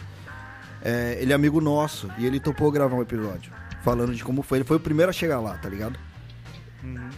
é, 0.82 1.18
ele 1.22 1.32
é 1.32 1.36
amigo 1.36 1.62
nosso 1.62 2.10
e 2.18 2.26
ele 2.26 2.40
topou 2.40 2.70
gravar 2.72 2.96
um 2.96 3.02
episódio 3.02 3.52
falando 3.82 4.14
de 4.14 4.24
como 4.24 4.42
foi. 4.42 4.58
Ele 4.58 4.66
foi 4.66 4.76
o 4.78 4.80
primeiro 4.80 5.10
a 5.10 5.14
chegar 5.14 5.40
lá, 5.40 5.58
tá 5.58 5.70
ligado? 5.70 5.98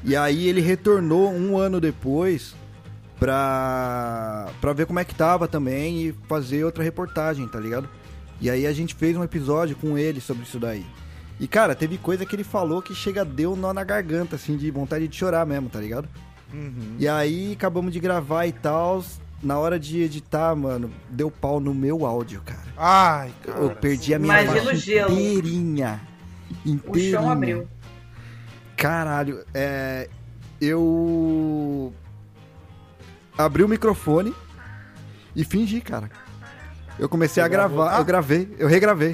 E 0.03 0.15
aí 0.15 0.47
ele 0.47 0.61
retornou 0.61 1.31
um 1.31 1.57
ano 1.57 1.79
depois 1.79 2.55
pra, 3.19 4.49
pra 4.59 4.73
ver 4.73 4.85
como 4.85 4.99
é 4.99 5.05
que 5.05 5.13
tava 5.15 5.47
também 5.47 6.07
e 6.07 6.15
fazer 6.27 6.63
outra 6.63 6.83
reportagem, 6.83 7.47
tá 7.47 7.59
ligado? 7.59 7.87
E 8.39 8.49
aí 8.49 8.65
a 8.65 8.73
gente 8.73 8.95
fez 8.95 9.15
um 9.15 9.23
episódio 9.23 9.75
com 9.75 9.97
ele 9.97 10.19
sobre 10.19 10.43
isso 10.43 10.59
daí. 10.59 10.85
E, 11.39 11.47
cara, 11.47 11.73
teve 11.75 11.97
coisa 11.97 12.25
que 12.25 12.35
ele 12.35 12.43
falou 12.43 12.81
que 12.81 12.93
chega, 12.93 13.23
deu 13.25 13.55
nó 13.55 13.73
na 13.73 13.83
garganta, 13.83 14.35
assim, 14.35 14.57
de 14.57 14.69
vontade 14.69 15.07
de 15.07 15.15
chorar 15.15 15.45
mesmo, 15.45 15.69
tá 15.69 15.79
ligado? 15.79 16.07
E 16.99 17.07
aí 17.07 17.53
acabamos 17.53 17.93
de 17.93 17.99
gravar 17.99 18.45
e 18.45 18.51
tal. 18.51 19.03
Na 19.41 19.57
hora 19.57 19.79
de 19.79 20.01
editar, 20.01 20.55
mano, 20.55 20.91
deu 21.09 21.31
pau 21.31 21.59
no 21.59 21.73
meu 21.73 22.05
áudio, 22.05 22.41
cara. 22.45 22.61
Ai, 22.77 23.31
cara. 23.43 23.59
Eu 23.59 23.69
perdi 23.71 24.13
a 24.13 24.19
minha 24.19 24.43
Imagina 24.43 24.75
gelo. 24.75 25.11
inteirinha. 25.13 25.99
O 26.63 26.69
Inteirinha. 26.69 27.11
chão 27.11 27.31
abriu. 27.31 27.67
Caralho, 28.81 29.43
é. 29.53 30.09
Eu. 30.59 31.93
Abri 33.37 33.63
o 33.63 33.67
microfone 33.67 34.33
e 35.35 35.43
fingi, 35.43 35.81
cara. 35.81 36.09
Eu 36.99 37.07
comecei 37.07 37.41
a 37.41 37.47
gravar, 37.47 37.97
eu 37.99 38.03
gravei, 38.05 38.53
eu 38.59 38.67
regravei. 38.67 39.13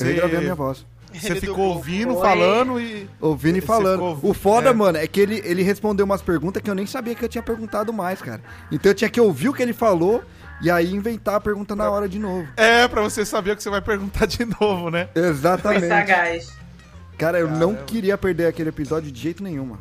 Eu 0.00 0.06
regravei 0.06 0.38
a 0.38 0.40
minha 0.40 0.54
voz. 0.54 0.86
Você 1.12 1.34
ficou 1.36 1.74
ouvindo, 1.74 2.14
falando 2.20 2.80
e. 2.80 3.08
Ouvindo 3.20 3.58
e 3.58 3.60
Você 3.60 3.66
falando. 3.66 4.14
ficou- 4.16 4.30
O 4.30 4.34
foda, 4.34 4.70
é. 4.70 4.72
mano, 4.72 4.96
é 4.98 5.06
que 5.06 5.20
ele, 5.20 5.42
ele 5.44 5.62
respondeu 5.62 6.06
umas 6.06 6.22
perguntas 6.22 6.62
que 6.62 6.70
eu 6.70 6.74
nem 6.74 6.86
sabia 6.86 7.14
que 7.14 7.24
eu 7.24 7.28
tinha 7.28 7.42
perguntado 7.42 7.92
mais, 7.92 8.22
cara. 8.22 8.40
Então 8.70 8.90
eu 8.90 8.94
tinha 8.94 9.10
que 9.10 9.20
ouvir 9.20 9.48
o 9.50 9.52
que 9.52 9.62
ele 9.62 9.74
falou 9.74 10.24
e 10.62 10.70
aí 10.70 10.90
inventar 10.94 11.34
a 11.34 11.40
pergunta 11.40 11.76
na 11.76 11.90
hora 11.90 12.08
de 12.08 12.18
novo. 12.18 12.48
É, 12.56 12.88
pra 12.88 13.02
você 13.02 13.26
saber 13.26 13.50
o 13.52 13.56
que 13.56 13.62
você 13.62 13.68
vai 13.68 13.82
perguntar 13.82 14.26
de 14.26 14.44
novo, 14.58 14.90
né? 14.90 15.08
Foi 15.12 15.22
Exatamente. 15.28 15.88
sagaz. 15.88 16.61
Cara, 17.22 17.38
eu 17.38 17.48
não 17.48 17.74
queria 17.74 18.18
perder 18.18 18.46
aquele 18.46 18.68
episódio 18.70 19.10
de 19.12 19.20
jeito 19.20 19.42
nenhum, 19.42 19.64
mano. 19.66 19.80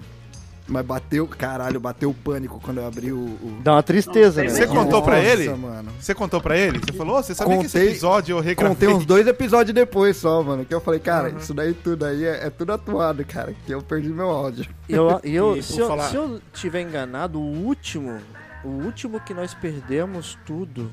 Mas 0.67 0.85
bateu, 0.85 1.27
caralho, 1.27 1.79
bateu 1.79 2.11
o 2.11 2.13
pânico 2.13 2.59
quando 2.63 2.77
eu 2.77 2.87
abri 2.87 3.11
o. 3.11 3.17
o... 3.17 3.59
Dá 3.63 3.73
uma 3.73 3.83
tristeza, 3.83 4.43
Nossa, 4.43 4.53
né? 4.59 4.61
Você 4.61 4.67
contou 4.71 5.01
pra 5.01 5.15
Nossa, 5.17 5.27
ele? 5.27 5.49
mano. 5.49 5.91
Você 5.99 6.13
contou 6.13 6.39
pra 6.39 6.55
ele? 6.57 6.79
Você 6.79 6.93
falou, 6.93 7.17
"Ô, 7.17 7.23
você 7.23 7.33
sabia 7.35 7.57
que 7.57 7.65
esse 7.65 7.77
Contei- 7.77 7.89
episódio 7.91 8.37
eu 8.37 8.41
regravei? 8.41 8.75
Contei 8.75 8.87
uns 8.89 9.05
dois 9.05 9.25
episódios 9.27 9.73
depois 9.73 10.15
só, 10.15 10.41
mano. 10.43 10.63
Que 10.63 10.73
eu 10.73 10.79
falei, 10.79 10.99
cara, 10.99 11.29
isso 11.29 11.53
daí 11.53 11.73
tudo 11.73 12.05
aí 12.05 12.23
é, 12.23 12.45
é 12.45 12.49
tudo 12.51 12.71
atuado, 12.73 13.25
cara. 13.25 13.53
Que 13.65 13.73
eu 13.73 13.81
perdi 13.81 14.09
meu 14.09 14.29
áudio. 14.29 14.65
Eu, 14.87 15.19
eu, 15.23 15.57
E 15.57 15.63
se, 15.63 15.73
por 15.73 15.79
eu, 15.81 15.87
falar- 15.87 16.09
se 16.09 16.15
eu 16.15 16.39
tiver 16.53 16.81
enganado, 16.81 17.39
o 17.39 17.43
último, 17.65 18.19
o 18.63 18.67
último 18.69 19.19
que 19.19 19.33
nós 19.33 19.53
perdemos 19.55 20.37
tudo, 20.45 20.89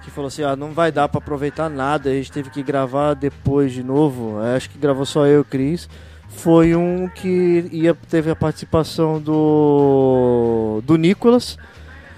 que 0.00 0.10
falou 0.10 0.28
assim, 0.28 0.42
ah, 0.42 0.56
não 0.56 0.72
vai 0.72 0.90
dar 0.90 1.08
pra 1.08 1.18
aproveitar 1.18 1.68
nada, 1.70 2.10
a 2.10 2.12
gente 2.14 2.32
teve 2.32 2.50
que 2.50 2.62
gravar 2.62 3.14
depois 3.14 3.72
de 3.72 3.82
novo, 3.82 4.40
é, 4.42 4.56
acho 4.56 4.68
que 4.70 4.78
gravou 4.78 5.04
só 5.06 5.26
eu 5.26 5.38
e 5.38 5.40
o 5.40 5.44
Cris, 5.44 5.88
foi 6.28 6.74
um 6.76 7.08
que 7.08 7.68
ia, 7.72 7.94
teve 8.08 8.30
a 8.30 8.36
participação 8.36 9.20
do, 9.20 10.80
do 10.84 10.96
Nicolas, 10.96 11.58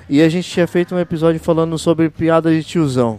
e 0.09 0.21
a 0.23 0.29
gente 0.29 0.49
tinha 0.51 0.67
feito 0.67 0.95
um 0.95 0.99
episódio 0.99 1.41
falando 1.41 1.79
sobre 1.79 2.11
piada 2.11 2.51
de 2.51 2.63
tiozão. 2.63 3.19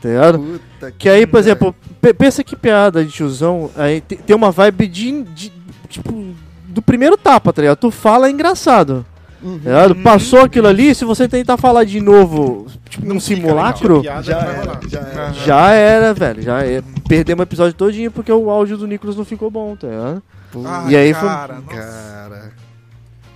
Tá 0.00 0.08
ligado? 0.08 0.38
Puta 0.38 0.92
Que 0.92 1.08
aí, 1.08 1.26
por 1.26 1.38
exemplo, 1.40 1.74
pe- 2.00 2.14
pensa 2.14 2.42
que 2.44 2.56
piada 2.56 3.04
de 3.04 3.10
tiozão 3.10 3.70
aí 3.76 4.00
te- 4.00 4.16
tem 4.16 4.34
uma 4.34 4.50
vibe 4.50 4.86
de, 4.86 5.22
de- 5.24 5.52
Tipo, 5.88 6.32
do 6.68 6.80
primeiro 6.80 7.16
tapa, 7.16 7.52
tá 7.52 7.60
ligado? 7.62 7.78
Tu 7.78 7.90
fala 7.90 8.28
é 8.28 8.30
engraçado. 8.30 9.04
Uhum. 9.42 9.58
Tá 9.58 9.64
ligado? 9.70 9.96
Passou 9.96 10.40
aquilo 10.40 10.66
ali, 10.68 10.94
se 10.94 11.04
você 11.04 11.26
tentar 11.28 11.56
falar 11.56 11.84
de 11.84 12.00
novo, 12.00 12.66
tipo, 12.88 13.06
num 13.06 13.18
simulacro, 13.18 14.00
Piada 14.02 14.22
Já 14.22 14.38
era, 14.40 14.80
já 14.88 14.98
era. 15.00 15.32
já 15.32 15.70
era, 15.72 16.14
velho. 16.14 16.42
Já 16.42 16.62
é. 16.64 16.82
Perdemos 17.08 17.40
o 17.40 17.44
episódio 17.44 17.72
todinho 17.74 18.10
porque 18.10 18.30
o 18.30 18.50
áudio 18.50 18.76
do 18.76 18.86
Nicolas 18.86 19.16
não 19.16 19.24
ficou 19.24 19.50
bom, 19.50 19.74
tá 19.76 19.86
ligado? 19.88 20.22
Ai, 20.66 20.92
E 20.92 20.96
aí 20.96 21.14
foi- 21.14 21.28
cara, 21.28 21.54
nossa. 21.54 21.76
Cara. 21.76 22.52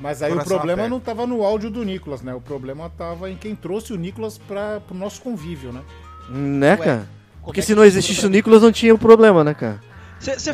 Mas 0.00 0.22
aí 0.22 0.30
o 0.30 0.34
Coração 0.34 0.56
problema 0.58 0.82
aperta. 0.82 0.90
não 0.90 1.00
tava 1.00 1.26
no 1.26 1.42
áudio 1.42 1.70
do 1.70 1.82
Nicolas, 1.82 2.20
né? 2.20 2.34
O 2.34 2.40
problema 2.40 2.90
tava 2.98 3.30
em 3.30 3.36
quem 3.36 3.54
trouxe 3.54 3.92
o 3.92 3.96
Nicolas 3.96 4.36
para 4.36 4.80
pro 4.80 4.94
nosso 4.96 5.22
convívio, 5.22 5.72
né? 5.72 5.80
Né, 6.28 6.70
Ué, 6.72 6.76
cara? 6.76 7.08
Porque 7.42 7.60
é 7.60 7.62
se 7.62 7.74
não 7.74 7.84
existisse 7.84 8.18
o 8.18 8.22
falou 8.22 8.32
Nicolas, 8.32 8.62
não 8.62 8.72
tinha 8.72 8.94
o 8.94 8.98
problema, 8.98 9.42
né, 9.42 9.54
cara? 9.54 9.80
Você 10.20 10.50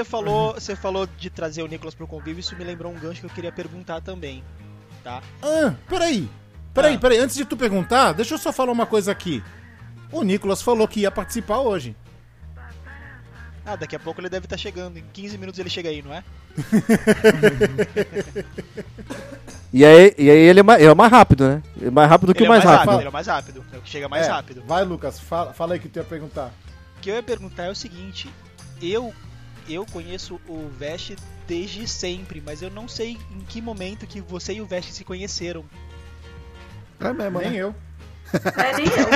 É. 0.00 0.04
falou, 0.04 0.54
você 0.54 0.74
falou 0.76 1.08
de 1.18 1.30
trazer 1.30 1.62
o 1.62 1.66
Nicolas 1.68 1.94
pro 1.94 2.06
convívio, 2.06 2.40
isso 2.40 2.56
me 2.56 2.64
lembrou 2.64 2.92
um 2.92 2.96
gancho 2.98 3.20
que 3.20 3.26
eu 3.26 3.30
queria 3.30 3.52
perguntar 3.52 4.00
também, 4.00 4.42
tá? 5.06 5.22
Ah, 5.40 5.72
peraí. 5.88 6.28
Peraí, 6.74 6.96
Ah. 6.96 6.98
peraí. 6.98 7.18
Antes 7.18 7.36
de 7.36 7.44
tu 7.44 7.56
perguntar, 7.56 8.12
deixa 8.12 8.34
eu 8.34 8.38
só 8.38 8.52
falar 8.52 8.72
uma 8.72 8.86
coisa 8.86 9.12
aqui. 9.12 9.42
O 10.10 10.22
Nicolas 10.24 10.60
falou 10.62 10.88
que 10.88 11.00
ia 11.00 11.10
participar 11.10 11.58
hoje. 11.60 11.94
Ah, 13.64 13.76
daqui 13.76 13.94
a 13.96 14.00
pouco 14.00 14.20
ele 14.20 14.28
deve 14.28 14.46
estar 14.46 14.56
chegando, 14.56 14.98
em 14.98 15.04
15 15.12 15.38
minutos 15.38 15.58
ele 15.58 15.70
chega 15.70 15.88
aí, 15.88 16.02
não 16.02 16.12
é? 16.12 16.22
E 19.72 19.84
aí, 19.84 20.14
e 20.16 20.30
aí 20.30 20.38
ele 20.38 20.60
é 20.60 20.62
mais, 20.62 20.82
é 20.82 20.94
mais 20.94 21.10
rápido, 21.12 21.46
né? 21.48 21.62
É 21.82 21.90
mais 21.90 22.08
rápido 22.08 22.32
que 22.32 22.42
ele 22.42 22.48
o 22.48 22.52
mais 22.52 22.64
é 22.64 22.66
mais 22.66 22.78
rápido. 22.78 22.98
Ele 22.98 23.06
é 23.06 23.10
o 23.10 23.12
mais 23.12 23.26
rápido, 23.26 23.64
é 23.72 23.76
o 23.76 23.82
que 23.82 23.90
chega 23.90 24.08
mais 24.08 24.26
É, 24.26 24.30
rápido. 24.30 24.62
Vai, 24.66 24.84
Lucas, 24.84 25.20
fala, 25.20 25.52
fala 25.52 25.74
aí 25.74 25.80
que 25.80 25.88
tu 25.88 25.98
ia 25.98 26.04
perguntar. 26.04 26.50
O 26.96 27.00
que 27.00 27.10
eu 27.10 27.14
ia 27.16 27.22
perguntar 27.22 27.64
é 27.64 27.70
o 27.70 27.74
seguinte, 27.74 28.30
eu 28.80 29.12
eu 29.68 29.84
conheço 29.86 30.40
o 30.48 30.68
Vest 30.78 31.12
desde 31.46 31.86
sempre, 31.88 32.42
mas 32.44 32.62
eu 32.62 32.70
não 32.70 32.88
sei 32.88 33.18
em 33.30 33.40
que 33.48 33.60
momento 33.62 34.06
que 34.06 34.20
você 34.20 34.54
e 34.54 34.60
o 34.60 34.66
Vest 34.66 34.90
se 34.92 35.04
conheceram. 35.04 35.64
É 37.00 37.12
mesmo, 37.12 37.38
Nem 37.40 37.50
né? 37.50 37.56
eu. 37.58 37.74
É, 38.34 38.76
nem 38.76 38.86
eu. 38.86 39.06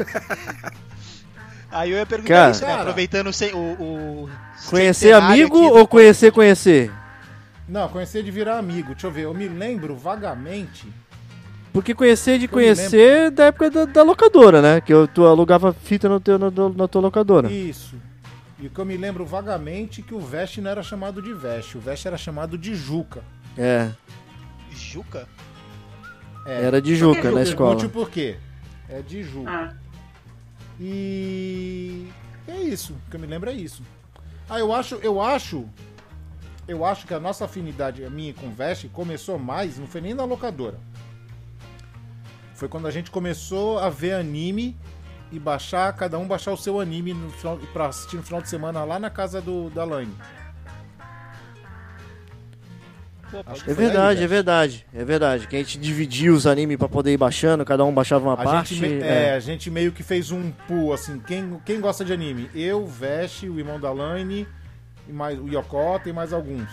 Aí 1.70 1.90
eu 1.90 1.98
ia 1.98 2.06
perguntar 2.06 2.34
Cara. 2.34 2.50
isso, 2.52 2.60
né? 2.62 2.68
Cara. 2.68 2.82
Aproveitando 2.82 3.32
sem- 3.32 3.52
o, 3.52 3.58
o 3.58 4.30
Conhecer 4.70 5.12
amigo 5.12 5.58
do 5.58 5.74
ou 5.76 5.86
conhecer 5.86 6.32
conhecer? 6.32 6.90
Não, 7.68 7.88
conhecer 7.88 8.22
de 8.22 8.30
virar 8.30 8.58
amigo. 8.58 8.92
Deixa 8.92 9.06
eu 9.08 9.10
ver, 9.10 9.22
eu 9.24 9.34
me 9.34 9.48
lembro 9.48 9.96
vagamente. 9.96 10.86
Porque 11.72 11.92
conhecer 11.94 12.38
de 12.38 12.46
Eu 12.46 12.50
conhecer 12.50 13.30
da 13.32 13.46
época 13.46 13.68
da, 13.70 13.84
da 13.84 14.02
locadora, 14.02 14.62
né? 14.62 14.80
Que 14.80 14.94
eu, 14.94 15.06
tu 15.06 15.26
alugava 15.26 15.74
fita 15.74 16.08
no 16.08 16.18
teu, 16.20 16.38
no, 16.38 16.50
no- 16.50 16.72
na 16.72 16.88
tua 16.88 17.02
locadora. 17.02 17.50
Isso. 17.52 17.96
E 18.58 18.66
o 18.66 18.70
que 18.70 18.78
eu 18.78 18.84
me 18.86 18.96
lembro 18.96 19.26
vagamente 19.26 20.00
que 20.02 20.14
o 20.14 20.20
Vest 20.20 20.58
não 20.58 20.70
era 20.70 20.82
chamado 20.82 21.20
de 21.20 21.32
Vest, 21.34 21.74
o 21.74 21.80
Vest 21.80 22.06
era 22.06 22.16
chamado 22.16 22.56
de 22.56 22.74
Juca. 22.74 23.22
É, 23.56 23.90
Juca? 24.70 25.28
É. 26.46 26.62
era 26.64 26.80
de 26.80 26.94
Juca 26.96 27.30
na 27.30 27.42
escola. 27.42 27.76
Pergunte 27.76 27.92
por 27.92 28.10
quê. 28.10 28.36
É 28.88 29.02
de 29.02 29.22
Juca. 29.22 29.50
Ah, 29.50 29.74
E 30.80 32.08
é 32.48 32.60
isso, 32.60 32.94
o 32.94 33.10
que 33.10 33.16
eu 33.16 33.20
me 33.20 33.26
lembro 33.26 33.50
é 33.50 33.52
isso. 33.52 33.82
Ah, 34.48 34.58
eu 34.58 34.72
acho, 34.72 34.94
eu 34.96 35.20
acho, 35.20 35.68
eu 36.68 36.84
acho 36.84 37.06
que 37.06 37.12
a 37.12 37.20
nossa 37.20 37.44
afinidade, 37.44 38.04
a 38.04 38.10
minha 38.10 38.32
com 38.32 38.46
o 38.46 38.52
Vest, 38.52 38.88
começou 38.90 39.38
mais, 39.38 39.78
não 39.78 39.86
foi 39.86 40.00
nem 40.00 40.14
na 40.14 40.24
locadora. 40.24 40.78
Foi 42.54 42.68
quando 42.68 42.86
a 42.86 42.90
gente 42.90 43.10
começou 43.10 43.78
a 43.78 43.90
ver 43.90 44.12
anime 44.14 44.76
e 45.32 45.38
baixar, 45.38 45.92
cada 45.94 46.18
um 46.18 46.26
baixar 46.26 46.52
o 46.52 46.56
seu 46.56 46.80
anime 46.80 47.12
no 47.12 47.30
final, 47.30 47.58
pra 47.72 47.86
assistir 47.86 48.16
no 48.16 48.22
final 48.22 48.40
de 48.40 48.48
semana 48.48 48.84
lá 48.84 48.98
na 48.98 49.10
casa 49.10 49.40
do, 49.40 49.70
da 49.70 49.84
Laine. 49.84 50.14
É 53.32 53.54
foi 53.56 53.72
aí, 53.72 53.74
verdade, 53.74 54.22
é 54.22 54.26
verdade, 54.26 54.86
é 54.94 55.04
verdade. 55.04 55.46
Que 55.48 55.56
a 55.56 55.58
gente 55.58 55.78
dividia 55.78 56.32
os 56.32 56.46
animes 56.46 56.76
pra 56.76 56.88
poder 56.88 57.12
ir 57.12 57.16
baixando, 57.16 57.64
cada 57.64 57.84
um 57.84 57.92
baixava 57.92 58.24
uma 58.24 58.34
A 58.34 58.36
parte. 58.36 58.74
gente, 58.74 59.02
é. 59.02 59.28
é, 59.30 59.34
a 59.34 59.40
gente 59.40 59.70
meio 59.70 59.90
que 59.90 60.02
fez 60.02 60.30
um 60.30 60.50
pool, 60.68 60.92
assim, 60.92 61.20
quem, 61.26 61.60
quem 61.64 61.80
gosta 61.80 62.04
de 62.04 62.12
anime? 62.12 62.48
Eu, 62.54 62.86
Vest, 62.86 63.42
o 63.42 63.58
irmão 63.58 63.80
da 63.80 63.92
Laine, 63.92 64.46
e 65.08 65.12
mais, 65.12 65.38
o 65.38 65.48
Yokota 65.48 66.08
e 66.08 66.12
mais 66.12 66.32
alguns. 66.32 66.68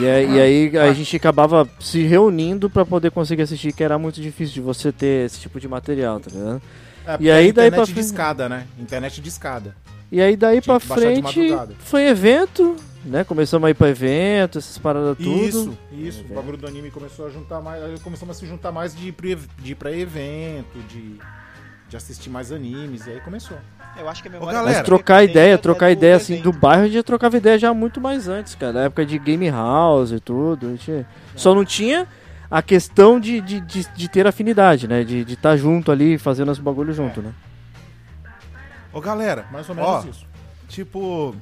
E, 0.00 0.06
aí- 0.06 0.30
e 0.70 0.78
aí 0.78 0.88
a 0.88 0.92
gente 0.92 1.16
acabava 1.16 1.68
se 1.80 2.02
reunindo 2.02 2.70
pra 2.70 2.84
poder 2.84 3.10
conseguir 3.10 3.42
assistir, 3.42 3.72
que 3.72 3.82
era 3.82 3.98
muito 3.98 4.20
difícil 4.20 4.54
de 4.54 4.60
você 4.60 4.92
ter 4.92 5.26
esse 5.26 5.40
tipo 5.40 5.58
de 5.58 5.66
material, 5.68 6.20
tá 6.20 6.30
ligado? 6.30 6.62
É, 7.06 7.16
E 7.20 7.30
aí 7.30 7.48
é 7.48 7.52
daí 7.52 7.68
internet 7.68 7.74
pra 7.74 7.84
de 7.84 7.92
frente- 7.92 8.04
escada, 8.06 8.48
né? 8.48 8.66
Internet 8.78 9.20
de 9.20 9.28
escada. 9.28 9.76
E 10.12 10.20
aí 10.20 10.36
daí 10.36 10.60
Tinha 10.60 10.78
pra 10.78 10.86
de 10.96 11.00
frente 11.00 11.50
foi 11.80 12.06
evento, 12.08 12.76
né? 13.04 13.24
Começamos 13.24 13.66
a 13.66 13.70
ir 13.70 13.74
pra 13.74 13.88
evento, 13.88 14.58
essas 14.58 14.78
paradas 14.78 15.16
tudo. 15.18 15.28
Isso, 15.44 15.78
isso. 15.92 16.24
É, 16.28 16.32
o 16.32 16.34
bagulho 16.36 16.56
do 16.56 16.66
anime 16.66 16.90
começou 16.90 17.26
a 17.26 17.30
juntar 17.30 17.60
mais. 17.60 18.00
Começamos 18.00 18.36
a 18.36 18.38
se 18.40 18.46
juntar 18.46 18.70
mais 18.72 18.94
de 18.94 19.08
ir 19.08 19.12
pra, 19.12 19.28
de 19.58 19.72
ir 19.72 19.74
pra 19.74 19.92
evento, 19.92 20.78
de, 20.88 21.18
de 21.88 21.96
assistir 21.96 22.30
mais 22.30 22.52
animes, 22.52 23.06
e 23.06 23.10
aí 23.10 23.20
começou. 23.20 23.58
Eu 23.96 24.08
acho 24.08 24.22
que 24.22 24.28
a 24.28 24.30
Ô, 24.30 24.34
memória 24.34 24.58
galera, 24.58 24.78
Mas 24.78 24.86
trocar 24.86 25.18
Tem 25.20 25.30
ideia, 25.30 25.54
é 25.54 25.56
trocar 25.56 25.86
do 25.86 25.92
ideia 25.92 26.16
assim 26.16 26.34
evento. 26.34 26.52
do 26.52 26.58
bairro, 26.58 26.82
a 26.82 26.84
gente 26.86 26.94
já 26.94 27.02
trocava 27.02 27.36
ideia 27.36 27.58
já 27.58 27.72
muito 27.72 28.00
mais 28.00 28.28
antes, 28.28 28.54
cara. 28.54 28.72
Na 28.72 28.80
época 28.82 29.06
de 29.06 29.18
Game 29.18 29.48
House 29.50 30.10
e 30.12 30.20
tudo. 30.20 30.66
A 30.66 30.70
gente 30.70 31.06
só 31.36 31.54
não 31.54 31.64
tinha 31.64 32.06
a 32.50 32.60
questão 32.62 33.18
de, 33.20 33.40
de, 33.40 33.60
de, 33.60 33.86
de 33.94 34.08
ter 34.08 34.26
afinidade, 34.26 34.86
né? 34.88 35.04
De 35.04 35.20
estar 35.32 35.56
junto 35.56 35.90
ali, 35.92 36.18
fazendo 36.18 36.50
os 36.50 36.58
bagulho 36.58 36.92
junto, 36.92 37.22
né? 37.22 37.32
Ô, 38.92 39.00
galera, 39.00 39.46
Mais 39.50 39.68
ou 39.68 39.74
menos 39.74 39.90
ó, 39.90 40.04
isso. 40.08 40.26
tipo... 40.68 41.34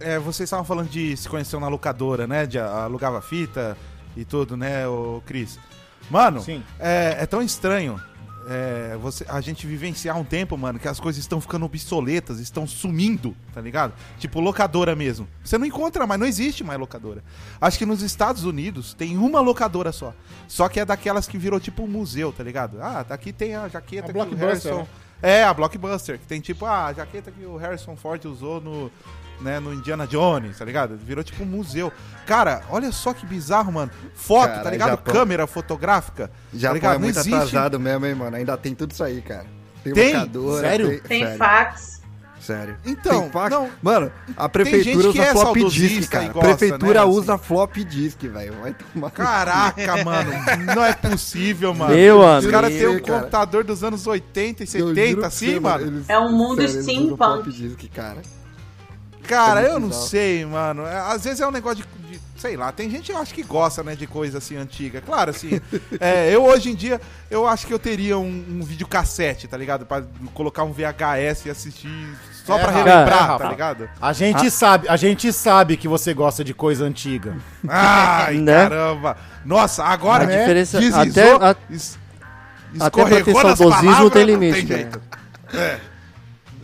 É, 0.00 0.16
vocês 0.18 0.46
estavam 0.46 0.64
falando 0.64 0.88
de 0.88 1.16
se 1.16 1.28
conhecer 1.28 1.58
na 1.58 1.66
locadora, 1.68 2.26
né? 2.26 2.46
De 2.46 2.58
a- 2.58 2.84
alugava 2.84 3.20
fita 3.20 3.76
e 4.16 4.24
tudo, 4.24 4.56
né, 4.56 4.86
o 4.86 5.20
Cris? 5.26 5.58
Mano, 6.08 6.40
Sim. 6.40 6.62
é, 6.78 7.16
é 7.20 7.26
tão 7.26 7.42
estranho 7.42 8.00
é, 8.48 8.96
você, 8.96 9.26
a 9.28 9.40
gente 9.42 9.66
vivenciar 9.66 10.18
um 10.18 10.24
tempo, 10.24 10.56
mano, 10.56 10.78
que 10.78 10.88
as 10.88 10.98
coisas 10.98 11.20
estão 11.20 11.38
ficando 11.40 11.66
obsoletas, 11.66 12.40
estão 12.40 12.66
sumindo, 12.66 13.36
tá 13.52 13.60
ligado? 13.60 13.92
Tipo, 14.18 14.40
locadora 14.40 14.96
mesmo. 14.96 15.28
Você 15.44 15.58
não 15.58 15.66
encontra 15.66 16.06
mais, 16.06 16.18
não 16.18 16.26
existe 16.26 16.64
mais 16.64 16.80
locadora. 16.80 17.22
Acho 17.60 17.76
que 17.76 17.84
nos 17.84 18.00
Estados 18.00 18.44
Unidos 18.44 18.94
tem 18.94 19.18
uma 19.18 19.40
locadora 19.40 19.92
só. 19.92 20.14
Só 20.46 20.66
que 20.68 20.80
é 20.80 20.84
daquelas 20.84 21.28
que 21.28 21.36
virou 21.36 21.60
tipo 21.60 21.82
um 21.82 21.86
museu, 21.86 22.32
tá 22.32 22.42
ligado? 22.42 22.80
Ah, 22.80 23.02
daqui 23.02 23.32
tem 23.32 23.54
a 23.54 23.68
jaqueta 23.68 24.10
A 24.10 24.26
que 24.26 24.34
o 24.34 24.38
Harrison... 24.38 24.86
É, 25.20 25.42
a 25.42 25.52
Blockbuster, 25.52 26.16
que 26.16 26.26
tem 26.26 26.40
tipo 26.40 26.64
ah, 26.64 26.86
a 26.86 26.92
jaqueta 26.92 27.32
que 27.32 27.44
o 27.44 27.56
Harrison 27.56 27.96
Ford 27.96 28.24
usou 28.24 28.60
no, 28.60 28.88
né, 29.40 29.60
no 29.60 29.72
Indiana 29.72 30.06
Jones, 30.06 30.58
tá 30.58 30.64
ligado? 30.64 30.96
Virou 30.96 31.22
tipo 31.24 31.42
um 31.42 31.46
museu. 31.46 31.92
Cara, 32.26 32.62
olha 32.68 32.90
só 32.92 33.12
que 33.14 33.24
bizarro, 33.24 33.72
mano. 33.72 33.90
Foto, 34.14 34.48
tá 34.50 34.56
Cara, 34.58 34.70
ligado? 34.70 34.90
Japão- 34.90 35.14
Câmera 35.14 35.46
fotográfica. 35.46 36.30
Já 36.52 36.68
tá 36.68 36.74
ligado? 36.74 36.90
é 36.90 36.94
Não 36.94 37.00
muito 37.04 37.18
existe. 37.18 37.34
atrasado 37.34 37.80
mesmo, 37.80 38.06
hein, 38.06 38.14
mano? 38.14 38.36
Ainda 38.36 38.56
tem 38.56 38.74
tudo 38.74 38.92
isso 38.92 39.02
aí, 39.04 39.20
cara. 39.22 39.46
Tem, 39.84 39.92
Tem? 39.94 40.12
locadora. 40.14 40.60
Sério? 40.68 41.00
tem 41.02 41.20
sério, 41.22 41.38
fax. 41.38 42.02
sério. 42.40 42.76
Então, 42.84 43.22
Tem 43.22 43.30
fax? 43.30 43.50
não, 43.50 43.70
Mano, 43.80 44.12
a 44.36 44.48
prefeitura 44.48 45.08
usa 45.08 45.22
é 45.22 45.32
flop 45.32 45.56
disk, 45.70 46.02
e 46.02 46.06
cara. 46.08 46.24
A 46.24 46.28
gosta, 46.28 46.48
prefeitura 46.56 47.00
né, 47.00 47.06
usa 47.06 47.38
flop 47.38 47.76
disk, 47.76 48.22
velho. 48.24 48.54
Vai 48.60 48.74
tomar. 48.74 49.10
Caraca, 49.12 50.04
mano. 50.04 50.30
Não 50.74 50.84
é 50.84 50.92
possível, 50.92 51.72
mano. 51.74 51.94
Meu 51.94 52.20
Os 52.20 52.46
caras 52.46 52.72
têm 52.72 52.88
um 52.88 53.00
cara. 53.00 53.20
computador 53.20 53.64
dos 53.64 53.82
anos 53.84 54.06
80 54.06 54.64
e 54.64 54.66
Eu 54.66 54.80
juro 54.80 54.94
70, 54.94 55.16
pra 55.18 55.26
assim, 55.28 55.60
mano. 55.60 55.86
eles- 55.86 56.08
É 56.10 56.18
um 56.18 56.32
mundo 56.32 56.60
sério, 56.66 56.82
steampunk. 56.82 57.16
flop 57.16 57.46
disk, 57.48 57.84
cara. 57.94 58.20
Cara, 59.28 59.62
eu 59.62 59.78
não 59.78 59.92
sei, 59.92 60.44
mano. 60.44 60.84
É, 60.86 60.98
Às 61.00 61.24
vezes 61.24 61.40
é 61.40 61.46
um 61.46 61.50
negócio 61.50 61.84
de, 61.84 62.12
de- 62.12 62.20
Sei 62.38 62.56
lá, 62.56 62.70
tem 62.70 62.88
gente 62.88 63.06
que 63.06 63.12
eu 63.12 63.18
acho 63.18 63.34
que 63.34 63.42
gosta, 63.42 63.82
né, 63.82 63.96
de 63.96 64.06
coisa 64.06 64.38
assim 64.38 64.56
antiga. 64.56 65.00
Claro, 65.00 65.30
assim. 65.30 65.60
é, 65.98 66.32
eu 66.32 66.44
hoje 66.44 66.70
em 66.70 66.74
dia, 66.74 67.00
eu 67.28 67.46
acho 67.48 67.66
que 67.66 67.74
eu 67.74 67.80
teria 67.80 68.16
um, 68.16 68.44
um 68.48 68.62
videocassete, 68.62 69.48
tá 69.48 69.56
ligado? 69.56 69.84
Pra 69.84 70.04
colocar 70.34 70.62
um 70.62 70.72
VHS 70.72 71.46
e 71.46 71.50
assistir 71.50 72.16
só 72.46 72.56
É, 72.56 72.62
pra 72.62 72.70
relembrar, 72.70 73.32
é, 73.34 73.38
tá 73.38 73.48
ligado? 73.50 73.90
A 74.00 74.12
gente 74.12 74.50
sabe, 74.52 74.88
a 74.88 74.96
gente 74.96 75.32
sabe 75.32 75.76
que 75.76 75.88
você 75.88 76.14
gosta 76.14 76.44
de 76.44 76.54
coisa 76.54 76.84
antiga. 76.84 77.36
Ai, 77.68 78.36
Né? 78.40 78.62
caramba. 78.68 79.16
Nossa, 79.44 79.82
agora 79.84 80.22
A 80.22 80.26
diferença- 80.26 80.78
deslizou, 80.78 81.36
até- 81.36 81.44
a- 81.44 81.56
es- 81.70 81.98
até 82.78 83.02
pra 83.02 83.04
ter 83.10 83.16
escorregou 83.18 83.42
nas 83.42 83.58
saudosismo 83.58 83.86
palavras, 83.92 84.12
tem 84.12 84.26
não 84.26 84.32
limite, 84.32 84.54
tem 84.64 84.64
né? 84.68 84.76
jeito. 84.76 85.02
É. 85.54 85.78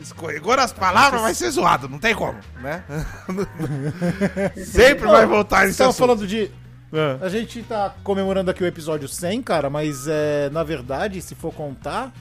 Escorregou 0.04 0.54
nas 0.54 0.70
palavras, 0.70 1.22
vai 1.22 1.34
ser 1.34 1.50
zoado, 1.50 1.88
não 1.88 1.98
tem 1.98 2.14
como, 2.14 2.38
né? 2.60 2.84
Sempre 4.62 5.06
vai 5.06 5.24
voltar 5.24 5.60
nesse 5.60 5.70
Estamos 5.72 5.94
assunto. 5.94 6.06
falando 6.06 6.26
de. 6.26 6.50
É. 6.92 7.24
A 7.24 7.28
gente 7.30 7.62
tá 7.62 7.94
comemorando 8.04 8.50
aqui 8.50 8.62
o 8.62 8.66
episódio 8.66 9.08
100, 9.08 9.42
cara, 9.42 9.70
mas 9.70 10.06
é, 10.06 10.50
na 10.50 10.62
verdade, 10.62 11.22
se 11.22 11.34
for 11.34 11.52
contar, 11.54 12.12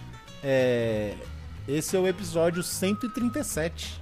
é, 0.42 1.14
esse 1.68 1.96
é 1.96 2.00
o 2.00 2.08
episódio 2.08 2.64
137. 2.64 4.02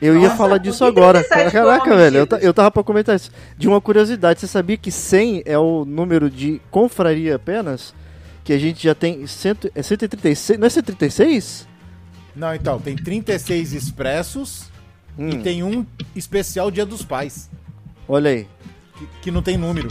Eu 0.00 0.14
ia 0.16 0.24
Nossa, 0.24 0.36
falar 0.36 0.58
por 0.58 0.60
disso 0.60 0.84
agora. 0.84 1.24
37 1.24 1.52
Caraca, 1.52 1.96
velho, 1.96 2.18
eu, 2.18 2.38
eu 2.38 2.52
tava 2.52 2.70
pra 2.70 2.84
comentar 2.84 3.16
isso. 3.16 3.30
De 3.56 3.66
uma 3.66 3.80
curiosidade, 3.80 4.40
você 4.40 4.46
sabia 4.46 4.76
que 4.76 4.92
100 4.92 5.42
é 5.46 5.58
o 5.58 5.86
número 5.86 6.28
de 6.28 6.60
confraria 6.70 7.36
apenas? 7.36 7.94
Que 8.44 8.52
a 8.52 8.58
gente 8.58 8.84
já 8.84 8.94
tem 8.94 9.26
cento, 9.26 9.70
é 9.74 9.82
136, 9.82 10.58
não 10.58 10.66
é 10.66 10.70
136? 10.70 11.66
Não, 12.36 12.54
então, 12.54 12.78
tem 12.78 12.94
36 12.94 13.72
expressos 13.72 14.70
Hum, 15.18 15.30
e 15.30 15.38
tem 15.42 15.62
um 15.62 15.86
especial 16.14 16.70
Dia 16.70 16.84
dos 16.84 17.02
Pais, 17.02 17.48
Olha 18.08 18.30
aí, 18.30 18.48
que, 18.96 19.06
que 19.22 19.30
não 19.30 19.42
tem 19.42 19.56
número. 19.56 19.88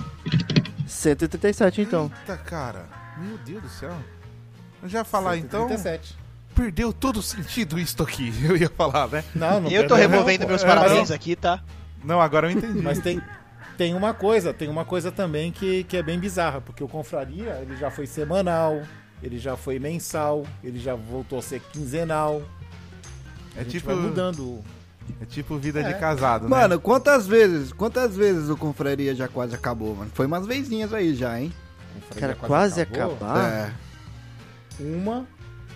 137 0.87 1.81
então. 1.81 2.09
Eita, 2.21 2.37
cara. 2.37 2.85
Meu 3.17 3.37
Deus 3.39 3.63
do 3.63 3.69
céu. 3.69 3.93
Eu 4.81 4.87
já 4.87 5.03
falar, 5.03 5.35
então, 5.35 5.67
137. 5.67 6.15
perdeu 6.55 6.93
todo 6.93 7.17
o 7.17 7.21
sentido 7.21 7.77
isto 7.77 8.03
aqui. 8.03 8.31
Eu 8.47 8.55
ia 8.55 8.69
falar, 8.69 9.09
né? 9.09 9.23
Não, 9.33 9.59
não 9.59 9.69
Eu 9.69 9.85
tô 9.87 9.95
não, 9.95 10.01
removendo 10.01 10.47
meus 10.47 10.63
É, 10.63 10.67
parabéns 10.67 11.11
aqui, 11.11 11.35
tá? 11.35 11.61
Não, 12.03 12.21
agora 12.21 12.47
eu 12.47 12.51
entendi. 12.51 12.79
Mas 12.81 12.99
tem, 12.99 13.19
tem 13.77 13.95
uma 13.95 14.13
coisa, 14.13 14.53
tem 14.53 14.69
uma 14.69 14.85
coisa 14.85 15.11
também 15.11 15.51
que, 15.51 15.83
que 15.85 15.97
é 15.97 16.03
bem 16.03 16.19
bizarra, 16.19 16.61
porque 16.61 16.83
o 16.83 16.87
Confraria, 16.87 17.59
ele 17.61 17.75
já 17.75 17.89
foi 17.89 18.05
semanal, 18.05 18.81
ele 19.25 19.39
já 19.39 19.57
foi 19.57 19.79
mensal, 19.79 20.45
ele 20.63 20.79
já 20.79 20.93
voltou 20.93 21.39
a 21.39 21.41
ser 21.41 21.59
quinzenal. 21.59 22.43
A 23.55 23.61
É 23.61 23.63
gente 23.63 23.71
tipo, 23.79 23.87
vai 23.87 23.95
mudando. 23.95 24.63
é 25.19 25.25
tipo 25.25 25.57
vida 25.57 25.81
É. 25.81 25.91
de 25.93 25.99
casado, 25.99 26.43
né? 26.43 26.49
Mano, 26.49 26.79
quantas 26.79 27.25
vezes, 27.25 27.73
quantas 27.73 28.15
vezes 28.15 28.49
o 28.49 28.55
Confraria 28.55 29.15
já 29.15 29.27
quase 29.27 29.55
acabou, 29.55 29.95
mano? 29.95 30.11
Foi 30.13 30.27
umas 30.27 30.45
vezinhas 30.45 30.93
aí 30.93 31.15
já, 31.15 31.39
hein? 31.39 31.51
Cara, 32.19 32.35
quase 32.35 32.81
acabou. 32.81 33.15
acabar. 33.15 33.51
É. 33.51 33.73
Uma, 34.79 35.25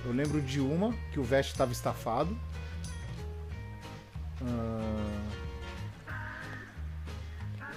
eu 0.06 0.12
lembro 0.12 0.40
de 0.42 0.60
uma 0.60 0.94
que 1.12 1.20
o 1.20 1.24
Vest 1.24 1.52
estava 1.52 1.72
estafado. 1.72 2.38
Ah, 4.46 5.06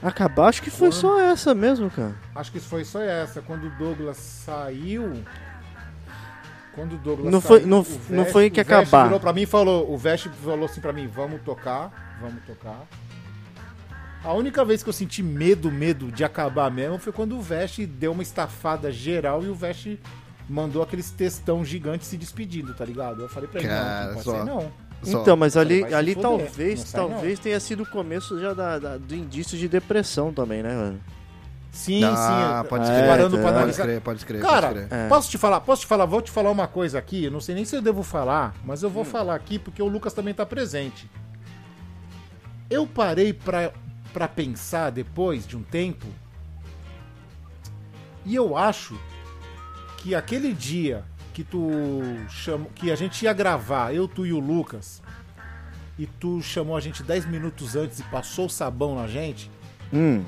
Acabar, 0.03 0.49
acho 0.49 0.63
que 0.63 0.71
foi 0.71 0.91
só 0.91 1.21
essa 1.21 1.55
mesmo, 1.55 1.89
cara. 1.89 2.17
acho 2.35 2.51
que 2.51 2.59
foi 2.59 2.85
só 2.85 3.01
essa. 3.01 3.41
Quando 3.41 3.69
o 3.69 3.71
Douglas 3.79 4.17
saiu. 4.17 5.23
Quando 6.75 6.95
o 6.95 6.99
Douglas 6.99 7.31
Não 7.31 7.41
foi- 7.41 7.59
saiu, 7.61 7.69
não- 7.69 7.81
o 7.81 7.87
não 8.09 8.23
Vest- 8.25 8.33
foi 8.33 8.49
que 8.51 8.61
acabar. 8.61 9.05
virou 9.05 9.21
pra 9.21 9.33
mim 9.33 9.43
e 9.43 9.47
falou, 9.47 9.93
o 9.93 9.99
Vest 9.99 10.29
falou 10.43 10.65
assim 10.65 10.81
pra 10.81 10.93
mim, 10.93 11.07
vamos 11.07 11.43
tocar, 11.43 12.17
vamos 12.21 12.43
tocar. 12.47 12.87
A 14.25 14.33
única 14.33 14.65
vez 14.65 14.83
que 14.83 14.89
eu 14.89 14.93
senti 14.93 15.23
medo, 15.23 15.71
medo 15.71 16.11
de 16.13 16.25
acabar 16.25 16.71
mesmo 16.71 16.99
foi 16.99 17.13
quando 17.13 17.37
o 17.37 17.43
Vest 17.43 17.81
deu 17.87 18.13
uma 18.13 18.23
estafada 18.23 18.91
geral 18.93 19.43
e 19.45 19.49
o 19.49 19.55
Vest 19.55 19.99
mandou 20.49 20.83
aqueles 20.83 21.11
textão 21.11 21.65
gigantes 21.65 22.07
se 22.07 22.17
despedindo, 22.17 22.73
tá 22.73 22.85
ligado? 22.85 23.23
Eu 23.23 23.29
falei 23.29 23.49
pra 23.49 23.61
ele, 23.61 23.69
não, 23.69 23.75
Cara, 23.77 24.07
não 24.07 24.13
pode 24.15 24.25
só- 24.25 24.45
não. 24.45 24.73
Então, 25.05 25.37
mas 25.37 25.57
ali, 25.57 25.83
ali 25.93 26.15
talvez, 26.15 26.93
não 26.95 27.03
não. 27.03 27.11
talvez 27.11 27.39
tenha 27.41 27.59
sido 27.59 27.83
o 27.83 27.87
começo 27.87 28.41
já 28.41 28.55
da, 28.55 28.79
da- 28.79 28.97
do 28.97 29.15
indício 29.17 29.59
de 29.59 29.67
depressão 29.69 30.33
também, 30.33 30.63
né, 30.63 30.73
mano? 30.75 31.01
Sim, 31.73 32.05
Ah, 32.05 32.61
sim. 32.63 32.69
pode 32.69 32.85
crer, 32.85 33.07
parando 33.09 33.37
é, 33.37 33.41
pra 33.41 33.49
Pode 33.49 33.57
analisar. 33.57 33.83
crer, 33.85 34.01
pode 34.03 34.27
crer, 34.27 34.43
Cara, 34.43 34.69
pode. 34.69 34.87
É. 34.91 35.09
posso 35.09 35.31
te 35.31 35.39
falar, 35.39 35.61
posso 35.63 35.81
te 35.83 35.87
falar, 35.89 36.05
vou 36.05 36.21
te 36.21 36.31
falar 36.31 36.51
uma 36.51 36.69
coisa 36.69 36.99
aqui, 36.99 37.25
eu 37.25 37.31
não 37.31 37.41
sei 37.41 37.55
nem 37.55 37.65
se 37.65 37.75
eu 37.75 37.81
devo 37.81 38.03
falar, 38.03 38.55
mas 38.65 38.83
eu 38.83 38.91
vou 38.91 39.05
falar 39.07 39.35
aqui 39.35 39.59
porque 39.59 39.83
o 39.83 39.89
Lucas 39.89 40.13
também 40.13 40.35
tá 40.35 40.45
presente. 40.45 41.11
Eu 42.69 42.87
parei 42.87 43.33
pra, 43.33 43.73
pra 44.13 44.29
pensar 44.29 44.91
depois 44.91 45.47
de 45.47 45.57
um 45.57 45.63
tempo 45.63 46.07
e 48.25 48.35
eu 48.35 48.57
acho 48.57 48.99
que 49.99 50.15
aquele 50.15 50.53
dia 50.53 51.05
que 51.33 51.43
tu 51.43 51.71
chamou, 52.29 52.71
que 52.75 52.91
a 52.93 52.97
gente 52.97 53.25
ia 53.25 53.33
gravar, 53.33 53.95
eu, 53.95 54.07
tu 54.07 54.27
e 54.27 54.33
o 54.35 54.39
Lucas, 54.39 55.03
e 55.99 56.07
tu 56.07 56.43
chamou 56.43 56.77
a 56.77 56.81
gente 56.81 57.03
10 57.03 57.25
minutos 57.27 57.75
antes 57.77 57.99
e 58.01 58.03
passou 58.05 58.45
o 58.47 58.51
sabão 58.51 58.95
na 58.95 59.07
gente, 59.07 59.51
Hum. 59.93 60.23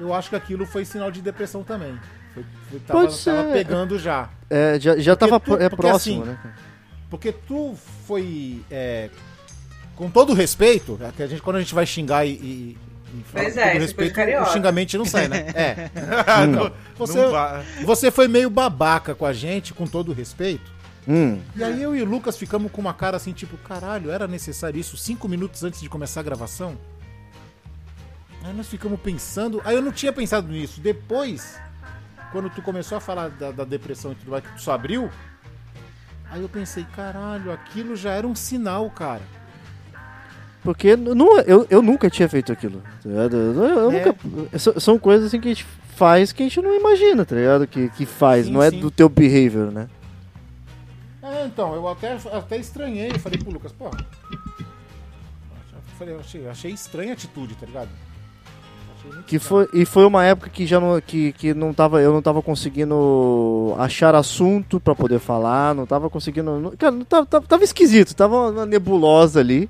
Eu 0.00 0.14
acho 0.14 0.30
que 0.30 0.36
aquilo 0.36 0.64
foi 0.66 0.84
sinal 0.84 1.10
de 1.10 1.20
depressão 1.20 1.62
também. 1.62 1.98
Foi, 2.34 2.44
foi- 2.70 2.80
tava, 2.80 3.00
Pode 3.00 3.14
ser. 3.14 3.34
tava 3.34 3.52
pegando 3.52 3.98
já. 3.98 4.28
É, 4.50 4.78
já, 4.80 4.96
já 4.98 5.16
Porque 5.16 5.30
tava 5.30 5.40
tu- 5.40 5.62
é 5.62 5.68
porque 5.68 5.86
próximo, 5.86 6.22
assim, 6.22 6.30
né? 6.30 6.38
Porque 7.10 7.32
tu 7.32 7.74
foi. 8.06 8.62
é, 8.70 9.08
com 9.96 10.10
todo 10.10 10.32
respeito, 10.34 10.98
é 11.02 11.10
que 11.10 11.22
a 11.22 11.26
gente, 11.26 11.42
quando 11.42 11.56
a 11.56 11.60
gente 11.60 11.74
vai 11.74 11.84
xingar 11.86 12.24
e. 12.24 12.30
e, 12.30 12.78
e 13.14 13.24
Pois 13.32 13.56
é, 13.56 13.70
todo 13.72 13.80
respeito, 13.80 14.14
carioca. 14.14 14.48
o 14.50 14.52
xingamento 14.52 14.98
não 14.98 15.04
sai, 15.04 15.26
né? 15.28 15.46
É. 15.56 15.90
não, 16.46 16.70
Você, 16.98 17.18
não 17.18 17.86
você 17.86 18.10
foi 18.10 18.28
meio 18.28 18.48
babaca 18.50 19.14
com 19.14 19.24
a 19.26 19.32
gente, 19.32 19.72
com 19.74 19.86
todo 19.86 20.12
respeito. 20.12 20.70
Hum. 21.10 21.40
E 21.56 21.64
aí 21.64 21.82
eu 21.82 21.96
e 21.96 22.02
o 22.02 22.04
Lucas 22.04 22.36
ficamos 22.36 22.70
com 22.70 22.82
uma 22.82 22.92
cara 22.92 23.16
assim, 23.16 23.32
tipo, 23.32 23.56
caralho, 23.56 24.10
era 24.10 24.28
necessário 24.28 24.78
isso 24.78 24.94
cinco 24.98 25.26
minutos 25.26 25.64
antes 25.64 25.80
de 25.80 25.88
começar 25.88 26.20
a 26.20 26.22
gravação? 26.22 26.76
Aí 28.44 28.54
nós 28.54 28.68
ficamos 28.68 29.00
pensando. 29.00 29.60
Aí 29.64 29.74
eu 29.76 29.82
não 29.82 29.92
tinha 29.92 30.12
pensado 30.12 30.48
nisso. 30.48 30.80
Depois, 30.80 31.58
quando 32.32 32.48
tu 32.50 32.62
começou 32.62 32.96
a 32.98 33.00
falar 33.00 33.28
da, 33.30 33.50
da 33.50 33.64
depressão 33.64 34.12
e 34.12 34.14
tudo 34.14 34.30
mais, 34.30 34.44
que 34.44 34.54
tu 34.54 34.62
só 34.62 34.72
abriu. 34.72 35.10
Aí 36.30 36.42
eu 36.42 36.48
pensei, 36.48 36.84
caralho, 36.94 37.50
aquilo 37.50 37.96
já 37.96 38.12
era 38.12 38.26
um 38.26 38.34
sinal, 38.34 38.90
cara. 38.90 39.22
Porque 40.62 40.96
não, 40.96 41.38
eu, 41.40 41.66
eu 41.70 41.80
nunca 41.80 42.10
tinha 42.10 42.28
feito 42.28 42.52
aquilo. 42.52 42.82
Tá 43.02 43.08
ligado? 43.08 43.36
Eu, 43.36 43.62
eu 43.64 43.90
É. 43.92 44.04
nunca, 44.04 44.58
são 44.80 44.98
coisas 44.98 45.28
assim 45.28 45.40
que 45.40 45.48
a 45.48 45.54
gente 45.54 45.66
faz 45.96 46.30
que 46.32 46.42
a 46.42 46.46
gente 46.46 46.60
não 46.60 46.74
imagina, 46.74 47.24
tá 47.24 47.34
ligado? 47.34 47.66
Que, 47.66 47.88
que 47.90 48.04
faz, 48.06 48.46
Sim, 48.46 48.52
não 48.52 48.62
é 48.62 48.70
sim. 48.70 48.78
do 48.78 48.90
teu 48.90 49.08
behavior, 49.08 49.72
né? 49.72 49.88
É, 51.22 51.44
então, 51.46 51.74
eu 51.74 51.88
até, 51.88 52.16
até 52.32 52.56
estranhei. 52.56 53.10
Eu 53.12 53.18
falei 53.18 53.38
pro 53.38 53.50
Lucas, 53.50 53.72
pô. 53.72 53.90
eu 56.00 56.20
achei, 56.20 56.48
achei 56.48 56.70
estranha 56.72 57.10
a 57.10 57.14
atitude, 57.14 57.54
tá 57.54 57.66
ligado? 57.66 57.88
Que 59.26 59.38
foi, 59.38 59.68
e 59.74 59.84
foi 59.84 60.04
uma 60.06 60.24
época 60.24 60.48
que 60.48 60.66
já 60.66 60.80
não, 60.80 61.00
que, 61.00 61.32
que 61.32 61.52
não 61.52 61.72
tava, 61.74 62.00
eu 62.00 62.12
não 62.12 62.22
tava 62.22 62.40
conseguindo 62.40 63.74
achar 63.78 64.14
assunto 64.14 64.80
pra 64.80 64.94
poder 64.94 65.18
falar, 65.18 65.74
não 65.74 65.84
tava 65.86 66.08
conseguindo. 66.08 66.58
não- 66.58 66.70
cara, 66.76 66.92
não 66.92 67.04
tava, 67.04 67.26
tava, 67.26 67.46
tava 67.46 67.64
esquisito, 67.64 68.14
tava 68.14 68.50
uma 68.50 68.64
nebulosa 68.66 69.40
ali. 69.40 69.68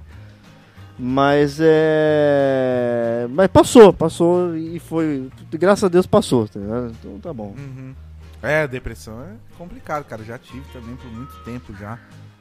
Mas 1.01 1.59
é. 1.61 3.27
Mas 3.31 3.47
passou, 3.49 3.93
passou 3.93 4.57
e 4.57 4.79
foi. 4.81 5.29
Graças 5.53 5.85
a 5.85 5.89
Deus 5.89 6.07
passou, 6.07 6.49
tá? 6.49 6.59
Então 6.91 7.19
tá 7.21 7.33
bom. 7.33 7.55
Uhum. 7.57 7.95
É, 8.43 8.67
depressão 8.67 9.21
é 9.23 9.33
complicado, 9.57 10.05
cara. 10.05 10.25
Já 10.25 10.39
tive 10.39 10.65
também 10.73 10.97
por 10.97 11.11
muito 11.13 11.35
tempo 11.45 11.73
já. 11.79 11.99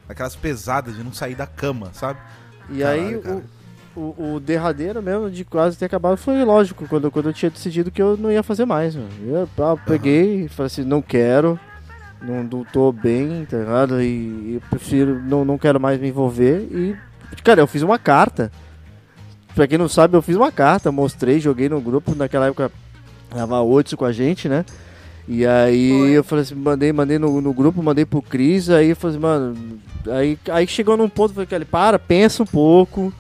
Aquelas 0.10 0.36
pesadas 0.36 0.96
de 0.96 1.04
não 1.04 1.14
sair 1.14 1.36
da 1.36 1.46
cama, 1.46 1.90
sabe? 1.94 2.20
E 2.70 2.80
Caralho, 2.80 3.02
aí, 3.02 3.20
cara. 3.20 3.36
o, 3.36 3.44
o, 3.98 4.36
o 4.36 4.40
derradeiro 4.40 5.02
mesmo 5.02 5.30
de 5.32 5.44
quase 5.44 5.78
ter 5.78 5.86
acabado 5.86 6.18
foi 6.18 6.44
lógico, 6.44 6.86
quando, 6.88 7.10
quando 7.10 7.30
eu 7.30 7.34
tinha 7.34 7.50
decidido 7.50 7.90
que 7.90 8.02
eu 8.02 8.16
não 8.16 8.32
ia 8.32 8.44
fazer 8.44 8.66
mais. 8.66 8.96
Mano. 8.96 9.10
Eu, 9.26 9.50
ah, 9.58 9.76
peguei 9.76 10.46
e 10.46 10.48
falei 10.48 10.68
assim: 10.68 10.84
não 10.84 11.02
quero, 11.02 11.60
não, 12.22 12.44
não 12.44 12.64
tô 12.64 12.92
bem, 12.92 13.46
tá 13.46 13.58
ligado? 13.58 14.02
E 14.02 14.56
eu 14.56 14.62
prefiro, 14.70 15.20
não, 15.24 15.44
não 15.44 15.58
quero 15.58 15.80
mais 15.80 16.00
me 16.00 16.10
envolver. 16.10 16.60
E, 16.72 16.96
cara, 17.44 17.62
eu 17.62 17.68
fiz 17.68 17.82
uma 17.82 17.98
carta. 17.98 18.52
Pra 19.56 19.68
quem 19.68 19.80
não 19.80 19.90
sabe, 19.90 20.16
eu 20.16 20.22
fiz 20.22 20.36
uma 20.36 20.52
carta, 20.52 20.92
mostrei, 20.92 21.40
joguei 21.40 21.68
no 21.68 21.82
grupo. 21.82 22.14
Naquela 22.14 22.46
época, 22.46 22.72
tava 23.32 23.60
oito 23.62 23.98
com 23.98 24.06
a 24.06 24.12
gente, 24.12 24.48
né? 24.48 24.64
E 25.28 25.46
aí 25.46 25.90
Foi. 25.90 26.10
eu 26.12 26.24
falei 26.24 26.44
assim, 26.44 26.56
mandei, 26.56 26.94
mandei 26.94 27.20
no, 27.20 27.42
no 27.42 27.52
grupo, 27.52 27.84
mandei 27.84 28.06
pro 28.06 28.22
Cris, 28.22 28.70
aí 28.70 28.92
eu 28.92 28.96
falei 28.96 29.18
assim, 29.18 29.22
mano, 29.22 29.80
aí, 30.10 30.40
aí 30.50 30.66
chegou 30.68 30.96
num 30.96 31.10
ponto, 31.10 31.32
eu 31.32 31.36
falei, 31.36 31.48
"Kelly, 31.48 31.66
para, 31.66 32.00
pensa 32.00 32.44
um 32.44 32.46
pouco, 32.46 33.12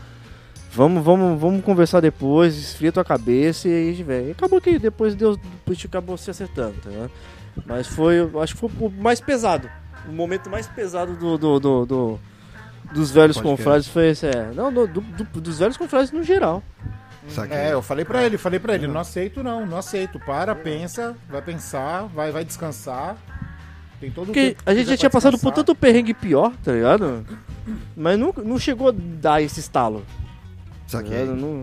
vamos, 0.77 1.03
vamos, 1.03 1.39
vamos 1.41 1.63
conversar 1.65 1.99
depois, 1.99 2.55
esfria 2.55 2.91
tua 2.91 3.03
cabeça 3.03 3.67
e 3.67 3.73
aí, 3.73 4.03
velho. 4.03 4.31
Acabou 4.31 4.61
que 4.61 4.77
depois 4.77 5.15
Deus 5.15 5.37
a 5.65 5.69
gente 5.73 5.87
acabou 5.87 6.15
se 6.17 6.29
acertando, 6.29 6.75
tá 6.83 6.89
ligado? 6.89 7.11
Mas 7.65 7.87
foi, 7.87 8.19
acho 8.41 8.53
que 8.53 8.59
foi 8.59 8.69
o 8.79 8.89
mais 8.91 9.19
pesado, 9.19 9.67
o 10.07 10.11
momento 10.11 10.49
mais 10.49 10.67
pesado 10.67 11.15
do, 11.15 11.37
do, 11.37 11.59
do- 11.59 11.85
do- 11.85 12.19
dos 12.93 13.09
velhos 13.11 13.41
confrades 13.41 13.87
foi 13.87 14.09
esse, 14.11 14.27
é. 14.27 14.51
Não, 14.55 14.71
do- 14.71 14.87
do- 14.87 15.01
do- 15.01 15.41
dos 15.41 15.57
velhos 15.59 15.75
confrades 15.75 16.11
no 16.11 16.21
geral. 16.23 16.61
Saquei. 17.29 17.57
É, 17.57 17.73
eu 17.73 17.81
falei 17.81 18.05
pra 18.05 18.23
ele, 18.23 18.37
falei 18.37 18.59
pra 18.59 18.75
ele, 18.75 18.87
não 18.87 19.01
aceito 19.01 19.43
não, 19.43 19.65
não 19.65 19.77
aceito. 19.77 20.17
Para, 20.19 20.55
pensa, 20.55 21.13
vai 21.29 21.41
pensar, 21.41 22.03
vai, 22.03 22.31
vai 22.31 22.45
descansar. 22.45 23.17
Tem 23.99 24.09
todo 24.11 24.25
o 24.25 24.25
Porque 24.27 24.55
a 24.65 24.73
gente 24.75 24.89
já 24.89 24.95
tinha 24.95 25.09
passado 25.09 25.37
por 25.39 25.51
tanto 25.51 25.73
perrengue 25.75 26.13
pior, 26.13 26.53
tá 26.63 26.71
ligado? 26.71 27.25
Mas 27.97 28.17
não, 28.17 28.31
não 28.45 28.57
chegou 28.59 28.89
a 28.89 28.93
dar 28.95 29.41
esse 29.41 29.59
estalo. 29.59 30.05
Tá 30.89 30.99
Saquei. 30.99 31.21
ligado? 31.21 31.35
Não, 31.35 31.53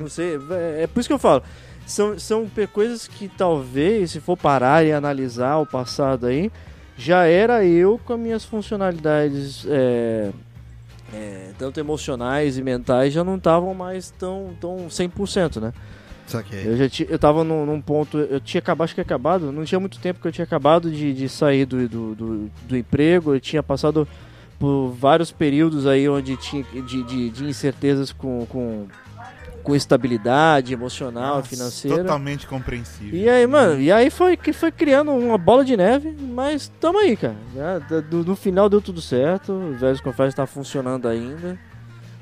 não 0.00 0.08
sei. 0.08 0.38
É, 0.50 0.82
é 0.82 0.86
por 0.86 1.00
isso 1.00 1.08
que 1.08 1.12
eu 1.12 1.18
falo. 1.18 1.42
São, 1.86 2.18
são 2.18 2.48
coisas 2.72 3.08
que 3.08 3.28
talvez, 3.28 4.12
se 4.12 4.20
for 4.20 4.36
parar 4.36 4.84
e 4.84 4.92
analisar 4.92 5.56
o 5.56 5.66
passado 5.66 6.26
aí, 6.26 6.50
já 6.96 7.24
era 7.24 7.64
eu 7.64 7.98
com 8.04 8.12
as 8.12 8.20
minhas 8.20 8.44
funcionalidades, 8.44 9.66
é, 9.68 10.30
é, 11.12 11.50
tanto 11.58 11.80
emocionais 11.80 12.58
e 12.58 12.62
mentais, 12.62 13.12
já 13.12 13.24
não 13.24 13.36
estavam 13.36 13.74
mais 13.74 14.10
tão, 14.10 14.50
tão 14.60 14.86
100%, 14.88 15.60
né? 15.60 15.72
Saquei. 16.26 16.64
Eu 16.64 16.76
já 16.76 16.84
eu 17.08 17.18
tava 17.18 17.42
num, 17.42 17.66
num 17.66 17.80
ponto, 17.80 18.18
eu 18.18 18.38
tinha 18.38 18.60
acabado, 18.60 18.84
acho 18.84 18.94
que 18.94 19.00
acabado, 19.00 19.50
não 19.50 19.64
tinha 19.64 19.80
muito 19.80 19.98
tempo 19.98 20.20
que 20.20 20.28
eu 20.28 20.32
tinha 20.32 20.44
acabado 20.44 20.88
de, 20.90 21.12
de 21.12 21.28
sair 21.28 21.66
do, 21.66 21.88
do, 21.88 22.14
do, 22.14 22.50
do 22.68 22.76
emprego, 22.76 23.34
eu 23.34 23.40
tinha 23.40 23.62
passado 23.62 24.06
por 24.60 24.90
vários 24.92 25.32
períodos 25.32 25.86
aí 25.86 26.06
onde 26.08 26.36
tinha 26.36 26.62
de, 26.62 27.02
de, 27.02 27.30
de 27.30 27.44
incertezas 27.46 28.12
com, 28.12 28.44
com, 28.46 28.86
com 29.62 29.74
estabilidade 29.74 30.72
emocional, 30.74 31.36
Nossa, 31.36 31.48
financeira. 31.48 32.02
Totalmente 32.02 32.46
compreensível. 32.46 33.18
E 33.18 33.26
aí, 33.28 33.46
mano, 33.46 33.80
e 33.80 33.90
aí 33.90 34.10
foi 34.10 34.36
que 34.36 34.52
foi 34.52 34.70
criando 34.70 35.10
uma 35.12 35.38
bola 35.38 35.64
de 35.64 35.76
neve, 35.78 36.14
mas 36.20 36.70
tamo 36.78 36.98
aí, 36.98 37.16
cara. 37.16 37.34
Já, 37.56 37.78
do- 38.02 38.22
no 38.22 38.36
final 38.36 38.68
deu 38.68 38.82
tudo 38.82 39.00
certo, 39.00 39.50
o 39.52 39.72
Velhos 39.78 40.00
Confessos 40.02 40.34
tá 40.34 40.46
funcionando 40.46 41.08
ainda. 41.08 41.58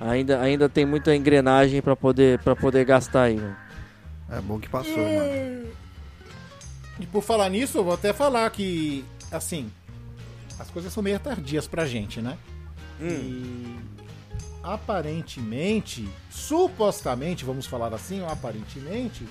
Ainda, 0.01 0.40
ainda 0.40 0.69
tem 0.69 0.86
muita 0.86 1.12
engrenagem 1.16 1.82
pra 1.82 1.97
poder, 1.97 2.39
pra 2.39 2.55
poder 2.55 2.85
gastar 2.85 3.23
aí, 3.23 3.35
mano. 3.36 3.56
É 4.31 4.40
bom 4.40 4.60
que 4.60 4.69
passou, 4.69 4.97
mano. 4.97 5.66
E 7.01 7.06
por 7.06 7.20
falar 7.23 7.48
nisso, 7.48 7.78
eu 7.78 7.85
vou 7.85 7.94
até 7.94 8.12
falar 8.12 8.48
que, 8.51 9.05
assim, 9.32 9.70
as 10.59 10.71
coisas 10.71 10.93
são 10.93 11.03
meio 11.03 11.19
tardias 11.19 11.67
pra 11.67 11.87
gente, 11.87 12.21
né? 12.21 12.37
E 13.01 13.79
aparentemente, 14.63 16.09
supostamente, 16.31 17.45
vamos 17.45 17.67
falar 17.67 17.95
assim, 17.95 18.25
aparentemente, 18.27 19.27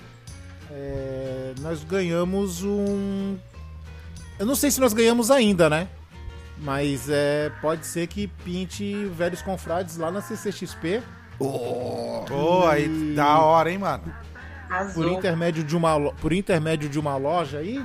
é, 0.72 1.54
nós 1.60 1.84
ganhamos 1.84 2.64
um. 2.64 3.38
Eu 4.40 4.46
não 4.46 4.56
sei 4.56 4.72
se 4.72 4.80
nós 4.80 4.94
ganhamos 4.94 5.30
ainda, 5.30 5.70
né? 5.70 5.88
Mas 6.60 7.08
é, 7.10 7.52
pode 7.62 7.86
ser 7.86 8.08
que 8.08 8.28
pinte 8.28 9.06
velhos 9.06 9.42
confrades 9.42 9.98
lá 9.98 10.10
na 10.10 10.22
CCXP. 10.22 11.04
Pô, 12.28 12.66
aí 12.68 13.14
da 13.16 13.40
hora, 13.40 13.72
hein, 13.72 13.78
mano? 13.78 14.12
por 14.94 15.08
intermédio 15.08 15.64
de 15.64 15.76
uma 15.76 16.12
por 16.14 16.34
intermédio 16.34 16.90
de 16.90 17.00
uma 17.00 17.16
loja 17.16 17.60
aí 17.60 17.84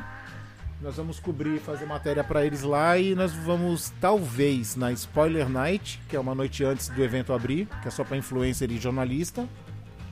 nós 0.83 0.97
vamos 0.97 1.21
cobrir 1.21 1.61
fazer 1.61 1.87
matéria 1.87 2.25
pra 2.25 2.45
eles 2.45 2.63
lá 2.63 2.99
e 2.99 3.15
nós 3.15 3.33
vamos 3.33 3.93
talvez 4.01 4.75
na 4.77 4.91
Spoiler 4.93 5.49
Night 5.49 6.01
que 6.09 6.17
é 6.17 6.21
uma 6.21 6.35
noite 6.35 6.65
antes 6.65 6.89
do 6.89 7.03
evento 7.03 7.33
abrir 7.33 7.69
que 7.81 7.89
é 7.89 7.91
só 7.91 8.03
pra 8.05 8.17
influencer 8.17 8.71
e 8.71 8.79
jornalista 8.79 9.47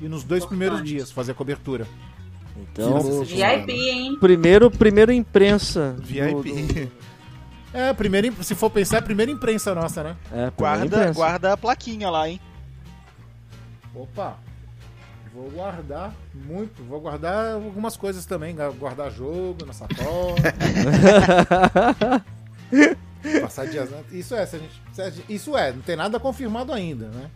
e 0.01 0.09
nos 0.09 0.23
dois 0.25 0.45
primeiros 0.47 0.83
dias 0.85 1.11
fazer 1.11 1.33
a 1.33 1.35
cobertura 1.35 1.87
Então, 2.57 3.25
Sim, 3.25 3.35
VIP, 3.37 3.73
hein? 3.73 4.17
primeiro, 4.21 4.71
primeiro 4.71 5.13
imprensa. 5.13 5.93
do- 5.97 6.03
VIP. 6.03 6.91
É, 7.73 7.93
primeira, 7.93 8.27
im- 8.27 8.43
se 8.43 8.53
for 8.57 8.69
pensar, 8.69 8.97
é 8.97 8.99
a 8.99 9.03
primeira 9.03 9.31
imprensa 9.31 9.73
nossa, 9.77 10.03
né? 10.03 10.17
É, 10.33 10.51
Guarda, 10.57 10.87
imprensa. 10.87 11.13
guarda 11.15 11.53
a 11.53 11.57
plaquinha 11.57 12.11
lá, 12.11 12.29
hein? 12.29 12.41
Opa, 13.95 14.39
vou 15.35 15.51
guardar 15.51 16.13
muito. 16.35 16.83
Vou 16.85 17.01
guardar 17.01 17.55
algumas 17.55 17.97
coisas 17.97 18.25
também. 18.27 18.55
gu- 18.55 18.73
Guardar 18.75 19.11
jogo 19.11 19.65
na 19.67 19.73
sacola. 19.73 20.37
Passar 23.43 23.67
dias 23.67 23.93
antes. 23.93 24.13
Isso 24.13 24.35
é, 24.35 24.47
se 24.47 24.57
a 24.57 24.59
gente, 24.59 24.83
se 24.93 25.03
a 25.03 25.11
gente- 25.11 25.33
isso 25.33 25.57
é, 25.57 25.73
não 25.73 25.83
tem 25.83 25.97
nada 25.97 26.19
confirmado 26.19 26.73
ainda, 26.73 27.09
né? 27.09 27.31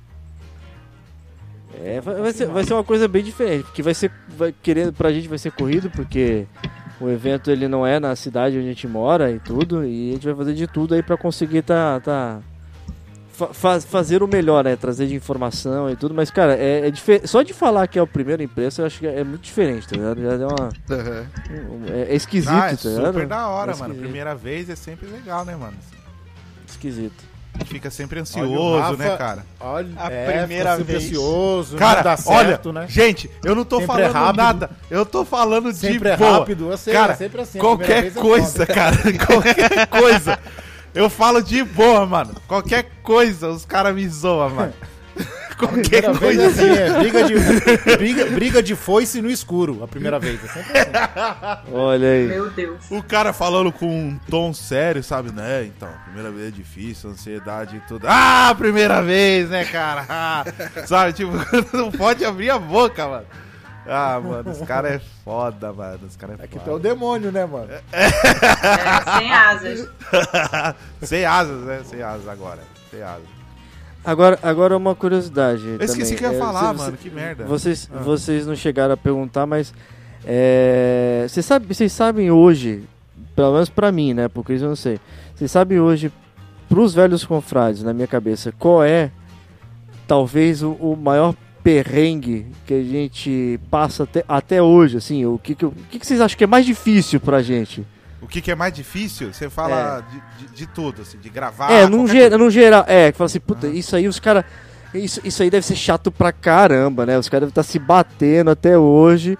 É, 1.82 2.00
vai, 2.00 2.14
vai 2.14 2.32
ser, 2.32 2.46
vai 2.46 2.64
ser 2.64 2.72
uma 2.72 2.84
coisa 2.84 3.08
bem 3.08 3.22
diferente, 3.22 3.64
porque 3.64 3.82
vai 3.82 3.94
ser, 3.94 4.10
vai, 4.28 4.54
querendo, 4.62 4.92
pra 4.92 5.12
gente 5.12 5.28
vai 5.28 5.38
ser 5.38 5.50
corrido, 5.50 5.90
porque 5.90 6.46
o 7.00 7.08
evento 7.10 7.50
ele 7.50 7.66
não 7.66 7.84
é 7.84 7.98
na 7.98 8.14
cidade 8.14 8.56
onde 8.56 8.66
a 8.66 8.70
gente 8.70 8.86
mora 8.86 9.30
e 9.32 9.40
tudo, 9.40 9.84
e 9.84 10.10
a 10.10 10.12
gente 10.14 10.26
vai 10.26 10.34
fazer 10.36 10.54
de 10.54 10.68
tudo 10.68 10.94
aí 10.94 11.02
pra 11.02 11.16
conseguir 11.16 11.62
tá, 11.62 11.98
tá 12.00 12.40
fa- 13.36 13.52
faz- 13.52 13.84
fazer 13.84 14.22
o 14.22 14.26
melhor, 14.28 14.64
né, 14.64 14.76
trazer 14.76 15.06
de 15.06 15.14
informação 15.14 15.90
e 15.90 15.96
tudo, 15.96 16.14
mas 16.14 16.30
cara, 16.30 16.54
é, 16.56 16.86
é 16.86 16.90
dife- 16.90 17.22
só 17.26 17.42
de 17.42 17.52
falar 17.52 17.86
que 17.88 17.98
é 17.98 18.02
o 18.02 18.06
primeiro 18.06 18.42
impresso, 18.42 18.80
eu 18.80 18.86
acho 18.86 19.00
que 19.00 19.06
é 19.06 19.22
muito 19.24 19.42
diferente, 19.42 19.86
tá 19.88 19.96
ligado? 19.96 20.22
Já 20.22 20.36
deu 20.36 20.48
uma, 20.48 20.68
um- 21.70 21.84
é, 21.92 22.12
é 22.12 22.14
esquisito, 22.14 22.50
Ah, 22.52 22.70
é 22.70 22.76
tá 22.76 22.88
ligado? 22.88 23.06
super 23.06 23.26
da 23.26 23.48
hora, 23.48 23.72
É 23.72 23.76
mano. 23.76 23.94
Primeira 23.94 24.34
vez 24.34 24.70
é 24.70 24.76
sempre 24.76 25.06
legal, 25.08 25.44
né, 25.44 25.54
mano? 25.56 25.74
Esquisito. 26.68 27.34
A 27.54 27.58
gente 27.58 27.68
fica 27.70 27.88
sempre 27.88 28.18
ansioso, 28.18 28.78
Rafa- 28.80 28.96
né, 28.96 29.16
cara? 29.16 29.46
Olha, 29.60 29.88
A 29.96 30.10
é, 30.10 30.38
primeira 30.38 30.76
sempre 30.76 30.92
vez. 30.92 31.04
ansioso, 31.04 31.76
Cara, 31.76 32.16
certo, 32.16 32.70
olha, 32.70 32.80
né? 32.80 32.86
gente, 32.88 33.30
eu 33.44 33.54
não 33.54 33.64
tô 33.64 33.78
Sempre 33.78 34.02
é 34.02 34.08
falando 34.10 34.12
rápido. 34.26 34.36
nada. 34.42 34.70
Eu 34.90 35.06
tô 35.06 35.24
falando 35.24 35.72
de 35.72 35.78
Sempre 35.78 36.08
é 36.08 36.16
boa. 36.16 36.38
rápido, 36.38 36.68
eu 36.72 36.76
sei, 36.76 36.92
cara, 36.92 37.12
é 37.12 37.16
sempre 37.16 37.40
assim, 37.42 37.60
qualquer 37.60 38.06
é 38.06 38.10
coisa, 38.10 38.66
cara, 38.66 38.96
qualquer 39.24 39.86
coisa. 39.86 40.36
Eu 40.94 41.10
falo 41.10 41.42
de 41.42 41.62
boa, 41.64 42.06
mano. 42.06 42.34
Qualquer 42.46 42.88
coisa, 43.02 43.48
os 43.48 43.64
caras 43.64 43.94
me 43.94 44.08
zoam, 44.08 44.50
mano. 44.50 44.72
qualquer 45.58 46.02
Primeira 46.02 46.18
coisa 46.18 46.46
assim, 46.46 46.68
é 46.68 46.98
briga 46.98 47.24
de, 47.24 47.96
briga, 47.96 48.26
briga 48.26 48.62
de 48.62 48.74
foice 48.76 49.20
no 49.20 49.30
escuro, 49.30 49.82
a 49.82 49.88
primeira 49.88 50.18
vez. 50.18 50.42
É 50.44 50.48
sempre 50.48 50.78
assim. 50.78 51.72
Olha 51.72 52.08
aí. 52.08 52.26
Meu 52.26 52.50
Deus. 52.50 52.84
O 52.90 53.02
cara 53.02 53.32
falando 53.32 53.72
com 53.72 53.86
um 53.86 54.18
tom 54.30 54.52
sério, 54.52 55.02
sabe, 55.02 55.32
né? 55.32 55.64
Então, 55.64 55.88
primeira 56.04 56.30
vez 56.30 56.48
é 56.48 56.50
difícil, 56.50 57.10
ansiedade 57.10 57.76
e 57.76 57.80
tudo. 57.80 58.06
Ah, 58.08 58.54
primeira 58.56 59.02
vez, 59.02 59.50
né, 59.50 59.64
cara? 59.64 60.04
Ah, 60.08 60.44
sabe, 60.86 61.12
tipo, 61.12 61.32
não 61.76 61.90
pode 61.90 62.24
abrir 62.24 62.50
a 62.50 62.58
boca, 62.58 63.06
mano. 63.08 63.26
Ah, 63.86 64.20
mano, 64.22 64.50
os 64.50 64.62
caras 64.62 64.92
é 64.92 65.00
foda, 65.24 65.72
mano. 65.72 66.00
Os 66.06 66.16
caras 66.16 66.40
é 66.40 66.44
É 66.44 66.46
que 66.46 66.58
tu 66.58 66.70
é 66.70 66.72
o 66.72 66.78
demônio, 66.78 67.30
né, 67.30 67.44
mano? 67.44 67.68
É, 67.92 69.18
sem 69.18 69.32
asas. 69.32 69.88
Sem 71.02 71.24
asas, 71.24 71.60
né? 71.64 71.80
Sem 71.84 72.02
asas 72.02 72.26
agora. 72.28 72.60
Sem 72.90 73.02
asas. 73.02 73.24
Agora, 74.04 74.38
agora 74.42 74.76
uma 74.76 74.94
curiosidade. 74.94 75.66
Eu 75.66 75.80
esqueci 75.84 76.14
também. 76.14 76.16
que 76.16 76.24
eu 76.24 76.30
ia 76.32 76.36
É, 76.36 76.40
falar, 76.40 76.72
você- 76.72 76.84
mano. 76.84 76.96
Que 76.96 77.10
merda. 77.10 77.44
Vocês, 77.44 77.90
Ah. 77.92 77.98
vocês 77.98 78.46
não 78.46 78.54
chegaram 78.56 78.94
a 78.94 78.96
perguntar, 78.96 79.46
mas 79.46 79.72
é, 80.26 81.26
vocês, 81.28 81.44
sabe, 81.44 81.66
vocês 81.74 81.92
sabem 81.92 82.30
hoje, 82.30 82.84
pelo 83.36 83.52
menos 83.52 83.68
pra 83.68 83.90
mim, 83.92 84.14
né? 84.14 84.28
Porque 84.28 84.54
isso 84.54 84.64
eu 84.64 84.68
não 84.68 84.76
sei. 84.76 84.98
Vocês 85.34 85.50
sabem 85.50 85.78
hoje, 85.80 86.12
pros 86.68 86.94
velhos 86.94 87.24
confrades, 87.24 87.82
na 87.82 87.92
minha 87.92 88.06
cabeça, 88.06 88.52
qual 88.58 88.82
é 88.84 89.10
talvez 90.06 90.62
o, 90.62 90.72
o 90.72 90.96
maior 90.96 91.34
perrengue 91.64 92.46
que 92.66 92.74
a 92.74 92.82
gente 92.84 93.58
passa 93.70 94.04
até, 94.04 94.22
até 94.28 94.62
hoje, 94.62 94.98
assim? 94.98 95.24
O 95.24 95.38
que, 95.38 95.54
que, 95.54 95.64
o 95.64 95.72
que, 95.90 95.98
que 95.98 96.06
vocês 96.06 96.20
acham 96.20 96.36
que 96.36 96.44
é 96.44 96.46
mais 96.46 96.66
difícil 96.66 97.18
pra 97.18 97.42
gente? 97.42 97.84
O 98.20 98.26
que, 98.26 98.40
que 98.42 98.50
é 98.50 98.54
mais 98.54 98.72
difícil? 98.72 99.32
Você 99.32 99.48
fala 99.50 100.04
de, 100.38 100.46
de, 100.46 100.54
de 100.54 100.66
tudo, 100.66 101.02
assim, 101.02 101.18
de 101.18 101.28
gravar. 101.30 101.70
é, 101.72 101.86
num, 101.86 102.06
ge- 102.06 102.28
num 102.30 102.50
geral, 102.50 102.84
é, 102.86 103.10
que 103.10 103.18
fala 103.18 103.26
assim, 103.26 103.40
puta, 103.40 103.66
isso 103.66 103.96
aí 103.96 104.06
os 104.06 104.20
caras. 104.20 104.44
Isso, 104.94 105.20
isso 105.24 105.42
aí 105.42 105.50
deve 105.50 105.66
ser 105.66 105.74
chato 105.74 106.12
pra 106.12 106.30
caramba, 106.30 107.04
né? 107.04 107.18
Os 107.18 107.28
caras 107.28 107.42
devem 107.42 107.50
estar 107.50 107.64
se 107.64 107.78
batendo 107.80 108.50
até 108.50 108.78
hoje. 108.78 109.36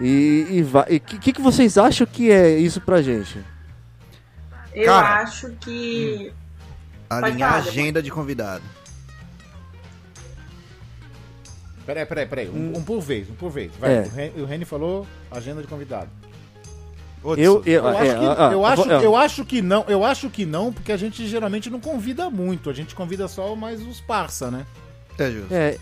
E 0.00 0.46
e 0.50 0.62
vai- 0.62 0.86
e 0.90 1.00
que, 1.00 1.32
que, 1.32 1.40
vocês 1.40 1.78
acham 1.78 2.06
que 2.06 2.30
é 2.30 2.58
isso 2.58 2.80
pra 2.80 3.00
gente? 3.00 3.38
Eu 4.74 4.84
Cara, 4.86 5.22
acho 5.22 5.50
que. 5.60 6.32
Alinhar 7.08 7.54
a 7.54 7.56
agenda 7.56 8.02
de 8.02 8.10
convidado. 8.10 8.62
Peraí, 11.90 12.06
peraí, 12.06 12.26
peraí. 12.26 12.48
Um, 12.48 12.78
um 12.78 12.82
por 12.84 13.00
vez, 13.00 13.28
um 13.28 13.34
por 13.34 13.50
vez. 13.50 13.72
Vai, 13.80 13.92
É. 13.96 14.00
o, 14.02 14.08
Ren, 14.10 14.30
o 14.42 14.44
Reni 14.44 14.64
falou 14.64 15.04
agenda 15.28 15.60
de 15.60 15.66
convidado. 15.66 16.08
Eu, 17.24 17.36
eu, 17.36 17.62
Eu, 17.66 17.88
é, 17.88 17.98
acho, 18.00 18.18
que, 18.18 18.24
ah, 18.26 18.36
ah, 18.48 18.52
eu, 18.52 18.64
acho, 18.64 18.84
vou- 18.84 18.92
é, 18.92 19.04
eu 19.04 19.16
acho 19.16 19.44
que 19.44 19.60
não, 19.60 19.84
eu 19.88 20.04
acho 20.04 20.30
que 20.30 20.46
não, 20.46 20.72
porque 20.72 20.92
a 20.92 20.96
gente 20.96 21.26
geralmente 21.26 21.68
não 21.68 21.80
convida 21.80 22.30
muito. 22.30 22.70
A 22.70 22.72
gente 22.72 22.94
convida 22.94 23.26
só 23.26 23.56
mais 23.56 23.84
os 23.84 24.00
parça, 24.00 24.52
né? 24.52 24.64
É 25.18 25.30
justo. 25.32 25.52
é, 25.52 25.76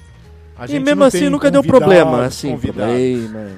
A 0.57 0.65
e 0.67 0.81
mesmo 0.81 1.01
não 1.01 1.07
assim 1.07 1.19
tem 1.21 1.31
nunca 1.31 1.51
deu 1.51 1.63
problema, 1.63 2.25
assim, 2.25 2.57
problema. 2.59 3.51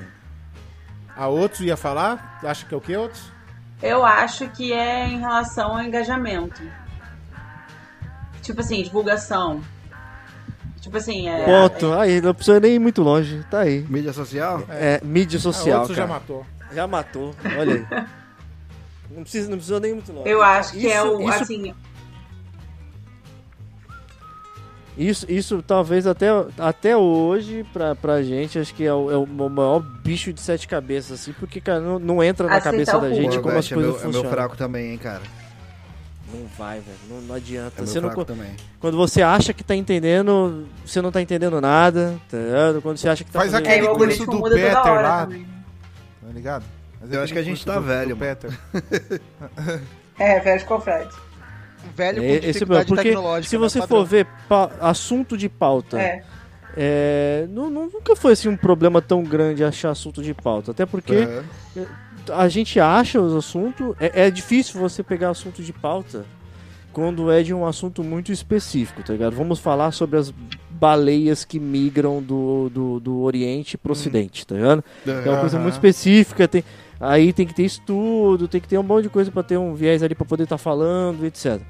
A 1.17 1.29
outros 1.29 1.61
ia 1.61 1.77
falar? 1.77 2.41
Acha 2.43 2.67
que 2.67 2.75
é 2.75 2.77
o 2.77 2.81
que, 2.81 2.97
outros? 2.97 3.23
Eu 3.81 4.05
acho 4.05 4.49
que 4.49 4.73
é 4.73 5.07
em 5.07 5.21
relação 5.21 5.77
ao 5.77 5.83
engajamento. 5.83 6.61
Tipo 8.43 8.61
assim, 8.61 8.83
divulgação. 8.83 9.63
Tipo 10.81 10.97
assim, 10.97 11.29
é. 11.29 11.45
Ponto. 11.45 11.93
Aí, 11.93 12.21
não 12.21 12.35
precisa 12.35 12.59
nem 12.59 12.75
ir 12.75 12.79
muito 12.79 13.03
longe. 13.03 13.45
Tá 13.51 13.61
aí. 13.61 13.85
Mídia 13.89 14.13
social? 14.13 14.63
É, 14.71 15.01
mídia 15.05 15.39
a 15.39 15.41
social. 15.43 15.81
outros 15.81 15.97
já 15.97 16.07
matou. 16.07 16.47
Já 16.73 16.87
matou, 16.87 17.35
olha 17.59 17.75
aí. 17.75 18.07
Não 19.11 19.23
precisa, 19.23 19.51
não 19.51 19.57
precisa 19.59 19.81
nem 19.81 19.91
ir 19.91 19.95
muito 19.95 20.13
longe. 20.13 20.29
Eu 20.31 20.41
acho 20.43 20.73
que 20.73 20.87
é 20.91 20.97
Isso- 20.97 21.17
o. 21.17 21.21
isso- 21.29 21.43
Assim, 21.43 21.75
Isso, 24.99 25.25
isso 25.31 25.63
talvez 25.67 26.07
até, 26.07 26.29
até 26.59 26.97
hoje, 26.97 27.65
pra, 27.73 27.95
pra 27.95 28.23
gente, 28.23 28.59
acho 28.59 28.75
que 28.75 28.85
é 28.85 28.93
o, 28.93 29.11
é 29.11 29.17
o 29.17 29.27
maior 29.27 29.81
bicho 29.81 30.31
de 30.33 30.41
sete 30.41 30.69
cabeças, 30.69 31.21
assim, 31.21 31.33
porque, 31.33 31.61
cara, 31.61 31.81
não, 31.81 31.99
não 31.99 32.23
entra 32.23 32.47
na 32.47 32.57
Aceitar 32.57 32.71
cabeça 32.73 32.99
o 32.99 33.01
da 33.01 33.11
gente 33.15 33.37
Pô, 33.37 33.43
como 33.43 33.49
as 33.51 33.67
Veste, 33.69 33.73
é 33.73 33.77
coisas 33.77 33.93
meu, 33.93 34.01
é 34.01 34.05
meu 34.05 34.13
funcionam. 34.13 34.31
fraco 34.31 34.57
também, 34.57 34.91
hein, 34.93 34.99
cara. 34.99 35.23
Não 36.33 36.47
vai, 36.59 36.81
velho, 36.81 36.97
não, 37.09 37.21
não 37.23 37.35
adianta. 37.35 37.83
É 37.83 37.87
Você 37.87 38.01
não 38.01 38.09
também. 38.25 38.55
quando 38.79 38.97
você 38.97 39.21
acha 39.23 39.53
que 39.53 39.65
tá 39.65 39.75
entendendo, 39.75 40.67
você 40.87 41.01
não 41.03 41.11
tá 41.11 41.21
entendendo 41.21 41.61
nada, 41.61 42.17
tá 42.31 42.37
ligado? 42.39 42.83
Quando 42.83 42.97
você 42.99 43.09
acha 43.09 43.25
que 43.25 43.31
tá 43.31 43.41
Faz 43.41 43.53
é, 43.53 43.57
aquele 43.57 43.89
o 43.89 43.95
curso 43.97 44.25
do 44.27 44.43
Peter 44.43 44.77
hora 44.93 45.03
lá. 45.09 45.23
também. 45.27 45.47
Tá 46.25 46.33
ligado? 46.33 46.65
Mas 47.01 47.13
Eu 47.13 47.21
é 47.21 47.25
acho 47.25 47.33
que 47.33 47.39
a 47.39 47.43
gente 47.43 47.65
tá 47.65 47.81
velho, 47.81 48.15
do. 48.15 48.21
Peter. 48.21 48.51
É, 50.19 50.39
velho. 50.79 51.09
Velho 51.97 52.23
É, 52.23 52.27
com 52.27 52.35
esse 52.35 52.35
é 52.35 52.49
o 52.49 52.53
dificuldade 52.53 52.87
porque 52.89 53.03
tecnológica. 53.05 53.49
se 53.49 53.57
né, 53.57 53.61
você 53.61 53.79
padrão. 53.81 53.99
for 53.99 54.05
ver 54.07 54.27
assunto 54.81 55.37
de 55.37 55.49
pauta, 55.49 55.99
É. 55.99 56.23
é, 56.77 57.47
nu- 57.49 57.71
nunca 57.71 58.15
foi 58.15 58.33
assim 58.35 58.49
um 58.49 58.57
problema 58.57 59.01
tão 59.01 59.23
grande 59.25 59.65
achar 59.65 59.91
assunto 59.91 60.23
de 60.23 60.35
pauta. 60.35 60.73
Até 60.73 60.85
porque 60.85 61.17
Aham. 61.17 61.87
A 62.33 62.49
gente 62.49 62.79
acha 62.81 63.21
os 63.21 63.35
assuntos. 63.35 63.95
É, 64.01 64.27
é 64.27 64.31
difícil 64.31 64.81
você 64.81 65.03
pegar 65.03 65.31
assunto 65.31 65.63
de 65.63 65.73
pauta 65.73 66.25
quando 66.93 67.31
é 67.31 67.43
de 67.43 67.55
um 67.55 67.65
assunto 67.67 68.03
muito 68.03 68.33
específico, 68.33 69.03
tá 69.03 69.13
ligado? 69.13 69.35
Vamos 69.37 69.59
falar 69.61 69.93
sobre 69.93 70.19
as 70.19 70.33
baleias 70.71 71.45
que 71.45 71.61
migram 71.61 72.21
do, 72.23 72.69
do, 72.71 73.01
do 73.01 73.21
Oriente 73.21 73.79
pro 73.79 73.93
Ocidente, 73.93 74.47
tá 74.47 74.55
ligado? 74.55 74.85
É 75.07 75.31
uma 75.31 75.41
coisa 75.41 75.59
muito 75.59 75.75
específica, 75.75 76.49
tem, 76.49 76.65
aí 76.99 77.33
tem 77.33 77.47
que 77.47 77.55
ter 77.55 77.65
estudo, 77.65 78.49
tem 78.49 78.61
que 78.61 78.67
ter 78.67 78.79
um 78.79 78.83
monte 78.83 79.05
de 79.05 79.09
coisa 79.11 79.31
pra 79.31 79.43
ter 79.43 79.57
um 79.59 79.75
viés 79.75 80.03
ali 80.03 80.15
pra 80.15 80.25
poder 80.25 80.45
estar 80.45 80.59
falando, 80.59 81.25
etc. 81.27 81.61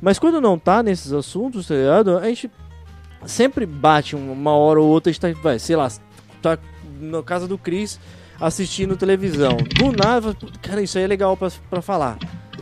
Mas 0.00 0.18
quando 0.18 0.40
não 0.40 0.58
tá 0.58 0.82
nesses 0.82 1.12
assuntos, 1.12 1.68
tá 1.68 1.74
ligado? 1.74 2.18
A 2.18 2.26
gente 2.28 2.50
sempre 3.24 3.64
bate 3.64 4.14
um- 4.14 4.32
uma 4.32 4.52
hora 4.52 4.80
ou 4.80 4.88
outra, 4.88 5.10
a 5.10 5.12
gente 5.12 5.20
tá, 5.20 5.32
vai, 5.42 5.58
sei 5.58 5.74
lá, 5.76 5.88
tá 6.42 6.58
na 7.00 7.22
casa 7.22 7.46
do 7.48 7.56
Cris 7.56 7.98
assistindo 8.40 8.96
televisão. 8.96 9.56
Do 9.56 9.92
nada, 9.92 10.20
fala, 10.22 10.34
"Puta, 10.34 10.58
cara, 10.60 10.82
isso 10.82 10.98
aí 10.98 11.04
é 11.04 11.06
legal 11.06 11.36
pra, 11.36 11.50
pra 11.70 11.80
falar. 11.82 12.18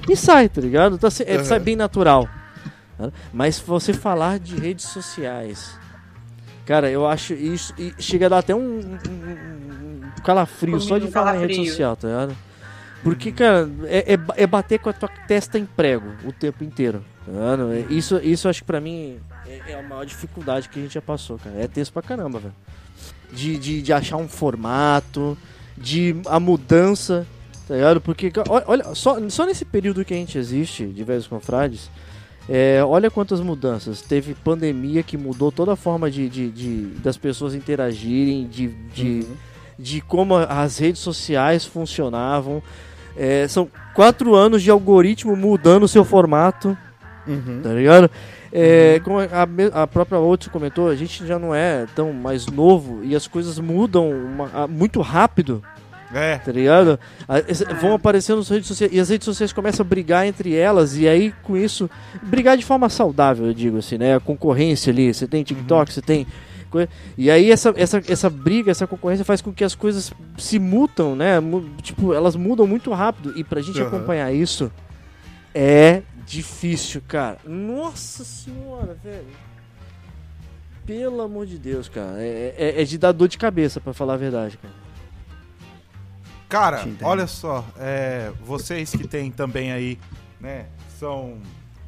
E 0.08 0.16
sai, 0.16 0.48
tá 0.48 0.60
ligado? 0.60 0.98
Tá, 0.98 1.08
é, 1.26 1.38
Uhum. 1.38 1.44
sai 1.44 1.58
bem 1.60 1.76
natural. 1.76 2.28
Mas 3.32 3.58
você 3.58 3.92
falar 3.92 4.38
de 4.38 4.54
redes 4.56 4.86
sociais. 4.86 5.76
Cara, 6.64 6.90
eu 6.90 7.06
acho 7.06 7.34
isso. 7.34 7.74
E 7.78 7.92
chega 7.98 8.26
a 8.26 8.28
dar 8.28 8.38
até 8.38 8.54
um, 8.54 8.58
um- 8.60 8.98
um- 9.08 10.00
calafrio 10.22 10.80
só 10.80 10.96
de 10.98 11.06
Um 11.06 11.10
falar 11.10 11.36
em 11.36 11.40
rede 11.40 11.52
calafrio. 11.54 11.70
social, 11.70 11.96
tá 11.96 12.08
ligado? 12.08 12.36
Porque, 13.02 13.32
cara, 13.32 13.68
é, 13.84 14.14
é, 14.14 14.18
é 14.36 14.46
bater 14.46 14.78
com 14.78 14.88
a 14.88 14.92
tua 14.92 15.10
testa 15.28 15.58
em 15.58 15.66
prego 15.66 16.06
o 16.24 16.32
tempo 16.32 16.64
inteiro. 16.64 17.04
Tá? 17.26 17.32
É, 17.74 17.92
Isso, 17.92 18.18
isso 18.22 18.48
acho 18.48 18.60
que 18.60 18.66
pra 18.66 18.80
mim 18.80 19.18
é, 19.46 19.72
é 19.72 19.78
a 19.78 19.82
maior 19.82 20.06
dificuldade 20.06 20.68
que 20.70 20.78
a 20.78 20.82
gente 20.82 20.94
já 20.94 21.02
passou, 21.02 21.38
cara. 21.38 21.56
É 21.58 21.66
texto 21.68 21.92
pra 21.92 22.00
caramba, 22.02 22.38
velho. 22.38 22.54
De, 23.32 23.58
de, 23.58 23.82
de 23.82 23.92
achar 23.92 24.16
um 24.16 24.28
formato, 24.28 25.36
de 25.76 26.16
a 26.26 26.38
mudança, 26.40 27.26
tá 27.66 27.74
ligado? 27.74 28.00
Porque, 28.00 28.32
olha, 28.66 28.94
só, 28.94 29.18
só 29.28 29.44
nesse 29.46 29.64
período 29.64 30.04
que 30.04 30.14
a 30.14 30.16
gente 30.16 30.38
existe, 30.38 30.86
de 30.86 31.02
Velhos 31.04 31.26
Confrades, 31.26 31.90
é, 32.48 32.82
olha 32.84 33.10
quantas 33.10 33.40
mudanças. 33.40 34.02
Teve 34.02 34.34
pandemia 34.34 35.02
que 35.02 35.16
mudou 35.16 35.50
toda 35.50 35.72
a 35.72 35.76
forma 35.76 36.10
de, 36.10 36.28
de, 36.28 36.50
de- 36.50 36.86
das 37.02 37.16
pessoas 37.16 37.54
interagirem, 37.54 38.46
de, 38.46 38.68
de, 38.94 39.26
de 39.78 40.00
como 40.02 40.36
as 40.36 40.78
redes 40.78 41.00
sociais 41.00 41.64
funcionavam. 41.64 42.62
É, 43.16 43.46
são 43.48 43.68
quatro 43.94 44.34
anos 44.34 44.62
de 44.62 44.70
algoritmo 44.70 45.34
mudando 45.36 45.84
o 45.84 45.88
seu 45.88 46.04
formato, 46.04 46.76
Uhum. 47.26 47.60
tá 47.62 47.70
ligado? 47.72 48.10
É, 48.56 49.00
como 49.02 49.18
a, 49.18 49.82
a 49.82 49.86
própria 49.86 50.18
Otis 50.20 50.46
comentou, 50.48 50.88
a 50.88 50.94
gente 50.94 51.26
já 51.26 51.38
não 51.40 51.52
é 51.52 51.86
tão 51.94 52.12
mais 52.12 52.46
novo 52.46 53.00
e 53.02 53.16
as 53.16 53.26
coisas 53.26 53.58
mudam 53.58 54.08
uma- 54.10 54.68
muito 54.68 55.00
rápido, 55.00 55.60
É. 56.14 56.38
tá 56.38 56.52
ligado? 56.52 56.96
Esse- 57.48 57.64
Vão 57.80 57.94
aparecendo 57.94 58.36
nas 58.38 58.48
redes 58.48 58.68
sociais 58.68 58.92
e 58.94 59.00
as 59.00 59.08
redes 59.08 59.24
sociais 59.24 59.52
começam 59.52 59.84
a 59.84 59.88
brigar 59.88 60.24
entre 60.24 60.54
elas 60.54 60.96
e 60.96 61.08
aí 61.08 61.34
com 61.42 61.56
isso, 61.56 61.90
brigar 62.22 62.56
de 62.56 62.64
forma 62.64 62.88
saudável, 62.88 63.46
eu 63.46 63.54
digo 63.54 63.78
assim, 63.78 63.98
né? 63.98 64.14
A 64.14 64.20
concorrência 64.20 64.92
ali, 64.92 65.12
você 65.12 65.26
tem 65.26 65.42
TikTok, 65.42 65.92
você 65.92 66.00
tem... 66.00 66.24
E 67.16 67.30
aí 67.30 67.52
essa, 67.52 67.72
essa, 67.76 68.02
essa 68.08 68.28
briga, 68.28 68.68
essa 68.68 68.84
concorrência 68.84 69.24
faz 69.24 69.40
com 69.40 69.52
que 69.52 69.62
as 69.62 69.76
coisas 69.76 70.12
se 70.36 70.58
mutam, 70.58 71.14
né? 71.14 71.34
Tipo, 71.82 72.12
elas 72.12 72.34
mudam 72.34 72.66
muito 72.66 72.92
rápido 72.92 73.32
e 73.36 73.44
pra 73.44 73.60
gente 73.60 73.78
Aham. 73.80 73.86
acompanhar 73.88 74.32
isso 74.34 74.72
é 75.54 76.02
difícil, 76.26 77.02
cara. 77.06 77.38
Nossa 77.44 78.24
senhora, 78.24 78.94
velho. 78.94 79.26
Pelo 80.86 81.22
amor 81.22 81.46
de 81.46 81.58
Deus, 81.58 81.88
cara. 81.88 82.22
É, 82.22 82.54
é- 82.58 82.82
é 82.82 82.84
de 82.84 82.98
dar 82.98 83.12
dor 83.12 83.28
de 83.28 83.38
cabeça, 83.38 83.80
pra 83.80 83.92
falar 83.94 84.14
a 84.14 84.18
verdade, 84.18 84.58
cara. 84.58 84.74
Cara, 86.48 86.84
olha 87.02 87.26
só, 87.26 87.64
é, 87.78 88.30
vocês 88.42 88.90
que 88.90 89.08
tem 89.08 89.30
também 89.30 89.72
aí, 89.72 89.98
né, 90.40 90.66
são 91.00 91.38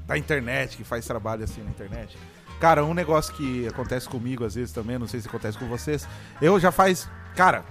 da 0.06 0.16
internet, 0.18 0.76
que 0.76 0.82
faz 0.82 1.06
trabalho 1.06 1.44
assim 1.44 1.62
na 1.62 1.70
internet. 1.70 2.16
Cara, 2.58 2.84
um 2.84 2.94
negócio 2.94 3.34
que 3.34 3.68
acontece 3.68 4.08
comigo 4.08 4.44
às 4.44 4.54
vezes 4.54 4.72
também, 4.72 4.98
não 4.98 5.06
sei 5.06 5.20
se 5.20 5.28
acontece 5.28 5.58
com 5.58 5.66
vocês. 5.68 6.08
Eu 6.40 6.58
já 6.58 6.72
faz, 6.72 7.08
cara, 7.36 7.64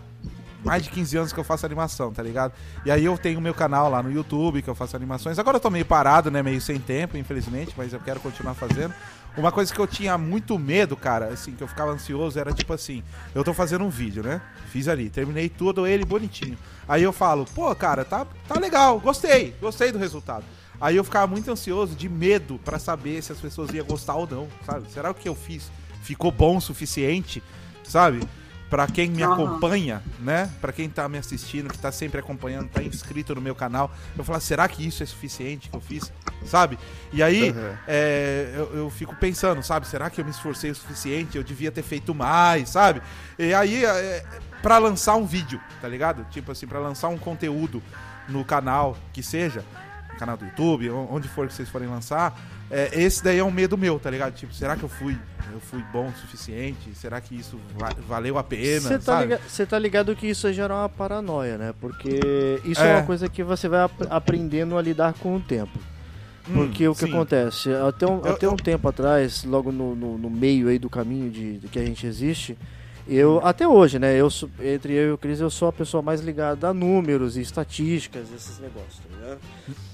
mais 0.65 0.83
de 0.83 0.89
15 0.89 1.17
anos 1.17 1.33
que 1.33 1.39
eu 1.39 1.43
faço 1.43 1.65
animação, 1.65 2.11
tá 2.11 2.23
ligado? 2.23 2.53
E 2.85 2.91
aí 2.91 3.05
eu 3.05 3.17
tenho 3.17 3.39
meu 3.39 3.53
canal 3.53 3.89
lá 3.89 4.01
no 4.01 4.11
YouTube 4.11 4.61
que 4.61 4.69
eu 4.69 4.75
faço 4.75 4.95
animações. 4.95 5.37
Agora 5.39 5.57
eu 5.57 5.61
tô 5.61 5.69
meio 5.69 5.85
parado, 5.85 6.31
né, 6.31 6.41
meio 6.41 6.59
sem 6.59 6.79
tempo, 6.79 7.15
infelizmente, 7.17 7.73
mas 7.77 7.93
eu 7.93 7.99
quero 7.99 8.19
continuar 8.19 8.55
fazendo. 8.55 8.93
Uma 9.37 9.51
coisa 9.51 9.73
que 9.73 9.79
eu 9.79 9.85
tinha 9.85 10.17
muito 10.17 10.57
medo, 10.57 10.95
cara, 10.95 11.27
assim, 11.27 11.51
que 11.51 11.61
eu 11.61 11.67
ficava 11.67 11.91
ansioso, 11.91 12.39
era 12.39 12.53
tipo 12.53 12.73
assim, 12.73 13.03
eu 13.33 13.43
tô 13.43 13.53
fazendo 13.53 13.83
um 13.83 13.89
vídeo, 13.89 14.23
né? 14.23 14.41
Fiz 14.71 14.87
ali, 14.87 15.09
terminei 15.09 15.49
tudo 15.49 15.85
ele 15.85 16.05
bonitinho. 16.05 16.57
Aí 16.87 17.03
eu 17.03 17.11
falo, 17.11 17.45
pô, 17.53 17.73
cara, 17.75 18.05
tá, 18.05 18.25
tá 18.47 18.59
legal, 18.59 18.99
gostei, 18.99 19.53
gostei 19.61 19.91
do 19.91 19.99
resultado. 19.99 20.45
Aí 20.79 20.95
eu 20.95 21.03
ficava 21.03 21.27
muito 21.27 21.51
ansioso, 21.51 21.95
de 21.95 22.09
medo, 22.09 22.59
pra 22.63 22.79
saber 22.79 23.21
se 23.21 23.31
as 23.31 23.39
pessoas 23.39 23.71
iam 23.73 23.85
gostar 23.85 24.15
ou 24.15 24.27
não, 24.27 24.47
sabe? 24.65 24.89
Será 24.91 25.13
que 25.13 25.27
eu 25.27 25.35
fiz 25.35 25.69
ficou 26.05 26.31
bom 26.31 26.57
o 26.57 26.61
suficiente, 26.61 27.41
sabe? 27.83 28.21
Pra 28.75 28.87
quem 28.87 29.09
me 29.09 29.23
Aham. 29.23 29.31
acompanha, 29.31 30.03
né? 30.19 30.51
Pra 30.59 30.73
quem 30.73 30.89
tá 30.89 31.07
me 31.07 31.17
assistindo, 31.17 31.69
que 31.71 31.77
tá 31.79 31.93
sempre 31.93 32.19
acompanhando, 32.19 32.67
tá 32.67 32.83
inscrito 32.83 33.33
no 33.33 33.39
meu 33.39 33.55
canal, 33.55 33.89
eu 34.17 34.21
falo, 34.21 34.41
será 34.41 34.67
que 34.67 34.85
isso 34.85 35.01
é 35.01 35.05
suficiente 35.05 35.69
que 35.69 35.77
eu 35.77 35.79
fiz, 35.79 36.11
sabe? 36.43 36.77
E 37.13 37.23
aí, 37.23 37.51
Uhum. 37.51 37.73
é, 37.87 38.51
eu, 38.53 38.75
eu 38.75 38.89
fico 38.89 39.15
pensando, 39.15 39.63
sabe? 39.63 39.87
Será 39.87 40.09
que 40.09 40.19
eu 40.19 40.25
me 40.25 40.31
esforcei 40.31 40.71
o 40.71 40.75
suficiente? 40.75 41.37
Eu 41.37 41.43
devia 41.45 41.71
ter 41.71 41.83
feito 41.83 42.13
mais, 42.13 42.67
sabe? 42.67 43.01
E 43.39 43.53
aí, 43.53 43.85
é, 43.85 44.25
pra 44.61 44.77
lançar 44.77 45.15
um 45.15 45.25
vídeo, 45.25 45.61
tá 45.79 45.87
ligado? 45.87 46.25
Tipo 46.29 46.51
assim, 46.51 46.67
pra 46.67 46.77
lançar 46.79 47.07
um 47.07 47.17
conteúdo 47.17 47.81
no 48.27 48.43
canal, 48.43 48.97
que 49.13 49.23
seja, 49.23 49.63
canal 50.15 50.37
do 50.37 50.45
YouTube, 50.45 50.89
onde 50.89 51.27
for 51.27 51.47
que 51.47 51.53
vocês 51.53 51.69
forem 51.69 51.87
lançar, 51.87 52.39
é, 52.71 52.89
esse 53.01 53.23
daí 53.23 53.37
é 53.39 53.43
um 53.43 53.51
medo 53.51 53.77
meu, 53.77 53.99
tá 53.99 54.09
ligado? 54.09 54.33
Tipo, 54.33 54.53
será 54.53 54.75
que 54.75 54.83
eu 54.83 54.89
fui, 54.89 55.17
eu 55.53 55.59
fui 55.59 55.83
bom 55.93 56.07
o 56.07 56.13
suficiente? 56.19 56.93
Será 56.95 57.21
que 57.21 57.35
isso 57.35 57.59
va- 57.77 57.93
valeu 58.07 58.37
a 58.37 58.43
pena? 58.43 58.81
Você 58.81 58.97
tá, 58.99 59.21
liga- 59.21 59.39
tá 59.69 59.79
ligado 59.79 60.15
que 60.15 60.27
isso 60.27 60.51
gera 60.51 60.73
uma 60.73 60.89
paranoia, 60.89 61.57
né? 61.57 61.73
Porque 61.79 62.19
isso 62.65 62.81
é, 62.81 62.91
É. 62.91 62.95
uma 62.97 63.03
coisa 63.03 63.29
que 63.29 63.43
você 63.43 63.67
vai 63.67 63.81
ap- 63.83 64.07
aprendendo 64.09 64.77
a 64.77 64.81
lidar 64.81 65.13
com 65.13 65.35
o 65.35 65.39
tempo. 65.39 65.77
Hum, 66.49 66.53
Porque 66.53 66.87
o 66.87 66.93
que 66.93 67.05
sim. 67.05 67.09
acontece? 67.11 67.69
Até 67.73 68.05
um, 68.07 68.19
Eu- 68.23 68.33
até 68.33 68.47
um 68.47 68.51
eu- 68.51 68.57
tempo 68.57 68.87
atrás, 68.87 69.43
logo 69.43 69.71
no, 69.71 69.95
no, 69.95 70.17
no 70.17 70.29
meio 70.29 70.67
aí 70.67 70.77
do 70.77 70.89
caminho 70.89 71.29
de, 71.31 71.57
de 71.57 71.67
que 71.67 71.79
a 71.79 71.83
gente 71.85 72.05
existe, 72.05 72.55
eu, 73.07 73.39
até 73.43 73.67
hoje, 73.67 73.99
né? 73.99 74.15
Eu, 74.19 74.29
entre 74.63 74.93
eu 74.93 75.09
e 75.09 75.11
o 75.11 75.17
Cris, 75.17 75.39
eu 75.39 75.49
sou 75.49 75.67
a 75.67 75.73
pessoa 75.73 76.01
mais 76.01 76.21
ligada 76.21 76.69
a 76.69 76.73
números 76.73 77.37
e 77.37 77.41
estatísticas, 77.41 78.23
esses 78.35 78.59
negócios, 78.59 78.97
tá 78.97 79.15
ligado? 79.15 79.39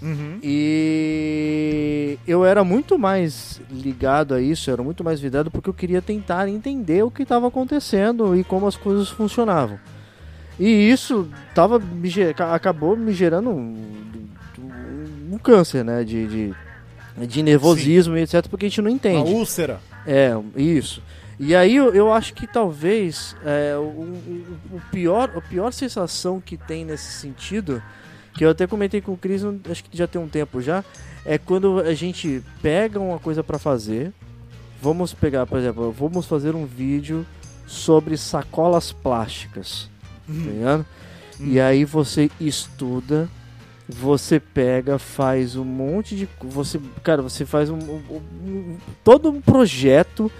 Uhum. 0.01 0.39
E 0.41 2.17
eu 2.25 2.45
era 2.45 2.63
muito 2.63 2.97
mais 2.97 3.61
ligado 3.69 4.33
a 4.33 4.41
isso, 4.41 4.69
eu 4.69 4.73
era 4.73 4.83
muito 4.83 5.03
mais 5.03 5.19
vidrado 5.19 5.51
porque 5.51 5.69
eu 5.69 5.73
queria 5.73 6.01
tentar 6.01 6.47
entender 6.47 7.03
o 7.03 7.11
que 7.11 7.23
estava 7.23 7.47
acontecendo 7.47 8.35
e 8.35 8.43
como 8.43 8.65
as 8.65 8.77
coisas 8.77 9.09
funcionavam. 9.09 9.77
E 10.57 10.67
isso 10.89 11.27
tava 11.53 11.79
me 11.79 12.09
acabou 12.53 12.95
me 12.95 13.13
gerando 13.13 13.49
um, 13.49 14.27
um 15.31 15.37
câncer, 15.37 15.83
né? 15.83 16.03
De, 16.03 16.27
de, 16.27 17.27
de 17.27 17.43
nervosismo 17.43 18.15
e 18.15 18.21
etc, 18.21 18.47
porque 18.47 18.67
a 18.67 18.69
gente 18.69 18.81
não 18.81 18.89
Uma 18.89 18.95
entende. 18.95 19.31
úlcera. 19.31 19.79
É, 20.05 20.33
isso. 20.55 21.01
E 21.43 21.55
aí 21.55 21.75
eu, 21.75 21.91
eu 21.95 22.13
acho 22.13 22.35
que 22.35 22.45
talvez 22.45 23.35
é, 23.43 23.75
o, 23.75 23.81
o- 23.81 24.57
o 24.73 24.81
pior, 24.91 25.31
a 25.35 25.41
pior 25.41 25.73
sensação 25.73 26.39
que 26.39 26.55
tem 26.55 26.85
nesse 26.85 27.11
sentido, 27.13 27.81
que 28.35 28.45
eu 28.45 28.51
até 28.51 28.67
comentei 28.67 29.01
com 29.01 29.11
o 29.13 29.17
Cris, 29.17 29.41
acho 29.69 29.83
que 29.83 29.97
já 29.97 30.05
tem 30.05 30.21
um 30.21 30.27
tempo 30.27 30.61
já, 30.61 30.83
é 31.25 31.37
quando 31.39 31.79
a 31.79 31.93
gente 31.95 32.43
pega 32.61 32.99
uma 32.99 33.17
coisa 33.17 33.43
pra 33.43 33.57
fazer. 33.57 34.13
Vamos 34.79 35.13
pegar, 35.13 35.45
por 35.47 35.57
exemplo, 35.57 35.91
vamos 35.91 36.25
fazer 36.27 36.55
um 36.55 36.65
vídeo 36.65 37.25
sobre 37.65 38.15
sacolas 38.17 38.91
plásticas. 38.91 39.89
Tá 40.27 40.33
ligado? 40.33 40.85
E 41.39 41.59
aí 41.59 41.83
você 41.85 42.29
estuda, 42.39 43.27
você 43.89 44.39
pega, 44.39 44.99
faz 44.99 45.55
um 45.55 45.63
monte 45.65 46.15
de. 46.15 46.29
Você, 46.41 46.79
cara, 47.03 47.21
você 47.23 47.45
faz 47.45 47.69
um, 47.69 47.77
um- 47.77 48.21
um- 48.45 48.77
todo 49.03 49.29
um 49.29 49.41
projeto, 49.41 50.31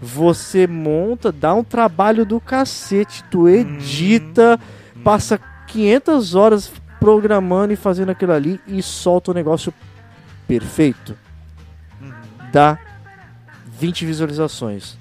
você 0.00 0.66
monta, 0.66 1.32
dá 1.32 1.54
um 1.54 1.64
trabalho 1.64 2.24
do 2.24 2.40
cacete, 2.40 3.24
tu 3.30 3.48
edita, 3.48 4.58
passa 5.02 5.38
500 5.66 6.34
horas 6.34 6.72
programando 7.00 7.72
e 7.72 7.76
fazendo 7.76 8.10
aquilo 8.10 8.32
ali 8.32 8.60
e 8.66 8.82
solta 8.82 9.30
o 9.30 9.34
negócio 9.34 9.72
perfeito. 10.46 11.16
Dá 12.52 12.78
20 13.78 14.06
visualizações. 14.06 14.96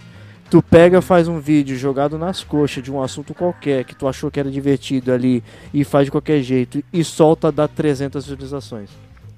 Tu 0.49 0.61
pega, 0.61 1.01
faz 1.01 1.27
um 1.27 1.39
vídeo 1.39 1.77
jogado 1.77 2.17
nas 2.17 2.41
coxas 2.43 2.81
de 2.83 2.91
um 2.91 3.01
assunto 3.01 3.33
qualquer 3.33 3.83
que 3.83 3.93
tu 3.95 4.07
achou 4.07 4.31
que 4.31 4.39
era 4.39 4.49
divertido 4.49 5.11
ali 5.11 5.43
e 5.73 5.83
faz 5.83 6.05
de 6.05 6.11
qualquer 6.11 6.41
jeito 6.41 6.81
e 6.91 7.03
solta, 7.03 7.51
dá 7.51 7.67
300 7.67 8.23
visualizações. 8.25 8.89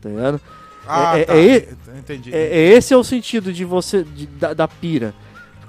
Tá 0.02 0.10
ligado? 0.10 0.40
Ah, 0.88 1.18
é, 1.18 1.26
tá. 1.26 1.36
é, 1.36 1.56
é, 1.56 1.68
Entendi. 1.98 2.34
é- 2.34 2.58
é 2.60 2.70
esse 2.74 2.94
é 2.94 2.98
o 2.98 3.04
sentido 3.04 3.52
de 3.52 3.66
você 3.66 4.04
de- 4.04 4.28
da, 4.28 4.54
da 4.54 4.68
pira. 4.68 5.14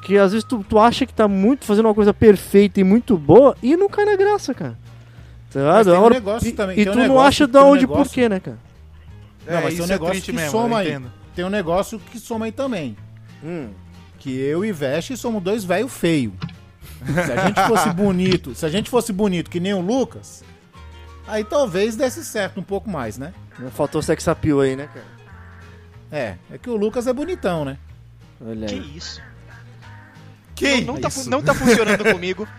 Porque 0.01 0.17
às 0.17 0.33
vezes 0.33 0.45
tu, 0.45 0.65
tu 0.67 0.79
acha 0.79 1.05
que 1.07 1.13
tá 1.15 1.29
muito 1.29 1.65
fazendo 1.67 1.85
uma 1.87 1.95
coisa 1.95 2.13
perfeita 2.15 2.81
e 2.81 2.85
muito 2.85 3.17
boa 3.19 3.55
e 3.63 3.77
não 3.77 3.89
cai 3.89 4.05
na 4.07 4.17
graça, 4.17 4.53
cara. 4.55 4.77
Tá 5.53 5.61
ligado? 5.61 5.93
Um 5.93 6.01
hora- 6.03 6.15
negócio 6.15 6.49
e 6.49 6.53
também, 6.53 6.79
e 6.79 6.83
um 6.83 6.85
tu 6.93 6.97
não 6.97 7.03
negócio- 7.03 7.23
acha 7.29 7.45
tem 7.47 7.53
da 7.53 7.65
um 7.65 7.69
onde 7.71 7.81
negócio- 7.83 8.05
por 8.05 8.13
quê, 8.15 8.29
né, 8.29 8.41
cara? 8.41 8.59
Não, 9.47 9.55
mas 9.63 9.63
tem 9.63 9.69
um 9.69 9.69
isso 9.75 9.83
é 9.83 9.87
negócio 9.95 10.13
triste 10.13 10.27
que 10.31 10.37
mesmo, 10.37 10.51
soma 10.51 10.79
aí. 10.79 11.01
Tem 11.35 11.45
um 11.45 11.49
negócio 11.51 11.99
que 11.99 12.19
soma 12.19 12.45
aí 12.47 12.53
também. 12.53 12.97
Hum. 13.45 13.69
Que 14.19 14.39
eu 14.39 14.65
e 14.65 14.73
Veste 14.73 15.17
somos 15.17 15.43
dois 15.43 15.65
velho 15.65 15.89
feio. 15.89 16.33
Se 17.05 17.33
a 17.33 17.47
gente 17.47 17.67
fosse 17.67 17.91
bonito, 17.95 18.55
se 18.55 18.65
a 18.67 18.69
gente 18.69 18.89
fosse 18.91 19.13
bonito 19.13 19.51
que 19.51 19.59
nem 19.61 19.73
o 19.75 19.81
Lucas, 19.81 20.45
aí 21.27 21.43
talvez 21.45 21.97
desse 21.97 22.25
certo 22.25 22.61
um 22.61 22.63
pouco 22.63 22.89
mais, 22.91 23.17
né? 23.19 23.33
Faltou 23.75 24.01
sex 24.03 24.27
appeal 24.29 24.61
aí, 24.61 24.77
né, 24.77 24.89
cara? 24.93 25.07
É, 26.13 26.37
é 26.53 26.59
que 26.59 26.69
o 26.71 26.77
Lucas 26.77 27.07
é 27.07 27.13
bonitão, 27.13 27.65
né? 27.65 27.77
Olha 28.45 28.67
Que 28.67 28.75
isso? 28.75 29.21
Que 30.61 30.81
não, 30.83 30.95
não, 30.95 31.01
tá, 31.01 31.09
não 31.27 31.43
tá 31.43 31.55
funcionando 31.55 32.05
comigo. 32.05 32.47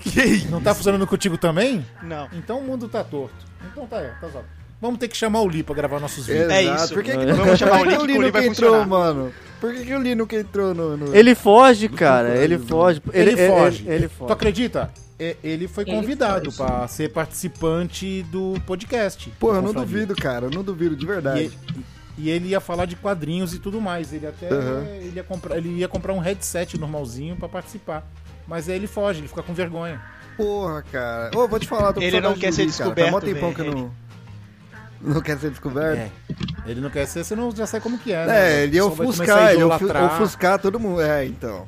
Que 0.00 0.22
isso? 0.22 0.48
Não 0.48 0.60
tá 0.60 0.72
funcionando 0.74 1.04
contigo 1.08 1.36
também? 1.36 1.84
Não. 2.04 2.28
Então 2.32 2.60
o 2.60 2.62
mundo 2.62 2.88
tá 2.88 3.02
torto. 3.02 3.34
Então 3.72 3.84
tá, 3.86 4.00
tá 4.20 4.28
só. 4.30 4.40
Vamos 4.80 4.98
ter 5.00 5.08
que 5.08 5.16
chamar 5.16 5.40
o 5.40 5.48
Li 5.48 5.62
pra 5.64 5.74
gravar 5.74 5.98
nossos 5.98 6.24
vídeos. 6.26 6.50
É 6.50 6.62
Exato. 6.62 6.84
isso. 6.84 6.94
Por 6.94 7.02
que, 7.02 7.10
que, 7.16 7.32
Vamos 7.32 7.58
chamar 7.58 7.80
o 7.80 7.82
o 8.02 8.06
que 8.06 8.12
o 8.18 8.32
vai 8.32 8.42
que 8.42 8.48
entrou, 8.48 8.70
funcionar. 8.74 8.86
mano? 8.86 9.32
Por 9.60 9.72
que, 9.74 9.84
que 9.84 9.94
o 9.94 10.00
Lino 10.00 10.24
que 10.26 10.36
entrou 10.36 10.72
no... 10.74 10.96
no- 10.96 11.16
Ele 11.16 11.34
foge, 11.34 11.88
cara. 11.88 12.36
Ele 12.36 12.58
foge. 12.58 13.02
Ele, 13.12 13.30
Ele, 13.32 13.48
foge. 13.48 13.82
Ele, 13.84 13.94
ele 13.94 14.08
Tu 14.08 14.14
foge. 14.14 14.32
acredita? 14.32 14.92
E- 15.18 15.36
Ele 15.42 15.66
foi 15.68 15.82
Ele 15.84 15.92
convidado 15.96 16.52
foge. 16.52 16.70
pra 16.72 16.86
ser 16.88 17.12
participante 17.12 18.22
do 18.30 18.54
podcast. 18.66 19.30
Porra, 19.40 19.58
eu 19.58 19.62
não 19.62 19.72
duvido, 19.72 20.14
cara. 20.14 20.46
Eu 20.46 20.50
não 20.50 20.62
duvido, 20.62 20.94
de 20.94 21.06
verdade. 21.06 21.44
e 21.44 21.80
ele 22.28 22.48
ia 22.48 22.60
falar 22.60 22.86
de 22.86 22.96
quadrinhos 22.96 23.54
e 23.54 23.58
tudo 23.58 23.80
mais. 23.80 24.12
Ele 24.12 24.26
até 24.26 24.48
Aham. 24.48 24.84
ele 24.96 25.12
ia 25.16 25.24
comprar, 25.24 25.56
ele 25.56 25.68
ia 25.70 25.88
comprar 25.88 26.12
um 26.12 26.18
headset 26.18 26.78
normalzinho 26.78 27.36
pra 27.36 27.48
participar. 27.48 28.06
Mas 28.46 28.68
aí 28.68 28.76
ele 28.76 28.86
foge, 28.86 29.20
ele 29.20 29.28
fica 29.28 29.42
com 29.42 29.54
vergonha. 29.54 30.00
Porra, 30.36 30.82
cara. 30.90 31.30
Ô, 31.36 31.46
vou 31.46 31.58
te 31.58 31.68
falar, 31.68 31.92
tô 31.92 32.00
com 32.00 32.06
Ele 32.06 32.20
não 32.20 32.34
quer 32.34 32.52
ser 32.52 32.62
Lee, 32.64 32.72
cara. 32.72 32.84
descoberto, 32.90 33.06
Tá 33.06 33.12
mó 33.12 33.20
tempão 33.20 33.52
que 33.54 33.60
eu 33.60 33.74
não... 33.74 33.90
Não 35.00 35.20
quer 35.20 35.36
ser 35.38 35.50
descoberto? 35.50 35.98
É. 35.98 36.10
Ele 36.64 36.80
não 36.80 36.88
quer 36.88 37.06
ser, 37.06 37.24
você 37.24 37.34
não 37.34 37.50
já 37.54 37.66
sabe 37.66 37.82
como 37.82 37.98
que 37.98 38.12
é, 38.12 38.22
É, 38.22 38.26
né? 38.26 38.62
ele 38.62 38.76
ia 38.76 38.84
ofuscar, 38.84 39.50
ele 39.52 39.60
ia 39.62 40.04
ofuscar 40.06 40.58
todo 40.60 40.78
mundo. 40.78 41.00
É, 41.00 41.24
então. 41.26 41.66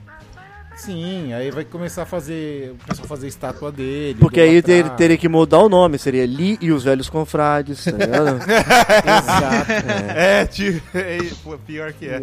Sim, 0.76 1.32
aí 1.32 1.50
vai 1.50 1.64
começar 1.64 2.02
a 2.02 2.06
fazer. 2.06 2.72
O 2.72 2.86
pessoal 2.86 3.06
fazer 3.08 3.28
estátua 3.28 3.70
dele. 3.70 4.18
Porque 4.18 4.40
aí 4.40 4.60
ter- 4.60 4.72
idolatrar. 4.78 4.96
teria 4.96 5.16
que 5.16 5.28
mudar 5.28 5.58
o 5.60 5.68
nome, 5.68 5.98
seria 5.98 6.26
Li 6.26 6.58
e 6.60 6.72
os 6.72 6.82
Velhos 6.84 7.08
Confrades, 7.08 7.84
tá 7.84 7.92
ligado? 7.92 8.38
Exato. 8.42 9.70
É, 10.16 10.44
tio, 10.46 10.82
é, 10.94 11.18
pô, 11.42 11.56
pior 11.58 11.92
que 11.92 12.06
é. 12.06 12.22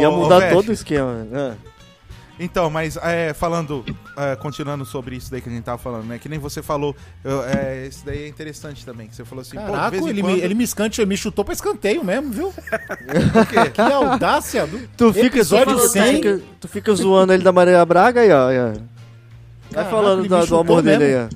Ia 0.00 0.10
mudar 0.10 0.50
todo 0.50 0.68
o 0.68 0.72
esquema. 0.72 1.24
né? 1.30 1.56
Então, 2.38 2.70
mas 2.70 2.96
é, 2.96 3.34
falando, 3.34 3.84
é, 4.16 4.36
continuando 4.36 4.84
sobre 4.84 5.16
isso 5.16 5.30
daí 5.30 5.40
que 5.40 5.48
a 5.48 5.52
gente 5.52 5.64
tava 5.64 5.78
falando, 5.78 6.06
né? 6.06 6.18
Que 6.18 6.28
nem 6.28 6.38
você 6.38 6.62
falou, 6.62 6.94
eu, 7.24 7.42
é, 7.44 7.86
isso 7.88 8.04
daí 8.06 8.24
é 8.24 8.28
interessante 8.28 8.84
também. 8.86 9.08
Que 9.08 9.16
você 9.16 9.24
falou 9.24 9.42
assim, 9.42 9.56
pô, 9.56 9.64
de 9.64 9.70
Caraca, 9.70 9.90
vez 9.90 10.04
em 10.04 10.08
ele, 10.08 10.22
quando... 10.22 10.36
me, 10.36 10.40
ele 10.40 10.54
me 10.54 10.64
escante, 10.64 11.04
me 11.04 11.16
chutou 11.16 11.44
pra 11.44 11.52
escanteio 11.52 12.04
mesmo, 12.04 12.30
viu? 12.30 12.54
que 13.74 13.80
audácia 13.80 14.66
do 14.66 14.86
Tu 14.96 15.12
fica, 15.12 15.26
episódio 15.26 15.76
tu, 15.76 15.88
100. 15.88 16.14
fica, 16.14 16.40
tu 16.60 16.68
fica 16.68 16.94
zoando 16.94 17.32
ele 17.32 17.42
da 17.42 17.50
Maria 17.50 17.84
Braga 17.84 18.20
aí, 18.20 18.30
ó. 18.30 18.48
aí, 18.48 18.58
ó. 18.58 18.64
Vai 18.68 18.82
Caraca, 19.72 19.90
falando 19.90 20.28
do 20.28 20.40
chutou 20.42 20.60
amor 20.60 20.82
dele 20.82 21.04
aí, 21.04 21.16
ó. 21.16 21.28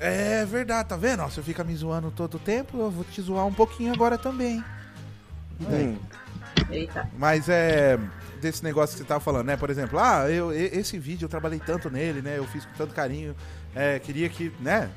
É 0.00 0.44
verdade, 0.44 0.88
tá 0.88 0.96
vendo? 0.96 1.22
Ó, 1.22 1.28
você 1.28 1.42
fica 1.42 1.62
me 1.62 1.74
zoando 1.74 2.10
todo 2.10 2.34
o 2.34 2.38
tempo, 2.38 2.78
eu 2.78 2.90
vou 2.90 3.04
te 3.04 3.20
zoar 3.20 3.46
um 3.46 3.54
pouquinho 3.54 3.92
agora 3.92 4.18
também. 4.18 4.62
Hum. 5.60 5.96
Eita. 6.70 7.08
Mas 7.16 7.48
é 7.48 7.98
desse 8.40 8.62
negócio 8.62 8.96
que 8.96 9.02
você 9.02 9.08
tava 9.08 9.20
falando, 9.20 9.46
né? 9.46 9.56
Por 9.56 9.70
exemplo, 9.70 9.98
ah, 9.98 10.30
eu, 10.30 10.52
esse 10.52 10.98
vídeo 10.98 11.26
eu 11.26 11.28
trabalhei 11.28 11.58
tanto 11.58 11.90
nele, 11.90 12.22
né? 12.22 12.38
Eu 12.38 12.46
fiz 12.46 12.64
com 12.64 12.72
tanto 12.72 12.94
carinho, 12.94 13.34
é, 13.74 13.98
queria 13.98 14.28
que, 14.28 14.52
né, 14.60 14.90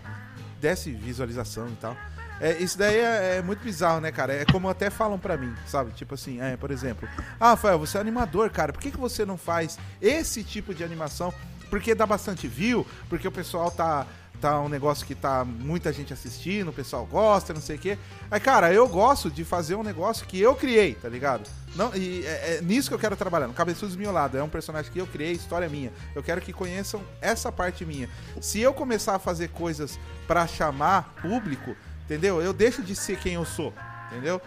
desse 0.60 0.92
visualização 0.92 1.68
e 1.68 1.76
tal. 1.76 1.96
É, 2.42 2.58
isso 2.58 2.76
daí 2.76 2.98
é, 2.98 3.38
é 3.38 3.42
muito 3.44 3.64
bizarro, 3.64 4.02
né, 4.02 4.12
cara? 4.12 4.34
É 4.34 4.46
como 4.46 4.68
até 4.68 4.90
falam 4.90 5.20
pra 5.20 5.38
mim, 5.38 5.54
sabe? 5.68 5.92
Tipo 5.92 6.16
assim, 6.16 6.42
é, 6.42 6.58
por 6.58 6.72
exemplo, 6.72 7.08
ah, 7.40 7.50
Rafael, 7.50 7.78
você 7.78 8.00
é 8.00 8.02
animador, 8.02 8.50
cara, 8.50 8.74
por 8.74 8.82
que, 8.82 8.90
que 8.90 8.98
você 8.98 9.24
não 9.24 9.38
faz 9.38 9.78
esse 10.02 10.44
tipo 10.44 10.74
de 10.74 10.84
animação? 10.84 11.32
Porque 11.70 11.94
dá 11.94 12.06
bastante 12.06 12.48
view, 12.48 12.86
porque 13.08 13.28
o 13.28 13.32
pessoal 13.32 13.70
tá, 13.70 14.08
tá 14.42 14.60
um 14.60 14.68
negócio 14.68 15.06
que 15.06 15.14
tá 15.14 15.46
muita 15.46 15.94
gente 15.94 16.12
assistindo, 16.12 16.70
o 16.70 16.74
pessoal 16.74 17.06
gosta, 17.06 17.54
não 17.54 17.62
sei 17.62 17.76
o 17.76 17.80
quê. 17.80 17.98
Aí, 18.30 18.40
cara, 18.40 18.74
eu 18.74 18.88
gosto 18.88 19.30
de 19.30 19.46
fazer 19.46 19.76
um 19.76 19.84
negócio 19.84 20.26
que 20.26 20.42
eu 20.42 20.56
criei, 20.56 20.96
tá 20.96 21.08
ligado? 21.08 21.48
Não, 21.76 21.96
e 21.96 22.26
é, 22.26 22.58
é 22.58 22.62
nisso 22.62 22.90
que 22.90 22.96
eu 22.96 23.00
quero 23.00 23.16
trabalhar, 23.16 23.48
no 23.48 23.54
Cabeçudo 23.54 23.92
Esmiolado. 23.92 24.38
É 24.38 24.44
um 24.44 24.50
personagem 24.50 24.92
que 24.92 25.00
eu 25.00 25.08
criei, 25.08 25.34
história 25.34 25.70
minha. 25.70 25.94
Eu 26.16 26.24
quero 26.24 26.42
que 26.42 26.52
conheçam 26.52 27.02
essa 27.22 27.52
parte 27.52 27.86
minha. 27.86 28.10
Se 28.42 28.60
eu 28.60 28.74
começar 28.74 29.16
a 29.16 29.20
fazer 29.20 29.50
coisas 29.50 30.00
pra 30.28 30.48
chamar 30.48 31.14
público, 31.22 31.76
entendeu? 32.06 32.42
Eu 32.42 32.52
deixo 32.52 32.82
de 32.82 32.96
ser 32.96 33.18
quem 33.20 33.36
eu 33.36 33.46
sou, 33.46 33.74
entendeu? 34.12 34.42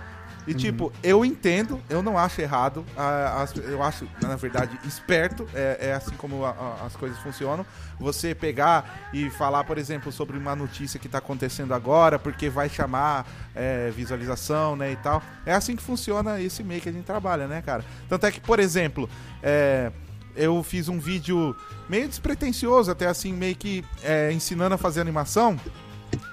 E 0.47 0.53
tipo, 0.53 0.93
eu 1.03 1.25
entendo, 1.25 1.81
eu 1.89 2.03
não 2.03 2.19
acho 2.19 2.41
errado, 2.41 2.85
a- 2.97 3.43
as- 3.43 3.57
eu 3.57 3.83
acho, 3.83 4.07
na 4.21 4.37
verdade, 4.37 4.79
esperto, 4.85 5.49
é, 5.55 5.79
é 5.89 5.93
assim 5.95 6.15
como 6.17 6.45
a- 6.45 6.51
a- 6.51 6.87
as 6.87 6.95
coisas 6.95 7.19
funcionam. 7.21 7.65
Você 7.99 8.35
pegar 8.35 9.09
e 9.13 9.31
falar, 9.31 9.65
por 9.65 9.79
exemplo, 9.79 10.13
sobre 10.13 10.37
uma 10.37 10.55
notícia 10.55 11.01
que 11.01 11.09
tá 11.09 11.19
acontecendo 11.19 11.73
agora, 11.73 12.19
porque 12.19 12.51
vai 12.51 12.69
chamar 12.69 13.27
é, 13.57 13.91
visualização, 13.95 14.75
né, 14.77 14.93
e 14.93 14.97
tal. 14.97 15.23
É 15.47 15.55
assim 15.55 15.77
que 15.77 15.83
funciona 15.83 16.41
esse 16.41 16.63
meio 16.63 16.81
que 16.81 16.89
a 16.89 16.93
gente 16.93 17.05
trabalha, 17.05 17.47
né, 17.47 17.63
cara? 17.63 17.85
Tanto 18.09 18.27
é 18.27 18.33
que, 18.33 18.41
por 18.41 18.59
exemplo, 18.59 19.09
é, 19.43 19.93
eu 20.37 20.61
fiz 20.65 20.89
um 20.89 20.99
vídeo 20.99 21.55
meio 21.89 22.09
despretensioso, 22.09 22.91
até 22.91 23.07
assim, 23.07 23.33
meio 23.33 23.55
que 23.55 23.85
é, 24.03 24.33
ensinando 24.33 24.75
a 24.75 24.79
fazer 24.79 25.01
animação. 25.01 25.57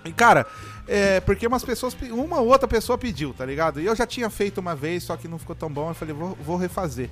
E, 0.04 0.12
cara, 0.12 0.46
é, 0.94 1.20
porque 1.22 1.48
umas 1.48 1.64
pessoas, 1.64 1.94
pe- 1.94 2.12
uma 2.12 2.40
ou 2.40 2.48
outra 2.48 2.68
pessoa 2.68 2.98
pediu, 2.98 3.34
tá 3.34 3.46
ligado? 3.46 3.80
E 3.80 3.86
eu 3.86 3.96
já 3.96 4.06
tinha 4.06 4.30
feito 4.30 4.58
uma 4.60 4.76
vez, 4.76 5.04
só 5.04 5.16
que 5.16 5.28
não 5.28 5.40
ficou 5.40 5.56
tão 5.56 5.70
bom. 5.72 5.90
Eu 5.90 5.94
falei, 5.94 6.14
vou, 6.14 6.38
vou 6.44 6.58
refazer. 6.58 7.10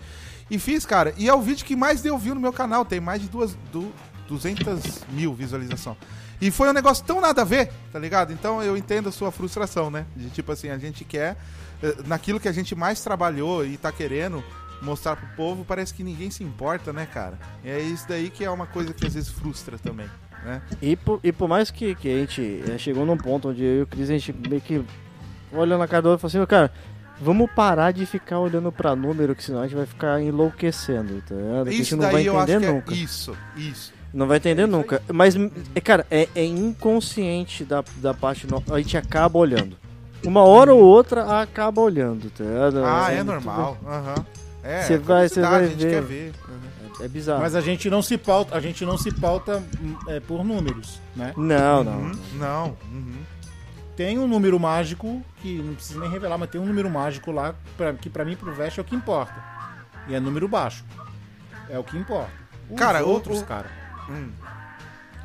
E 0.51 0.59
fiz, 0.59 0.85
cara. 0.85 1.13
E 1.17 1.29
é 1.29 1.33
o 1.33 1.41
vídeo 1.41 1.65
que 1.65 1.75
mais 1.75 2.01
deu 2.01 2.17
view 2.17 2.35
no 2.35 2.41
meu 2.41 2.51
canal. 2.51 2.83
Tem 2.83 2.99
mais 2.99 3.21
de 3.21 3.29
duas, 3.29 3.55
du, 3.71 3.91
200 4.27 5.03
mil 5.11 5.33
visualização. 5.33 5.95
E 6.41 6.51
foi 6.51 6.69
um 6.69 6.73
negócio 6.73 7.03
tão 7.05 7.21
nada 7.21 7.41
a 7.41 7.45
ver, 7.45 7.71
tá 7.91 7.99
ligado? 7.99 8.31
Então 8.33 8.61
eu 8.61 8.75
entendo 8.77 9.09
a 9.09 9.11
sua 9.11 9.31
frustração, 9.31 9.89
né? 9.89 10.05
De 10.15 10.29
tipo 10.29 10.51
assim, 10.51 10.69
a 10.69 10.77
gente 10.77 11.03
quer, 11.05 11.37
eh, 11.81 11.95
naquilo 12.05 12.39
que 12.39 12.47
a 12.47 12.51
gente 12.51 12.75
mais 12.75 13.01
trabalhou 13.03 13.65
e 13.65 13.77
tá 13.77 13.91
querendo 13.91 14.43
mostrar 14.81 15.15
pro 15.17 15.27
povo, 15.35 15.65
parece 15.65 15.93
que 15.93 16.03
ninguém 16.03 16.31
se 16.31 16.43
importa, 16.43 16.93
né, 16.93 17.05
cara? 17.05 17.37
E 17.63 17.69
é 17.69 17.79
isso 17.81 18.05
daí 18.07 18.29
que 18.29 18.43
é 18.45 18.49
uma 18.49 18.65
coisa 18.65 18.93
que 18.93 19.05
às 19.05 19.13
vezes 19.13 19.29
frustra 19.29 19.77
também, 19.77 20.07
né? 20.43 20.61
E 20.81 20.95
por, 20.95 21.19
e 21.23 21.31
por 21.31 21.47
mais 21.47 21.69
que, 21.71 21.95
que 21.95 22.07
a 22.13 22.17
gente 22.19 22.63
eh, 22.67 22.77
chegou 22.77 23.05
num 23.05 23.17
ponto 23.17 23.49
onde 23.49 23.63
eu 23.63 23.79
e 23.79 23.81
o 23.83 23.87
Cris, 23.87 24.09
a 24.09 24.13
gente 24.13 24.33
meio 24.47 24.61
que 24.61 24.83
olha 25.53 25.77
na 25.77 25.87
cara 25.87 26.01
do 26.03 26.09
outro 26.09 26.27
e 26.27 26.29
fala 26.29 26.43
assim, 26.43 26.49
cara, 26.49 26.71
vamos 27.21 27.49
parar 27.51 27.91
de 27.91 28.05
ficar 28.05 28.39
olhando 28.39 28.71
pra 28.71 28.95
número, 28.95 29.35
que 29.35 29.43
senão 29.43 29.59
a 29.59 29.63
gente 29.67 29.75
vai 29.75 29.85
ficar 29.85 30.21
enlouquecendo, 30.21 31.21
tá 31.27 31.35
ligado? 31.35 31.63
Que 31.65 31.69
a 31.69 31.71
gente 31.71 31.81
Isso 31.81 31.97
não 31.97 32.11
vai 32.11 32.27
entender 32.27 32.59
que 32.59 32.67
nunca. 32.67 32.93
é 32.93 32.97
isso, 32.97 33.37
isso. 33.55 33.93
Não 34.13 34.25
vai 34.27 34.37
entender 34.37 34.65
nunca. 34.65 35.01
Mas, 35.13 35.35
é, 35.75 35.81
cara, 35.81 36.05
é, 36.09 36.27
é 36.33 36.43
inconsciente 36.43 37.63
da, 37.63 37.83
da 37.97 38.11
parte. 38.13 38.47
A 38.71 38.77
gente 38.79 38.97
acaba 38.97 39.37
olhando. 39.37 39.77
Uma 40.25 40.43
hora 40.43 40.73
ou 40.73 40.81
outra 40.81 41.39
acaba 41.41 41.79
olhando, 41.81 42.29
tá 42.31 42.43
ligado? 42.43 42.83
Ah, 42.83 43.11
é 43.11 43.23
normal. 43.23 43.77
Aham. 43.85 44.25
É, 44.63 44.81
Você 44.81 44.97
vai, 44.97 45.29
você 45.29 45.41
vai 45.41 45.63
a 45.63 45.67
gente 45.67 45.85
ver. 45.85 45.89
quer 45.91 46.01
ver. 46.01 46.31
É, 46.78 46.78
é 46.99 47.07
bizarro. 47.07 47.41
Mas 47.41 47.55
a 47.55 47.61
gente 47.61 47.89
não 47.89 48.01
se 48.01 48.17
pauta, 48.17 48.55
a 48.55 48.59
gente 48.59 48.83
não 48.85 48.97
se 48.97 49.11
pauta 49.11 49.63
é, 50.07 50.19
por 50.19 50.43
números, 50.43 50.99
né? 51.15 51.33
Não, 51.37 51.83
não. 51.83 51.93
Uhum, 51.99 52.11
Não. 52.35 52.77
uhum. 52.91 53.13
Tem 53.95 54.17
um 54.17 54.27
número 54.27 54.57
mágico 54.59 55.21
que 55.41 55.57
não 55.61 55.75
precisa 55.75 55.99
nem 55.99 56.09
revelar, 56.09 56.37
mas 56.37 56.49
tem 56.49 56.59
um 56.61 56.65
número 56.65 56.89
mágico 56.89 57.31
lá 57.31 57.53
pra, 57.75 57.93
que 57.93 58.09
pra 58.09 58.23
mim 58.23 58.35
pro 58.35 58.53
Vest 58.53 58.77
é 58.77 58.81
o 58.81 58.83
que 58.85 58.95
importa. 58.95 59.35
E 60.07 60.15
é 60.15 60.19
número 60.21 60.47
baixo. 60.47 60.85
É 61.69 61.77
o 61.77 61.83
que 61.83 61.97
importa. 61.97 62.31
Os 62.69 62.77
Cara, 62.79 63.03
outros, 63.05 63.41
o- 63.41 63.45
cara. 63.45 63.67
Hum. 64.09 64.29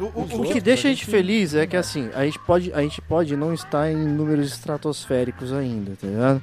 O, 0.01 0.03
o- 0.03 0.07
o 0.07 0.23
O 0.25 0.27
que 0.29 0.35
outros, 0.37 0.63
deixa 0.65 0.89
a 0.89 0.91
a 0.91 0.93
gente 0.95 1.05
gente- 1.05 1.11
feliz 1.11 1.55
é 1.55 1.67
que 1.69 1.77
assim, 1.77 2.11
a 2.15 2.25
gente 2.25 2.39
pode, 2.41 2.73
a 2.73 2.81
gente 2.83 3.01
pode 3.01 3.37
não 3.37 3.55
estar 3.55 3.89
em 3.93 3.97
números 3.97 4.49
estratosféricos 4.49 5.53
ainda, 5.53 5.93
tá 6.01 6.07
ligado? 6.09 6.43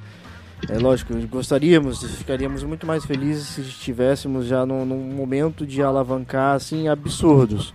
É 0.69 0.77
lógico, 0.77 1.13
gostaríamos, 1.27 2.03
ficaríamos 2.17 2.63
muito 2.63 2.85
mais 2.85 3.03
felizes 3.03 3.47
se 3.47 3.61
estivéssemos 3.61 4.45
já 4.45 4.65
num, 4.65 4.85
num 4.85 5.13
momento 5.13 5.65
de 5.65 5.81
alavancar 5.81 6.55
assim 6.55 6.87
absurdos, 6.87 7.73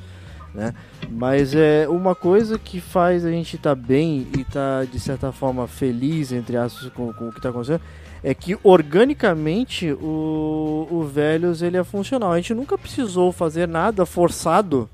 né? 0.55 0.73
Mas 1.11 1.55
é 1.55 1.89
uma 1.89 2.15
coisa 2.15 2.59
que 2.59 2.81
faz 2.81 3.25
a 3.25 3.31
gente 3.31 3.57
estar 3.57 3.75
bem 3.75 4.27
e 4.37 4.43
estar 4.43 4.87
de 4.87 5.01
certa 5.01 5.33
forma 5.33 5.67
feliz 5.67 6.33
entre 6.33 6.57
aspas 6.57 6.89
com, 6.91 7.13
com 7.13 7.29
o 7.29 7.33
que 7.33 7.39
está 7.39 7.51
acontecendo 7.51 7.83
é 8.23 8.35
que 8.35 8.59
organicamente 8.63 9.93
o, 9.93 10.89
o 10.91 11.05
Velhos 11.05 11.63
ele 11.63 11.77
é 11.77 11.85
funcional. 11.85 12.33
A 12.33 12.37
gente 12.37 12.55
nunca 12.55 12.77
precisou 12.77 13.31
fazer 13.31 13.69
nada 13.69 14.05
forçado 14.05 14.89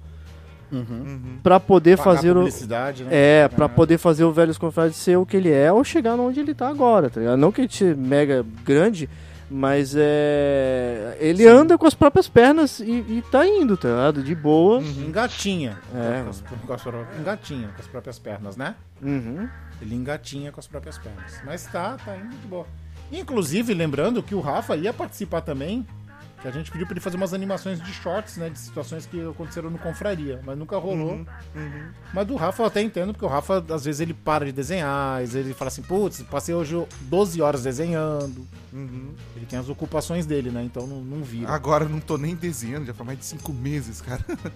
Uhum. 0.73 1.39
Pra 1.43 1.61
poder 1.61 1.99
Pagar 1.99 2.15
fazer 2.17 2.37
o 2.37 2.45
né? 2.45 2.51
é 3.11 3.49
para 3.49 3.67
É. 3.67 3.69
poder 3.69 3.99
fazer 3.99 4.25
o 4.25 4.33
Velhos 4.33 4.57
Confrades 4.57 4.97
ser 4.97 5.17
o 5.19 5.27
que 5.27 5.37
ele 5.37 5.51
é 5.51 5.71
ou 5.71 5.85
chegar 5.85 6.15
onde 6.15 6.41
ele 6.41 6.55
tá 6.55 6.69
agora, 6.69 7.11
tá 7.11 7.21
ligado? 7.21 7.37
Não 7.37 7.53
que 7.53 7.61
ele 7.61 7.71
seja 7.71 7.95
mega 7.95 8.45
grande, 8.65 9.09
mas 9.51 9.95
é 9.97 11.17
ele 11.21 11.47
anda 11.47 11.77
com 11.77 11.87
as 11.87 11.95
próprias 11.95 12.27
pernas 12.27 12.81
e, 12.81 12.91
e 12.91 13.25
tá 13.31 13.47
indo, 13.47 13.77
tá 13.77 13.89
ligado? 13.89 14.23
De 14.23 14.35
boa. 14.35 14.81
Engatinha. 14.81 15.79
É. 15.95 16.23
Com 16.23 16.31
as, 16.31 16.41
com 16.41 16.73
as 16.73 17.19
engatinha 17.21 17.69
com 17.69 17.81
as 17.83 17.87
próprias 17.87 18.19
pernas, 18.19 18.57
né? 18.57 18.75
Uhum. 19.03 19.47
Ele 19.81 19.95
engatinha 19.95 20.51
com 20.51 20.61
as 20.61 20.67
próprias 20.67 20.97
pernas. 20.97 21.41
Mas 21.45 21.67
tá, 21.67 21.97
tá 22.03 22.17
indo 22.17 22.31
de 22.31 22.47
boa. 22.47 22.67
Inclusive, 23.13 23.75
lembrando 23.75 24.23
que 24.23 24.35
o 24.35 24.41
Rafa 24.41 24.75
ia 24.75 24.93
participar 24.93 25.43
também, 25.43 25.87
que 26.43 26.49
a 26.49 26.51
gente 26.51 26.73
pediu 26.73 26.85
pra 26.87 26.93
ele 26.95 27.01
fazer 27.01 27.17
umas 27.17 27.33
animações 27.33 27.81
de 27.81 27.93
shorts, 27.93 28.37
né? 28.37 28.51
De 28.51 28.59
situações 28.59 29.07
que 29.07 29.25
aconteceram 29.25 29.71
no 29.71 29.79
Confraria, 29.79 30.41
mas 30.45 30.59
nunca 30.59 30.77
rolou. 30.77 31.13
Uhum, 31.13 31.27
uhum. 31.55 31.91
Mas 32.13 32.27
do 32.27 32.35
Rafa 32.35 32.63
eu 32.63 32.67
até 32.67 32.83
entendo, 32.83 33.13
porque 33.13 33.25
o 33.25 33.29
Rafa, 33.29 33.65
às 33.73 33.85
vezes, 33.85 34.01
ele 34.01 34.13
para 34.13 34.45
de 34.45 34.51
desenhar, 34.53 35.23
às 35.23 35.33
vezes 35.33 35.47
ele 35.47 35.55
fala 35.55 35.69
assim, 35.69 35.83
putz, 35.83 36.21
passei 36.23 36.53
hoje 36.53 36.85
12 37.03 37.41
horas 37.41 37.63
desenhando. 37.63 38.45
Uhum. 38.73 39.15
Ele 39.37 39.47
tem 39.47 39.57
as 39.57 39.69
ocupações 39.69 40.27
dele, 40.27 40.51
né? 40.51 40.65
Então 40.65 40.85
não, 40.87 41.01
não 41.01 41.23
vira. 41.23 41.49
Agora 41.49 41.85
eu 41.85 41.89
não 41.89 42.01
tô 42.01 42.19
nem 42.19 42.35
desenhando, 42.35 42.87
já 42.87 42.93
faz 42.93 43.07
mais 43.07 43.19
de 43.21 43.25
cinco 43.25 43.53
meses, 43.53 44.01
cara. 44.01 44.25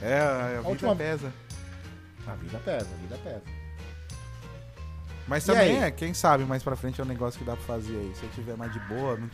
é, 0.00 0.18
a, 0.20 0.44
a 0.44 0.48
vida 0.58 0.68
última- 0.68 0.94
pesa. 0.96 1.32
A 2.26 2.34
vida 2.36 2.58
pesa, 2.64 2.86
a 2.90 3.02
vida 3.02 3.18
pesa. 3.22 3.63
Mas 5.26 5.44
também 5.44 5.82
é, 5.82 5.90
quem 5.90 6.12
sabe 6.12 6.44
mais 6.44 6.62
pra 6.62 6.76
frente 6.76 7.00
é 7.00 7.04
um 7.04 7.06
negócio 7.06 7.38
que 7.38 7.44
dá 7.44 7.56
pra 7.56 7.64
fazer 7.64 7.96
aí. 7.96 8.12
Se 8.14 8.22
eu 8.24 8.30
tiver 8.30 8.56
mais 8.56 8.72
de 8.72 8.80
boa, 8.80 9.16
não 9.16 9.28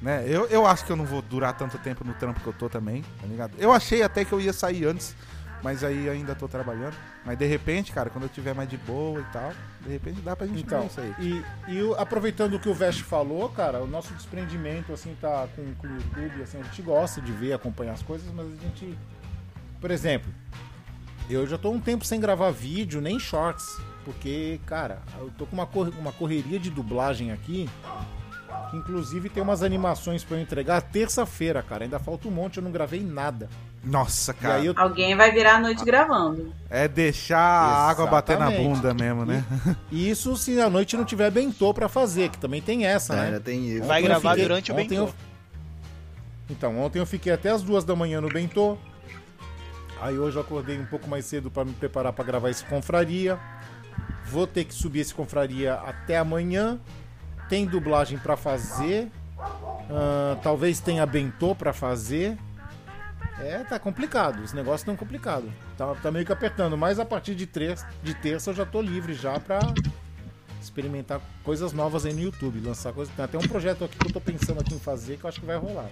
né? 0.00 0.24
Eu, 0.26 0.46
eu 0.46 0.66
acho 0.66 0.84
que 0.84 0.92
eu 0.92 0.96
não 0.96 1.04
vou 1.04 1.20
durar 1.20 1.56
tanto 1.56 1.78
tempo 1.78 2.04
no 2.04 2.14
trampo 2.14 2.40
que 2.40 2.46
eu 2.46 2.52
tô 2.52 2.68
também, 2.68 3.02
tá 3.20 3.26
ligado? 3.26 3.52
Eu 3.58 3.72
achei 3.72 4.02
até 4.02 4.24
que 4.24 4.32
eu 4.32 4.40
ia 4.40 4.52
sair 4.52 4.86
antes, 4.86 5.14
mas 5.62 5.84
aí 5.84 6.08
ainda 6.08 6.34
tô 6.34 6.48
trabalhando. 6.48 6.94
Mas 7.24 7.36
de 7.38 7.44
repente, 7.44 7.92
cara, 7.92 8.08
quando 8.08 8.24
eu 8.24 8.30
tiver 8.30 8.54
mais 8.54 8.68
de 8.68 8.78
boa 8.78 9.20
e 9.20 9.24
tal, 9.24 9.52
de 9.82 9.90
repente 9.90 10.20
dá 10.22 10.34
pra 10.34 10.46
gente 10.46 10.62
Então, 10.62 10.86
isso 10.86 11.00
aí. 11.00 11.14
e, 11.18 11.44
e 11.68 11.94
aproveitando 11.98 12.54
o 12.54 12.60
que 12.60 12.68
o 12.68 12.74
Vest 12.74 13.02
falou, 13.02 13.48
cara, 13.50 13.82
o 13.82 13.86
nosso 13.86 14.14
desprendimento, 14.14 14.92
assim, 14.92 15.14
tá 15.20 15.46
com, 15.54 15.74
com 15.74 15.86
o 15.86 15.94
YouTube, 15.94 16.42
assim, 16.42 16.58
a 16.60 16.62
gente 16.62 16.80
gosta 16.80 17.20
de 17.20 17.32
ver, 17.32 17.52
acompanhar 17.52 17.92
as 17.92 18.02
coisas, 18.02 18.26
mas 18.32 18.46
a 18.46 18.56
gente... 18.62 18.98
Por 19.80 19.90
exemplo, 19.90 20.32
eu 21.28 21.46
já 21.46 21.58
tô 21.58 21.70
um 21.70 21.80
tempo 21.80 22.04
sem 22.04 22.18
gravar 22.20 22.50
vídeo, 22.50 23.00
nem 23.00 23.18
shorts, 23.18 23.66
porque, 24.04 24.60
cara, 24.66 24.98
eu 25.18 25.30
tô 25.36 25.46
com 25.46 25.54
uma, 25.54 25.66
cor- 25.66 25.92
uma 25.98 26.12
correria 26.12 26.58
de 26.58 26.70
dublagem 26.70 27.32
aqui, 27.32 27.68
que 28.70 28.76
inclusive 28.76 29.28
tem 29.28 29.42
umas 29.42 29.62
animações 29.62 30.24
pra 30.24 30.36
eu 30.36 30.42
entregar 30.42 30.80
terça-feira, 30.80 31.62
cara. 31.62 31.84
Ainda 31.84 31.98
falta 31.98 32.28
um 32.28 32.30
monte, 32.30 32.56
eu 32.58 32.62
não 32.62 32.70
gravei 32.72 33.00
nada. 33.00 33.48
Nossa, 33.82 34.32
E 34.32 34.34
cara. 34.34 34.54
aí 34.56 34.66
eu 34.66 34.74
Alguém 34.76 35.16
vai 35.16 35.32
virar 35.32 35.54
a 35.56 35.60
noite 35.60 35.82
gravando. 35.84 36.52
É 36.68 36.86
deixar 36.86 37.38
a 37.38 37.88
água 37.88 38.06
bater 38.06 38.38
na 38.38 38.50
bunda 38.50 38.92
mesmo, 38.92 39.24
né? 39.24 39.42
E 39.90 40.10
isso 40.10 40.36
se 40.36 40.60
a 40.60 40.68
noite 40.68 40.96
não 40.96 41.04
tiver 41.04 41.30
bentô 41.30 41.72
pra 41.72 41.88
fazer, 41.88 42.28
que 42.28 42.36
também 42.38 42.60
tem 42.60 42.84
essa, 42.84 43.14
É, 43.14 43.30
né? 43.32 43.38
tem 43.40 43.66
isso. 43.68 43.86
Vai 43.86 44.00
Ontem 44.00 44.08
gravar 44.08 44.30
fiquei- 44.32 44.44
durante 44.44 44.70
o 44.70 44.74
ontem 44.74 44.88
bentô. 44.88 45.02
eu- 45.04 45.14
Então, 46.50 46.78
ontem 46.80 46.98
eu 46.98 47.06
fiquei 47.06 47.32
até 47.32 47.48
as 47.50 47.62
duas 47.62 47.84
da 47.84 47.94
manhã 47.96 48.20
no 48.20 48.28
bentô. 48.28 48.76
Aí 50.00 50.18
hoje 50.18 50.36
eu 50.36 50.42
acordei 50.42 50.78
um 50.78 50.86
pouco 50.86 51.08
mais 51.08 51.24
cedo 51.26 51.50
pra 51.50 51.64
me 51.64 51.72
preparar 51.72 52.12
pra 52.12 52.24
gravar 52.24 52.50
esse 52.50 52.64
confraria. 52.64 53.38
Vou 54.30 54.46
ter 54.46 54.64
que 54.64 54.72
subir 54.72 55.00
esse 55.00 55.12
confraria 55.12 55.74
até 55.74 56.16
amanhã. 56.16 56.78
Tem 57.48 57.66
dublagem 57.66 58.16
pra 58.16 58.36
fazer. 58.36 59.10
Ah, 59.90 60.38
talvez 60.42 60.78
tenha 60.78 61.04
bentô 61.04 61.54
pra 61.54 61.72
fazer. 61.72 62.38
É, 63.40 63.64
tá 63.64 63.78
complicado. 63.78 64.40
Os 64.42 64.52
negócios 64.52 64.82
estão 64.82 64.94
complicados. 64.94 65.50
Tá, 65.76 65.94
tá 65.96 66.10
meio 66.10 66.24
que 66.24 66.32
apertando. 66.32 66.76
Mas 66.76 67.00
a 67.00 67.04
partir 67.04 67.34
de, 67.34 67.46
terça, 67.46 67.88
de 68.02 68.14
terça 68.14 68.50
eu 68.50 68.54
já 68.54 68.64
tô 68.64 68.80
livre 68.80 69.14
já 69.14 69.40
pra 69.40 69.58
experimentar 70.62 71.20
coisas 71.42 71.72
novas 71.72 72.06
aí 72.06 72.12
no 72.12 72.20
YouTube. 72.20 72.60
Lançar 72.60 72.92
coisas. 72.92 73.12
Tem 73.14 73.24
até 73.24 73.36
um 73.36 73.48
projeto 73.48 73.84
aqui 73.84 73.98
que 73.98 74.06
eu 74.06 74.12
tô 74.12 74.20
pensando 74.20 74.60
aqui 74.60 74.74
em 74.74 74.78
fazer 74.78 75.16
que 75.16 75.24
eu 75.24 75.28
acho 75.28 75.40
que 75.40 75.46
vai 75.46 75.56
rolar. 75.56 75.90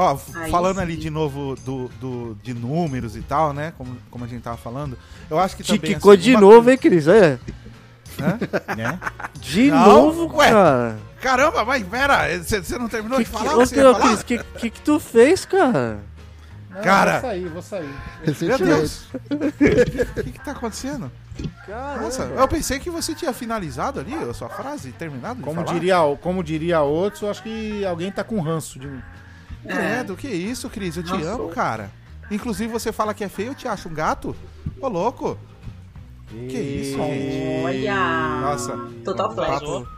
Ó, 0.00 0.16
Aí 0.36 0.50
falando 0.50 0.76
sim. 0.76 0.82
ali 0.82 0.96
de 0.96 1.10
novo 1.10 1.56
do, 1.64 1.88
do, 2.00 2.38
de 2.42 2.54
números 2.54 3.16
e 3.16 3.20
tal, 3.22 3.52
né? 3.52 3.72
Como, 3.76 3.96
como 4.10 4.24
a 4.24 4.28
gente 4.28 4.42
tava 4.42 4.56
falando. 4.56 4.96
Eu 5.28 5.38
acho 5.40 5.56
que 5.56 5.64
também. 5.64 5.80
Ticicou 5.80 6.12
assim, 6.12 6.22
de 6.22 6.30
uma 6.34 6.40
novo, 6.40 6.54
coisa- 6.54 6.70
hein, 6.70 6.78
Cris? 6.78 7.08
É. 7.08 7.38
Hã? 8.20 8.38
Né? 8.76 8.98
De 9.40 9.70
Não, 9.70 9.86
novo, 9.86 10.36
ué. 10.36 10.50
cara. 10.50 10.98
Caramba, 11.20 11.64
mas 11.64 11.82
pera, 11.84 12.38
você 12.42 12.78
não 12.78 12.88
terminou 12.88 13.18
Que, 13.18 13.24
de 13.24 13.30
falar? 13.30 13.56
o 13.58 13.66
que 13.68 13.80
ô? 13.82 13.94
Cris, 13.96 14.22
que, 14.22 14.38
que 14.38 14.70
que 14.70 14.80
tu 14.82 15.00
fez, 15.00 15.44
cara? 15.44 15.98
Não, 16.70 16.80
Cara. 16.82 17.18
Vou 17.20 17.30
sair, 17.30 17.48
vou 17.48 17.62
sair. 17.62 17.94
Meu. 18.40 18.58
Deus! 18.58 19.06
O 19.30 20.22
que, 20.22 20.30
que 20.32 20.40
tá 20.44 20.52
acontecendo? 20.52 21.10
Caramba. 21.66 22.02
Nossa, 22.02 22.22
eu 22.22 22.46
pensei 22.48 22.78
que 22.78 22.88
você 22.90 23.14
tinha 23.16 23.32
finalizado 23.32 23.98
ali 23.98 24.14
a 24.14 24.32
sua 24.34 24.48
frase, 24.48 24.92
terminado 24.92 25.36
de 25.36 25.42
Como 25.42 25.60
falar. 25.64 25.72
diria, 25.72 25.96
como 26.20 26.44
diria 26.44 26.80
outros, 26.82 27.22
eu 27.22 27.30
acho 27.30 27.42
que 27.42 27.84
alguém 27.84 28.12
tá 28.12 28.22
com 28.22 28.40
ranço 28.40 28.78
de 28.78 28.86
mim. 28.86 29.02
Credo, 29.68 30.16
que 30.16 30.28
isso, 30.28 30.68
Cris? 30.70 30.96
Eu 30.96 31.02
te 31.02 31.12
Nossa. 31.12 31.30
amo, 31.32 31.48
cara. 31.50 31.90
Inclusive, 32.30 32.72
você 32.72 32.92
fala 32.92 33.14
que 33.14 33.24
é 33.24 33.28
feio, 33.28 33.50
eu 33.50 33.54
te 33.54 33.66
acho 33.68 33.88
um 33.88 33.94
gato? 33.94 34.34
Ô, 34.80 34.88
louco. 34.88 35.38
Que 36.30 36.58
isso, 36.58 36.96
gente? 36.98 37.64
Olha! 37.64 38.40
Nossa. 38.42 38.76
Total 39.04 39.34
flex. 39.34 39.50
Vazou. 39.52 39.88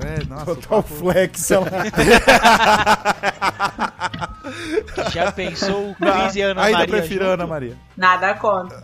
É, 0.00 0.24
nossa. 0.24 0.44
Total 0.46 0.82
papo- 0.82 0.94
flex. 0.94 1.50
ela- 1.52 1.66
Já 5.12 5.30
pensou 5.32 5.90
o 5.90 5.94
Cris 5.94 6.34
e 6.36 6.40
Ana 6.42 6.62
Ainda 6.64 6.78
Maria 6.78 6.94
prefiro 6.96 7.24
a 7.24 7.30
junto? 7.30 7.34
Ana 7.42 7.46
Maria. 7.46 7.76
Nada 7.96 8.34
contra. 8.34 8.82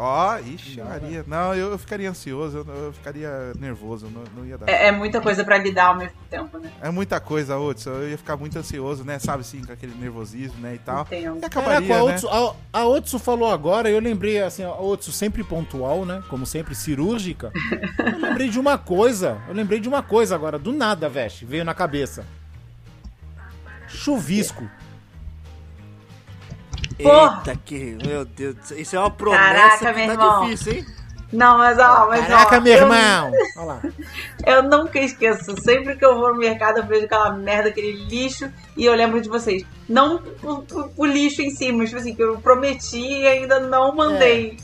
Ó, 0.00 0.38
ixi, 0.38 0.80
Maria. 0.80 1.24
Não, 1.26 1.52
eu, 1.52 1.72
eu 1.72 1.78
ficaria 1.78 2.08
ansioso, 2.08 2.58
eu, 2.58 2.74
eu 2.84 2.92
ficaria 2.92 3.52
nervoso, 3.58 4.06
não, 4.06 4.22
não 4.36 4.46
ia 4.46 4.56
dar. 4.56 4.70
É, 4.70 4.86
é 4.86 4.92
muita 4.92 5.20
coisa 5.20 5.42
pra 5.42 5.58
lidar 5.58 5.86
ao 5.86 5.96
mesmo 5.96 6.16
tempo, 6.30 6.56
né? 6.56 6.70
É 6.80 6.88
muita 6.88 7.18
coisa, 7.18 7.58
Hudson. 7.58 7.90
Eu 7.90 8.10
ia 8.10 8.16
ficar 8.16 8.36
muito 8.36 8.56
ansioso, 8.56 9.02
né? 9.02 9.18
Sabe, 9.18 9.40
assim, 9.40 9.60
com 9.64 9.72
aquele 9.72 9.92
nervosismo, 9.96 10.60
né? 10.60 10.76
E 10.76 10.78
tal. 10.78 11.02
Entendo. 11.02 11.40
E 11.42 11.44
acabaria, 11.44 11.88
Caraca, 11.88 11.94
a 11.94 12.06
né? 12.06 12.14
Otsu, 12.14 12.28
a, 12.28 12.54
a 12.78 12.86
Otsu 12.86 13.18
falou 13.18 13.50
agora, 13.50 13.90
eu 13.90 13.98
lembrei, 13.98 14.40
assim, 14.40 14.62
a 14.62 14.70
Otsu 14.70 15.10
sempre 15.10 15.42
pontual, 15.42 16.06
né? 16.06 16.22
Como 16.28 16.46
sempre, 16.46 16.76
cirúrgica. 16.76 17.50
Eu 17.98 18.20
lembrei 18.20 18.48
de 18.48 18.60
uma 18.60 18.78
coisa, 18.78 19.42
eu 19.48 19.54
lembrei 19.54 19.80
de 19.80 19.88
uma 19.88 20.00
coisa 20.02 20.32
agora, 20.32 20.60
do 20.60 20.72
nada, 20.72 21.08
veste, 21.08 21.44
veio 21.44 21.64
na 21.64 21.74
cabeça. 21.74 22.24
Chuvisco. 23.88 24.70
Porra! 27.02 27.42
Eita, 27.46 27.60
que. 27.64 27.96
Meu 28.04 28.24
Deus 28.24 28.54
do 28.56 28.64
céu. 28.64 28.78
Isso 28.78 28.96
é 28.96 28.98
uma 28.98 29.10
promessa 29.10 29.44
Caraca, 29.44 29.92
que 29.94 30.06
meu 30.06 30.06
tá 30.06 30.12
irmão. 30.24 30.44
difícil, 30.44 30.72
hein? 30.74 30.86
Não, 31.30 31.58
mas 31.58 31.78
ó, 31.78 32.06
mas 32.08 32.26
Caraca, 32.26 32.56
ó, 32.56 32.60
meu 32.62 32.72
eu- 32.74 32.78
irmão! 32.82 33.32
Olha 33.58 33.66
lá. 33.66 33.80
Eu 34.46 34.62
nunca 34.62 34.98
esqueço. 34.98 35.54
Sempre 35.62 35.94
que 35.96 36.04
eu 36.04 36.16
vou 36.18 36.32
no 36.32 36.38
mercado, 36.38 36.78
eu 36.78 36.86
vejo 36.86 37.04
aquela 37.04 37.32
merda, 37.32 37.68
aquele 37.68 37.92
lixo, 38.06 38.50
e 38.76 38.84
eu 38.86 38.94
lembro 38.94 39.20
de 39.20 39.28
vocês. 39.28 39.62
Não 39.88 40.22
o, 40.42 40.48
o- 40.72 40.90
o 40.96 41.04
lixo 41.06 41.42
em 41.42 41.50
si, 41.50 41.70
mas 41.70 41.90
tipo 41.90 42.00
assim, 42.00 42.14
que 42.14 42.22
eu 42.22 42.38
prometi 42.40 42.98
e 43.20 43.26
ainda 43.26 43.60
não 43.60 43.94
mandei. 43.94 44.56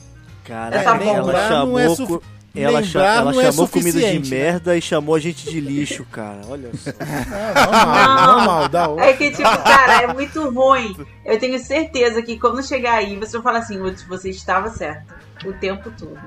Caraca, 0.44 0.77
Essa 0.77 0.90
ela 0.90 0.98
bomba 1.23 1.48
chamou. 1.48 1.66
não 1.66 1.78
é 1.78 1.89
sufi- 1.90 2.20
Ela, 2.55 2.82
cha- 2.85 3.02
ela 3.05 3.32
não 3.32 3.40
é 3.40 3.44
chamou 3.51 3.66
comida 3.68 3.98
de 3.98 4.18
né? 4.20 4.28
merda 4.28 4.76
e 4.76 4.81
chamou 4.81 5.14
a 5.16 5.18
gente 5.18 5.51
de 5.51 5.60
lixo, 5.60 6.05
cara. 6.05 6.40
Olha 6.48 6.70
só. 6.76 6.90
É, 7.01 7.66
normal, 7.66 8.26
normal, 8.36 8.68
da 8.68 8.89
Otsu. 8.89 9.01
É 9.01 9.12
que, 9.12 9.31
tipo, 9.31 9.43
cara, 9.43 10.02
é 10.02 10.12
muito 10.14 10.48
ruim. 10.51 10.97
Eu 11.24 11.39
tenho 11.39 11.59
certeza 11.59 12.22
que 12.22 12.39
quando 12.39 12.62
chegar 12.62 12.94
aí, 12.94 13.16
você 13.18 13.32
vai 13.32 13.43
falar 13.43 13.59
assim, 13.59 13.78
"Lutz, 13.78 14.02
você 14.05 14.31
estava 14.31 14.68
certo. 14.70 15.12
O 15.44 15.52
tempo 15.55 15.90
todo. 15.98 16.18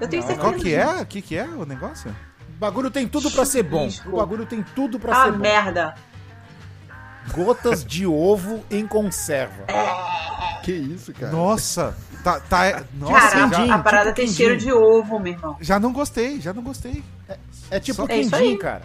Eu 0.00 0.08
tenho 0.08 0.22
Não, 0.22 0.28
certeza. 0.28 0.48
Qual 0.50 0.54
que 0.60 0.74
é? 0.74 0.86
O 1.02 1.06
que, 1.06 1.20
que 1.22 1.36
é 1.36 1.44
o 1.44 1.66
negócio? 1.66 2.10
O 2.10 2.58
bagulho 2.58 2.90
tem 2.90 3.06
tudo 3.06 3.30
pra 3.30 3.44
ser 3.44 3.62
bom. 3.62 3.88
O 4.06 4.16
bagulho 4.16 4.46
tem 4.46 4.64
tudo 4.74 4.98
pra 4.98 5.12
Ah, 5.20 5.24
ser 5.24 5.32
bom. 5.32 5.38
merda. 5.38 5.94
Gotas 7.32 7.84
de 7.84 8.06
ovo 8.06 8.64
em 8.70 8.86
conserva. 8.86 9.64
Que 10.62 10.72
isso, 10.72 11.12
cara? 11.12 11.32
Nossa, 11.32 11.96
tá. 12.24 12.40
tá 12.40 12.82
nossa, 12.94 13.12
Cara, 13.30 13.48
quindim, 13.50 13.70
a 13.70 13.78
parada 13.78 14.04
tipo 14.06 14.16
tem 14.16 14.26
quindim. 14.26 14.36
cheiro 14.36 14.56
de 14.56 14.72
ovo, 14.72 15.18
meu 15.18 15.32
irmão. 15.32 15.56
já 15.60 15.78
não 15.78 15.92
gostei, 15.92 16.40
já 16.40 16.52
não 16.52 16.62
gostei. 16.62 17.02
É 17.70 17.80
tipo 17.80 18.02
Só- 18.02 18.06
É 18.08 18.20
isso 18.20 18.30
quindim, 18.36 18.58
cara. 18.58 18.82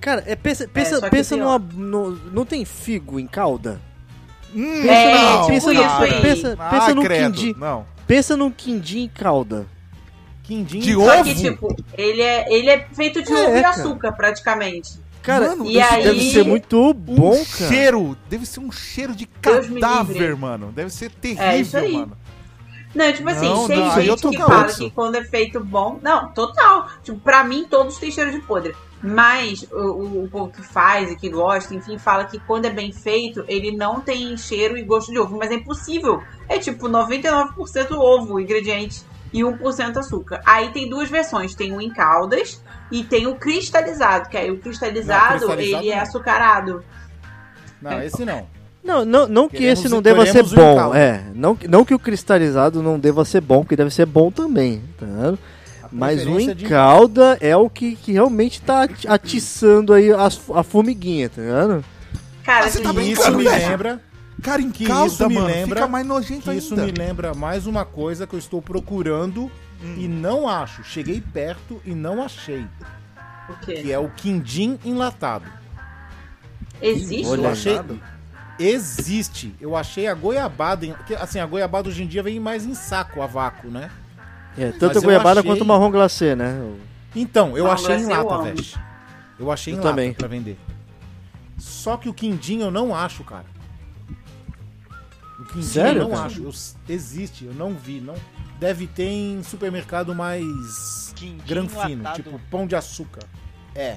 Cara, 0.00 0.22
é, 0.26 0.34
pensa, 0.36 0.68
pensa, 0.68 0.96
só 0.96 1.02
que 1.02 1.10
pensa 1.10 1.36
numa. 1.36 1.58
no- 1.58 2.10
não 2.30 2.44
tem 2.44 2.64
figo 2.64 3.18
em 3.18 3.26
calda? 3.26 3.80
Hum, 4.54 4.86
É, 4.86 5.14
não, 5.14 5.36
tipo 5.40 5.46
pensa, 5.48 5.72
isso 5.72 5.82
no- 5.82 6.02
aí. 6.04 6.22
pensa, 6.22 6.56
Ah, 6.58 6.70
pensa 6.70 6.94
num 6.94 7.02
credo, 7.02 7.32
quindim. 7.34 7.54
Não. 7.58 7.86
Pensa 8.06 8.36
num 8.36 8.50
quindim 8.50 9.04
em 9.04 9.08
calda. 9.08 9.66
Quindim. 10.42 10.78
De 10.80 10.92
Só 10.94 11.00
ovo? 11.20 11.24
que, 11.24 11.34
tipo, 11.34 11.74
ele 11.96 12.20
é, 12.20 12.52
ele 12.54 12.68
é 12.68 12.86
feito 12.92 13.22
de 13.22 13.32
É, 13.32 13.48
ovo 13.48 13.56
e 13.56 13.62
cara. 13.62 13.74
açúcar, 13.74 14.12
praticamente. 14.12 15.00
Cara, 15.24 15.48
Mano, 15.50 15.66
E 15.66 15.78
isso 15.80 15.94
aí- 15.94 16.02
deve 16.04 16.20
ser 16.30 16.44
muito 16.44 16.92
bom, 16.94 17.32
um 17.32 17.44
cara. 17.44 17.68
cheiro, 17.68 18.16
deve 18.28 18.44
ser 18.44 18.60
um 18.60 18.70
cheiro 18.70 19.14
de 19.16 19.26
cadáver, 19.26 20.36
mano. 20.36 20.70
Deve 20.70 20.90
ser 20.90 21.10
terrível, 21.10 21.44
É 21.44 21.58
isso 21.58 21.76
aí. 21.76 21.92
mano. 21.92 22.16
Não, 22.94 23.12
tipo 23.12 23.28
assim, 23.28 23.48
Não, 23.48 23.66
tem 23.66 23.78
não, 23.80 24.00
gente 24.00 24.22
tô 24.22 24.30
que 24.30 24.36
fala 24.38 24.66
isso. 24.66 24.78
que 24.78 24.90
quando 24.90 25.16
é 25.16 25.24
feito 25.24 25.58
bom. 25.58 25.98
Não, 26.00 26.28
total. 26.32 26.88
Tipo, 27.02 27.18
pra 27.18 27.42
mim, 27.42 27.66
todos 27.68 27.96
têm 27.98 28.10
cheiro 28.10 28.30
de 28.30 28.38
podre. 28.40 28.72
Mas 29.02 29.66
o, 29.72 29.76
o, 29.76 30.24
o 30.24 30.28
povo 30.28 30.52
que 30.52 30.62
faz 30.62 31.10
e 31.10 31.16
que 31.16 31.28
gosta, 31.28 31.74
enfim, 31.74 31.98
fala 31.98 32.24
que 32.24 32.38
quando 32.38 32.66
é 32.66 32.70
bem 32.70 32.92
feito, 32.92 33.44
ele 33.48 33.76
não 33.76 34.00
tem 34.00 34.36
cheiro 34.36 34.78
e 34.78 34.82
gosto 34.82 35.10
de 35.10 35.18
ovo. 35.18 35.36
Mas 35.36 35.50
é 35.50 35.54
impossível. 35.54 36.22
É 36.48 36.58
tipo 36.58 36.88
99% 36.88 37.90
ovo, 37.96 38.34
o 38.34 38.40
ingrediente, 38.40 39.02
e 39.32 39.42
1% 39.42 39.96
açúcar. 39.98 40.40
Aí 40.46 40.70
tem 40.70 40.88
duas 40.88 41.10
versões: 41.10 41.54
tem 41.54 41.72
o 41.72 41.80
em 41.80 41.90
caldas 41.90 42.62
e 42.98 43.04
tem 43.04 43.26
o 43.26 43.34
cristalizado. 43.34 44.28
Que 44.28 44.36
aí 44.36 44.50
o 44.50 44.58
cristalizado, 44.58 45.32
Não, 45.32 45.38
cristalizado 45.56 45.82
ele 45.82 45.90
é 45.90 45.96
não. 45.96 46.02
açucarado. 46.02 46.84
Não, 47.80 48.02
esse 48.02 48.24
não. 48.24 48.46
Não, 48.82 49.04
não, 49.04 49.26
não 49.26 49.48
que 49.48 49.56
Queremos- 49.58 49.78
esse 49.80 49.88
não 49.88 50.02
deva 50.02 50.26
ser 50.26 50.42
bom. 50.42 50.94
É, 50.94 51.22
não, 51.34 51.56
não 51.68 51.84
que 51.84 51.94
o 51.94 51.98
cristalizado 51.98 52.82
não 52.82 52.98
deva 52.98 53.24
ser 53.24 53.40
bom, 53.40 53.64
que 53.64 53.74
deve 53.76 53.90
ser 53.90 54.04
bom 54.06 54.30
também, 54.30 54.82
tá 54.98 55.06
vendo? 55.06 55.38
Mas 55.90 56.26
o 56.26 56.36
de- 56.54 56.64
encalda 56.66 57.38
é 57.40 57.56
o 57.56 57.70
que, 57.70 57.94
que 57.96 58.12
realmente 58.12 58.60
tá 58.60 58.82
ati- 58.82 59.06
atiçando 59.08 59.92
aí 59.92 60.12
as, 60.12 60.38
a 60.52 60.62
formiguinha, 60.62 61.28
tá 61.30 61.40
vendo? 61.40 61.84
Cara, 62.42 62.58
Ah, 62.66 62.68
você 62.68 62.78
assim, 62.78 62.82
tá 62.82 62.92
brincando, 62.92 63.20
isso 63.22 63.38
me 63.38 63.44
lembra. 63.44 64.00
Cara, 64.42 64.60
em 64.60 64.70
Que 64.70 64.84
calda, 64.86 65.06
isso 65.06 65.28
me 65.28 65.34
mano, 65.36 65.46
lembra- 65.46 65.76
fica 65.76 65.88
mais 65.88 66.06
nojento 66.06 66.50
Que 66.50 66.56
isso 66.56 66.74
ainda. 66.74 66.84
me 66.86 66.92
lembra 66.92 67.32
mais 67.32 67.66
uma 67.66 67.84
coisa 67.86 68.26
que 68.26 68.34
eu 68.34 68.38
estou 68.38 68.60
procurando 68.60 69.50
Hum. 69.84 69.94
e 69.98 70.08
não 70.08 70.48
acho. 70.48 70.82
Cheguei 70.82 71.20
perto 71.20 71.80
e 71.84 71.94
não 71.94 72.22
achei. 72.24 72.66
o 73.48 73.54
quê? 73.64 73.74
Que 73.82 73.92
é 73.92 73.98
o 73.98 74.08
quindim 74.08 74.78
enlatado. 74.84 75.44
Existe? 76.80 77.24
Eu 77.26 77.48
achei. 77.50 77.80
Existe. 78.58 79.54
Eu 79.60 79.76
achei 79.76 80.06
a 80.06 80.14
goiabada. 80.14 80.86
em- 80.86 80.94
Assim, 81.20 81.38
a 81.40 81.46
goiabada 81.46 81.88
hoje 81.88 82.02
em 82.02 82.06
dia 82.06 82.22
vem 82.22 82.38
mais 82.40 82.64
em 82.64 82.74
saco 82.74 83.20
a 83.20 83.26
vácuo, 83.26 83.68
né? 83.70 83.90
É, 84.56 84.70
tanto 84.70 84.94
Mas 84.94 84.96
a 84.98 85.00
goiabada 85.00 85.40
achei- 85.40 85.50
quanto 85.52 85.62
o 85.62 85.66
marrom 85.66 85.90
glacê, 85.90 86.34
né? 86.36 86.56
Então, 87.14 87.56
eu 87.58 87.68
Ah, 87.70 87.74
achei 87.74 87.96
em 87.96 88.02
eu 88.02 88.08
lata, 88.24 88.42
velho. 88.44 88.64
Eu 89.38 89.50
achei 89.52 89.72
em 89.72 89.76
Eu 89.76 89.82
lata 89.82 89.90
também. 89.90 90.12
pra 90.14 90.28
vender. 90.28 90.56
Só 91.58 91.96
que 91.96 92.08
o 92.08 92.14
quindim 92.14 92.60
eu 92.60 92.70
não 92.70 92.94
acho, 92.94 93.24
cara. 93.24 93.44
O 95.40 95.44
quindim 95.46 95.62
Sério, 95.66 96.02
eu 96.02 96.08
não 96.08 96.14
cara? 96.14 96.26
acho. 96.26 96.42
Eu- 96.42 96.52
existe, 96.88 97.44
eu 97.44 97.54
não 97.54 97.74
vi. 97.74 98.00
Não, 98.00 98.14
deve 98.58 98.86
ter 98.86 99.08
em 99.08 99.42
supermercado 99.42 100.14
mais 100.14 101.12
Quindim 101.16 101.38
gran 101.46 101.68
fino, 101.68 102.04
tipo 102.14 102.38
pão 102.50 102.66
de 102.66 102.74
açúcar. 102.76 103.22
É. 103.74 103.96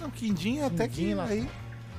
Não, 0.00 0.10
quindim 0.10 0.60
até 0.60 0.86
Quindim 0.88 1.14
que 1.14 1.20
aí... 1.20 1.48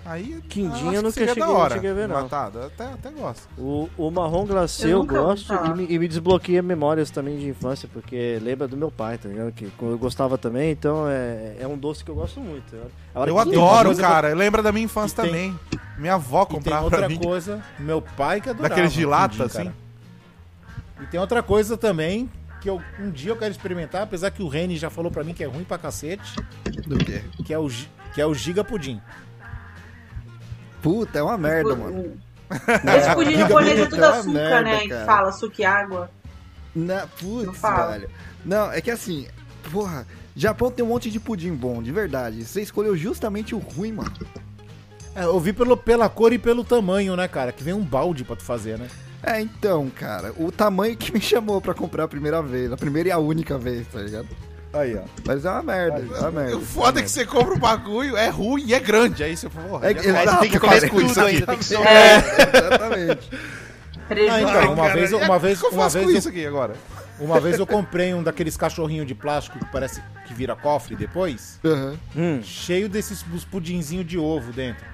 Aí 0.10 0.42
Quindinha 0.48 0.72
acho 0.74 0.94
eu 0.96 1.02
nunca 1.04 1.12
cheguei- 1.20 1.36
da 1.36 1.50
hora. 1.50 1.76
cheguei 1.76 1.92
a 1.92 1.94
ver, 1.94 2.08
não. 2.08 2.16
Até, 2.26 2.86
até 2.86 3.12
gosto. 3.12 3.46
O, 3.58 3.90
o 3.98 4.10
marrom 4.10 4.46
glacê 4.46 4.86
Eu 4.86 5.00
eu, 5.00 5.06
gosto 5.06 5.54
e 5.54 5.74
me, 5.76 5.86
e 5.90 6.00
me 6.00 6.08
desbloqueia 6.08 6.62
memórias 6.64 7.12
também 7.12 7.38
de 7.38 7.50
infância, 7.50 7.90
porque 7.92 8.40
lembra 8.42 8.70
do 8.70 8.78
meu 8.78 8.90
pai, 8.90 9.18
tá 9.18 9.28
ligado? 9.28 9.52
Que 9.52 9.70
eu 9.82 9.98
gostava 9.98 10.38
também, 10.38 10.72
então 10.72 11.10
é, 11.10 11.58
é 11.60 11.68
um 11.68 11.78
doce 11.78 12.06
que 12.06 12.12
eu 12.12 12.16
gosto 12.16 12.40
muito. 12.40 12.72
tá 13.14 13.28
Eu 13.28 13.38
adoro, 13.38 13.94
cara. 13.98 14.34
Lembra 14.34 14.64
da 14.64 14.72
minha 14.72 14.86
infância 14.86 15.14
E 15.14 15.24
tem- 15.24 15.26
também. 15.30 15.60
Minha 15.98 16.14
avó 16.14 16.44
E 16.44 16.46
tem 16.46 16.56
comprava 16.56 16.88
pra 16.90 17.00
outra 17.00 17.10
mim. 17.10 17.18
coisa, 17.20 17.62
meu 17.78 18.02
pai 18.02 18.40
que 18.40 18.50
adorava. 18.50 18.70
Daqueles 18.70 18.94
de 18.94 19.06
lata, 19.06 19.30
quindim, 19.34 19.44
assim? 19.44 19.64
cara. 19.66 19.76
E 21.02 21.06
tem 21.06 21.20
outra 21.20 21.42
coisa 21.44 21.78
também 21.78 22.30
que 22.62 22.70
eu, 22.70 22.82
um 23.00 23.12
dia 23.12 23.32
eu 23.32 23.38
quero 23.38 23.52
experimentar, 23.52 24.02
apesar 24.02 24.32
que 24.32 24.42
o 24.42 24.48
Reni 24.48 24.78
já 24.78 24.90
falou 24.90 25.12
pra 25.12 25.24
mim 25.24 25.34
que 25.34 25.44
é 25.44 25.48
ruim 25.48 25.64
pra 25.64 25.78
cacete, 25.78 26.36
Do 26.88 26.98
quê? 26.98 27.22
que 27.46 27.54
é 27.54 27.60
o, 27.60 27.70
que 28.14 28.20
é 28.22 28.26
o 28.26 28.34
Giga 28.34 28.64
Pudim. 28.64 29.00
Puta, 30.82 31.20
é 31.20 31.24
uma 31.24 31.38
merda, 31.38 31.76
mano. 31.76 32.18
Esse 32.50 33.14
pudim 33.14 33.32
Giga 33.32 33.42
japonês 33.42 33.80
é 33.80 33.86
tudo 33.86 34.04
é 34.04 34.08
açúcar, 34.08 34.32
merda, 34.32 34.62
né? 34.64 34.80
Que 34.80 34.90
cara. 34.90 35.06
fala 35.06 35.30
açúcar 35.30 35.62
e 35.62 35.66
água. 35.66 36.12
Na, 36.76 37.02
Não 37.02 37.08
putz, 37.08 37.58
fala. 37.60 37.92
velho. 37.94 38.10
Não, 38.46 38.72
é 38.72 38.80
que 38.82 38.92
assim, 38.92 39.28
porra, 39.72 40.08
Japão 40.36 40.72
tem 40.72 40.86
um 40.86 40.90
monte 40.90 41.12
de 41.12 41.20
pudim 41.20 41.54
bom, 41.54 41.82
de 41.84 41.92
verdade. 41.92 42.46
Você 42.46 42.62
escolheu 42.62 42.96
justamente 42.96 43.54
o 43.54 43.58
ruim, 43.60 43.92
mano. 43.92 44.14
É, 45.16 45.24
eu 45.24 45.40
vi 45.40 45.52
pelo, 45.52 45.76
pela 45.76 46.08
cor 46.08 46.32
e 46.32 46.38
pelo 46.38 46.64
tamanho, 46.64 47.16
né, 47.16 47.28
cara? 47.28 47.52
Que 47.52 47.64
vem 47.64 47.74
um 47.74 47.84
balde 47.84 48.24
pra 48.24 48.36
tu 48.36 48.44
fazer, 48.44 48.78
né? 48.78 48.88
É, 49.28 49.42
então, 49.42 49.90
cara, 49.90 50.34
o 50.38 50.52
tamanho 50.52 50.96
que 50.96 51.12
me 51.14 51.20
chamou 51.20 51.60
pra 51.60 51.74
comprar 51.74 52.06
a 52.06 52.08
primeira 52.08 52.42
vez, 52.42 52.72
a 52.72 52.78
primeira 52.78 53.10
e 53.10 53.12
a 53.12 53.18
única 53.18 53.58
vez, 53.58 53.86
tá 53.88 54.00
ligado? 54.00 54.28
Aí, 54.74 54.96
ó. 54.96 55.02
Mas 55.26 55.44
é 55.46 55.50
uma 55.50 55.64
merda, 55.64 56.00
é 56.16 56.20
uma 56.20 56.32
merda. 56.32 56.58
O 56.58 56.62
foda 56.62 57.00
é 57.00 57.04
que 57.04 57.10
você 57.12 57.26
compra 57.26 57.54
o 57.54 57.60
bagulho, 57.60 58.16
é 58.16 58.30
ruim 58.30 58.64
e 58.68 58.74
é 58.74 58.80
grande. 58.80 59.24
Aí 59.24 59.36
você 59.36 59.50
fala, 59.50 59.68
porra, 59.68 59.88
É, 59.88 59.92
exato, 59.92 60.10
começa 60.12 60.38
tem 60.40 60.50
que 60.50 60.60
comer 60.60 60.90
com 60.90 61.02
isso 61.02 61.14
tudo 61.16 61.26
ainda, 61.26 61.46
tem 61.48 61.58
que 61.58 61.76
É, 61.76 62.18
exatamente. 62.58 63.30
Ah, 64.32 64.42
então, 64.42 64.74
uma 64.74 64.94
vez, 64.94 65.12
eu- 65.12 65.20
uma 65.20 65.40
vez, 65.40 65.58
O 65.58 65.62
que 65.62 65.68
eu 65.68 65.72
uma 65.72 65.84
faço 65.84 66.00
com 66.00 66.06
vez, 66.06 66.18
isso 66.20 66.30
aqui 66.30 66.46
agora? 66.46 66.74
uma 67.20 67.40
vez 67.42 67.60
eu 67.60 67.68
comprei 67.68 68.14
um 68.14 68.24
daqueles 68.24 68.56
cachorrinhos 68.56 69.06
de 69.06 69.14
plástico 69.14 69.60
que 69.60 69.66
parece 69.72 70.02
que 70.26 70.34
vira 70.34 70.56
cofre 70.56 70.96
depois, 70.96 71.60
Aham. 71.66 71.98
Hum, 72.16 72.40
cheio 72.42 72.88
desses 72.88 73.26
os 73.34 73.44
pudinzinhos 73.44 74.06
de 74.06 74.18
ovo 74.18 74.54
dentro. 74.54 74.86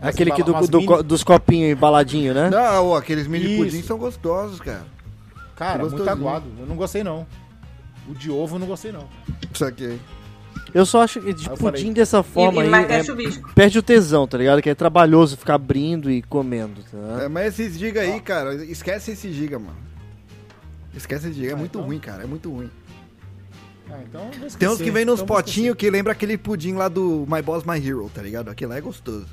Aquele 0.00 0.30
que 0.32 0.42
do, 0.42 0.52
do 0.66 0.78
mini- 0.80 1.02
dos 1.02 1.22
copinhos 1.24 1.72
embaladinho, 1.72 2.34
né? 2.34 2.50
Não, 2.50 2.94
aqueles 2.94 3.26
mini 3.26 3.54
Isso. 3.54 3.64
pudim 3.64 3.82
são 3.82 3.98
gostosos, 3.98 4.60
cara. 4.60 4.84
Cara, 5.56 5.78
muito 5.80 5.96
Gostosinho. 5.96 6.28
aguado. 6.28 6.46
Eu 6.58 6.66
não 6.66 6.76
gostei, 6.76 7.02
não. 7.02 7.26
O 8.08 8.14
de 8.14 8.30
ovo 8.30 8.56
eu 8.56 8.60
não 8.60 8.66
gostei, 8.66 8.92
não. 8.92 9.08
Saquei. 9.54 9.98
Eu 10.74 10.84
só 10.84 11.02
acho 11.02 11.20
que 11.20 11.32
de 11.32 11.48
pudim 11.48 11.56
falei. 11.62 11.92
dessa 11.94 12.22
forma 12.22 12.58
e, 12.62 12.64
e 12.64 12.64
aí 12.66 12.70
mais 12.70 12.90
é- 12.90 13.12
é... 13.12 13.54
perde 13.54 13.78
o 13.78 13.82
tesão, 13.82 14.26
tá 14.28 14.36
ligado? 14.38 14.60
Que 14.62 14.70
é 14.70 14.74
trabalhoso 14.74 15.36
ficar 15.36 15.54
abrindo 15.54 16.10
e 16.10 16.20
comendo, 16.22 16.82
tá? 16.90 17.24
É, 17.24 17.28
mas 17.28 17.58
esses 17.58 17.78
giga 17.78 18.02
aí, 18.02 18.20
cara, 18.20 18.54
esquece 18.66 19.12
esse 19.12 19.32
giga, 19.32 19.58
mano. 19.58 19.76
Esquece 20.94 21.28
esse 21.28 21.36
giga, 21.38 21.50
é 21.52 21.54
Ah, 21.54 21.56
muito 21.56 21.76
então? 21.78 21.86
ruim, 21.86 21.98
cara, 21.98 22.22
é 22.22 22.26
muito 22.26 22.50
ruim. 22.50 22.70
Ah, 23.90 23.98
então. 24.06 24.30
Tem 24.58 24.68
uns 24.68 24.78
que 24.78 24.90
vem 24.90 25.04
nos 25.06 25.20
Então 25.20 25.34
potinhos 25.36 25.74
que 25.74 25.88
lembra 25.90 26.12
aquele 26.12 26.36
pudim 26.36 26.74
lá 26.74 26.88
do 26.88 27.26
My 27.26 27.40
Boss 27.40 27.64
My 27.64 27.78
Hero, 27.84 28.10
tá 28.14 28.20
ligado? 28.20 28.50
Aquele 28.50 28.70
lá 28.70 28.76
é 28.76 28.80
gostoso. 28.82 29.26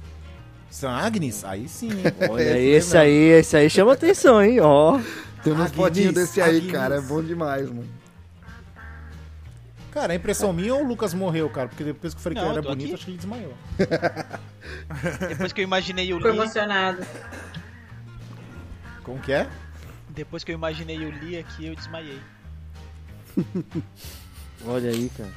São 0.69 0.89
Agnes? 0.89 1.43
Aí 1.45 1.67
sim. 1.67 1.89
hein? 1.91 2.03
Olha, 2.29 2.57
Esse 2.57 2.87
esse 2.87 2.97
aí, 2.97 3.13
esse 3.13 3.57
aí 3.57 3.69
chama 3.69 3.93
atenção, 3.93 4.43
hein? 4.43 4.59
Ó. 4.59 4.99
Tem 5.43 5.53
uns 5.53 5.59
Agnes, 5.59 5.71
potinhos 5.71 6.13
desse 6.13 6.41
aí, 6.41 6.57
Agnes. 6.57 6.71
cara, 6.71 6.95
é 6.95 7.01
bom 7.01 7.21
demais, 7.23 7.69
mano. 7.69 7.87
Cara, 9.91 10.11
a 10.11 10.15
impressão 10.17 10.51
minha 10.51 10.75
ou 10.75 10.83
o 10.83 10.87
Lucas 10.87 11.13
morreu, 11.13 11.49
cara? 11.49 11.69
Porque 11.69 11.83
depois 11.85 12.13
que 12.13 12.19
eu 12.19 12.23
falei 12.23 12.37
que 12.37 12.43
Não, 12.43 12.49
ele 12.51 12.57
eu 12.59 12.61
era 12.63 12.69
bonito, 12.69 12.85
aqui. 12.87 12.93
acho 12.95 13.05
que 13.05 13.11
ele 13.11 13.17
desmaiou. 13.17 13.53
Depois 15.29 15.53
que 15.53 15.61
eu 15.61 15.63
imaginei 15.63 16.11
o 16.13 16.17
Lee, 16.17 16.27
emocionado. 16.33 17.05
Como 19.03 19.19
que 19.19 19.31
é? 19.31 19.47
depois 20.09 20.43
que 20.43 20.51
eu 20.51 20.55
imaginei 20.55 20.97
o 20.97 21.11
Lee 21.21 21.37
aqui, 21.37 21.67
eu 21.67 21.75
desmaiei. 21.75 22.19
Olha 24.65 24.89
aí, 24.89 25.09
cara. 25.15 25.29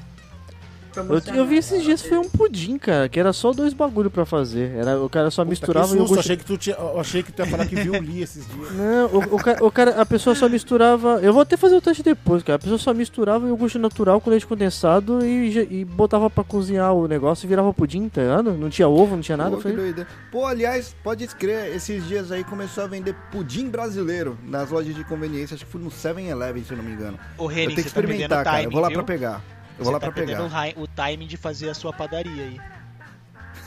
Eu, 0.97 1.35
eu 1.35 1.47
vi 1.47 1.57
esses 1.59 1.83
dias 1.83 2.03
foi 2.03 2.19
um 2.19 2.29
pudim, 2.29 2.79
cara, 2.79 3.09
que 3.09 3.19
era 3.21 3.33
só 3.33 3.53
dois 3.53 3.73
bagulho 3.73 4.11
pra 4.11 4.25
fazer. 4.25 4.75
Era, 4.77 5.01
o 5.01 5.09
cara 5.09 5.31
só 5.31 5.45
misturava 5.45 5.87
Puta, 5.89 5.97
que 5.97 6.01
e 6.01 6.05
o 6.05 6.07
susto, 6.07 6.17
gosto. 6.17 6.27
achei 6.27 6.37
que 6.37 6.45
tu 6.45 6.57
tinha, 6.59 6.77
eu 6.77 7.01
achei 7.01 7.23
que 7.23 7.31
tu 7.33 7.41
ia 7.41 7.47
falar 7.47 7.67
que 7.67 7.77
viu 7.77 7.93
o 7.95 8.01
Lee 8.01 8.23
esses 8.23 8.47
dias. 8.49 8.73
Não, 8.73 9.07
o, 9.07 9.37
o, 9.37 9.39
ca- 9.39 9.59
o 9.61 9.71
cara, 9.71 10.01
a 10.01 10.07
pessoa 10.07 10.35
só 10.35 10.49
misturava. 10.49 11.21
Eu 11.23 11.33
vou 11.33 11.43
até 11.43 11.57
fazer 11.57 11.77
o 11.77 11.81
teste 11.81 12.03
depois, 12.03 12.43
cara. 12.43 12.57
A 12.57 12.59
pessoa 12.59 12.79
só 12.79 12.93
misturava 12.95 13.45
o 13.45 13.49
iogurte 13.49 13.79
natural 13.79 14.21
com 14.21 14.31
leite 14.31 14.47
condensado 14.47 15.25
e, 15.25 15.59
e 15.81 15.85
botava 15.85 16.29
pra 16.31 16.43
cozinhar 16.45 16.93
o 16.95 17.07
negócio 17.07 17.47
e 17.47 17.49
virava 17.49 17.73
pudim, 17.73 18.09
tá 18.09 18.23
ligado? 18.23 18.53
Não 18.53 18.69
tinha 18.71 18.89
ovo, 18.89 19.15
não 19.17 19.23
tinha 19.23 19.37
nada. 19.37 19.51
Pô, 19.51 19.57
Eu 19.57 19.61
falei. 19.77 19.95
Pô, 20.31 20.45
aliás, 20.47 20.95
pode 21.03 21.25
escrever, 21.25 21.75
esses 21.77 22.07
dias 22.07 22.33
aí 22.33 22.43
começou 22.45 22.85
a 22.85 22.87
vender 22.87 23.15
pudim 23.31 23.69
brasileiro 23.69 24.39
nas 24.47 24.71
lojas 24.71 24.95
de 24.95 25.05
conveniência, 25.05 25.55
acho 25.55 25.65
que 25.65 25.71
foi 25.73 25.81
no 25.81 25.91
7-Eleven, 25.91 26.65
se 26.65 26.73
eu 26.73 26.77
não 26.77 26.85
me 26.85 26.93
engano. 26.93 27.19
Ô, 27.37 27.45
Eu 27.45 27.47
Reni, 27.47 27.75
tenho 27.75 27.77
que 27.77 27.83
tá 27.93 28.01
o 28.01 28.03
experimentar, 28.03 28.45
cara, 28.45 28.57
eu 28.59 28.63
timing, 28.63 28.73
vou 28.73 28.81
lá 28.83 28.89
viu? 28.89 28.97
pra 28.99 29.05
pegar. 29.05 29.43
Eu 29.79 29.85
vou 29.85 29.93
lá 29.93 30.01
tá 30.01 30.11
pra 30.11 30.25
pegar. 30.25 30.43
o, 30.43 30.83
o 30.83 30.87
timing 30.89 31.27
de 31.27 31.37
fazer 31.37 31.71
a 31.71 31.75
sua 31.75 31.93
padaria 31.93 32.43
aí. 32.43 32.61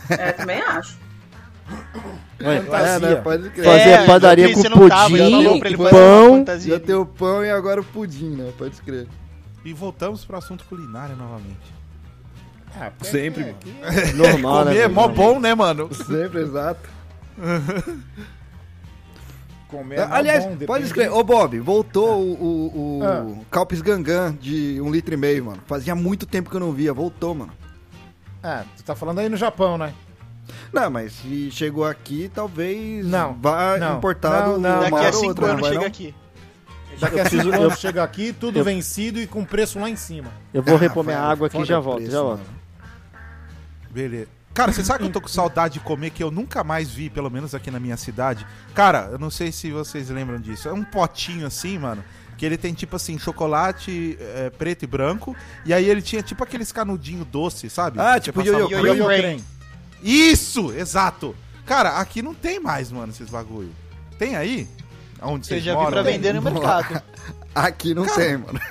É, 0.10 0.32
também 0.34 0.62
acho. 0.62 0.98
É, 2.40 3.00
né, 3.00 3.16
pode 3.16 3.50
crer. 3.52 3.66
Fazer 3.66 3.90
É, 3.90 3.98
a 3.98 4.06
padaria 4.06 4.54
com 4.54 4.90
tava, 4.90 5.10
pudim, 5.10 5.62
fazer 5.62 5.78
pão. 5.78 6.46
Já 6.60 6.80
tem 6.80 6.96
o 6.96 7.06
pão 7.06 7.46
e 7.46 7.50
agora 7.50 7.80
o 7.80 7.84
pudim, 7.84 8.36
né? 8.36 8.52
Pode 8.58 8.74
escrever. 8.74 9.08
E 9.64 9.74
voltamos 9.74 10.26
pro 10.26 10.38
assunto 10.38 10.66
culinário 10.66 11.16
novamente. 11.16 11.82
Ah, 12.76 12.92
porque 12.98 13.12
Sempre, 13.12 13.44
é, 13.44 14.14
mano. 14.14 14.18
Normal, 14.18 14.66
né? 14.66 14.72
Comer 14.72 14.84
é 14.84 14.88
mó 14.88 15.08
bom, 15.08 15.40
né, 15.40 15.54
mano? 15.54 15.94
Sempre, 15.94 16.42
exato. 16.42 16.90
Comer 19.72 19.99
é 19.99 20.06
mó 20.06 20.14
Aliás, 20.14 20.45
bom, 20.45 20.57
pode 20.68 20.84
escrever. 20.85 21.11
Ô, 21.11 21.23
Bob, 21.23 21.60
voltou 21.60 22.19
o, 22.22 22.34
o, 22.34 22.99
o 22.99 23.03
Ah. 23.03 23.26
Calpis 23.49 23.81
Gangan 23.81 24.35
de 24.39 24.80
um 24.81 24.91
litro 24.91 25.14
e 25.14 25.18
meio, 25.18 25.45
mano. 25.45 25.61
Fazia 25.65 25.95
muito 25.95 26.26
tempo 26.26 26.49
que 26.49 26.56
eu 26.56 26.60
não 26.60 26.72
via. 26.72 26.93
Voltou, 26.93 27.34
mano. 27.34 27.52
Ah, 28.43 28.64
tu 28.77 28.84
tá 28.84 28.95
falando 28.95 29.19
aí 29.19 29.30
no 29.30 29.38
Japão, 29.38 29.77
né? 29.77 29.93
Não, 30.73 30.89
mas 30.89 31.14
se 31.14 31.49
chegou 31.52 31.85
aqui, 31.85 32.30
talvez 32.34 33.06
Não, 33.06 33.34
vá 33.34 33.77
não, 33.77 33.98
importado 33.98 34.52
não, 34.53 34.60
não. 34.60 34.80
uma 34.88 34.89
Daqui 34.91 35.06
a 35.06 35.14
cinco 35.14 35.27
outra, 35.27 35.48
não 35.48 35.53
anos 35.53 35.68
chega 35.68 35.80
não? 35.80 35.88
aqui. 35.88 36.15
Daqui 36.99 37.19
a 37.19 37.30
cinco 37.30 37.48
eu- 37.48 37.53
anos 37.53 37.80
chega 37.80 38.03
aqui, 38.03 38.34
tudo 38.34 38.60
eu- 38.60 38.64
vencido 38.65 39.19
e 39.19 39.27
com 39.27 39.45
preço 39.45 39.80
lá 39.80 39.89
em 39.89 39.95
cima. 39.95 40.30
Eu 40.53 40.61
vou 40.61 40.76
Ah, 40.76 40.80
repor 40.80 41.03
minha 41.06 41.19
água 41.19 41.48
aqui 41.48 41.57
e 41.61 41.65
já 41.65 41.80
volto, 41.80 41.98
preço, 41.98 42.11
já 42.11 42.22
volto. 42.22 42.39
mano. 42.39 42.49
Beleza. 43.91 44.27
Cara, 44.53 44.72
você 44.73 44.84
sabe 44.84 44.99
que 44.99 45.06
eu 45.06 45.11
tô 45.11 45.22
com 45.22 45.28
saudade 45.30 45.76
de 45.76 45.80
comer 45.80 46.10
que 46.10 46.22
eu 46.22 46.30
nunca 46.30 46.64
mais 46.64 46.90
vi, 46.90 47.10
pelo 47.10 47.30
menos 47.30 47.56
aqui 47.56 47.72
na 47.72 47.80
minha 47.80 47.95
cidade? 47.95 48.45
Cara, 48.76 49.07
eu 49.11 49.18
não 49.18 49.30
sei 49.30 49.52
se 49.52 49.72
vocês 49.72 50.10
lembram 50.10 50.40
disso. 50.40 50.68
É 50.68 50.73
um 50.73 50.84
potinho 50.84 51.48
assim, 51.48 51.78
mano. 51.80 52.03
Que 52.38 52.45
ele 52.45 52.57
tem 52.57 52.73
tipo 52.73 52.95
assim, 52.95 53.18
chocolate 53.18 54.18
é, 54.19 54.49
preto 54.49 54.84
e 54.84 54.88
branco. 54.88 55.36
E 55.65 55.73
aí 55.73 55.88
ele 55.90 56.02
tinha 56.02 56.22
tipo 56.22 56.44
aqueles 56.44 56.72
canudinhos 56.72 57.26
doce, 57.28 57.69
sabe? 57.69 57.99
Ah, 57.99 58.14
Você 58.15 58.22
tipo 58.22 58.41
Brain. 59.06 59.19
Crane. 59.22 59.44
Isso, 60.03 60.73
exato. 60.73 61.36
Cara, 61.65 61.99
aqui 61.99 62.22
não 62.22 62.34
tem 62.34 62.60
mais, 62.60 62.91
mano, 62.91 63.11
esses 63.14 63.30
bagulho. 63.30 63.72
Tem 64.18 64.36
aí? 64.36 64.68
Onde 65.22 65.45
Eu 65.45 65.49
vocês 65.49 65.64
já 65.64 65.72
vi 65.73 65.78
moram? 65.78 65.91
pra 65.91 66.03
Tem? 66.03 66.14
vender 66.14 66.34
no 66.34 66.41
mercado. 66.41 67.02
Aqui 67.53 67.94
não 67.94 68.06
Cara, 68.06 68.18
tem, 68.18 68.38
mano. 68.38 68.61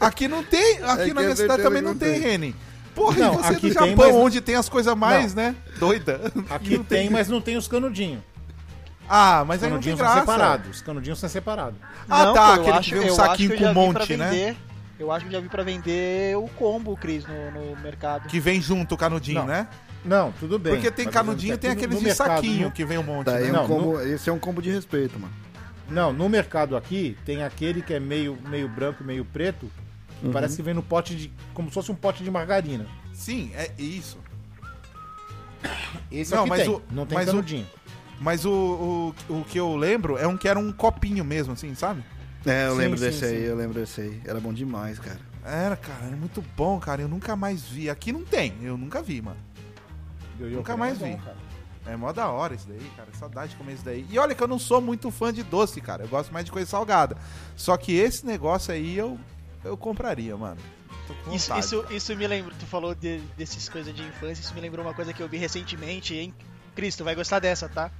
Aqui 0.00 0.26
não 0.26 0.42
tem. 0.42 0.78
Aqui 0.82 1.10
É 1.10 1.14
na 1.14 1.20
minha 1.20 1.32
é 1.32 1.36
cidade 1.36 1.62
também 1.62 1.82
não 1.82 1.90
não 1.90 1.98
tem, 1.98 2.12
tem. 2.14 2.20
Reni. 2.22 2.56
Porra, 2.94 3.18
Não, 3.18 3.34
e 3.34 3.36
você 3.38 3.46
aqui 3.54 3.54
do 3.54 3.60
tem, 3.60 3.90
Japão, 3.90 4.06
mas- 4.06 4.14
onde 4.14 4.40
tem 4.40 4.54
as 4.54 4.68
coisas 4.68 4.94
mais, 4.94 5.34
né? 5.34 5.54
Doida. 5.78 6.32
Aqui 6.50 6.76
Não 6.76 6.84
tem, 6.84 7.08
mas 7.10 7.28
não 7.28 7.40
tem 7.40 7.56
os 7.56 7.66
canudinhos. 7.66 8.20
Ah, 9.08 9.44
mas 9.46 9.58
Os 9.58 9.64
aí 9.64 9.70
não 9.70 9.78
tem 9.80 9.94
canudinhos 9.94 9.98
são 9.98 10.06
graça. 10.06 10.20
separados. 10.20 10.70
Os 10.76 10.82
canudinhos 10.82 11.18
são 11.18 11.28
separados. 11.28 11.78
Ah, 12.08 12.24
Não, 12.26 12.34
tá, 12.34 12.54
aquele 12.54 12.70
acho- 12.70 12.88
que 12.90 12.94
vem 12.94 13.04
um 13.04 13.08
eu 13.08 13.14
saquinho 13.14 13.48
acho 13.50 13.58
que 13.58 13.64
eu 13.64 13.74
com 13.74 13.80
um 13.80 13.92
já 13.92 13.92
vi 13.92 13.98
monte, 13.98 14.16
né? 14.16 14.30
vender- 14.30 14.56
Eu 14.98 15.10
acho 15.10 15.26
que 15.26 15.32
já 15.32 15.40
vi 15.40 15.48
pra 15.48 15.62
vender 15.64 16.36
o 16.36 16.46
combo, 16.48 16.96
Cris, 16.96 17.24
no, 17.26 17.50
no 17.50 17.76
mercado. 17.82 18.28
Que 18.28 18.38
vem 18.38 18.60
junto 18.60 18.94
o 18.94 18.98
canudinho, 18.98 19.40
Não. 19.40 19.46
né? 19.46 19.66
Não, 20.04 20.32
tudo 20.32 20.58
bem. 20.58 20.74
Porque 20.74 20.90
tem 20.90 21.06
Mas 21.06 21.14
canudinho, 21.14 21.54
aqui 21.54 21.60
tem 21.62 21.70
no- 21.70 21.76
aqueles 21.76 21.94
no 21.94 22.00
de 22.00 22.06
mercado, 22.06 22.28
saquinho 22.36 22.66
no- 22.66 22.70
que 22.72 22.84
vem 22.84 22.98
um 22.98 23.02
monte, 23.02 23.26
Daí 23.26 23.48
é 23.48 23.52
né? 23.52 23.58
um 23.58 23.62
Não, 23.62 23.66
combo, 23.68 24.00
Esse 24.00 24.30
é 24.30 24.32
um 24.32 24.38
combo 24.38 24.62
de 24.62 24.70
respeito, 24.70 25.18
mano. 25.18 25.32
Não, 25.88 26.12
no 26.12 26.28
mercado 26.28 26.76
aqui 26.76 27.16
tem 27.24 27.42
aquele 27.42 27.82
que 27.82 27.92
é 27.92 27.98
meio, 28.00 28.38
meio 28.48 28.68
branco, 28.68 29.02
meio 29.02 29.24
preto. 29.24 29.68
Uhum. 30.22 30.30
Parece 30.32 30.56
que 30.56 30.62
vem 30.62 30.74
no 30.74 30.82
pote 30.82 31.14
de. 31.16 31.32
como 31.54 31.68
se 31.68 31.74
fosse 31.74 31.90
um 31.90 31.94
pote 31.94 32.22
de 32.22 32.30
margarina. 32.30 32.86
Sim, 33.12 33.50
é 33.54 33.70
isso. 33.78 34.18
Esse 36.10 36.32
Não, 36.34 36.40
aqui 36.42 36.48
mas 36.50 36.62
tem. 36.64 36.70
o- 36.70 36.82
não 36.90 37.06
tem 37.06 37.16
mas 37.18 37.28
o- 37.28 37.32
canudinho. 37.32 37.66
Mas 38.20 38.44
o, 38.44 39.12
o, 39.28 39.40
o 39.40 39.44
que 39.44 39.58
eu 39.58 39.74
lembro 39.76 40.16
é 40.16 40.26
um 40.26 40.36
que 40.36 40.46
era 40.46 40.58
um 40.58 40.70
copinho 40.72 41.24
mesmo, 41.24 41.54
assim, 41.54 41.74
sabe? 41.74 42.04
É, 42.46 42.66
eu 42.68 42.72
Sim, 42.72 42.78
lembro 42.78 42.98
sim, 42.98 43.04
desse 43.04 43.24
aí, 43.24 43.38
sim. 43.38 43.44
eu 43.46 43.56
lembro 43.56 43.74
desse 43.80 44.00
aí. 44.00 44.20
Era 44.24 44.38
bom 44.40 44.52
demais, 44.52 44.98
cara. 44.98 45.18
Era, 45.44 45.76
cara, 45.76 46.06
era 46.06 46.16
muito 46.16 46.42
bom, 46.56 46.78
cara. 46.78 47.02
Eu 47.02 47.08
nunca 47.08 47.34
mais 47.34 47.62
vi. 47.62 47.90
Aqui 47.90 48.12
não 48.12 48.24
tem, 48.24 48.54
eu 48.62 48.76
nunca 48.76 49.02
vi, 49.02 49.20
mano. 49.22 49.36
Yo-Yo 50.38 50.56
Nunca 50.56 50.74
Crane 50.74 50.78
mais 50.80 51.02
é 51.02 51.04
bom, 51.06 51.16
vi. 51.16 51.22
cara. 51.22 51.36
É 51.84 51.96
mó 51.96 52.12
da 52.12 52.28
hora 52.28 52.54
isso 52.54 52.68
daí, 52.68 52.90
cara. 52.96 53.08
Saudade 53.18 53.50
de 53.50 53.56
comer 53.56 53.72
isso 53.74 53.84
daí. 53.84 54.06
E 54.08 54.18
olha 54.18 54.36
que 54.36 54.42
eu 54.42 54.46
não 54.46 54.58
sou 54.58 54.80
muito 54.80 55.10
fã 55.10 55.32
de 55.32 55.42
doce, 55.42 55.80
cara. 55.80 56.04
Eu 56.04 56.08
gosto 56.08 56.32
mais 56.32 56.44
de 56.44 56.52
coisa 56.52 56.68
salgada. 56.68 57.16
Só 57.56 57.76
que 57.76 57.92
esse 57.92 58.24
negócio 58.24 58.72
aí 58.72 58.96
eu, 58.96 59.18
eu 59.64 59.76
compraria, 59.76 60.36
mano. 60.36 60.58
Isso, 61.32 61.52
isso, 61.58 61.84
isso 61.90 62.16
me 62.16 62.26
lembra, 62.26 62.54
tu 62.58 62.64
falou 62.66 62.94
de, 62.94 63.18
desses 63.36 63.68
coisas 63.68 63.94
de 63.94 64.02
infância, 64.02 64.40
isso 64.42 64.54
me 64.54 64.60
lembrou 64.60 64.84
uma 64.84 64.94
coisa 64.94 65.12
que 65.12 65.22
eu 65.22 65.28
vi 65.28 65.36
recentemente, 65.36 66.14
hein? 66.14 66.32
Cristo, 66.74 67.04
vai 67.04 67.14
gostar 67.14 67.38
dessa, 67.38 67.68
tá? 67.68 67.90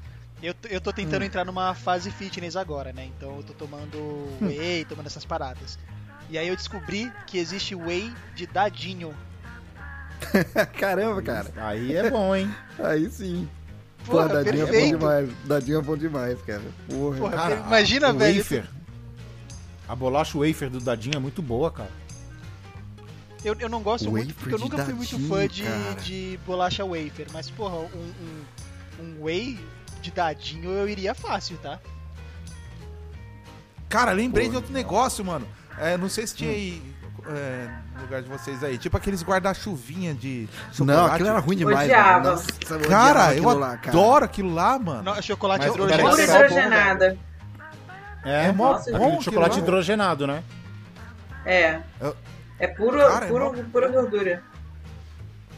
Eu, 0.43 0.55
eu 0.71 0.81
tô 0.81 0.93
tentando 0.93 1.23
Hum. 1.23 1.27
entrar 1.27 1.45
numa 1.45 1.75
fase 1.75 2.11
fitness 2.11 2.57
agora, 2.57 2.93
né? 2.93 3.09
Então 3.17 3.37
eu 3.37 3.43
tô 3.43 3.53
tomando 3.53 3.99
whey, 4.41 4.85
tomando 4.85 5.07
essas 5.07 5.25
paradas. 5.25 5.79
E 6.31 6.39
aí 6.39 6.49
eu 6.49 6.57
descobri 6.57 7.13
que 7.27 7.39
existe 7.39 7.75
whey 7.75 8.13
de 8.35 8.47
dadinho. 8.47 9.15
Caramba, 10.79 11.21
cara. 11.23 11.53
Aí 11.57 11.95
é 11.95 12.09
bom, 12.09 12.35
hein? 12.35 12.51
Aí 12.79 13.09
sim. 13.11 13.49
Porra, 14.07 14.29
Pô, 14.29 14.35
dadinho 14.35 14.55
é 14.63 14.67
bom 14.67 14.71
perfeito. 14.73 14.99
demais. 14.99 15.31
Dadinho 15.45 15.79
é 15.79 15.83
bom 15.83 15.97
demais, 15.97 16.43
cara. 16.43 16.63
Porra. 16.89 17.17
Porra, 17.19 17.33
Cara, 17.37 17.55
imagina, 17.67 18.13
velho. 18.13 18.39
Wafer. 18.39 18.65
A 19.93 19.95
bolacha 19.95 20.39
wafer 20.39 20.71
do 20.71 20.81
Dadinho 20.81 21.17
é 21.17 21.19
muito 21.19 21.43
boa, 21.43 21.71
cara. 21.71 21.91
Eu, 23.45 23.55
eu 23.61 23.69
não 23.69 23.83
gosto 23.83 24.11
muito 24.11 24.29
Wafer 24.29 24.37
porque 24.39 24.55
eu 24.55 24.59
nunca 24.59 24.83
fui 24.83 24.95
muito 24.95 25.19
dadinho, 25.19 25.29
fã 25.29 25.47
de, 25.47 25.65
cara. 25.65 25.95
de 26.01 26.41
bolacha 26.47 26.83
wafer. 26.83 27.27
Mas, 27.31 27.51
porra, 27.51 27.77
um, 27.77 28.15
um, 28.99 29.05
um 29.05 29.25
whey 29.25 29.61
de 30.01 30.11
dadinho 30.11 30.71
eu 30.71 30.89
iria 30.89 31.15
fácil, 31.15 31.59
tá? 31.59 31.79
Cara, 33.91 34.13
lembrei 34.13 34.47
Pô, 34.47 34.53
de 34.53 34.57
outro 34.57 34.73
negócio, 34.73 35.23
mano. 35.23 35.47
É, 35.77 35.99
não 35.99 36.09
sei 36.09 36.27
se 36.27 36.37
tinha 36.37 36.53
aí 36.53 36.83
é, 37.27 37.69
no 37.97 38.03
lugar 38.05 38.23
de 38.23 38.31
vocês 38.31 38.65
aí. 38.65 38.79
Tipo 38.79 38.97
aqueles 38.97 39.23
guarda-chuvinha 39.23 40.15
de 40.15 40.49
chocolate. 40.73 40.85
Não, 40.87 41.05
aquilo 41.05 41.29
era 41.29 41.39
ruim 41.39 41.57
demais. 41.57 41.81
Odiava. 41.81 42.31
Nossa, 42.31 42.47
eu 42.71 42.77
odiava 42.77 42.89
Cara, 42.89 43.35
eu 43.35 43.47
aquilo 43.47 43.59
lá, 43.59 43.77
cara. 43.77 43.89
adoro 43.91 44.25
aquilo 44.25 44.55
lá, 44.55 44.79
mano. 44.79 45.03
Não, 45.03 45.21
chocolate 45.21 45.67
Mas 45.67 45.75
hidrogenado. 45.75 46.01
É 46.01 46.25
bom, 46.25 46.45
hidrogenada. 46.47 47.19
É, 48.25 48.47
É 48.47 48.53
mó 48.53 48.73
Nossa, 48.73 48.97
bom 48.97 49.21
chocolate 49.21 49.59
hidrogenado, 49.59 50.27
né? 50.27 50.43
É. 51.45 51.81
Eu- 52.01 52.17
É 52.59 52.67
puro, 52.69 52.99
Cara, 52.99 53.25
é 53.25 53.29
puro, 53.29 53.45
mó- 53.57 53.63
pura 53.73 53.89
gordura. 53.89 54.43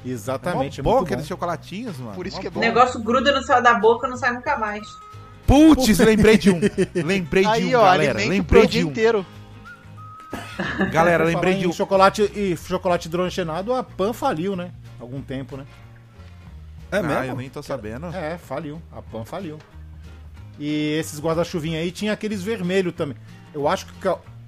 Exatamente, 0.05 0.81
é 0.81 0.83
é 0.83 0.85
mó 0.85 0.91
bom 0.91 0.97
muito 0.97 1.07
aqueles 1.09 1.25
bom. 1.25 1.29
chocolatinhos, 1.29 1.99
mano. 1.99 2.15
Por 2.15 2.27
isso 2.27 2.37
Mó 2.37 2.41
que 2.41 2.47
é 2.47 2.51
O 2.51 2.53
bom. 2.53 2.61
negócio 2.61 3.03
gruda 3.03 3.33
no 3.33 3.43
céu 3.43 3.63
da 3.63 3.75
boca 3.75 4.07
não 4.09 4.17
sai 4.17 4.33
nunca 4.33 4.57
mais. 4.57 4.87
Putz, 5.47 5.99
lembrei 5.99 6.39
de 6.39 6.51
um. 6.51 6.59
Lembrei 6.95 7.43
de 7.45 7.51
Aí, 7.51 7.77
um, 7.77 7.79
ó, 7.79 7.85
galera. 7.85 8.19
Lembrei 8.19 8.67
de 8.67 8.83
um. 8.85 8.89
inteiro. 8.89 9.27
Galera, 10.91 11.25
lembrei 11.25 11.55
de 11.55 11.67
um. 11.67 11.73
chocolate 11.73 12.23
e 12.35 12.57
chocolate 12.57 13.09
hidrogenado, 13.09 13.73
a 13.75 13.83
Pan 13.83 14.13
faliu, 14.13 14.57
né? 14.57 14.71
Algum 14.99 15.21
tempo, 15.21 15.57
né? 15.57 15.65
É 16.91 16.99
Ah, 16.99 17.03
mesmo? 17.03 17.25
eu 17.33 17.37
nem 17.37 17.51
tô 17.51 17.63
sabendo. 17.63 18.07
É, 18.07 18.39
faliu. 18.39 18.81
A 18.93 19.03
Pan 19.03 19.25
faliu. 19.25 19.59
E 20.59 20.97
esses 20.99 21.19
guarda-chuvinha 21.21 21.79
aí 21.81 21.91
tinha 21.91 22.13
aqueles 22.13 22.43
vermelhos 22.43 22.95
também. 22.95 23.17
Eu 23.53 23.67
acho 23.69 23.87
que 23.87 23.93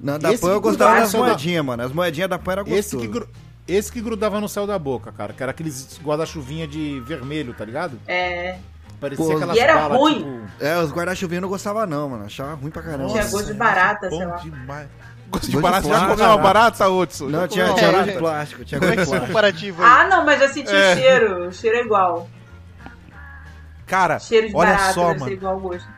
Não, 0.00 0.18
da 0.18 0.32
Esse 0.32 0.42
Pan 0.42 0.50
eu 0.52 0.60
gostava 0.60 1.00
das 1.00 1.14
moedinhas, 1.14 1.64
mano. 1.64 1.82
As 1.82 1.92
moedinhas 1.92 2.28
da 2.30 2.38
Pan 2.38 2.52
eram 2.52 2.62
esse 2.68 2.96
gostosas. 2.96 3.00
que, 3.06 3.08
gru- 3.08 3.28
esse 3.66 3.90
que 3.92 4.00
grudava 4.00 4.40
no 4.40 4.48
céu 4.48 4.66
da 4.66 4.78
boca, 4.78 5.10
cara. 5.12 5.32
Que 5.32 5.42
era 5.42 5.50
aqueles 5.50 5.98
guarda-chuvinha 6.04 6.66
de 6.66 7.00
vermelho, 7.00 7.54
tá 7.54 7.64
ligado? 7.64 7.98
É. 8.06 8.58
Parecia 9.00 9.24
Pô, 9.24 9.32
aquelas 9.36 9.56
e 9.56 9.60
era 9.60 9.74
balas, 9.74 9.98
ruim. 9.98 10.14
tipo... 10.14 10.64
É, 10.64 10.78
os 10.78 10.90
guarda-chuvinhos 10.92 11.38
eu 11.38 11.42
não 11.42 11.48
gostava 11.48 11.84
não, 11.86 12.08
mano. 12.08 12.24
Achava 12.24 12.54
ruim 12.54 12.70
pra 12.70 12.82
caramba. 12.82 13.08
Tinha 13.10 13.24
gosto 13.26 13.46
de 13.46 13.54
barata, 13.54 14.08
sei 14.08 14.24
lá. 14.24 14.36
demais. 14.36 14.88
Gosto 15.28 15.50
de 15.50 15.60
barata. 15.60 15.88
Já 15.88 16.06
comeu 16.08 16.24
uma 16.26 16.38
barata, 16.38 16.88
Hudson? 16.88 17.26
Não, 17.26 17.48
tinha, 17.48 17.74
tinha 17.74 17.90
gosto 17.92 18.04
de 18.12 18.18
plástico. 18.18 18.64
Tinha 18.64 18.80
Como 18.80 18.94
gosto 18.94 18.94
é 18.94 18.94
de 18.94 18.94
que 18.94 19.00
é 19.00 19.02
esse 19.02 19.10
plástico. 19.10 19.26
comparativo 19.26 19.82
aí? 19.82 19.88
Ah, 19.90 20.08
não, 20.08 20.24
mas 20.24 20.40
eu 20.40 20.48
senti 20.48 20.70
É. 20.74 20.92
o 20.92 20.96
cheiro. 20.96 21.48
O 21.48 21.52
cheiro 21.52 21.76
é 21.76 21.80
igual. 21.82 22.28
Cara, 23.86 24.18
Cheiro 24.18 24.48
de 24.48 24.56
olha 24.56 24.70
barata 24.72 24.92
só, 24.94 25.06
deve 25.08 25.14
ser 25.18 25.20
mano. 25.24 25.32
igual 25.32 25.56
o 25.56 25.60
gosto. 25.60 25.88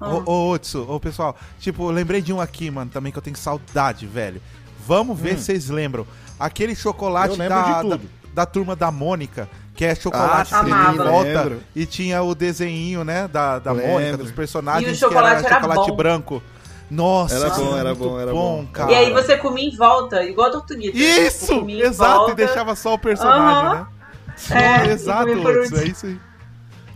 Ah. 0.00 0.14
Ô, 0.26 0.54
ô, 0.88 1.00
pessoal. 1.00 1.36
Tipo, 1.58 1.84
eu 1.88 1.90
lembrei 1.90 2.20
de 2.20 2.32
um 2.32 2.40
aqui, 2.40 2.70
mano, 2.70 2.90
também 2.90 3.10
que 3.12 3.18
eu 3.18 3.22
tenho 3.22 3.36
saudade, 3.36 4.06
velho. 4.06 4.40
Vamos 4.86 5.18
ver 5.18 5.34
Hum. 5.34 5.38
se 5.38 5.44
vocês 5.44 5.68
lembram. 5.68 6.06
Aquele 6.38 6.74
chocolate 6.74 7.36
da, 7.36 7.82
da, 7.82 7.98
da 8.32 8.46
turma 8.46 8.76
da 8.76 8.90
Mônica, 8.92 9.48
que 9.74 9.84
é 9.84 9.94
chocolate 9.94 10.54
Ah, 10.54 10.62
em 10.92 10.96
volta. 10.96 11.42
lembro. 11.42 11.60
E 11.74 11.84
tinha 11.84 12.22
o 12.22 12.34
desenhinho, 12.34 13.02
né, 13.04 13.26
da, 13.26 13.58
da 13.58 13.72
Lembro. 13.72 13.90
Mônica, 13.92 14.16
dos 14.18 14.30
personagens, 14.30 14.88
E 14.88 14.94
o 14.94 14.96
chocolate 14.96 15.40
que 15.40 15.46
era 15.46 15.56
era 15.56 15.60
chocolate 15.62 15.90
bom. 15.90 15.96
branco. 15.96 16.42
Nossa, 16.90 17.34
Era 17.34 17.48
isso 17.48 17.60
bom, 17.64 17.76
é 17.76 17.80
era 17.80 17.94
bom, 17.94 18.20
era 18.20 18.30
bom. 18.32 18.66
cara. 18.72 18.92
E 18.92 18.94
aí 18.94 19.12
você 19.12 19.36
comia 19.36 19.68
em 19.68 19.76
volta, 19.76 20.22
igual 20.24 20.48
a 20.48 20.52
tortuguita. 20.52 20.96
Isso! 20.96 21.46
Tipo, 21.52 21.68
em 21.68 21.80
Exato, 21.80 22.16
volta. 22.18 22.32
e 22.32 22.34
deixava 22.36 22.74
só 22.74 22.94
o 22.94 22.98
personagem, 22.98 23.68
Aham. 23.68 23.74
né? 23.74 23.86
É, 24.56 24.86
e 24.86 24.90
exato, 24.92 25.30
Hudson, 25.32 25.76
é 25.76 25.84
isso 25.84 26.06
aí. 26.06 26.18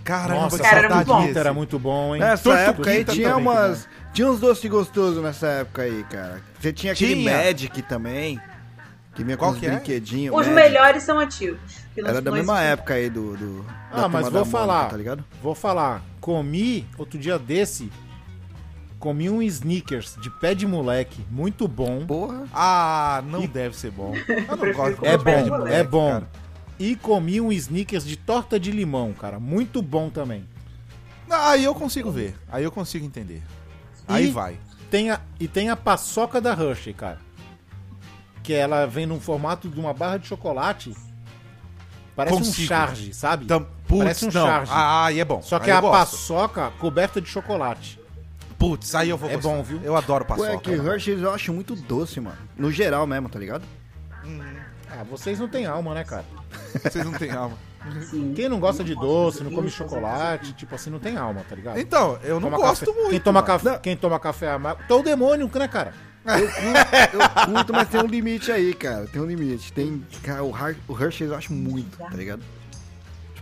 Caramba, 0.05 0.41
Nossa, 0.43 0.57
que 0.57 0.63
cara, 0.63 0.79
era 0.79 0.95
muito 0.95 1.07
bom. 1.09 1.27
desse. 1.27 1.39
Era 1.39 1.53
muito 1.55 1.79
bom, 1.79 2.15
hein? 2.15 2.21
Nessa 2.21 2.43
Tortuguita 2.43 2.71
época 2.71 2.91
aí 2.91 3.05
tinha 3.05 3.29
também, 3.31 3.43
umas. 3.47 3.89
Tinha 4.13 4.29
uns 4.31 4.41
doces 4.41 4.71
gostosos 4.71 5.23
nessa 5.23 5.47
época 5.47 5.83
aí, 5.83 6.05
cara. 6.11 6.41
Você 6.61 6.73
tinha 6.73 6.93
aquele 6.93 7.15
Tinha. 7.15 7.37
Magic 7.37 7.83
também. 7.83 8.41
Que 9.15 9.23
vinha 9.23 9.37
com 9.37 9.45
Qual 9.47 9.53
uns 9.55 9.63
é? 9.63 9.71
brinquedinhos. 9.71 10.35
Os 10.35 10.47
Magic. 10.47 10.55
melhores 10.55 11.03
são 11.03 11.19
antigos. 11.19 11.59
Era 11.97 12.21
da 12.23 12.31
mesma 12.33 12.61
época 12.63 12.95
aí 12.95 13.09
do. 13.11 13.37
do 13.37 13.67
Ah, 13.93 14.03
da 14.03 14.09
mas 14.09 14.23
vou 14.23 14.31
da 14.33 14.39
Mônica, 14.41 14.51
falar. 14.59 14.89
Tá 14.89 14.97
ligado? 14.97 15.25
Vou 15.43 15.55
falar. 15.55 16.03
Comi, 16.21 16.87
outro 16.97 17.19
dia 17.19 17.39
desse, 17.39 17.91
comi 18.99 19.29
um 19.29 19.43
Snickers 19.43 20.17
de 20.21 20.31
pé 20.31 20.55
de 20.55 20.67
moleque, 20.67 21.25
muito 21.31 21.67
bom. 21.69 22.07
Porra. 22.07 22.45
Ah, 22.55 23.23
não 23.27 23.43
E- 23.43 23.49
deve 23.49 23.77
ser 23.77 23.91
bom. 23.91 24.15
Eu 24.29 24.57
não 24.57 24.73
gosto 24.73 25.05
É 25.05 25.17
comer 25.17 25.19
pé 25.23 25.43
de 25.43 25.51
bom, 25.51 25.59
moleque, 25.59 25.77
é 25.77 25.85
bom. 25.85 26.23
E 26.79 26.97
comi 26.97 27.41
um 27.41 27.53
Snickers 27.53 28.05
de 28.05 28.17
torta 28.17 28.59
de 28.59 28.71
limão, 28.73 29.13
cara. 29.13 29.39
Muito 29.39 29.81
bom 29.83 30.11
também. 30.11 30.47
Aí 31.31 31.65
eu 31.65 31.75
consigo 31.75 32.11
ver. 32.11 32.37
Aí 32.51 32.65
eu 32.65 32.73
consigo 32.73 33.05
entender. 33.07 33.43
Aí 34.09 34.29
E- 34.29 34.31
vai. 34.31 34.59
Tem 34.91 35.11
a, 35.11 35.21
e 35.41 35.49
tem 35.49 35.71
a 35.71 35.77
paçoca 35.77 36.41
da 36.41 36.53
Hershey, 36.53 36.93
cara. 36.93 37.19
Que 38.43 38.53
ela 38.53 38.87
vem 38.87 39.07
num 39.07 39.21
formato 39.21 39.69
de 39.69 39.79
uma 39.81 39.95
barra 39.95 40.19
de 40.19 40.27
chocolate. 40.27 40.93
Parece 42.15 42.35
um 42.37 42.39
Consigo. 42.41 42.69
charge, 42.69 43.15
sabe? 43.15 43.45
Então, 43.47 43.67
putz, 43.89 44.03
Parece 44.03 44.25
um 44.27 44.31
não. 44.33 44.47
charge. 44.47 44.71
Ah, 44.75 45.07
aí 45.07 45.19
é 45.21 45.25
bom. 45.25 45.41
Só 45.41 45.59
que 45.59 45.71
aí 45.71 45.75
é 45.75 45.79
a 45.79 45.81
gosto. 45.81 45.93
paçoca 46.11 46.71
coberta 46.79 47.21
de 47.23 47.29
chocolate. 47.29 47.99
Putz, 48.59 48.95
aí 48.95 49.09
eu 49.09 49.17
vou 49.17 49.31
É 49.31 49.35
gostar. 49.37 49.49
bom, 49.49 49.63
viu? 49.63 49.81
Eu 49.83 49.97
adoro 49.97 50.25
paçoca. 50.27 50.53
é 50.53 50.59
que 50.59 50.71
Hershey's 50.73 51.23
eu 51.23 51.33
acho 51.33 51.53
muito 51.55 51.75
doce, 51.75 52.21
mano. 52.21 52.37
No 52.57 52.71
geral 52.71 53.07
mesmo, 53.07 53.29
tá 53.31 53.39
ligado? 53.39 53.65
Ah, 54.91 55.03
vocês 55.09 55.39
não 55.41 55.49
têm 55.49 55.65
alma, 55.65 55.95
né, 55.95 56.05
cara? 56.05 56.25
Vocês 56.83 57.05
não 57.05 57.13
têm 57.13 57.31
alma. 57.31 57.57
Sim. 58.09 58.33
Quem 58.35 58.49
não 58.49 58.61
gosta 58.61 58.85
de 58.85 58.95
doce, 58.95 59.43
não 59.43 59.51
come 59.51 59.69
chocolate, 59.71 60.53
tipo 60.53 60.75
assim, 60.75 60.89
não 60.91 60.99
tem 61.01 61.17
alma, 61.17 61.43
tá 61.49 61.55
ligado? 61.57 61.79
Então, 61.79 62.19
eu 62.23 62.35
não 62.41 62.51
Toma 62.51 62.57
gosto 62.57 62.87
café- 62.87 62.97
muito. 62.99 63.11
Quem 63.11 63.21
toma, 63.21 63.41
mano. 63.43 63.47
café, 63.47 63.79
quem 63.79 63.97
toma 63.97 64.21
café 64.21 64.51
amargo. 64.53 64.83
Então 64.85 65.01
o 65.01 65.03
demônio, 65.03 65.51
né, 65.55 65.69
cara? 65.69 65.93
Eu 66.25 66.47
curto, 66.49 67.17
eu 67.47 67.47
curto, 67.55 67.73
mas 67.73 67.89
tem 67.89 68.01
um 68.01 68.07
limite 68.07 68.53
aí, 68.53 68.73
cara. 68.75 69.07
Tem 69.09 69.21
um 69.21 69.27
limite. 69.27 69.73
Tem. 69.73 70.07
Cara, 70.23 70.45
o, 70.45 70.55
Har- 70.55 70.77
o 70.87 70.93
Hershey's 70.97 71.31
eu 71.31 71.37
acho 71.37 71.53
muito, 71.53 71.99
tá 71.99 72.11
ligado? 72.17 72.43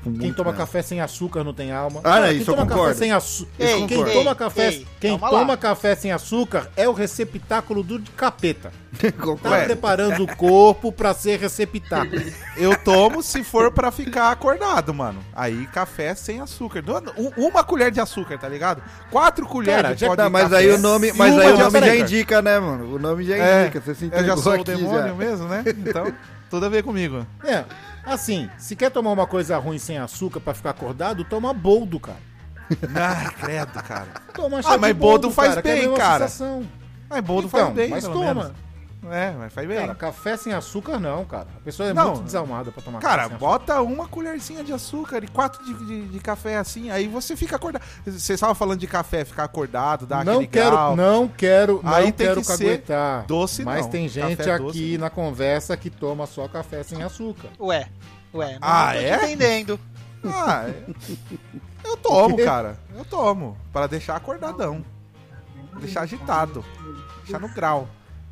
Tipo, 0.02 0.18
Quem 0.18 0.32
toma 0.32 0.50
mesmo. 0.50 0.64
café 0.64 0.80
sem 0.82 1.00
açúcar 1.00 1.44
não 1.44 1.52
tem 1.52 1.72
alma. 1.72 2.00
Ah, 2.02 2.20
não, 2.20 2.28
quem 2.28 2.38
isso 2.38 2.50
eu 2.50 2.54
toma 2.54 2.66
café 2.66 2.78
concordo. 2.80 2.98
sem 2.98 3.12
açúcar. 3.12 3.50
Ei, 3.58 3.86
Quem 3.86 4.02
ei, 4.02 4.12
toma 4.14 4.34
café, 4.34 4.68
ei, 4.68 4.86
quem 4.98 5.18
lá. 5.18 5.28
toma 5.28 5.56
café 5.58 5.94
sem 5.94 6.10
açúcar 6.10 6.70
é 6.74 6.88
o 6.88 6.92
receptáculo 6.92 7.82
do 7.82 8.00
capeta. 8.16 8.72
Tá 9.00 9.12
Concordo. 9.12 9.64
Preparando 9.66 10.24
o 10.24 10.36
corpo 10.36 10.90
pra 10.90 11.14
ser 11.14 11.38
receptáculo. 11.38 12.20
Eu 12.56 12.76
tomo 12.76 13.22
se 13.22 13.44
for 13.44 13.70
pra 13.72 13.90
ficar 13.92 14.30
acordado, 14.32 14.92
mano. 14.92 15.20
Aí 15.34 15.66
café 15.68 16.14
sem 16.14 16.40
açúcar. 16.40 16.82
Um- 17.16 17.46
Uma 17.46 17.62
colher 17.62 17.90
de 17.90 18.00
açúcar, 18.00 18.36
tá 18.38 18.48
ligado? 18.48 18.82
Quatro 19.10 19.46
colheres 19.46 19.82
Cara, 19.82 19.94
de 19.94 20.00
já- 20.00 20.06
pó 20.08 20.14
de 20.16 20.22
Tá, 20.22 20.28
mas 20.30 20.42
café 20.44 20.56
aí 20.56 20.70
o 20.70 20.78
nome, 20.78 21.12
mas 21.14 21.38
aí 21.38 21.52
o 21.52 21.58
nome 21.58 21.80
já 21.80 21.96
indica, 21.96 22.42
né, 22.42 22.58
mano? 22.58 22.94
O 22.96 22.98
nome 22.98 23.24
já 23.24 23.36
É, 23.36 23.62
indica. 23.66 23.80
Você 23.80 23.94
se 23.94 24.04
Eu 24.04 24.08
entregou 24.08 24.36
já 24.36 24.42
sou 24.42 24.52
o 24.52 24.54
aqui 24.56 24.64
demônio 24.64 25.08
já. 25.08 25.14
mesmo, 25.14 25.46
né? 25.48 25.62
Então, 25.66 26.12
tudo 26.50 26.66
a 26.66 26.68
ver 26.68 26.82
comigo. 26.82 27.24
É, 27.44 27.64
assim, 28.04 28.50
se 28.58 28.74
quer 28.76 28.90
tomar 28.90 29.10
uma 29.10 29.26
coisa 29.26 29.56
ruim 29.58 29.78
sem 29.78 29.98
açúcar 29.98 30.40
pra 30.40 30.54
ficar 30.54 30.70
acordado, 30.70 31.24
toma 31.24 31.52
boldo, 31.52 31.98
cara. 32.00 32.18
Ai, 32.94 33.30
credo, 33.40 33.82
cara. 33.82 34.08
Toma 34.34 34.60
Ah, 34.64 34.78
mas 34.78 34.96
boldo 34.96 35.30
faz 35.30 35.54
cara, 35.54 35.60
é 35.60 35.62
bem, 35.62 35.94
cara. 35.94 36.28
sensação. 36.28 36.66
Mas 37.08 37.24
boldo 37.24 37.48
Então, 37.48 37.60
faz 37.66 37.74
bem, 37.74 37.88
mas 37.90 38.04
toma. 38.04 38.34
menos. 38.34 38.52
É, 39.08 39.30
mas 39.32 39.52
faz 39.52 39.66
bem. 39.66 39.78
Cara, 39.78 39.94
café 39.94 40.36
sem 40.36 40.52
açúcar 40.52 40.98
não, 41.00 41.24
cara. 41.24 41.46
A 41.56 41.60
pessoa 41.60 41.88
é 41.88 41.94
Não. 41.94 42.08
muito 42.12 42.22
desalmada 42.24 42.70
pra 42.70 42.82
tomar 42.82 42.98
Cara, 43.00 43.22
café 43.22 43.34
açúcar. 43.34 43.38
bota 43.38 43.80
uma 43.82 44.06
colherzinha 44.06 44.62
de 44.62 44.72
açúcar 44.74 45.24
e 45.24 45.28
quatro 45.28 45.64
de, 45.64 45.72
de- 45.86 46.08
de 46.08 46.18
café 46.20 46.58
assim, 46.58 46.90
aí 46.90 47.08
você 47.08 47.34
fica 47.34 47.56
acordado. 47.56 47.82
Vocês 48.04 48.28
estavam 48.28 48.54
falando 48.54 48.78
de 48.78 48.86
café, 48.86 49.24
ficar 49.24 49.44
acordado, 49.44 50.06
dar 50.06 50.22
Não 50.24 50.34
aquele 50.34 50.48
quero, 50.48 50.70
grau. 50.72 50.96
não 50.96 51.28
quero, 51.28 51.80
não 51.82 51.92
Aí 51.94 52.12
tem 52.12 52.26
quero 52.26 52.40
que 52.42 52.46
ser 52.46 52.58
caguetar. 52.58 53.26
doce, 53.26 53.64
Mas 53.64 53.84
não. 53.86 53.90
tem 53.90 54.06
gente 54.08 54.36
Café 54.36 54.52
aqui 54.52 54.62
doce, 54.64 54.98
na 54.98 55.08
conversa 55.08 55.76
que 55.78 55.88
toma 55.88 56.26
só 56.26 56.46
café 56.46 56.82
sem 56.82 57.02
açúcar. 57.02 57.48
Ué, 57.58 57.88
ué, 58.34 58.52
não 58.52 58.58
Ah, 58.60 58.92
tô 58.92 58.98
te 58.98 59.04
é? 59.06 59.14
entendendo. 59.16 59.80
Ah, 60.26 60.64
é. 60.68 60.84
eu 61.84 61.96
tomo, 61.96 62.36
cara. 62.44 62.76
Eu 62.94 63.04
tomo. 63.06 63.56
Pra 63.72 63.86
deixar 63.86 64.16
acordadão. 64.16 64.84
Deixar 65.80 66.02
agitado. 66.02 66.62
Deixar 67.22 67.38
no 67.40 67.48
grau. 67.48 67.88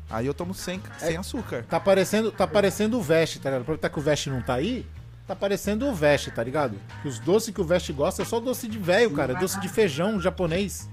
Aí 0.09 0.25
eu 0.25 0.33
tomo 0.33 0.53
sem, 0.53 0.81
sem 0.97 1.17
açúcar. 1.17 1.65
Tá 1.69 1.79
parecendo, 1.79 2.31
tá 2.31 2.47
parecendo 2.47 2.97
o 2.97 3.01
Veste, 3.01 3.39
tá 3.39 3.49
ligado? 3.49 3.61
Aproveitar 3.61 3.89
que 3.89 3.99
o 3.99 4.01
Veste 4.01 4.29
não 4.29 4.41
tá 4.41 4.55
aí, 4.55 4.85
tá 5.27 5.35
parecendo 5.35 5.85
o 5.87 5.93
Veste, 5.93 6.31
tá 6.31 6.43
ligado? 6.43 6.75
Que 7.01 7.07
os 7.07 7.19
doces 7.19 7.53
que 7.53 7.61
o 7.61 7.63
Veste 7.63 7.93
gosta 7.93 8.23
é 8.23 8.25
só 8.25 8.39
doce 8.39 8.67
de 8.67 8.77
velho, 8.79 9.11
cara. 9.11 9.35
Doce 9.35 9.59
de 9.59 9.69
feijão 9.69 10.19
japonês. 10.19 10.89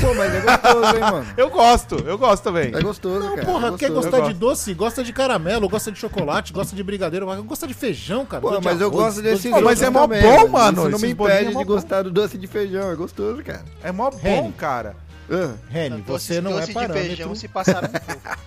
Pô, 0.00 0.14
mas 0.14 0.32
é 0.34 0.40
gostoso, 0.40 0.94
hein, 0.96 1.00
mano? 1.00 1.26
Eu 1.36 1.50
gosto, 1.50 1.94
eu 2.06 2.18
gosto 2.18 2.42
também. 2.44 2.72
É 2.74 2.80
gostoso, 2.80 3.20
Não, 3.26 3.34
cara. 3.34 3.46
porra, 3.46 3.68
é 3.68 3.70
quer 3.78 3.88
gostoso. 3.88 4.10
gostar 4.10 4.18
Eu 4.18 4.32
de 4.32 4.38
doce? 4.38 4.74
Gosta 4.74 5.02
de 5.02 5.12
caramelo, 5.12 5.68
gosta 5.68 5.90
de 5.90 5.98
chocolate, 5.98 6.52
gosta 6.52 6.76
de 6.76 6.82
brigadeiro, 6.82 7.26
mas 7.26 7.40
gosta 7.40 7.66
de 7.66 7.74
feijão, 7.74 8.24
cara. 8.26 8.40
Pô, 8.40 8.60
mas 8.60 8.80
eu 8.80 8.86
arroz, 8.88 8.90
gosto 8.90 9.04
gosta 9.04 9.22
de- 9.22 9.28
desses 9.30 9.50
Pô, 9.50 9.60
mas 9.60 9.82
é 9.82 9.90
mó 9.90 10.02
também, 10.02 10.22
bom, 10.22 10.48
mano, 10.48 10.82
Isso 10.82 10.90
não 10.90 10.98
me 10.98 11.10
impede 11.10 11.54
é 11.54 11.58
de 11.58 11.64
gostar 11.64 12.02
do 12.02 12.10
doce 12.10 12.36
de 12.38 12.46
feijão, 12.46 12.90
é 12.90 12.94
gostoso, 12.94 13.42
cara. 13.42 13.64
É 13.82 13.90
mó 13.90 14.10
bom, 14.10 14.18
Reni. 14.18 14.52
cara. 14.52 14.94
Ah, 15.30 15.54
Reni, 15.68 16.02
você 16.02 16.40
não 16.40 16.58
é 16.58 16.66
de 16.66 16.72
parâmetro. 16.72 17.02
feijão 17.06 17.34
se 17.34 17.46
passaram 17.48 17.88
um 17.88 17.92
pouco. 17.92 18.38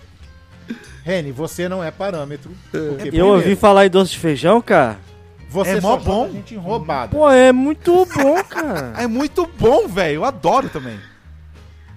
Reni, 1.04 1.32
você 1.32 1.68
não 1.70 1.84
é 1.84 1.92
parâmetro. 1.92 2.52
Eu 3.12 3.28
ouvi 3.28 3.56
falar 3.56 3.86
em 3.86 3.90
doce 3.90 4.12
de 4.12 4.20
feijão, 4.20 4.62
cara. 4.62 4.98
Você 5.50 5.72
É 5.78 5.82
mó 5.82 5.98
bom. 5.98 6.30
gente 6.32 6.56
enrobada. 6.56 7.10
Pô, 7.16 7.30
é 7.30 7.52
muito 7.52 8.06
bom, 8.16 8.44
cara. 8.44 8.94
É 8.98 9.06
muito 9.08 9.48
bom, 9.60 9.88
velho. 9.88 10.16
Eu 10.16 10.26
adoro 10.26 10.68
também. 10.70 11.00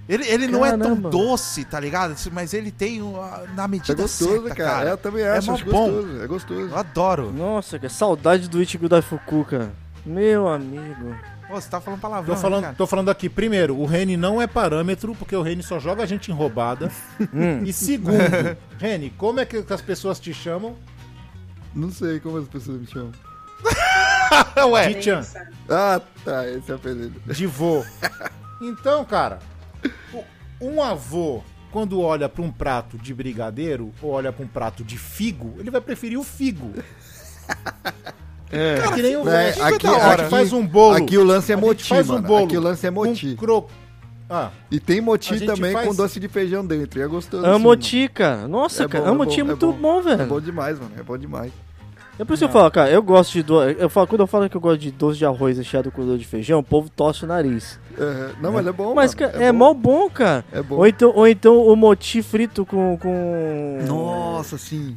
Ele, 0.09 0.25
ele 0.29 0.47
não 0.47 0.65
é 0.65 0.77
tão 0.77 0.95
doce, 0.95 1.65
tá 1.65 1.81
ligado? 1.81 2.15
Mas 2.33 2.55
ele 2.55 2.71
tem 2.71 3.03
uma, 3.03 3.43
na 3.57 3.67
medida 3.67 3.93
é 3.93 3.97
gostoso, 3.97 4.31
certa, 4.43 4.55
cara. 4.55 4.71
cara. 4.71 4.91
Eu 4.91 4.97
também 4.99 5.23
É 5.25 5.31
acho, 5.37 5.49
mó 5.49 5.55
acho 5.55 5.65
bom. 5.65 5.91
gostoso. 5.91 6.23
É 6.23 6.27
gostoso. 6.27 6.61
Eu 6.61 6.77
adoro. 6.77 7.33
Nossa, 7.33 7.79
que 7.79 7.89
saudade 7.89 8.49
do 8.49 8.63
Ichigo 8.63 8.89
da 8.89 9.01
Fuku, 9.03 9.45
cara. 9.51 9.73
Meu 10.05 10.47
amigo. 10.47 11.17
Pô, 11.49 11.55
você 11.61 11.69
tá 11.69 11.81
falando 11.81 12.01
palavrão, 12.01 12.35
Tô 12.35 12.41
falando, 12.41 12.61
né, 12.61 12.67
cara? 12.69 12.77
tô 12.77 12.87
falando 12.89 13.09
aqui, 13.09 13.29
primeiro, 13.29 13.77
o 13.79 13.87
Reni 13.87 14.17
não 14.17 14.43
é 14.43 14.47
parâmetro, 14.49 15.15
porque 15.15 15.35
o 15.37 15.43
Reni 15.43 15.63
só 15.63 15.79
joga 15.79 16.03
a 16.03 16.07
gente 16.07 16.31
enrobada. 16.31 16.91
Hum. 17.33 17.63
E 17.65 17.73
segundo, 17.73 18.57
Reni, 18.79 19.11
como 19.11 19.39
é 19.41 19.45
que 19.47 19.65
as 19.69 19.81
pessoas 19.83 20.19
te 20.19 20.33
chamam? 20.35 20.77
Não 21.75 21.91
sei 21.91 22.19
como 22.21 22.39
as 22.39 22.49
pessoas 22.49 22.81
me 22.81 22.87
chamam. 22.87 23.13
Ué, 24.71 24.93
De 24.93 25.03
Chan, 25.03 25.23
Ah, 25.69 26.01
tá, 26.25 26.49
esse 26.49 26.71
é 26.71 26.75
o 26.75 26.77
apelido. 26.77 27.21
de 27.33 27.47
vô. 27.47 27.85
Então, 28.61 29.05
cara, 29.05 29.39
um 30.61 30.83
avô, 30.83 31.43
quando 31.71 32.01
olha 32.01 32.29
pra 32.29 32.43
um 32.43 32.51
prato 32.51 32.99
de 32.99 33.15
brigadeiro 33.15 33.93
ou 34.03 34.11
olha 34.13 34.33
pra 34.33 34.45
um 34.45 34.49
prato 34.49 34.83
de 34.83 34.97
figo, 34.99 35.55
ele 35.59 35.71
vai 35.71 35.81
preferir 35.81 36.19
o 36.19 36.25
figo. 36.25 36.73
É, 38.51 38.81
que 38.95 39.03
nem 39.03 39.17
o 39.17 39.21
É, 39.21 39.25
velho. 39.25 39.51
aqui- 39.51 39.61
A 39.63 39.71
gente 39.71 39.87
aqui- 40.21 40.31
faz 40.31 40.53
um 40.53 40.67
bolo. 40.67 40.97
Aqui 40.97 41.19
o 41.19 41.25
lance 41.25 41.53
é 41.53 41.57
moti, 41.57 41.85
faz 41.85 42.09
um 42.09 42.21
bolo 42.21 42.45
Aqui 42.45 42.57
o 42.57 42.61
lance 42.61 42.87
é 42.87 42.91
moti. 42.91 43.35
cro... 43.37 43.67
Ah, 44.29 44.51
E 44.73 44.81
tem 44.81 45.01
moti 45.01 45.39
também 45.47 45.73
faz- 45.73 45.87
com 45.87 45.95
doce 45.95 46.19
de 46.19 46.27
feijão 46.29 46.67
dentro. 46.67 46.99
E 46.99 47.03
é 47.03 47.07
gostoso. 47.07 47.45
assim, 47.47 47.55
Amoti, 47.55 48.09
cara. 48.13 48.49
Nossa, 48.49 48.83
É 48.85 48.89
cara. 48.89 49.05
bom, 49.05 49.11
é 49.11 49.13
Amoti 49.13 49.35
é, 49.35 49.37
bom, 49.37 49.41
é 49.41 49.45
muito 49.53 49.67
bom. 49.67 49.73
bom, 49.79 49.97
mano. 49.99 50.11
É 50.11 50.17
velho. 50.17 50.29
bom 50.29 50.41
demais, 50.41 50.79
mano. 50.81 50.91
É 50.99 51.03
bom 51.03 51.17
demais. 51.17 51.53
É 52.19 52.25
por 52.25 52.33
isso 52.33 52.41
que 52.41 52.49
eu 52.49 52.53
falo, 52.53 52.71
cara, 52.71 52.91
eu 52.91 53.03
gosto 53.03 53.33
de 53.35 53.43
doce. 53.45 53.77
Eu 53.79 53.89
falo, 53.91 54.07
quando 54.09 54.23
eu 54.23 54.27
falo 54.27 54.49
que 54.51 54.57
eu 54.57 54.61
gosto 54.61 54.81
de 54.81 54.91
doce 54.91 55.19
de 55.19 55.27
arroz 55.27 55.59
recheado 55.59 55.91
com 55.93 56.05
doce 56.05 56.19
de 56.21 56.25
feijão, 56.27 56.59
o 56.59 56.63
povo 56.63 56.89
torce 56.91 57.25
o 57.25 57.27
nariz. 57.29 57.79
Aham. 57.97 58.31
Não, 58.41 58.53
mas 58.53 58.67
é 58.67 58.73
bom, 58.73 58.95
Mas 58.95 59.15
mano. 59.15 59.33
cara, 59.33 59.45
é, 59.45 59.53
mó 59.53 59.73
bom, 59.75 60.09
cara. 60.11 60.45
É 60.51 60.61
bom. 60.63 60.77
Ou 60.77 60.87
então, 60.89 61.13
ou 61.15 61.29
então 61.29 61.59
o 61.65 61.77
moti 61.77 62.21
frito 62.23 62.65
com. 62.67 62.99
com... 63.01 63.79
Nossa, 63.87 64.57
sim. 64.59 64.97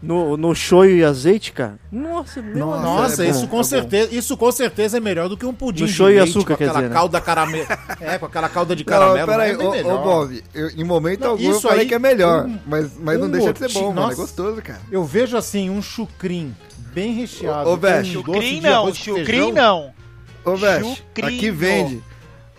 No, 0.00 0.36
no 0.36 0.54
shoyu 0.54 0.98
e 0.98 1.04
azeite, 1.04 1.50
cara. 1.52 1.76
Nossa, 1.90 2.40
meu 2.40 2.56
Nossa. 2.56 2.82
Nossa, 2.82 3.24
é 3.24 3.26
bom, 3.26 3.30
isso, 3.32 3.48
com 3.48 3.60
é 3.60 3.64
certeza, 3.64 4.14
isso 4.14 4.36
com 4.36 4.52
certeza 4.52 4.96
é 4.96 5.00
melhor 5.00 5.28
do 5.28 5.36
que 5.36 5.44
um 5.44 5.52
pudim 5.52 5.82
No 5.82 5.88
de 5.88 5.92
show 5.92 6.08
e 6.08 6.14
leite 6.14 6.30
açúcar, 6.30 6.54
com 6.54 6.58
quer 6.58 6.64
aquela 6.66 6.78
dizer, 6.78 6.88
né? 6.90 6.94
calda 6.94 7.20
caramelo. 7.20 7.66
É, 8.00 8.16
com 8.18 8.26
aquela 8.26 8.48
calda 8.48 8.76
de 8.76 8.84
Não, 8.86 8.92
caramelo. 8.92 9.26
peraí, 9.26 9.56
né? 9.56 9.64
É 9.64 9.66
ô, 9.66 9.68
ô 9.68 9.72
melhor. 9.72 10.02
Bob, 10.04 10.44
eu- 10.54 10.70
em 10.70 10.84
momento 10.84 11.20
Não, 11.22 11.30
algum 11.30 11.42
eu 11.42 11.50
isso 11.50 11.62
falei 11.62 11.80
aí, 11.80 11.86
que 11.88 11.94
é 11.94 11.98
melhor. 11.98 12.46
um- 12.46 12.58
mas 12.64 12.90
mas 12.96 13.18
não 13.18 13.26
um 13.26 13.30
deixa 13.30 13.52
de 13.52 13.58
ser 13.58 13.72
bom, 13.72 13.88
mano. 13.88 13.98
É 14.00 14.02
nossa. 14.04 14.16
gostoso, 14.16 14.62
cara. 14.62 14.80
Eu 14.90 15.04
vejo 15.04 15.36
assim 15.36 15.68
um 15.68 15.82
chucrim 15.82 16.54
bem 16.94 17.12
recheado. 17.14 17.68
Ô, 17.68 17.72
ô, 17.72 17.74
com 17.74 17.80
velho, 17.82 18.02
doce 18.04 18.12
Chucrim 18.12 18.60
não, 18.60 18.94
chucrim 18.94 19.24
feijão. 19.24 19.52
não. 19.52 19.98
Ô, 20.44 20.56
Chucrinho. 20.56 20.96
aqui 21.38 21.50
vende. 21.50 22.02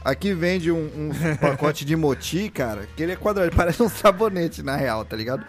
Aqui 0.04 0.34
vende 0.34 0.72
um, 0.72 0.90
um 0.96 1.36
pacote 1.36 1.84
de 1.84 1.96
moti, 1.96 2.50
cara, 2.50 2.88
que 2.96 3.04
ele 3.04 3.12
é 3.12 3.16
quadrado, 3.16 3.50
ele 3.50 3.56
parece 3.58 3.84
um 3.84 3.90
sabonete, 3.90 4.64
na 4.64 4.76
real, 4.76 5.04
tá 5.04 5.16
ligado? 5.16 5.46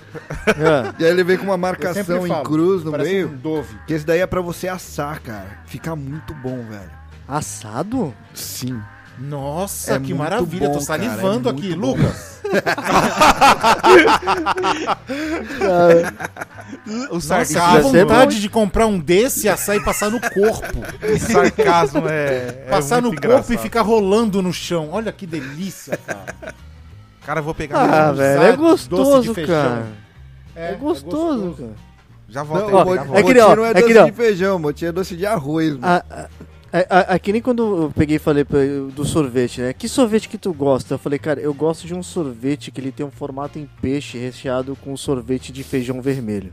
É. 0.48 1.02
E 1.02 1.05
aí 1.05 1.10
ele 1.10 1.22
vem 1.22 1.36
com 1.39 1.44
uma 1.44 1.56
marcação 1.56 2.05
sempre 2.05 2.24
em 2.24 2.28
falo, 2.28 2.44
cruz 2.44 2.85
no 2.85 2.93
meio. 2.93 3.28
um 3.28 3.36
Dove. 3.36 3.77
Que 3.86 3.94
esse 3.94 4.05
daí 4.05 4.20
é 4.20 4.27
pra 4.27 4.40
você 4.40 4.68
assar, 4.68 5.20
cara. 5.22 5.60
Fica 5.66 5.94
muito 5.94 6.35
bom, 6.35 6.62
velho. 6.68 6.90
Assado? 7.28 8.14
Sim. 8.35 8.81
Nossa, 9.20 9.94
É 9.97 10.01
que 10.01 10.14
maravilha. 10.14 10.68
bom, 10.68 10.74
Tô 10.74 10.80
salivando 10.80 11.52
cara, 11.52 11.56
é 11.56 11.59
aqui, 11.68 11.74
bom. 11.76 11.86
Lucas. 11.88 12.40
o 17.10 17.14
Nossa, 17.14 17.44
sarcasmo, 17.44 17.90
ser 17.90 18.05
vontade 18.05 18.40
de 18.40 18.48
comprar 18.48 18.86
um 18.86 18.98
desse, 18.98 19.48
assar 19.48 19.76
e 19.76 19.84
passar 19.84 20.10
no 20.10 20.20
corpo. 20.20 20.78
o 20.78 21.18
sarcasmo 21.18 22.09
é, 22.09 22.64
é 22.66 22.70
passar 22.70 23.02
no 23.02 23.09
muito 23.09 23.20
corpo 23.20 23.34
e 23.34 23.38
engraçado. 23.40 23.59
ficar 23.62 23.82
rolando 23.82 24.40
no 24.42 24.52
chão. 24.52 24.88
Olha 24.92 25.12
que 25.12 25.26
delícia, 25.26 25.97
cara. 25.98 26.55
Cara, 27.24 27.40
eu 27.40 27.44
vou 27.44 27.55
pegar 27.55 27.78
Ah, 27.80 28.06
meu- 28.06 28.14
velho, 28.16 28.42
é 28.42 28.56
doce 28.56 28.84
de 28.84 28.90
gostoso, 28.90 29.34
feijão. 29.34 29.55
cara. 29.55 29.86
É, 30.56 30.74
gostoso, 30.74 31.55
cara. 31.59 31.70
Já 32.28 32.42
volto 32.44 32.70
Não, 32.70 32.78
aí, 32.78 32.84
o 32.84 32.94
já 32.94 33.02
é 33.18 33.22
que 33.24 33.34
não 33.34 33.64
é 33.64 33.70
é 33.70 33.74
doce 33.74 34.05
de 34.05 34.12
feijão, 34.12 34.59
moti 34.59 34.86
é 34.86 34.92
doce 34.92 35.16
de 35.16 35.26
arroz, 35.26 35.72
mano. 35.76 35.84
A, 35.84 35.97
a, 36.10 36.26
a, 36.72 37.14
a- 37.14 37.18
que 37.18 37.32
nem 37.32 37.42
quando 37.42 37.84
eu 37.84 37.92
peguei 37.94 38.16
e 38.16 38.18
falei 38.20 38.44
pra- 38.44 38.59
do 38.94 39.05
sorvete, 39.05 39.60
né? 39.60 39.72
Que 39.72 39.88
sorvete 39.88 40.28
que 40.28 40.38
tu 40.38 40.52
gosta? 40.52 40.94
Eu 40.94 40.98
falei, 40.98 41.18
cara, 41.18 41.40
eu 41.40 41.52
gosto 41.52 41.86
de 41.86 41.94
um 41.94 42.02
sorvete 42.02 42.70
que 42.70 42.80
ele 42.80 42.92
tem 42.92 43.05
um 43.05 43.10
formato 43.10 43.59
em 43.59 43.68
peixe 43.82 44.16
recheado 44.18 44.76
com 44.76 44.97
sorvete 44.97 45.52
de 45.52 45.64
feijão 45.64 46.01
vermelho. 46.01 46.52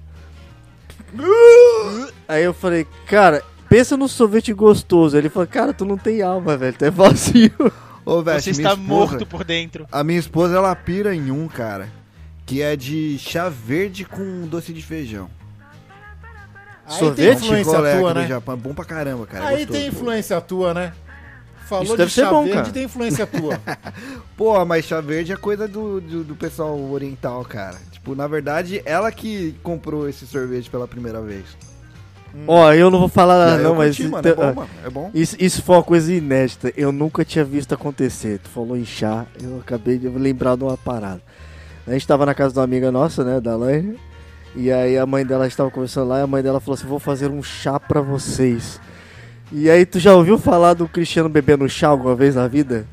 Aí 2.27 2.44
eu 2.44 2.53
falei, 2.53 2.85
cara, 3.06 3.44
pensa 3.69 3.95
no 3.95 4.07
sorvete 4.07 4.53
gostoso. 4.53 5.18
Ele 5.18 5.30
falou, 5.30 5.48
cara, 5.48 5.73
tu 5.73 5.85
não 5.85 5.98
tem 5.98 6.22
alma, 6.22 6.57
velho, 6.57 6.76
tu 6.77 6.85
é 6.85 6.91
vazio. 6.91 7.52
Ô, 8.06 8.22
velho, 8.22 8.41
Você 8.41 8.52
está 8.52 8.69
esposa- 8.72 8.81
morto 8.81 9.26
por 9.26 9.44
dentro. 9.44 9.85
A 9.91 10.03
minha 10.03 10.19
esposa, 10.19 10.56
ela 10.57 10.76
pira 10.76 11.14
em 11.15 11.30
um, 11.31 11.48
cara, 11.48 11.89
que 12.45 12.61
é 12.61 12.76
de 12.76 13.18
chá 13.19 13.49
verde 13.49 14.06
com 14.06 14.48
doce 14.48 14.73
de 14.73 14.81
feijão. 14.81 15.30
Aí 16.88 17.00
Sorvete? 17.00 17.40
tem 17.40 17.46
influência 17.48 17.98
tua, 17.98 18.14
né? 18.14 18.28
Japão, 18.28 18.54
é 18.54 18.58
bom 18.58 18.74
pra 18.74 18.86
caramba, 18.86 19.26
cara. 19.28 19.44
é 19.44 19.48
Aí 19.48 19.58
gostoso. 19.58 19.80
tem 19.80 19.88
influência 19.88 20.42
tua, 20.42 20.74
né? 20.74 20.94
Falou 21.68 21.84
Isso 21.84 21.94
de 21.94 21.98
deve 21.98 22.12
ser 22.14 22.22
chá 22.22 22.30
bom, 22.30 22.44
verde, 22.44 22.58
cara. 22.60 22.72
tem 22.72 22.84
influência 22.86 23.28
tua. 23.28 23.60
Pô, 24.38 24.64
mas 24.64 24.86
chá 24.86 25.02
verde 25.02 25.34
é 25.34 25.36
coisa 25.36 25.68
do, 25.68 26.00
do, 26.00 26.24
do 26.24 26.36
pessoal 26.36 26.80
oriental, 26.80 27.44
cara. 27.44 27.76
Tipo, 27.92 28.16
na 28.16 28.26
verdade, 28.26 28.82
ela 28.86 29.12
que 29.12 29.54
comprou 29.62 30.08
esse 30.08 30.26
sorvete 30.26 30.70
pela 30.70 30.88
primeira 30.88 31.22
vez. 31.22 31.44
Ó, 32.48 32.72
eu 32.72 32.90
não 32.90 33.00
vou 33.00 33.10
falar 33.10 33.58
não, 33.58 33.72
eu 33.72 33.76
mas. 33.76 33.98
curti, 33.98 34.10
mano, 34.10 34.28
é 34.28 34.34
bom, 34.34 34.54
mano, 34.54 34.70
é 34.86 34.90
bom. 34.90 35.12
Isso, 35.14 35.36
isso 35.40 35.62
foi 35.62 35.76
uma 35.76 35.84
coisa 35.84 36.14
inédita. 36.14 36.72
Eu 36.78 36.92
nunca 36.94 37.26
tinha 37.26 37.44
visto 37.44 37.74
acontecer. 37.74 38.40
Tu 38.40 38.50
falou 38.50 38.78
em 38.78 38.86
chá, 38.86 39.26
eu 39.42 39.60
acabei 39.60 39.98
de 39.98 40.08
lembrar 40.08 40.56
de 40.56 40.64
uma 40.64 40.78
parada. 40.78 41.22
A 41.86 41.92
gente 41.92 42.08
tava 42.08 42.26
na 42.26 42.34
casa 42.36 42.54
de 42.54 42.60
uma 42.60 42.66
amiga 42.66 42.92
nossa, 42.92 43.24
né, 43.26 43.42
da 43.42 43.58
Laine. 43.58 43.98
E 44.58 44.72
aí 44.72 44.98
a 44.98 45.06
mãe 45.06 45.24
dela 45.24 45.46
estava 45.46 45.70
conversando 45.70 46.08
lá 46.08 46.18
e 46.18 46.24
a 46.24 46.28
mãe 46.28 46.42
dela 46.42 46.60
falou 46.60 46.74
assim: 46.74 46.88
Vou 46.88 46.98
fazer 46.98 47.30
um 47.30 47.44
chá 47.44 47.80
pra 47.80 48.02
vocês. 48.02 48.82
E 49.52 49.70
aí, 49.70 49.86
tu 49.86 50.00
já 50.00 50.14
ouviu 50.14 50.38
falar 50.38 50.74
do 50.74 50.90
Cristiano 50.90 51.30
bebendo 51.30 51.70
chá 51.70 51.88
alguma 51.88 52.16
vez 52.16 52.36
na 52.36 52.48
vida? 52.48 52.86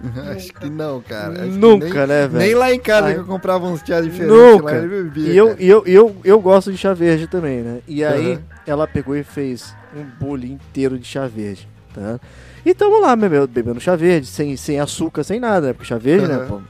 Acho 0.32 0.52
que 0.54 0.70
não, 0.70 1.00
cara. 1.02 1.44
Acho 1.44 1.52
Nunca, 1.58 1.86
nem, 1.86 2.06
né, 2.08 2.28
velho? 2.28 2.32
Nem 2.32 2.54
lá 2.54 2.72
em 2.72 2.80
casa 2.80 3.08
Ai. 3.08 3.14
que 3.14 3.20
eu 3.20 3.24
comprava 3.26 3.66
uns 3.66 3.82
chá 3.86 4.00
diferentes 4.00 4.36
Nunca. 4.36 4.64
lá, 4.64 4.78
ele 4.78 4.88
bebia, 4.88 5.32
E 5.32 5.36
eu, 5.36 5.56
e 5.60 5.68
eu, 5.68 5.82
e 5.86 5.94
eu, 5.94 6.16
eu 6.24 6.40
gosto 6.40 6.72
de 6.72 6.78
chá 6.78 6.94
verde 6.94 7.26
também, 7.26 7.60
né? 7.60 7.80
E 7.86 8.02
aí 8.02 8.32
Aham. 8.32 8.42
ela 8.66 8.88
pegou 8.88 9.14
e 9.14 9.22
fez 9.22 9.76
um 9.94 10.02
bolo 10.02 10.46
inteiro 10.46 10.98
de 10.98 11.06
chá 11.06 11.26
verde, 11.26 11.68
tá? 11.94 12.18
E 12.64 12.74
tamo 12.74 13.00
lá, 13.00 13.14
meu, 13.14 13.46
bebendo 13.46 13.78
chá 13.80 13.94
verde, 13.94 14.26
sem, 14.26 14.56
sem 14.56 14.80
açúcar, 14.80 15.22
sem 15.24 15.38
nada, 15.38 15.68
né? 15.68 15.72
Porque 15.74 15.86
chá 15.86 15.98
verde, 15.98 16.26
né, 16.26 16.38
Aham. 16.38 16.48
pô? 16.48 16.60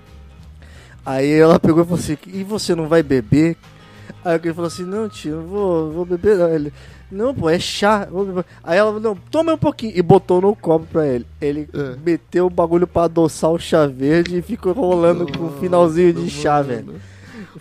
Aí 1.07 1.32
ela 1.32 1.59
pegou 1.59 1.82
e 1.82 1.85
falou 1.87 1.99
assim, 1.99 2.19
e 2.27 2.43
você 2.45 2.74
não 2.74 2.87
vai 2.87 3.03
beber? 3.03 3.57
Aí 4.24 4.34
ele 4.42 4.52
falou 4.55 4.68
assim, 4.68 4.84
não 4.84 5.09
tio, 5.09 5.36
não 5.36 5.47
vou, 5.47 5.90
vou 5.92 6.05
beber 6.05 6.36
não. 6.36 6.48
Ele, 6.48 6.72
não 7.10 7.34
pô, 7.34 7.48
é 7.48 7.59
chá. 7.59 8.06
vou 8.10 8.24
beber." 8.26 8.44
Aí 8.62 8.78
ela 8.78 8.92
falou, 8.92 9.01
não, 9.02 9.16
toma 9.30 9.55
um 9.55 9.59
pouquinho. 9.59 9.92
E 9.97 10.02
botou 10.02 10.40
no 10.40 10.55
copo 10.55 10.86
pra 10.92 11.06
ele. 11.06 11.26
Ele 11.40 11.68
É. 11.72 11.97
meteu 12.05 12.47
o 12.47 12.51
bagulho 12.51 12.86
pra 12.86 13.05
adoçar 13.05 13.51
o 13.51 13.59
chá 13.59 13.86
verde 13.86 14.36
e 14.38 14.42
ficou 14.42 14.72
rolando 14.72 15.26
com 15.32 15.44
um 15.44 15.52
finalzinho 15.60 16.12
de 16.12 16.28
chá, 16.30 16.60
velho. 16.62 16.94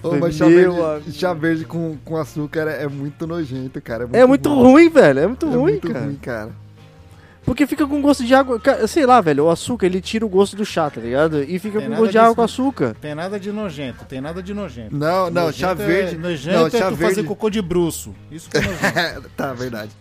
Foi, 0.02 0.20
mas 0.20 0.36
chá 0.36 0.46
verde, 0.48 1.12
chá 1.14 1.34
verde 1.34 1.66
com, 1.66 1.98
com 2.06 2.16
açúcar 2.18 2.68
é 2.70 2.88
muito 2.88 3.26
nojento, 3.26 3.82
cara. 3.82 4.08
É 4.14 4.26
muito 4.26 4.54
ruim, 4.54 4.90
velho. 4.90 5.20
É 5.20 5.28
muito 5.28 5.46
É 5.46 5.50
ruim, 5.50 5.72
muito 5.72 5.88
cara. 5.92 6.06
ruim, 6.06 6.16
cara. 6.16 6.50
Porque 7.46 7.66
fica 7.66 7.88
com 7.88 8.02
gosto 8.02 8.24
de 8.24 8.34
água. 8.36 8.62
Sei 8.88 9.06
lá, 9.06 9.20
velho. 9.22 9.46
O 9.46 9.50
açúcar 9.50 9.86
ele 9.88 10.02
tira 10.02 10.26
o 10.26 10.30
gosto 10.30 10.56
do 10.56 10.66
chá, 10.66 10.90
tá 10.90 11.02
ligado? 11.02 11.42
E 11.44 11.58
fica 11.58 11.80
Tem 11.80 11.90
com 11.90 11.96
gosto 11.96 12.12
de 12.12 12.18
água 12.18 12.36
com 12.36 12.42
açúcar. 12.44 12.96
Tem 13.02 13.16
nada 13.16 13.40
de 13.40 13.52
nojento, 13.52 14.06
tem 14.06 14.22
nada 14.22 14.44
de 14.44 14.54
nojento. 14.54 14.96
Não, 14.96 15.30
não, 15.32 15.46
Nojento 15.46 15.58
chá 15.58 15.72
é- 15.72 15.76
verde. 15.76 16.18
nojento 16.18 16.58
não, 16.58 16.68
é 16.68 16.70
chá 16.70 16.90
tu 16.90 16.96
verde. 16.96 17.16
fazer 17.16 17.24
cocô 17.28 17.50
de 17.50 17.62
bruxo. 17.62 18.14
Isso 18.30 18.50
que 18.50 18.58
é 18.58 18.62
nojento. 18.62 19.30
tá, 19.36 19.54
verdade. 19.54 19.92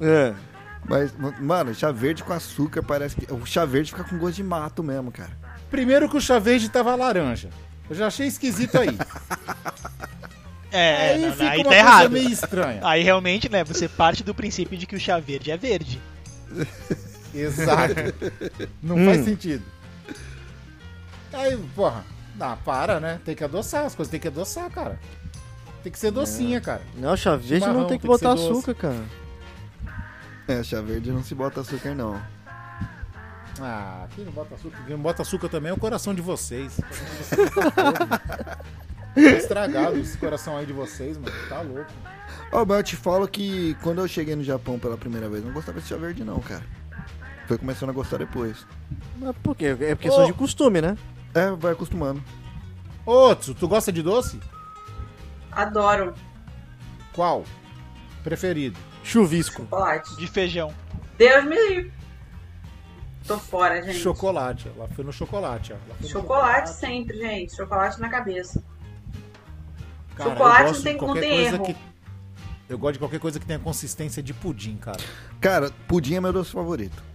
É. 0.00 0.32
Mas, 0.88 1.12
mano, 1.40 1.74
chá 1.74 1.92
verde 1.92 2.24
com 2.24 2.32
açúcar 2.32 2.82
parece 2.82 3.14
que. 3.16 3.30
O 3.32 3.44
chá 3.44 3.64
verde 3.66 3.90
fica 3.90 4.04
com 4.04 4.16
gosto 4.16 4.36
de 4.36 4.42
mato 4.44 4.82
mesmo, 4.82 5.10
cara. 5.12 5.30
Primeiro 5.70 6.08
que 6.08 6.16
o 6.16 6.20
chá 6.20 6.38
verde 6.38 6.68
tava 6.70 6.94
laranja. 6.94 7.50
Eu 7.90 7.96
já 7.96 8.06
achei 8.06 8.26
esquisito 8.26 8.78
aí. 8.78 8.96
É, 10.72 11.14
aí 11.14 11.20
não, 11.20 11.28
não, 11.30 11.34
fica 11.34 11.50
aí 11.50 11.58
uma 11.58 11.64
tá 11.64 11.68
coisa 11.70 11.80
errado. 11.80 12.10
meio 12.10 12.30
estranha. 12.30 12.80
Aí 12.84 13.02
realmente, 13.02 13.48
né, 13.50 13.64
você 13.64 13.88
parte 13.88 14.22
do 14.22 14.32
princípio 14.32 14.78
de 14.78 14.86
que 14.86 14.94
o 14.94 15.00
chá 15.00 15.18
verde 15.18 15.50
é 15.50 15.56
verde. 15.56 16.00
Exato. 17.34 17.94
Não 18.82 18.96
Hum. 18.96 19.04
faz 19.06 19.24
sentido. 19.24 19.64
Aí, 21.32 21.56
porra, 21.76 22.04
ah, 22.40 22.56
para, 22.64 22.98
né? 22.98 23.20
Tem 23.24 23.34
que 23.36 23.44
adoçar, 23.44 23.84
as 23.84 23.94
coisas 23.94 24.10
tem 24.10 24.18
que 24.20 24.28
adoçar, 24.28 24.68
cara. 24.70 24.98
Tem 25.82 25.90
que 25.92 25.98
ser 25.98 26.10
docinha, 26.10 26.60
cara. 26.60 26.82
Não, 26.96 27.16
chá 27.16 27.36
verde 27.36 27.66
não 27.66 27.74
tem 27.74 27.82
que 27.84 27.88
tem 27.88 27.98
que 28.00 28.06
botar 28.06 28.34
doce. 28.34 28.50
açúcar, 28.50 28.74
cara. 28.74 29.04
É, 30.48 30.62
chá 30.62 30.80
verde 30.80 31.10
não 31.12 31.22
se 31.22 31.34
bota 31.34 31.60
açúcar, 31.60 31.94
não. 31.94 32.20
Ah, 33.60 34.06
quem 34.14 34.24
não 34.24 34.32
bota 34.32 34.54
açúcar? 34.54 34.78
Quem 34.86 34.96
não 34.96 35.02
bota 35.02 35.22
açúcar 35.22 35.48
também 35.48 35.70
é 35.70 35.72
o 35.72 35.78
coração 35.78 36.14
de 36.14 36.20
vocês. 36.22 36.78
Tá 39.12 39.20
estragado 39.22 39.98
esse 39.98 40.16
coração 40.16 40.56
aí 40.56 40.64
de 40.64 40.72
vocês, 40.72 41.18
mano. 41.18 41.32
Tá 41.48 41.60
louco. 41.62 41.90
Ó, 42.52 42.64
mas 42.64 42.76
eu 42.78 42.82
te 42.82 42.96
falo 42.96 43.28
que 43.28 43.74
quando 43.82 44.00
eu 44.00 44.08
cheguei 44.08 44.34
no 44.34 44.42
Japão 44.42 44.78
pela 44.78 44.96
primeira 44.96 45.28
vez, 45.28 45.44
não 45.44 45.52
gostava 45.52 45.80
de 45.80 45.86
chá 45.86 45.96
verde, 45.96 46.24
não, 46.24 46.40
cara. 46.40 46.64
Foi 47.46 47.56
começando 47.58 47.90
a 47.90 47.92
gostar 47.92 48.18
depois. 48.18 48.66
Mas 49.16 49.34
por 49.42 49.56
quê? 49.56 49.76
É 49.80 49.94
questão 49.96 50.24
Ô. 50.24 50.26
de 50.26 50.32
costume, 50.32 50.80
né? 50.80 50.96
É, 51.34 51.50
vai 51.52 51.72
acostumando. 51.72 52.22
Ô, 53.06 53.34
Tsu, 53.34 53.54
tu 53.54 53.68
gosta 53.68 53.92
de 53.92 54.02
doce? 54.02 54.38
Adoro 55.50 56.14
Qual? 57.12 57.44
Preferido. 58.22 58.78
Chuvisco. 59.02 59.62
chocolate. 59.62 60.16
De 60.16 60.26
feijão. 60.26 60.72
Deus 61.18 61.44
me 61.44 61.56
livre. 61.68 61.92
Tô 63.26 63.38
fora, 63.38 63.82
gente. 63.82 63.98
Chocolate. 63.98 64.68
Ela 64.76 64.88
foi 64.88 65.04
no 65.04 65.12
chocolate, 65.12 65.72
ó. 65.72 65.76
Ela 65.76 65.94
foi 65.96 66.06
no 66.06 66.08
Chocolate 66.08 66.70
sempre, 66.70 67.16
gente. 67.18 67.54
Chocolate 67.56 68.00
na 68.00 68.08
cabeça. 68.08 68.62
Cara, 70.14 70.30
Chocolate 70.30 70.62
não 70.62 70.68
gosto 70.70 70.82
tem- 70.82 70.92
não 70.92 70.98
qualquer 71.00 71.20
tem 71.20 71.30
coisa 71.30 71.54
erro. 71.56 71.64
que 71.64 71.76
Eu 72.70 72.78
gosto 72.78 72.92
de 72.92 72.98
qualquer 73.00 73.18
coisa 73.18 73.40
que 73.40 73.44
tenha 73.44 73.58
consistência 73.58 74.22
de 74.22 74.32
pudim, 74.32 74.76
cara. 74.76 75.00
Cara, 75.40 75.72
pudim 75.88 76.14
é 76.14 76.20
meu 76.20 76.32
doce 76.32 76.52
favorito. 76.52 77.09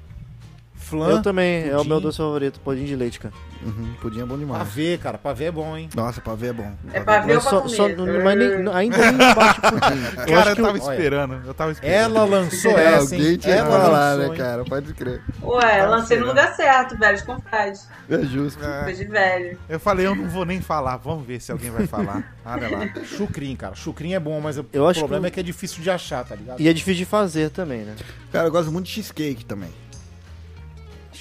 Flan, 0.86 1.10
Eu 1.10 1.22
também, 1.22 1.68
é 1.68 1.74
o 1.74 1.78
pudim. 1.78 1.90
meu 1.90 2.00
doce 2.00 2.18
favorito, 2.18 2.60
pudim 2.60 2.86
de 2.86 2.96
leite, 2.96 3.20
cara. 3.20 3.34
Uhum, 3.64 3.94
pudim 4.00 4.22
é 4.22 4.26
bom 4.26 4.38
demais. 4.38 4.60
Pavê, 4.60 5.00
cara. 5.02 5.18
Pavê 5.18 5.46
é 5.46 5.52
bom, 5.52 5.76
hein? 5.76 5.90
Nossa, 5.96 6.22
pavê 6.22 6.48
é 6.48 6.54
bom. 6.54 6.72
É 6.94 7.00
pra 7.00 7.22
ver 7.22 7.36
ou 7.36 7.42
Só, 7.42 7.62
comer? 7.62 7.76
só, 7.76 7.88
mas 8.24 8.38
nem- 8.38 8.68
ainda 8.74 9.12
nem 9.12 9.34
bate 9.34 9.62
pudim. 9.62 10.06
Eu 10.32 10.36
Cara, 10.38 10.50
eu 10.52 10.56
que 10.56 10.62
tava 10.62 10.74
olha, 10.80 10.94
esperando. 10.94 11.42
Eu 11.48 11.54
tava 11.56 11.72
esperando. 11.72 11.94
Ela 11.96 12.24
lançou 12.26 12.78
É, 12.78 12.84
essa, 12.94 13.16
alguém 13.16 13.32
hein? 13.32 13.40
Ela 13.46 13.66
falar, 13.82 14.18
né, 14.18 14.26
hein? 14.28 14.34
cara? 14.36 14.64
Pode 14.66 14.94
crer. 14.94 15.22
Ué, 15.42 15.78
Tava 15.80 15.90
lancei 15.96 16.20
no 16.20 16.28
lugar 16.28 16.56
certo, 16.56 16.98
velho, 16.98 17.18
de 17.18 17.24
confrade. 17.24 17.80
É 18.08 18.22
justo. 18.24 18.64
É, 18.64 18.92
de 18.92 19.06
velho. 19.06 19.58
eu 19.68 19.80
falei, 19.80 20.06
eu 20.06 20.14
não 20.16 20.28
vou 20.30 20.46
nem 20.46 20.62
falar. 20.62 20.98
Vamos 20.98 21.26
ver 21.26 21.40
se 21.42 21.52
alguém 21.52 21.72
vai 21.72 21.88
falar. 21.88 22.36
Olha 22.46 22.70
lá. 22.70 22.88
Chucrim, 23.04 23.56
cara. 23.56 23.74
Chucrim 23.74 24.14
é 24.14 24.20
bom, 24.20 24.40
mas 24.40 24.60
o 24.60 24.66
Eu 24.72 24.88
acho 24.88 25.00
problema 25.00 25.24
que- 25.24 25.28
é 25.28 25.32
que 25.34 25.40
é 25.40 25.44
difícil 25.44 25.82
de 25.82 25.90
achar, 25.90 26.24
tá 26.24 26.36
ligado? 26.36 26.60
E 26.60 26.68
é 26.70 26.74
difícil 26.74 27.00
de 27.00 27.06
fazer 27.06 27.50
também, 27.50 27.82
né? 27.82 27.96
Cara, 28.32 28.48
eu 28.48 28.52
gosto 28.52 28.72
muito 28.72 28.86
de 28.86 28.92
cheesecake 28.92 29.44
também. 29.46 29.70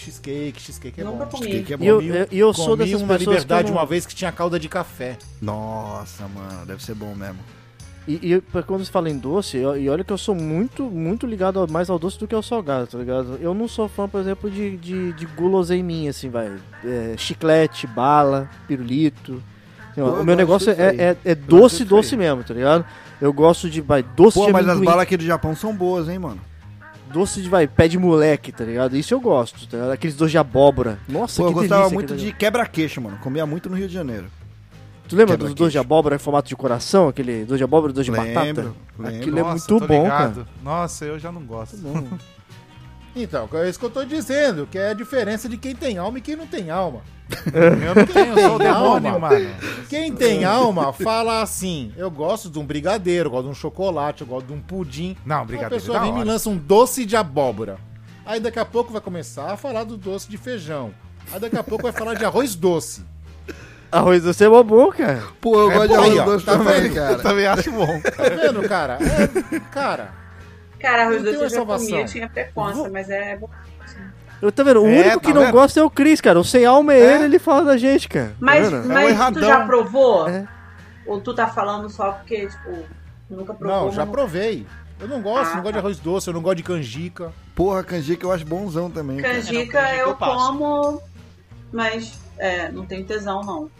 Cheesecake, 0.04 0.60
cheesecake 0.60 1.00
é 1.00 1.04
Nunca 1.04 1.24
bom. 1.24 1.30
comi. 1.30 1.44
Cheesecake 1.46 1.72
é 1.72 1.76
bom. 1.76 1.84
E 1.84 1.88
eu, 1.88 2.00
eu, 2.02 2.26
eu 2.30 2.54
sou 2.54 2.76
dessas 2.76 3.00
uma 3.00 3.16
pessoas 3.16 3.20
liberdade 3.42 3.70
não- 3.70 3.78
uma 3.78 3.86
vez 3.86 4.04
que 4.06 4.14
tinha 4.14 4.30
calda 4.30 4.58
de 4.58 4.68
café. 4.68 5.16
Nossa, 5.40 6.28
mano, 6.28 6.66
deve 6.66 6.82
ser 6.82 6.94
bom 6.94 7.14
mesmo. 7.14 7.38
E, 8.06 8.34
e 8.34 8.40
quando 8.64 8.84
você 8.84 8.92
fala 8.92 9.08
em 9.08 9.16
doce, 9.16 9.56
eu- 9.56 9.78
e 9.78 9.88
olha 9.88 10.04
que 10.04 10.12
eu 10.12 10.18
sou 10.18 10.34
muito, 10.34 10.82
muito 10.84 11.26
ligado 11.26 11.58
ao- 11.58 11.70
mais 11.70 11.88
ao 11.88 11.98
doce 11.98 12.18
do 12.18 12.28
que 12.28 12.34
ao 12.34 12.42
salgado, 12.42 12.86
tá 12.86 12.98
ligado? 12.98 13.38
Eu 13.40 13.54
não 13.54 13.66
sou 13.66 13.88
fã, 13.88 14.06
por 14.06 14.20
exemplo, 14.20 14.50
de, 14.50 14.76
de, 14.76 15.12
de 15.14 15.24
guloseiminha, 15.24 16.10
assim, 16.10 16.28
vai. 16.28 16.52
É, 16.84 17.14
chiclete, 17.16 17.86
bala, 17.86 18.50
pirulito. 18.68 19.42
Assim, 19.90 20.02
ó, 20.02 20.20
o 20.20 20.24
meu 20.24 20.36
negócio 20.36 20.70
é, 20.70 20.74
é, 20.96 21.16
é 21.24 21.34
gosto 21.34 21.46
doce, 21.46 21.84
doce 21.84 22.16
mesmo, 22.16 22.44
tá 22.44 22.52
ligado? 22.52 22.84
Eu 23.22 23.32
gosto 23.32 23.70
de, 23.70 23.80
vai, 23.80 24.02
doce 24.02 24.34
Pô, 24.38 24.46
de 24.46 24.52
mas 24.52 24.64
as 24.66 24.72
amendoim, 24.72 24.84
balas 24.86 25.02
aqui 25.04 25.16
do 25.16 25.24
Japão 25.24 25.56
são 25.56 25.74
boas, 25.74 26.06
hein, 26.08 26.18
mano? 26.18 26.40
Doce 27.14 27.40
de, 27.40 27.48
vai, 27.48 27.68
pé 27.68 27.86
de 27.86 27.96
moleque, 27.96 28.50
tá 28.50 28.64
ligado? 28.64 28.96
Isso 28.96 29.14
eu 29.14 29.20
gosto, 29.20 29.66
tá 29.68 29.76
ligado? 29.76 29.92
Aqueles 29.92 30.16
doces 30.16 30.32
de 30.32 30.38
abóbora. 30.38 30.98
Nossa, 31.08 31.40
Pô, 31.40 31.48
eu 31.48 31.52
que 31.52 31.60
gostava 31.60 31.82
delícia 31.88 31.94
muito 31.94 32.16
de 32.16 32.32
quebra-queixo, 32.32 33.00
mano. 33.00 33.16
Comia 33.18 33.46
muito 33.46 33.70
no 33.70 33.76
Rio 33.76 33.86
de 33.86 33.94
Janeiro. 33.94 34.26
Tu 35.08 35.14
lembra 35.14 35.36
dos 35.36 35.54
doces 35.54 35.72
de 35.72 35.78
abóbora 35.78 36.16
em 36.16 36.18
formato 36.18 36.48
de 36.48 36.56
coração? 36.56 37.08
Aquele 37.08 37.44
doce 37.44 37.58
de 37.58 37.64
abóbora 37.64 37.92
e 37.92 37.94
doce 37.94 38.10
de 38.10 38.10
batata? 38.10 38.42
Lembro, 38.42 38.76
lembro. 38.98 39.16
Aquilo 39.16 39.38
é 39.38 39.42
Nossa, 39.42 39.52
muito 39.52 39.66
tô 39.66 39.86
bom, 39.86 40.02
ligado. 40.02 40.34
cara. 40.34 40.46
Nossa, 40.62 41.04
eu 41.04 41.18
já 41.18 41.30
não 41.30 41.42
gosto. 41.42 41.76
Bom. 41.76 42.04
Então, 43.16 43.48
é 43.52 43.68
isso 43.68 43.78
que 43.78 43.84
eu 43.84 43.90
tô 43.90 44.04
dizendo, 44.04 44.66
que 44.70 44.76
é 44.78 44.90
a 44.90 44.94
diferença 44.94 45.48
de 45.48 45.56
quem 45.56 45.74
tem 45.74 45.98
alma 45.98 46.18
e 46.18 46.20
quem 46.20 46.34
não 46.36 46.46
tem 46.46 46.70
alma. 46.70 47.00
Eu 47.54 47.94
não 47.94 48.06
tenho, 48.06 48.38
eu 48.38 48.48
sou 48.48 48.58
demônio, 48.58 49.12
alma. 49.14 49.30
mano. 49.30 49.50
Quem 49.88 50.12
tem 50.12 50.44
alma 50.44 50.92
fala 50.92 51.40
assim: 51.40 51.92
eu 51.96 52.10
gosto 52.10 52.50
de 52.50 52.58
um 52.58 52.66
brigadeiro, 52.66 53.28
eu 53.28 53.30
gosto 53.30 53.44
de 53.44 53.50
um 53.50 53.54
chocolate, 53.54 54.20
eu 54.22 54.26
gosto 54.26 54.46
de 54.46 54.52
um 54.52 54.60
pudim. 54.60 55.16
Não, 55.24 55.36
Aí 55.36 55.42
a 55.42 55.44
brigadeiro 55.46 55.74
pessoa 55.82 55.98
da 55.98 56.04
vem 56.04 56.14
e 56.14 56.18
me 56.18 56.24
lança 56.24 56.50
um 56.50 56.56
doce 56.56 57.04
de 57.06 57.16
abóbora. 57.16 57.78
Aí 58.26 58.40
daqui 58.40 58.58
a 58.58 58.64
pouco 58.64 58.92
vai 58.92 59.00
começar 59.00 59.52
a 59.52 59.56
falar 59.56 59.84
do 59.84 59.96
doce 59.96 60.28
de 60.28 60.36
feijão. 60.36 60.92
Aí 61.32 61.40
daqui 61.40 61.56
a 61.56 61.62
pouco 61.62 61.84
vai 61.84 61.92
falar 61.92 62.14
de 62.14 62.24
arroz 62.24 62.54
doce. 62.54 63.02
Arroz 63.90 64.22
doce 64.22 64.44
é 64.44 64.48
bom, 64.48 64.90
cara. 64.90 65.22
Pô, 65.40 65.60
eu 65.60 65.70
É 65.70 65.74
gosto 65.74 65.88
de 65.88 65.94
arroz 65.94 66.10
aí, 66.12 66.18
ó. 66.18 66.24
doce 66.24 66.44
Tá 66.44 66.58
também, 66.58 66.80
vendo? 66.82 66.86
Eu 66.88 66.94
cara. 66.94 67.18
também 67.22 67.46
acho 67.46 67.72
bom. 67.72 68.00
Tá 68.00 68.22
vendo, 68.24 68.68
cara? 68.68 68.98
É, 69.00 69.60
cara, 69.70 70.12
Cara, 70.84 71.02
arroz 71.04 71.22
Não 71.22 71.32
doce 71.32 71.44
eu 71.44 71.50
já 71.50 71.56
uma 71.62 71.66
comi, 71.66 71.84
eu 71.84 71.88
salvação. 71.90 72.04
tinha 72.12 72.28
preconceito, 72.28 72.92
mas 72.92 73.10
é 73.10 73.36
bom. 73.36 73.48
Eu 74.42 74.52
tá 74.52 74.62
vendo? 74.62 74.82
O 74.82 74.86
É, 74.86 75.00
único 75.00 75.20
tá 75.20 75.20
que 75.20 75.32
não 75.32 75.42
vendo? 75.42 75.52
gosta 75.52 75.80
é 75.80 75.82
o 75.82 75.88
Cris, 75.88 76.20
cara. 76.20 76.38
O 76.38 76.44
sem 76.44 76.66
alma 76.66 76.92
é, 76.92 76.98
É. 77.00 77.14
ele, 77.16 77.24
ele 77.24 77.38
fala 77.38 77.64
da 77.64 77.76
gente, 77.78 78.08
cara. 78.08 78.28
Tá 78.28 78.34
Mas, 78.40 78.70
mas 78.70 79.04
tu 79.06 79.10
erradão. 79.10 79.42
já 79.48 79.64
provou? 79.64 80.28
É. 80.28 80.46
Ou 81.06 81.20
tu 81.20 81.32
tá 81.34 81.46
falando 81.46 81.88
só 81.88 82.12
porque, 82.12 82.46
tipo, 82.46 82.84
nunca 83.30 83.54
provou? 83.54 83.84
não, 83.86 83.92
já 83.92 84.04
mas 84.04 84.12
provei. 84.14 84.66
Eu 85.00 85.08
não 85.08 85.22
gosto, 85.22 85.52
Ah, 85.52 85.56
não 85.56 85.62
gosto 85.62 85.66
de 85.66 85.72
tá. 85.72 85.78
arroz 85.80 85.98
doce, 85.98 86.28
eu 86.28 86.34
não 86.34 86.42
gosto 86.42 86.56
de 86.56 86.62
canjica. 86.62 87.32
Porra, 87.54 87.82
canjica 87.82 88.26
eu 88.26 88.32
acho 88.32 88.44
bonzão 88.44 88.90
também. 88.90 89.16
Canjica 89.18 89.38
É, 89.38 89.52
não, 89.52 89.70
canjica 89.72 89.96
eu, 89.96 90.08
eu 90.08 90.14
como, 90.16 91.02
mas 91.72 92.18
é, 92.38 92.70
não 92.70 92.84
tenho 92.84 93.04
tesão, 93.04 93.42
não. 93.42 93.70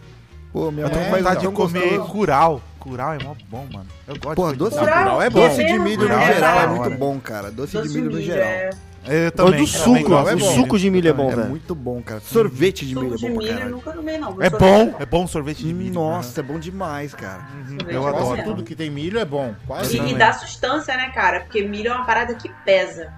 Pô, 0.55 0.71
minha 0.71 0.85
É, 0.85 0.89
Tenho 0.89 1.09
faz 1.09 1.21
vontade 1.21 1.41
de 1.41 1.47
comer 1.53 1.89
gostoso. 1.89 2.11
curau. 2.13 2.61
Curau 2.79 3.13
é 3.13 3.21
mó 3.21 3.35
bom, 3.49 3.65
mano. 3.73 3.87
Eu 4.07 4.15
gosto 4.17 4.35
Porra, 4.35 4.51
de 4.53 4.57
doce, 4.59 4.77
Não, 4.77 4.83
curau 4.85 5.21
é 5.21 5.29
bom. 5.29 5.39
doce 5.49 5.65
de 5.65 5.79
milho 5.79 6.01
no 6.03 6.07
Curau 6.07 6.21
é 6.21 6.33
geral 6.33 6.59
é 6.59 6.67
muito 6.67 6.97
bom, 6.97 7.19
cara. 7.19 7.51
Doce, 7.51 7.73
Doce 7.73 7.89
de 7.89 7.97
milho 7.99 8.11
no 8.11 8.21
geral. 8.21 8.47
é- 8.47 8.69
Eu 9.05 9.31
também. 9.33 9.51
do 9.51 9.51
também 9.51 9.67
suco, 9.67 10.13
é 10.13 10.33
o 10.35 10.39
suco 10.39 10.79
de 10.79 10.89
milho 10.89 11.09
é 11.09 11.13
bom, 11.13 11.29
É 11.29 11.35
velho. 11.35 11.49
muito 11.49 11.75
bom, 11.75 12.01
cara. 12.01 12.21
Sorvete 12.21 12.85
de 12.85 12.95
milho 12.95 13.15
é 13.15 13.17
de 13.17 13.27
bom 13.27 13.33
pra 13.33 13.37
milho 13.37 13.49
eu 13.51 13.53
caralho. 13.57 13.71
nunca 13.75 13.91
tomei, 13.91 14.17
não. 14.17 14.41
É 14.41 14.49
bom, 14.49 14.95
é 14.97 15.05
bom 15.05 15.27
sorvete 15.27 15.61
de 15.65 15.73
milho. 15.73 15.93
Nossa, 15.93 16.39
é 16.39 16.43
bom 16.43 16.57
demais, 16.57 17.13
cara. 17.13 17.41
Uhum, 17.67 17.77
Eu 17.89 18.07
é 18.07 18.09
adoro. 18.09 18.43
Tudo 18.45 18.63
que 18.63 18.75
tem 18.75 18.89
milho 18.89 19.19
é 19.19 19.25
bom. 19.25 19.53
Quase 19.67 19.97
E, 19.97 20.11
e 20.11 20.15
dá 20.15 20.31
sustância, 20.31 20.95
né, 20.95 21.09
cara? 21.13 21.41
Porque 21.41 21.63
milho 21.63 21.89
é 21.89 21.95
uma 21.95 22.05
parada 22.05 22.33
que 22.33 22.49
pesa. 22.63 23.11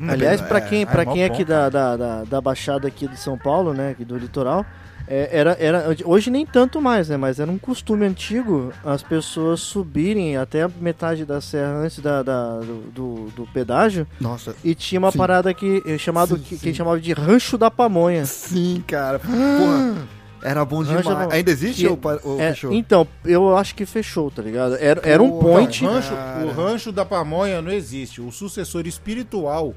Hum, 0.00 0.08
Aliás, 0.08 0.40
é, 0.40 0.44
pra 0.44 0.60
quem, 0.62 0.82
é 0.82 0.86
pra 0.86 1.04
quem 1.04 1.22
é 1.22 1.26
aqui 1.26 1.44
da, 1.44 1.68
da, 1.68 1.96
da, 1.98 2.24
da 2.24 2.40
Baixada 2.40 2.88
aqui 2.88 3.06
de 3.06 3.18
São 3.20 3.36
Paulo, 3.36 3.74
né, 3.74 3.90
aqui 3.90 4.04
do 4.06 4.16
litoral, 4.16 4.64
é, 5.10 5.28
era, 5.32 5.56
era, 5.58 5.96
hoje 6.04 6.30
nem 6.30 6.44
tanto 6.44 6.80
mais, 6.82 7.08
né, 7.08 7.16
mas 7.16 7.40
era 7.40 7.50
um 7.50 7.56
costume 7.58 8.04
antigo 8.06 8.72
as 8.84 9.02
pessoas 9.02 9.60
subirem 9.60 10.36
até 10.36 10.62
a 10.62 10.70
metade 10.80 11.24
da 11.24 11.40
serra 11.40 11.78
antes 11.78 11.98
da, 12.00 12.22
da- 12.22 12.58
do, 12.60 12.80
do, 12.92 13.14
do 13.34 13.46
pedágio 13.46 14.06
Nossa, 14.20 14.54
e 14.62 14.74
tinha 14.74 14.98
uma 14.98 15.10
Sim. 15.10 15.18
parada 15.18 15.54
que, 15.54 15.82
eh, 15.86 15.96
chamado, 15.98 16.36
Sim, 16.36 16.42
que, 16.42 16.56
sim. 16.56 16.60
que 16.60 16.74
chamava 16.74 17.00
de 17.00 17.12
Rancho 17.12 17.56
da 17.56 17.70
Pamonha. 17.70 18.26
sim, 18.26 18.82
cara. 18.86 19.18
Porra, 19.18 20.06
era 20.42 20.64
bom 20.64 20.82
Rancho 20.82 21.02
demais. 21.08 21.28
da- 21.28 21.34
Ainda 21.34 21.50
existe 21.50 21.82
que- 21.82 21.88
ou, 21.88 21.98
ou 22.24 22.40
É, 22.40 22.50
fechou? 22.50 22.72
então, 22.72 23.06
eu 23.24 23.56
acho 23.56 23.74
que 23.74 23.84
fechou, 23.86 24.30
tá 24.30 24.42
ligado? 24.42 24.76
Era, 24.76 25.00
era 25.04 25.22
um 25.22 25.38
point. 25.40 25.84
O, 25.84 25.88
rancho, 25.90 26.14
o 26.44 26.50
rancho 26.52 26.92
da 26.92 27.04
pamonha 27.04 27.60
não 27.62 27.72
existe. 27.72 28.20
O 28.20 28.30
sucessor 28.30 28.86
espiritual 28.86 29.74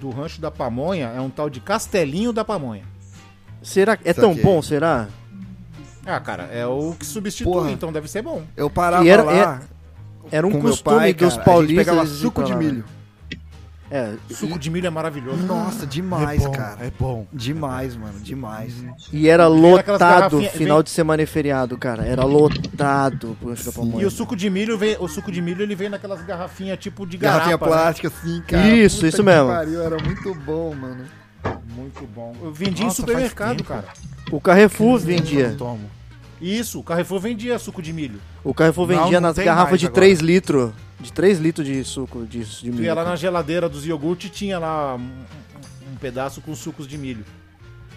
do 0.00 0.10
rancho 0.10 0.40
da 0.40 0.50
pamonha 0.50 1.06
é 1.16 1.20
um 1.20 1.30
tal 1.30 1.48
de 1.48 1.58
Castelinho 1.60 2.32
da 2.32 2.44
pamonha. 2.44 2.82
Será 3.64 3.96
que 3.96 4.08
é 4.08 4.12
tão 4.12 4.30
Saquei. 4.34 4.44
bom, 4.44 4.62
será? 4.62 5.08
Ah, 6.06 6.20
cara, 6.20 6.44
é 6.52 6.66
o 6.66 6.94
que 6.98 7.04
substitui, 7.06 7.52
Porra. 7.52 7.70
então 7.70 7.90
deve 7.90 8.06
ser 8.08 8.22
bom. 8.22 8.42
Eu 8.56 8.68
parava 8.70 9.04
E 9.04 9.08
era- 9.08 9.22
lá 9.22 9.60
Era 10.30 10.46
um 10.46 10.50
com 10.50 10.58
meu 10.58 10.70
costume 10.70 10.96
pai, 10.98 11.14
dos 11.14 11.30
cara, 11.32 11.42
a 11.42 11.44
paulistas. 11.44 11.76
gente 11.76 11.84
pegava 11.86 12.00
eles 12.06 12.18
suco 12.18 12.42
de 12.44 12.54
milho. 12.54 12.84
É, 13.90 14.14
Suco 14.30 14.58
de 14.58 14.70
milho 14.70 14.86
é 14.86 14.90
maravilhoso. 14.90 15.44
Nossa, 15.46 15.84
É 15.84 15.86
demais, 15.86 16.42
bom, 16.42 16.50
cara. 16.50 16.84
é 16.84 16.90
bom. 16.98 17.26
Demais, 17.32 17.94
mano, 17.94 18.18
demais. 18.18 18.72
E 19.12 19.28
era 19.28 19.44
aquelas 19.46 19.60
lotado 19.60 19.98
garrafinhas- 19.98 20.52
final 20.52 20.76
vem- 20.78 20.84
de 20.84 20.90
semana 20.90 21.22
e 21.22 21.26
feriado, 21.26 21.78
cara. 21.78 22.04
Era 22.04 22.24
lotado 22.24 23.36
da 23.64 23.72
Pamonha. 23.72 24.02
E 24.02 24.06
o 24.06 24.10
suco 24.10 24.34
de 24.34 24.50
milho 24.50 24.76
vem, 24.76 24.96
o 24.98 25.06
suco 25.06 25.30
de 25.30 25.40
milho 25.40 25.62
ele 25.62 25.74
vem 25.76 25.88
naquelas 25.90 26.22
garrafinhas 26.22 26.78
tipo 26.78 27.06
de 27.06 27.16
Garrafinha 27.18 27.56
garrafa. 27.56 27.66
né? 27.76 27.82
plástica, 27.82 28.08
assim, 28.08 28.42
cara. 28.48 28.66
Isso, 28.68 28.96
Puta 28.96 29.08
isso 29.08 29.16
que 29.18 29.22
mesmo. 29.22 29.48
Pariu, 29.48 29.82
era 29.82 29.96
muito 30.02 30.34
bom, 30.34 30.74
mano. 30.74 31.04
Muito 31.74 32.06
bom. 32.06 32.34
Eu 32.42 32.52
vendi 32.52 32.82
em 32.82 32.86
Nossa, 32.86 32.96
supermercado, 32.96 33.46
faz 33.48 33.56
tempo. 33.58 33.68
cara. 33.68 33.88
O 34.30 34.40
Carrefour 34.40 34.94
Eu 34.94 34.98
vendia. 34.98 35.48
não 35.50 35.56
tomo. 35.56 35.90
Isso, 36.40 36.80
o 36.80 36.82
Carrefour 36.82 37.20
vendia 37.20 37.58
suco 37.58 37.80
de 37.80 37.92
milho. 37.92 38.20
O 38.42 38.52
Carrefour 38.52 38.86
Não, 38.88 39.02
vendia 39.04 39.20
não 39.20 39.28
nas 39.28 39.36
tem 39.36 39.44
garrafas 39.44 39.78
de 39.80 39.86
agora. 39.86 40.00
3 40.02 40.20
litros. 40.20 40.72
De 41.00 41.12
3 41.12 41.38
litros 41.38 41.66
de 41.66 41.84
suco 41.84 42.24
de, 42.26 42.44
de 42.44 42.70
milho. 42.70 42.84
ia 42.84 42.94
lá 42.94 43.04
na 43.04 43.16
geladeira 43.16 43.68
dos 43.68 43.86
iogurtes 43.86 44.30
e 44.30 44.32
tinha 44.32 44.58
lá 44.58 44.96
um, 44.96 45.00
um 45.92 45.96
pedaço 46.00 46.40
com 46.40 46.54
sucos 46.54 46.86
de 46.86 46.96
milho. 46.98 47.24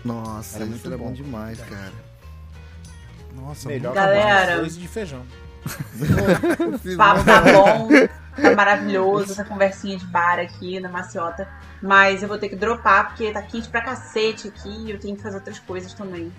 Nossa, 0.03 0.55
Era 0.57 0.65
isso 0.65 0.71
muito 0.73 0.87
era 0.87 0.97
bom 0.97 1.05
bom. 1.05 1.13
demais, 1.13 1.59
cara. 1.59 1.91
Nossa, 3.35 3.67
Melhor 3.69 3.93
Galera. 3.93 4.61
que 4.63 4.69
de 4.69 4.87
feijão. 4.87 5.21
O 6.93 6.97
papo 6.97 7.23
tá 7.23 7.41
bom, 7.41 7.89
tá 8.41 8.55
maravilhoso, 8.55 9.31
essa 9.31 9.43
conversinha 9.43 9.97
de 9.97 10.05
bar 10.05 10.39
aqui 10.39 10.79
na 10.79 10.89
maciota. 10.89 11.47
Mas 11.81 12.21
eu 12.21 12.27
vou 12.27 12.37
ter 12.37 12.49
que 12.49 12.55
dropar 12.55 13.09
porque 13.09 13.31
tá 13.31 13.41
quente 13.41 13.69
pra 13.69 13.81
cacete 13.81 14.47
aqui 14.47 14.69
e 14.85 14.91
eu 14.91 14.99
tenho 14.99 15.15
que 15.15 15.21
fazer 15.21 15.37
outras 15.37 15.59
coisas 15.59 15.93
também. 15.93 16.31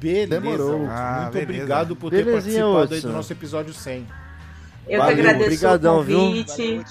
Beleza. 0.00 0.40
Demorou. 0.40 0.86
Ah, 0.88 1.20
Muito 1.22 1.32
beleza. 1.32 1.52
obrigado 1.52 1.96
por 1.96 2.10
ter 2.10 2.24
Belezinha, 2.24 2.62
participado 2.62 2.94
aí 2.94 3.00
do 3.00 3.12
nosso 3.12 3.32
episódio 3.32 3.74
100. 3.74 4.06
Eu 4.88 5.00
Valeu, 5.00 5.14
que 5.14 5.20
agradeço 5.20 5.44
obrigadão, 5.44 6.00
o 6.00 6.04
convite. 6.04 6.84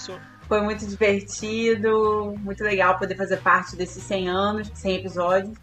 Foi 0.46 0.62
muito 0.62 0.86
divertido, 0.86 2.34
muito 2.38 2.62
legal 2.64 2.98
poder 2.98 3.16
fazer 3.16 3.38
parte 3.38 3.76
desses 3.76 4.02
100 4.02 4.28
anos, 4.28 4.70
100 4.74 4.96
episódios. 4.96 5.58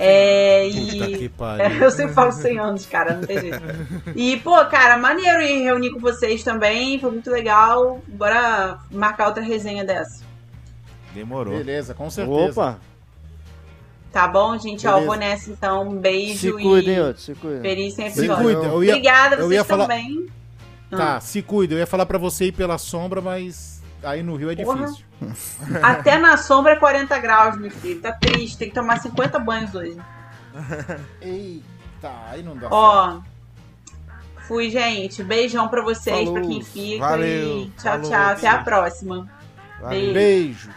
É, 0.00 0.68
Puta 0.70 0.78
e 1.10 1.30
eu 1.82 1.90
sempre 1.90 2.14
falo 2.14 2.30
100 2.30 2.58
anos, 2.58 2.86
cara, 2.86 3.14
não 3.14 3.22
tem 3.26 3.40
jeito. 3.40 3.60
E, 4.14 4.36
pô, 4.38 4.64
cara, 4.66 4.96
maneiro 4.96 5.42
ir 5.42 5.64
reunir 5.64 5.90
com 5.90 5.98
vocês 5.98 6.44
também, 6.44 7.00
foi 7.00 7.10
muito 7.10 7.28
legal. 7.30 8.00
Bora 8.06 8.78
marcar 8.92 9.26
outra 9.26 9.42
resenha 9.42 9.84
dessa. 9.84 10.22
Demorou. 11.12 11.56
Beleza, 11.58 11.94
com 11.94 12.08
certeza. 12.08 12.60
Opa, 12.60 12.78
Tá 14.12 14.26
bom, 14.26 14.56
gente? 14.58 14.86
Ó, 14.86 14.92
Beleza. 14.92 15.06
vou 15.06 15.16
nessa 15.18 15.50
então. 15.50 15.88
Um 15.88 15.92
se 15.92 15.98
beijo 15.98 16.52
cuidem, 16.58 16.94
e 16.96 17.00
outro, 17.00 17.22
se 17.22 17.34
cuidem. 17.34 17.60
feliz 17.60 17.94
sem 17.94 18.10
Se 18.10 18.20
episódio. 18.20 18.42
cuida. 18.44 18.60
Eu 18.72 18.84
ia, 18.84 18.92
Obrigada, 18.94 19.34
eu 19.36 19.40
vocês 19.42 19.52
ia 19.52 19.64
falar- 19.64 19.86
também. 19.86 20.26
Tá, 20.90 21.20
se 21.20 21.42
cuida. 21.42 21.74
Eu 21.74 21.78
ia 21.78 21.86
falar 21.86 22.06
pra 22.06 22.16
você 22.16 22.46
ir 22.46 22.52
pela 22.52 22.78
sombra, 22.78 23.20
mas 23.20 23.77
aí 24.02 24.22
no 24.22 24.36
Rio 24.36 24.50
é 24.50 24.56
Porra. 24.56 24.86
difícil. 24.86 25.04
Até 25.82 26.18
na 26.18 26.36
sombra 26.36 26.72
é 26.72 26.76
40 26.76 27.18
graus, 27.18 27.56
meu 27.58 27.70
filho. 27.70 28.00
Tá 28.00 28.12
triste, 28.12 28.56
tem 28.58 28.68
que 28.68 28.74
tomar 28.74 28.98
50 29.00 29.38
banhos 29.38 29.74
hoje. 29.74 29.96
Eita, 31.20 32.10
aí 32.30 32.42
não 32.42 32.56
dá. 32.56 32.68
Ó, 32.70 33.20
fui, 34.46 34.70
gente. 34.70 35.22
Beijão 35.22 35.68
pra 35.68 35.82
vocês, 35.82 36.16
Falou. 36.24 36.32
pra 36.34 36.42
quem 36.42 36.62
fica. 36.62 37.06
Valeu. 37.08 37.58
E 37.58 37.70
tchau, 37.76 37.92
Falou, 37.92 38.10
tchau. 38.10 38.20
Até 38.30 38.48
a 38.48 38.58
próxima. 38.58 39.28
Valeu. 39.80 40.12
Beijo. 40.14 40.70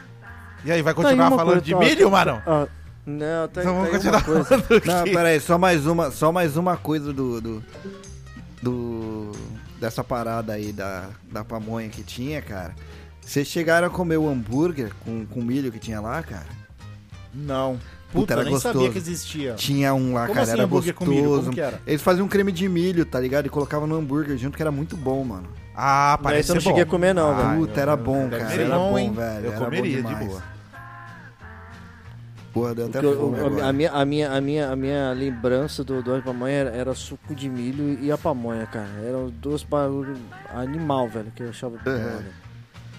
E 0.64 0.72
aí, 0.72 0.82
vai 0.82 0.94
Tá 0.94 1.00
aí 1.00 1.06
continuar 1.06 1.30
falando 1.32 1.46
coisa, 1.46 1.62
de 1.62 1.74
ó, 1.74 1.80
milho, 1.80 2.12
Marão? 2.12 2.42
ó, 2.46 2.68
não, 3.04 3.48
tá, 3.48 3.62
Então 3.62 3.74
vamos 3.74 3.82
tá 3.82 3.86
aí 3.88 3.92
continuar 3.94 4.24
coisa. 4.24 4.44
falando. 4.46 4.86
Não, 4.86 5.04
pera 5.06 5.30
aí, 5.30 5.40
só 5.40 5.58
mais 5.58 5.88
uma, 5.88 6.12
só 6.12 6.32
mais 6.32 6.56
uma 6.56 6.78
coisa 6.78 7.12
do, 7.12 7.42
do, 7.42 7.64
do- 8.62 9.32
dessa 9.80 10.04
parada 10.04 10.54
aí 10.54 10.72
da, 10.72 11.06
da 11.32 11.44
pamonha 11.44 11.90
que 11.90 12.04
tinha, 12.04 12.42
cara. 12.44 12.76
Vocês 13.22 13.48
chegaram 13.48 13.88
a 13.88 13.90
comer 13.90 14.18
o 14.18 14.28
hambúrguer 14.28 14.92
com, 15.06 15.26
com 15.26 15.42
milho 15.42 15.72
que 15.72 15.80
tinha 15.80 16.02
lá, 16.02 16.22
cara? 16.24 16.48
Não. 17.34 17.80
Puta, 18.12 18.20
Puta, 18.20 18.34
era 18.34 18.44
nem 18.44 18.60
sabia 18.60 18.74
gostoso. 18.74 18.92
que 18.92 18.98
existia. 18.98 19.54
Tinha 19.54 19.94
um 19.94 20.14
lá, 20.14 20.24
Como 20.24 20.34
cara, 20.34 20.42
assim 20.44 20.52
era 20.52 20.64
hambúrguer 20.64 20.94
gostoso. 20.94 21.12
com 21.12 21.16
milho? 21.30 21.40
Como 21.40 21.54
que 21.54 21.62
era? 21.62 21.82
Eles 21.88 22.02
faziam 22.02 22.26
um 22.26 22.30
creme 22.30 22.52
de 22.52 22.68
milho, 22.68 23.06
tá 23.06 23.18
ligado? 23.20 23.46
E 23.46 23.50
colocavam 23.50 23.88
no 23.88 23.96
hambúrguer 23.96 24.36
junto, 24.38 24.58
que 24.58 24.62
era 24.64 24.72
muito 24.72 24.98
bom, 24.98 25.24
mano. 25.24 25.48
Ah, 25.74 26.20
parece 26.22 26.50
eu 26.52 26.56
não 26.56 26.62
ser 26.62 26.66
bom. 26.66 26.72
cheguei 26.72 26.84
a 26.84 26.86
comer, 26.86 27.14
não, 27.16 27.32
Ah, 27.32 27.36
velho. 27.54 27.60
Puta, 27.68 27.80
era 27.80 27.96
bom, 27.96 28.30
cara. 28.30 28.50
ser 28.50 28.62
Era 28.62 28.76
bom, 28.76 28.92
bom, 28.92 29.00
hein? 29.00 29.14
velho. 29.14 29.46
Eu 29.46 29.52
era 29.54 29.64
comeria 29.64 30.04
bom 30.04 30.10
de 30.10 30.16
boa. 30.26 30.44
Porra, 32.54 32.76
deu 32.76 32.88
até 32.88 33.00
eu- 33.00 33.18
fome 33.18 33.38
eu- 33.40 33.66
a, 33.66 33.72
minha, 33.72 33.92
a, 33.94 34.04
minha, 34.06 34.30
a, 34.34 34.42
minha, 34.42 34.70
a 34.72 34.76
minha 34.76 35.14
lembrança 35.14 35.86
do 35.86 36.04
do 36.04 36.22
pamonha 36.22 36.54
era, 36.54 36.70
era 36.72 36.94
suco 36.94 37.34
de 37.34 37.48
milho 37.48 37.98
e 38.04 38.12
a 38.12 38.18
pamonha, 38.18 38.66
cara. 38.66 38.90
Eram 39.08 39.30
dois 39.30 39.64
barulhos 39.64 40.18
animal, 40.54 41.08
velho, 41.08 41.32
que 41.34 41.44
eu 41.44 41.50
achava 41.50 41.78
bom, 41.78 42.22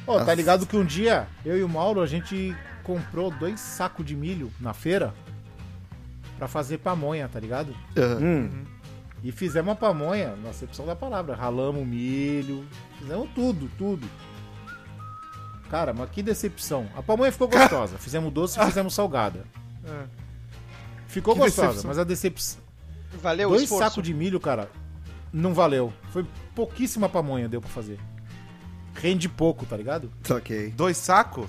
Ó, 0.07 0.25
tá 0.25 0.35
ligado 0.35 0.67
que 0.67 0.77
um 0.77 0.85
dia 0.85 1.27
eu 1.45 1.57
e 1.59 1.63
o 1.63 1.69
Mauro 1.69 2.01
a 2.01 2.07
gente 2.07 2.57
comprou 2.83 3.31
dois 3.31 3.61
sacos 3.61 4.05
de 4.05 4.17
milho 4.17 4.51
na 4.61 4.73
feira 4.75 5.15
pra 6.39 6.49
fazer 6.49 6.79
pamonha, 6.79 7.29
tá 7.29 7.39
ligado? 7.39 7.75
Aham. 7.97 8.19
Hum, 8.21 8.65
E 9.23 9.31
fizemos 9.31 9.69
uma 9.69 9.77
pamonha, 9.77 10.35
na 10.43 10.51
acepção 10.51 10.85
da 10.85 10.97
palavra. 10.97 11.37
Ralamos 11.37 11.81
o 11.83 11.85
milho, 11.85 12.67
fizemos 12.99 13.29
tudo, 13.35 13.71
tudo. 13.79 14.09
Cara, 15.71 15.93
mas 15.95 16.11
que 16.11 16.23
decepção. 16.23 16.89
A 16.97 17.03
pamonha 17.03 17.31
ficou 17.31 17.47
gostosa. 17.49 17.97
Fizemos 17.99 18.33
doce 18.33 18.61
e 18.61 18.65
fizemos 18.65 18.93
salgada. 18.95 19.45
Ficou 21.07 21.35
Que 21.35 21.41
gostosa, 21.41 21.69
decepção. 21.69 21.89
mas 21.89 21.99
a 21.99 22.05
decepção. 22.05 22.61
Valeu 23.23 23.51
Dois 23.51 23.69
sacos 23.69 24.03
de 24.03 24.13
milho, 24.15 24.41
cara, 24.41 24.69
não 25.33 25.55
valeu. 25.55 25.93
Foi 26.11 26.27
pouquíssima 26.55 27.09
pamonha 27.09 27.49
deu 27.49 27.61
pra 27.61 27.71
fazer. 27.71 27.99
Rende 28.95 29.29
pouco, 29.29 29.65
tá 29.67 29.77
ligado? 29.77 30.11
Saquei. 30.23 30.71
Dois 30.71 30.97
sacos? 30.97 31.49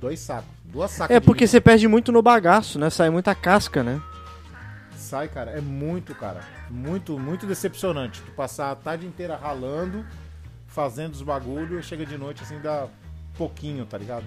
Dois 0.00 0.20
sacos. 0.20 0.50
Duas 0.64 0.90
sacas 0.90 1.16
É 1.16 1.20
porque 1.20 1.46
você 1.46 1.60
perde 1.60 1.86
muito 1.88 2.10
no 2.12 2.20
bagaço, 2.22 2.78
né? 2.78 2.90
Sai 2.90 3.08
muita 3.10 3.34
casca, 3.34 3.82
né? 3.82 4.00
Sai, 4.96 5.28
cara. 5.28 5.52
É 5.52 5.60
muito, 5.60 6.14
cara. 6.14 6.40
Muito, 6.70 7.18
muito 7.18 7.46
decepcionante. 7.46 8.20
Tu 8.22 8.32
passar 8.32 8.70
a 8.72 8.74
tarde 8.76 9.06
inteira 9.06 9.36
ralando, 9.36 10.04
fazendo 10.66 11.14
os 11.14 11.22
bagulho 11.22 11.78
e 11.78 11.82
chega 11.82 12.04
de 12.04 12.18
noite 12.18 12.42
assim, 12.42 12.58
dá 12.60 12.88
pouquinho, 13.36 13.86
tá 13.86 13.96
ligado? 13.96 14.24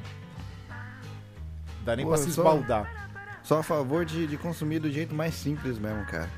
Dá 1.84 1.96
nem 1.96 2.06
Pô, 2.06 2.12
pra 2.12 2.18
se 2.20 2.32
só- 2.32 2.42
esbaldar. 2.42 3.10
Só 3.44 3.60
a 3.60 3.64
favor 3.64 4.06
de, 4.06 4.28
de 4.28 4.38
consumir 4.38 4.80
do 4.80 4.92
jeito 4.92 5.14
mais 5.16 5.34
simples 5.34 5.80
mesmo, 5.80 6.06
cara. 6.06 6.30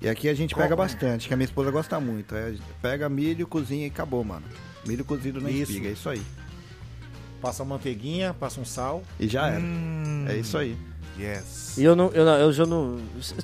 E 0.00 0.08
aqui 0.08 0.28
a 0.28 0.34
gente 0.34 0.54
Como? 0.54 0.64
pega 0.64 0.76
bastante, 0.76 1.28
que 1.28 1.34
a 1.34 1.36
minha 1.36 1.44
esposa 1.44 1.70
gosta 1.70 1.98
muito. 2.00 2.34
É, 2.34 2.54
pega 2.80 3.08
milho, 3.08 3.46
cozinha 3.46 3.86
e 3.86 3.90
acabou, 3.90 4.22
mano. 4.24 4.44
Milho 4.86 5.04
cozido 5.04 5.40
na 5.40 5.50
Isso. 5.50 5.70
espiga, 5.72 5.88
é 5.88 5.92
isso 5.92 6.08
aí. 6.08 6.22
Passa 7.40 7.62
uma 7.62 7.74
manteiguinha, 7.76 8.34
passa 8.34 8.60
um 8.60 8.64
sal. 8.64 9.02
E 9.18 9.26
já 9.28 9.48
era. 9.48 9.60
Hum, 9.60 10.26
É 10.28 10.36
isso 10.36 10.56
aí. 10.56 10.76
Yes. 11.18 11.76
E 11.76 11.84
eu 11.84 11.94
não, 11.94 12.08
eu, 12.12 12.24
não- 12.24 12.38
eu 12.38 12.52
já 12.52 12.64
não. 12.64 12.98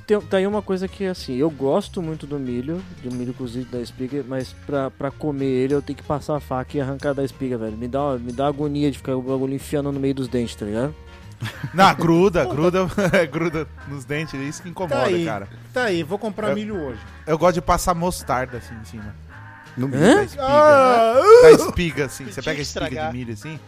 Tem, 0.07 0.19
tem 0.21 0.47
uma 0.47 0.61
coisa 0.61 0.87
que 0.87 1.05
assim, 1.05 1.35
eu 1.35 1.49
gosto 1.51 2.01
muito 2.01 2.25
do 2.25 2.39
milho, 2.39 2.81
do 3.03 3.13
milho 3.13 3.31
cozido 3.33 3.69
da 3.71 3.79
espiga, 3.79 4.25
mas 4.27 4.53
pra, 4.65 4.89
pra 4.89 5.11
comer 5.11 5.45
ele 5.45 5.75
eu 5.75 5.81
tenho 5.81 5.95
que 5.97 6.03
passar 6.03 6.35
a 6.35 6.39
faca 6.39 6.75
e 6.77 6.81
arrancar 6.81 7.13
da 7.13 7.23
espiga, 7.23 7.57
velho. 7.59 7.77
Me 7.77 7.87
dá, 7.87 8.17
me 8.17 8.31
dá 8.31 8.47
agonia 8.47 8.89
de 8.89 8.97
ficar 8.97 9.15
o 9.15 9.21
bagulho 9.21 9.53
enfiando 9.53 9.91
no 9.91 9.99
meio 9.99 10.15
dos 10.15 10.27
dentes, 10.27 10.55
tá 10.55 10.65
ligado? 10.65 10.95
Não, 11.73 11.93
gruda, 11.95 12.43
gruda, 12.45 12.87
gruda 13.31 13.67
nos 13.87 14.03
dentes, 14.03 14.33
é 14.33 14.43
isso 14.43 14.63
que 14.63 14.69
incomoda, 14.69 14.95
Tá 15.01 15.05
aí, 15.05 15.23
cara. 15.25 15.47
tá 15.73 15.83
aí. 15.83 16.01
Vou 16.03 16.17
comprar 16.17 16.49
Eu- 16.49 16.55
milho 16.55 16.75
hoje. 16.75 16.99
Eu 17.27 17.37
gosto 17.37 17.55
de 17.55 17.61
passar 17.61 17.93
mostarda 17.93 18.57
assim 18.57 18.73
em 18.81 18.85
cima. 18.85 19.13
No 19.77 19.87
Da 19.87 19.97
milho. 19.97 20.23
espiga. 20.23 20.43
Ah! 20.45 21.13
Da 21.43 21.51
espiga, 21.51 22.05
assim. 22.05 22.25
Você 22.25 22.41
pega 22.41 22.59
a 22.59 22.61
espiga 22.61 22.85
estragar. 22.87 23.11
de 23.11 23.17
milho 23.17 23.33
assim, 23.33 23.59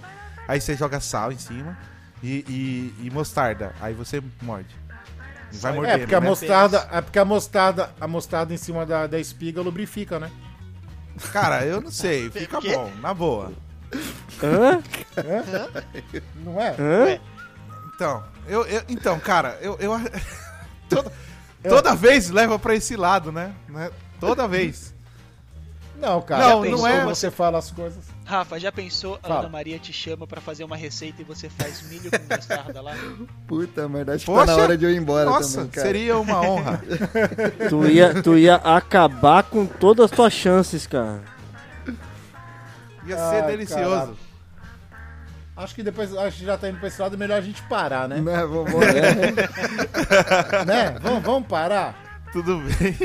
aí 0.48 0.60
você 0.60 0.76
joga 0.76 1.00
sal 1.00 1.32
em 1.32 1.38
cima 1.38 1.78
e, 2.22 2.46
e, 3.00 3.06
e 3.08 3.12
mostarda. 3.12 3.74
Aí 3.82 3.94
você 3.94 4.22
morde. 4.42 4.76
E 5.54 5.58
vai 5.58 5.72
É, 5.72 5.76
mordendo. 5.76 5.96
É, 5.96 5.98
porque 6.00 6.16
a 6.16 6.22
né? 6.22 6.28
mostarda, 6.30 6.88
é 6.92 7.02
porque 7.02 7.20
a 7.20 7.26
mostarda, 7.26 7.92
a 8.00 8.08
mostarda 8.08 8.54
em 8.54 8.58
cima 8.58 8.86
da, 8.86 9.08
da 9.08 9.20
espiga 9.20 9.62
lubrifica, 9.62 10.20
né? 10.20 10.32
Cara, 11.34 11.66
eu 11.66 11.82
não 11.82 11.92
sei, 11.92 12.30
fica 12.32 12.60
quê? 12.62 12.74
bom, 12.74 12.90
na 13.02 13.14
boa. 13.14 13.52
Hã? 14.42 14.82
Não 16.44 16.60
é? 16.62 16.70
Hã? 16.80 17.20
Então, 17.96 18.24
eu, 18.48 18.66
eu- 18.66 18.84
então, 18.90 19.20
cara, 19.20 19.58
eu, 19.62 19.78
eu 19.80 19.92
toda, 20.90 21.12
toda 21.68 21.96
vez 21.96 22.30
leva 22.30 22.58
pra 22.58 22.74
esse 22.76 22.96
lado, 22.96 23.32
né? 23.32 23.54
Né? 23.68 23.92
Toda 24.20 24.48
vez. 24.48 24.91
Não, 26.02 26.22
cara. 26.22 26.44
Não, 26.50 26.56
não 26.56 26.62
pensou 26.72 26.88
é- 26.88 27.06
Você 27.06 27.30
fala 27.30 27.60
as 27.60 27.70
coisas. 27.72 28.04
Rafa, 28.26 28.60
já 28.60 28.72
pensou 28.72 29.20
a. 29.22 29.32
Ana 29.40 29.50
Maria 29.50 29.78
te 29.78 29.94
chama 29.94 30.26
pra 30.26 30.42
fazer 30.42 30.64
uma 30.64 30.76
receita 30.76 31.22
e 31.22 31.26
você 31.26 31.48
faz 31.50 31.82
milho 31.90 32.10
com 32.10 32.34
mostarda 32.36 32.82
lá? 32.82 32.96
Puta 33.48 33.88
merda, 33.88 34.14
acho 34.16 34.26
que 34.26 34.32
Poxa, 34.32 34.46
tá 34.48 34.56
na 34.58 34.64
hora 34.64 34.78
de 34.78 34.84
eu 34.86 34.92
ir 34.92 34.98
embora 34.98 35.26
Nossa, 35.30 35.58
também, 35.58 35.70
cara. 35.72 35.88
seria 35.88 36.18
uma 36.18 36.42
honra. 36.42 36.82
Tu 37.70 37.86
ia, 37.88 38.22
tu 38.22 38.38
ia 38.38 38.56
acabar 38.56 39.44
com 39.44 39.66
todas 39.66 40.06
as 40.06 40.12
tuas 40.12 40.34
chances, 40.34 40.88
cara. 40.88 41.22
Ia 43.06 43.18
ser 43.18 43.44
Ai, 43.44 43.48
delicioso. 43.48 43.84
caralho. 43.90 44.18
Acho 45.58 45.76
que 45.76 45.84
depois, 45.84 46.16
acho 46.16 46.38
que 46.40 46.46
já 46.46 46.58
tá 46.58 46.70
indo 46.70 46.80
pra 46.80 46.88
esse 46.88 47.00
lado, 47.02 47.14
é 47.14 47.18
melhor 47.18 47.38
a 47.38 47.42
gente 47.42 47.62
parar, 47.64 48.08
né? 48.08 48.20
Né, 48.20 48.46
vamos- 48.46 48.72
né? 50.66 50.98
Vamos, 51.02 51.22
vamos 51.24 51.48
parar? 51.48 51.96
Tudo 52.32 52.58
bem. 52.60 52.98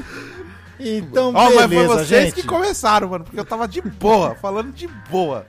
Então, 0.79 1.29
Ó, 1.29 1.33
mas 1.33 1.55
foi 1.55 1.69
beleza, 1.69 1.89
vocês 1.95 2.09
gente. 2.25 2.35
que 2.35 2.43
começaram, 2.47 3.09
mano, 3.09 3.25
porque 3.25 3.39
eu 3.41 3.45
tava 3.45 3.67
de 3.67 3.81
boa, 3.81 4.35
falando 4.37 4.73
de 4.73 4.87
boa. 5.11 5.47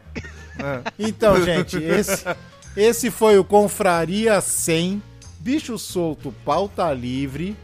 É. 0.58 0.82
Então, 0.98 1.42
gente, 1.44 1.78
esse, 1.78 2.24
esse 2.76 3.12
foi 3.12 3.38
o 3.38 3.44
Confraria 3.44 4.40
100, 4.42 5.02
Bicho 5.40 5.78
Solto, 5.78 6.34
Pauta 6.46 6.92
Livre, 6.94 7.56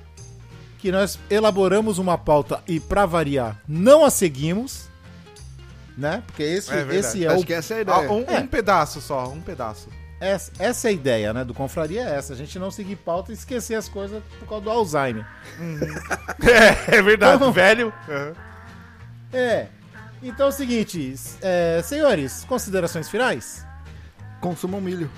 que 0.77 0.91
nós 0.91 1.17
elaboramos 1.29 1.97
uma 1.97 2.17
pauta 2.17 2.61
e, 2.67 2.79
pra 2.79 3.05
variar, 3.05 3.57
não 3.67 4.03
a 4.03 4.09
seguimos, 4.09 4.89
né? 5.97 6.21
Porque 6.27 6.43
esse 6.43 6.71
É 6.71 6.87
esse 6.95 7.25
é 7.25 7.29
Acho 7.29 7.43
o... 7.43 7.45
que 7.45 7.53
essa 7.53 7.73
é 7.73 7.77
a 7.77 7.79
Ah, 7.79 8.03
ideia. 8.03 8.11
um, 8.11 8.23
É. 8.27 8.39
um 8.39 8.47
pedaço 8.47 8.99
só, 8.99 9.27
um 9.29 9.39
pedaço. 9.39 9.87
Essa, 10.25 10.51
essa 10.59 10.87
é 10.87 10.89
a 10.89 10.93
ideia, 10.93 11.33
né, 11.33 11.43
do 11.43 11.53
Confraria 11.53 12.01
é 12.01 12.15
essa, 12.15 12.33
a 12.33 12.35
gente 12.35 12.57
não 12.57 12.71
seguir 12.71 12.95
pauta 12.97 13.31
e 13.31 13.35
esquecer 13.35 13.75
as 13.75 13.89
coisas 13.89 14.23
por 14.39 14.47
causa 14.47 14.63
do 14.63 14.69
Alzheimer. 14.71 15.25
É, 16.89 16.97
é 16.97 17.01
verdade, 17.01 17.35
Então- 17.37 17.51
velho. 17.51 17.93
Aham. 18.09 18.33
É, 19.33 19.67
então 20.21 20.45
é 20.45 20.49
o 20.49 20.51
seguinte, 20.51 21.15
é, 21.41 21.81
senhores, 21.83 22.45
considerações 22.47 23.09
finais? 23.09 23.65
Consumam 24.39 24.79
milho. 24.79 25.09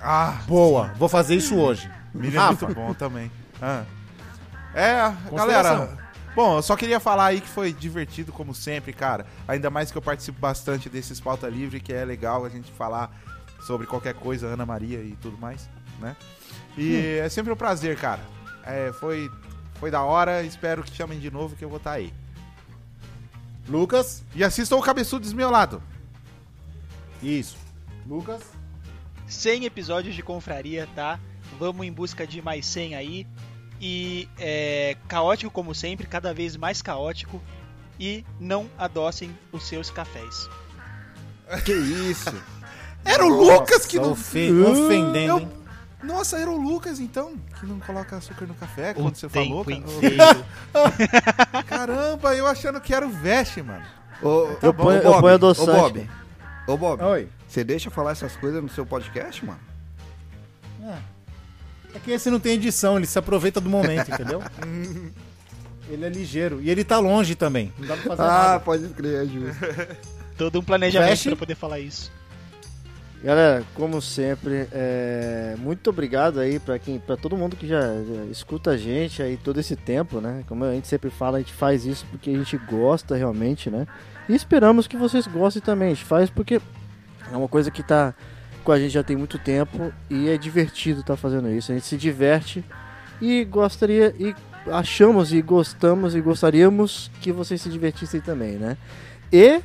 Ah, 0.00 0.38
Boa, 0.46 0.92
vou 0.96 1.08
fazer 1.08 1.34
isso 1.34 1.56
hoje. 1.56 1.90
milho 2.14 2.38
é 2.40 2.46
muito 2.46 2.66
bom 2.68 2.94
também. 2.94 3.30
Ah. 3.60 3.82
É, 4.74 5.12
galera. 5.34 5.98
Bom, 6.36 6.58
eu 6.58 6.62
só 6.62 6.76
queria 6.76 7.00
falar 7.00 7.26
aí 7.26 7.40
que 7.40 7.48
foi 7.48 7.72
divertido, 7.72 8.30
como 8.32 8.54
sempre, 8.54 8.92
cara. 8.92 9.26
Ainda 9.48 9.70
mais 9.70 9.90
que 9.90 9.98
eu 9.98 10.02
participo 10.02 10.38
bastante 10.38 10.88
desses 10.88 11.18
pauta 11.18 11.48
livre, 11.48 11.80
que 11.80 11.92
é 11.92 12.04
legal 12.04 12.44
a 12.44 12.48
gente 12.48 12.70
falar 12.72 13.10
sobre 13.60 13.86
qualquer 13.86 14.14
coisa, 14.14 14.46
Ana 14.46 14.64
Maria 14.66 15.00
e 15.00 15.16
tudo 15.20 15.36
mais, 15.38 15.68
né? 16.00 16.16
E 16.76 17.18
é 17.22 17.28
sempre 17.28 17.52
um 17.52 17.56
prazer, 17.56 17.96
cara. 17.98 18.22
É, 18.64 18.92
foi, 18.92 19.30
Foi 19.80 19.90
da 19.90 20.02
hora, 20.02 20.42
espero 20.42 20.82
que 20.82 20.94
chamem 20.94 21.18
de 21.18 21.30
novo 21.30 21.56
que 21.56 21.64
eu 21.64 21.68
vou 21.68 21.78
estar 21.78 21.92
aí. 21.92 22.12
Lucas? 23.68 24.24
E 24.34 24.42
assistam 24.42 24.76
o 24.76 24.82
Cabeçudo 24.82 25.22
Desmiolado. 25.22 25.82
Isso. 27.22 27.56
Lucas? 28.06 28.42
100 29.26 29.66
episódios 29.66 30.14
de 30.14 30.22
confraria, 30.22 30.88
tá? 30.94 31.20
Vamos 31.58 31.86
em 31.86 31.92
busca 31.92 32.26
de 32.26 32.40
mais 32.40 32.64
100 32.66 32.94
aí. 32.94 33.26
E 33.80 34.28
é 34.38 34.96
caótico 35.06 35.50
como 35.50 35.74
sempre, 35.74 36.06
cada 36.06 36.32
vez 36.34 36.56
mais 36.56 36.82
caótico. 36.82 37.40
E 38.00 38.24
não 38.40 38.70
adossem 38.78 39.36
os 39.52 39.66
seus 39.66 39.90
cafés. 39.90 40.48
Que 41.64 41.72
isso? 41.72 42.30
Era 43.04 43.24
o 43.24 43.28
Lucas 43.28 43.86
que 43.86 43.98
não. 43.98 44.12
Ofe- 44.12 44.52
ofendendo, 44.52 45.18
Eu- 45.32 45.38
hein? 45.40 45.48
Nossa, 46.02 46.38
era 46.38 46.48
o 46.50 46.56
Lucas 46.56 47.00
então, 47.00 47.34
que 47.58 47.66
não 47.66 47.80
coloca 47.80 48.16
açúcar 48.16 48.46
no 48.46 48.54
café 48.54 48.94
quando 48.94 49.16
você 49.16 49.28
falou. 49.28 49.64
cara. 49.64 51.62
Caramba, 51.66 52.34
eu 52.36 52.46
achando 52.46 52.80
que 52.80 52.94
era 52.94 53.04
o 53.06 53.10
Veste, 53.10 53.62
mano. 53.62 53.84
Ô, 54.22 54.48
Eu 54.62 54.70
ô, 54.70 54.74
ponho- 54.74 54.98
eu 54.98 55.10
Bob, 55.12 55.20
ponho 55.20 55.32
Ô, 55.32 55.36
adoçante. 55.36 55.70
Bob. 55.70 56.10
Ô, 56.68 56.76
Bob. 56.76 57.02
Oi. 57.02 57.28
Você 57.48 57.64
deixa 57.64 57.90
falar 57.90 58.12
essas 58.12 58.36
coisas 58.36 58.62
no 58.62 58.68
seu 58.68 58.86
podcast, 58.86 59.44
mano? 59.44 59.58
É 61.94 61.98
que 61.98 62.10
esse 62.12 62.30
não 62.30 62.38
tem 62.38 62.52
edição, 62.54 62.96
ele 62.96 63.06
se 63.06 63.18
aproveita 63.18 63.60
do 63.60 63.68
momento, 63.68 64.10
entendeu? 64.12 64.42
ele 65.88 66.04
é 66.04 66.08
ligeiro. 66.08 66.60
E 66.60 66.70
ele 66.70 66.84
tá 66.84 66.98
longe 66.98 67.34
também. 67.34 67.72
Não 67.78 67.88
dá 67.88 67.96
pra 67.96 68.04
fazer 68.16 68.22
Ah, 68.22 68.26
nada. 68.26 68.60
pode 68.60 68.88
crer, 68.90 69.24
é 69.24 69.26
justo. 69.26 69.96
Todo 70.36 70.60
um 70.60 70.62
planejamento 70.62 71.08
Feche. 71.10 71.28
pra 71.30 71.36
poder 71.38 71.54
falar 71.56 71.80
isso. 71.80 72.12
Galera, 73.22 73.64
como 73.74 74.00
sempre, 74.00 74.68
é, 74.70 75.56
muito 75.58 75.90
obrigado 75.90 76.38
aí 76.38 76.60
pra 76.60 76.78
quem, 76.78 77.00
para 77.00 77.16
todo 77.16 77.36
mundo 77.36 77.56
que 77.56 77.66
já, 77.66 77.80
já 77.80 78.24
escuta 78.30 78.70
a 78.70 78.76
gente 78.76 79.20
aí 79.20 79.36
todo 79.36 79.58
esse 79.58 79.74
tempo, 79.74 80.20
né? 80.20 80.44
Como 80.46 80.64
a 80.64 80.72
gente 80.72 80.86
sempre 80.86 81.10
fala, 81.10 81.38
a 81.38 81.40
gente 81.40 81.52
faz 81.52 81.84
isso 81.84 82.06
porque 82.12 82.30
a 82.30 82.34
gente 82.34 82.56
gosta 82.56 83.16
realmente, 83.16 83.70
né? 83.70 83.88
E 84.28 84.34
esperamos 84.36 84.86
que 84.86 84.96
vocês 84.96 85.26
gostem 85.26 85.60
também. 85.60 85.88
A 85.88 85.94
gente 85.94 86.04
faz 86.04 86.30
porque 86.30 86.60
é 87.32 87.36
uma 87.36 87.48
coisa 87.48 87.72
que 87.72 87.82
tá 87.82 88.14
com 88.62 88.70
a 88.70 88.78
gente 88.78 88.92
já 88.92 89.02
tem 89.02 89.16
muito 89.16 89.36
tempo 89.36 89.92
e 90.08 90.28
é 90.28 90.38
divertido 90.38 91.00
estar 91.00 91.16
fazendo 91.16 91.50
isso. 91.50 91.72
A 91.72 91.74
gente 91.74 91.86
se 91.86 91.96
diverte 91.96 92.64
e 93.20 93.44
gostaria 93.44 94.14
e 94.16 94.32
achamos 94.70 95.32
e 95.32 95.42
gostamos 95.42 96.14
e 96.14 96.20
gostaríamos 96.20 97.10
que 97.20 97.32
vocês 97.32 97.60
se 97.60 97.68
divertissem 97.68 98.20
também, 98.20 98.52
né? 98.52 98.76
E 99.32 99.60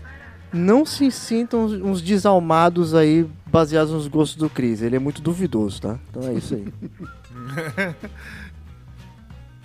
não 0.52 0.86
se 0.86 1.12
sintam 1.12 1.66
uns 1.66 2.02
desalmados 2.02 2.96
aí 2.96 3.28
baseados 3.54 3.94
nos 3.94 4.08
gostos 4.08 4.36
do 4.38 4.50
Chris. 4.50 4.82
Ele 4.82 4.96
é 4.96 5.00
muito 5.00 5.22
duvidoso, 5.22 5.80
tá? 5.80 6.00
Então 6.10 6.28
é 6.28 6.34
isso 6.34 6.56
aí. 6.56 6.74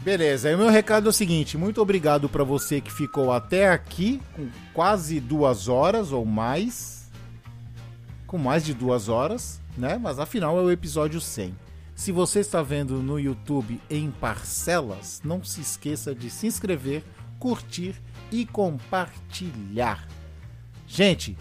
Beleza, 0.04 0.48
aí 0.48 0.54
o 0.54 0.58
meu 0.58 0.68
recado 0.68 1.06
é 1.06 1.10
o 1.10 1.12
seguinte: 1.12 1.56
muito 1.56 1.80
obrigado 1.80 2.28
pra 2.28 2.44
você 2.44 2.82
que 2.82 2.92
ficou 2.92 3.32
até 3.32 3.70
aqui, 3.70 4.20
com 4.36 4.46
quase 4.74 5.18
duas 5.18 5.68
horas 5.68 6.12
ou 6.12 6.26
mais. 6.26 7.10
Com 8.26 8.36
mais 8.36 8.62
de 8.62 8.74
duas 8.74 9.08
horas, 9.08 9.58
né? 9.76 9.96
Mas 9.96 10.18
afinal 10.18 10.58
é 10.58 10.62
o 10.62 10.70
episódio 10.70 11.18
100. 11.18 11.56
Se 11.94 12.12
você 12.12 12.40
está 12.40 12.62
vendo 12.62 13.02
no 13.02 13.18
YouTube 13.18 13.80
em 13.88 14.10
parcelas, 14.10 15.22
não 15.24 15.42
se 15.42 15.62
esqueça 15.62 16.14
de 16.14 16.28
se 16.28 16.46
inscrever, 16.46 17.02
curtir 17.38 17.94
e 18.30 18.44
compartilhar. 18.44 20.06
Gente, 20.86 21.36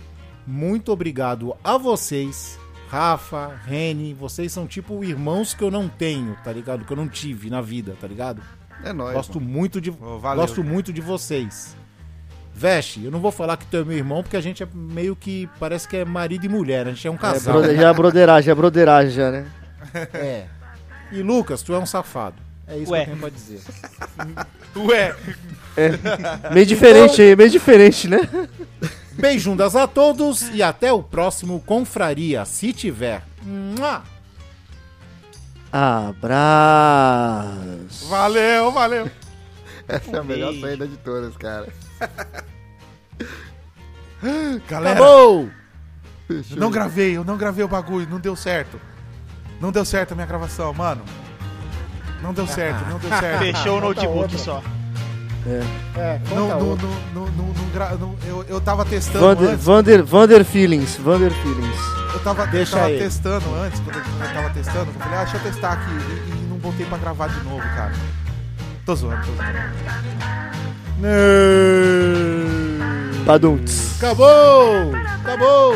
muito 0.48 0.92
obrigado 0.92 1.56
a 1.64 1.78
vocês, 1.78 2.58
Rafa, 2.90 3.52
Reni, 3.66 4.14
vocês 4.14 4.52
são 4.52 4.66
tipo 4.66 5.04
irmãos 5.04 5.54
que 5.54 5.62
eu 5.64 5.70
não 5.70 5.88
tenho, 5.90 6.38
tá 6.44 6.52
ligado? 6.54 6.86
Que 6.86 6.94
eu 6.94 6.98
não 6.98 7.08
tive 7.10 7.50
na 7.50 7.62
vida, 7.62 7.96
tá 8.00 8.08
ligado? 8.08 8.42
É 8.84 8.94
nóis. 8.94 9.14
Gosto 9.14 9.42
muito 9.42 9.82
de 9.82 9.90
Ô, 9.90 10.18
valeu, 10.20 10.42
gosto 10.44 10.62
cara. 10.62 10.74
muito 10.74 10.94
de 10.94 11.02
vocês. 11.02 11.76
Veste, 12.54 13.04
eu 13.04 13.12
não 13.12 13.20
vou 13.20 13.32
falar 13.32 13.58
que 13.58 13.66
tu 13.68 13.78
é 13.78 13.84
meu 13.84 13.98
irmão 13.98 14.24
porque 14.24 14.38
a 14.38 14.42
gente 14.42 14.64
é 14.64 14.68
meio 14.74 15.16
que 15.16 15.48
parece 15.60 15.88
que 15.88 15.98
é 15.98 16.06
marido 16.06 16.46
e 16.46 16.50
mulher, 16.50 16.88
a 16.88 16.92
gente 16.92 17.08
é 17.08 17.12
um 17.12 17.16
É 17.16 17.18
casal. 17.18 17.62
brode- 17.62 17.76
já 17.76 17.90
é 17.90 17.94
broderagem, 17.94 18.52
é 18.52 18.56
broderagem 18.56 19.12
já, 19.12 19.32
né? 19.32 19.48
É. 20.14 20.46
E 21.12 21.22
Lucas, 21.22 21.62
tu 21.62 21.74
é 21.74 21.78
um 21.80 21.86
safado. 21.86 22.36
É 22.68 22.78
isso 22.78 22.92
Ué. 22.92 23.06
que 23.06 23.12
eu 23.12 23.16
tenho 23.16 23.20
pra 23.20 23.30
dizer. 23.30 23.62
Ué, 24.76 25.16
Meio 26.54 26.66
diferente 26.66 27.22
aí, 27.22 27.36
meio 27.36 27.50
diferente, 27.50 28.08
né? 28.08 28.20
Beijundas 29.18 29.76
a 29.76 29.88
todos 29.88 30.44
e 30.54 30.62
até 30.62 30.94
o 30.94 31.02
próximo 31.02 31.60
Confraria, 31.66 32.46
se 32.46 32.72
tiver. 32.72 33.24
Mua! 33.42 34.04
Abraço. 35.72 37.58
valeu, 38.08 38.72
valeu. 38.72 39.10
Essa 39.88 40.18
é 40.18 40.20
a 40.20 40.24
melhor 40.24 40.54
saída 40.60 40.88
de 40.88 40.98
todas, 40.98 41.36
cara. 41.38 41.68
Galera, 44.68 45.00
Acabou! 45.00 45.50
eu 46.30 46.44
não 46.58 46.70
gravei, 46.70 47.16
eu 47.18 47.24
não 47.24 47.38
gravei 47.38 47.64
o 47.64 47.68
bagulho, 47.68 48.08
não 48.10 48.20
deu 48.20 48.36
certo. 48.36 48.80
Não 49.60 49.72
deu 49.72 49.86
certo 49.86 50.12
a 50.12 50.16
minha 50.16 50.28
gravação, 50.28 50.74
mano. 50.74 51.04
Não 52.22 52.34
deu 52.34 52.46
certo, 52.48 52.86
não 52.90 53.00
deu 53.00 53.10
certo. 53.20 53.40
Fechou 53.40 53.78
o 53.78 53.82
notebook 53.82 54.38
só. 54.40 54.62
É, 55.48 56.20
conta 56.30 56.36
Não, 56.36 56.48
não, 57.14 57.28
não, 58.00 58.16
eu, 58.28 58.46
eu 58.50 58.60
tava 58.60 58.84
testando 58.84 59.20
Vander, 59.20 59.50
antes. 59.50 59.66
Vander, 59.66 60.04
Vander 60.04 60.44
Feelings, 60.46 60.98
Vander 60.98 61.32
Feelings. 61.32 61.78
Eu 62.14 62.20
tava, 62.20 62.44
eu 62.44 62.48
Deixa 62.48 62.76
tava 62.78 62.92
ele. 62.92 63.04
testando 63.04 63.46
antes, 63.56 63.80
quando 63.80 63.96
eu, 63.96 64.02
eu 64.28 64.34
tava 64.34 64.50
testando, 64.50 64.92
eu 64.92 64.94
falei, 65.00 65.18
ah, 65.18 65.24
deixa 65.24 65.38
eu 65.38 65.42
testar 65.42 65.72
aqui. 65.74 65.92
E, 65.92 66.32
e 66.32 66.48
não 66.50 66.58
voltei 66.58 66.86
pra 66.86 66.98
gravar 66.98 67.28
de 67.28 67.44
novo, 67.46 67.62
cara. 67.62 67.94
Tô 68.86 68.96
zoando, 68.96 69.26
tô 69.26 69.32
zoando. 69.34 69.58
Badunts. 73.26 73.98
Acabou! 73.98 74.94
Acabou! 75.24 75.76